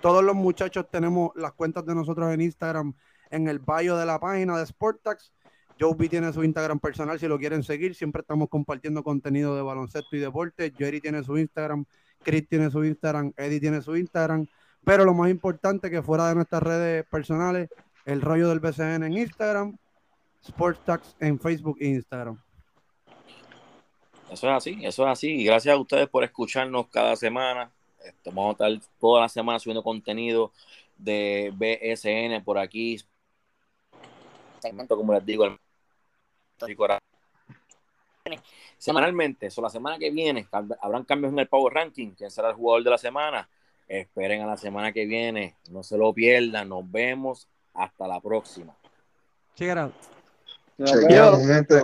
todos 0.00 0.24
los 0.24 0.34
muchachos 0.34 0.86
tenemos 0.90 1.30
las 1.34 1.52
cuentas 1.52 1.84
de 1.84 1.94
nosotros 1.94 2.32
en 2.32 2.40
Instagram 2.40 2.94
en 3.30 3.48
el 3.48 3.58
bio 3.58 3.96
de 3.96 4.06
la 4.06 4.18
página 4.18 4.58
de 4.58 4.66
Sportax. 4.66 5.32
Joby 5.78 6.08
tiene 6.08 6.32
su 6.32 6.42
Instagram 6.44 6.78
personal 6.78 7.18
si 7.18 7.26
lo 7.26 7.38
quieren 7.38 7.62
seguir. 7.62 7.94
Siempre 7.94 8.20
estamos 8.20 8.48
compartiendo 8.48 9.02
contenido 9.02 9.56
de 9.56 9.62
baloncesto 9.62 10.16
y 10.16 10.18
deporte. 10.18 10.72
Jerry 10.76 11.00
tiene 11.00 11.22
su 11.22 11.38
Instagram, 11.38 11.84
Chris 12.22 12.48
tiene 12.48 12.70
su 12.70 12.84
Instagram, 12.84 13.32
Eddie 13.36 13.60
tiene 13.60 13.80
su 13.82 13.96
Instagram. 13.96 14.46
Pero 14.84 15.04
lo 15.04 15.14
más 15.14 15.30
importante 15.30 15.90
que 15.90 16.02
fuera 16.02 16.28
de 16.28 16.34
nuestras 16.34 16.62
redes 16.62 17.04
personales, 17.06 17.68
el 18.04 18.20
rollo 18.20 18.48
del 18.48 18.60
BCN 18.60 19.04
en 19.04 19.12
Instagram, 19.12 19.76
Sportax 20.44 21.16
en 21.20 21.38
Facebook 21.38 21.76
e 21.80 21.88
Instagram. 21.88 22.38
Eso 24.30 24.48
es 24.48 24.56
así, 24.56 24.78
eso 24.82 25.04
es 25.04 25.12
así. 25.12 25.28
Y 25.28 25.44
gracias 25.44 25.74
a 25.74 25.78
ustedes 25.78 26.08
por 26.08 26.24
escucharnos 26.24 26.88
cada 26.88 27.16
semana. 27.16 27.70
Este, 28.04 28.30
vamos 28.30 28.60
a 28.60 28.68
estar 28.68 28.90
toda 28.98 29.22
la 29.22 29.28
semana 29.28 29.58
subiendo 29.58 29.82
contenido 29.82 30.52
de 30.96 31.52
BSN 31.54 32.42
por 32.44 32.58
aquí. 32.58 33.02
Como 34.88 35.12
les 35.14 35.24
digo, 35.24 35.46
semanalmente, 38.76 39.46
eso 39.46 39.62
la 39.62 39.70
semana 39.70 39.98
que 39.98 40.10
viene, 40.10 40.46
habrán 40.80 41.04
cambios 41.04 41.32
en 41.32 41.38
el 41.38 41.48
Power 41.48 41.72
Ranking, 41.72 42.10
quién 42.10 42.30
será 42.30 42.50
el 42.50 42.54
jugador 42.54 42.84
de 42.84 42.90
la 42.90 42.98
semana. 42.98 43.48
Esperen 43.88 44.42
a 44.42 44.46
la 44.46 44.56
semana 44.56 44.92
que 44.92 45.04
viene, 45.04 45.56
no 45.70 45.82
se 45.82 45.96
lo 45.96 46.12
pierdan, 46.12 46.68
nos 46.68 46.88
vemos, 46.90 47.48
hasta 47.74 48.06
la 48.06 48.20
próxima. 48.20 48.76
Check 49.56 49.72
it 49.72 49.78
out. 49.78 49.94
Gente. 51.40 51.82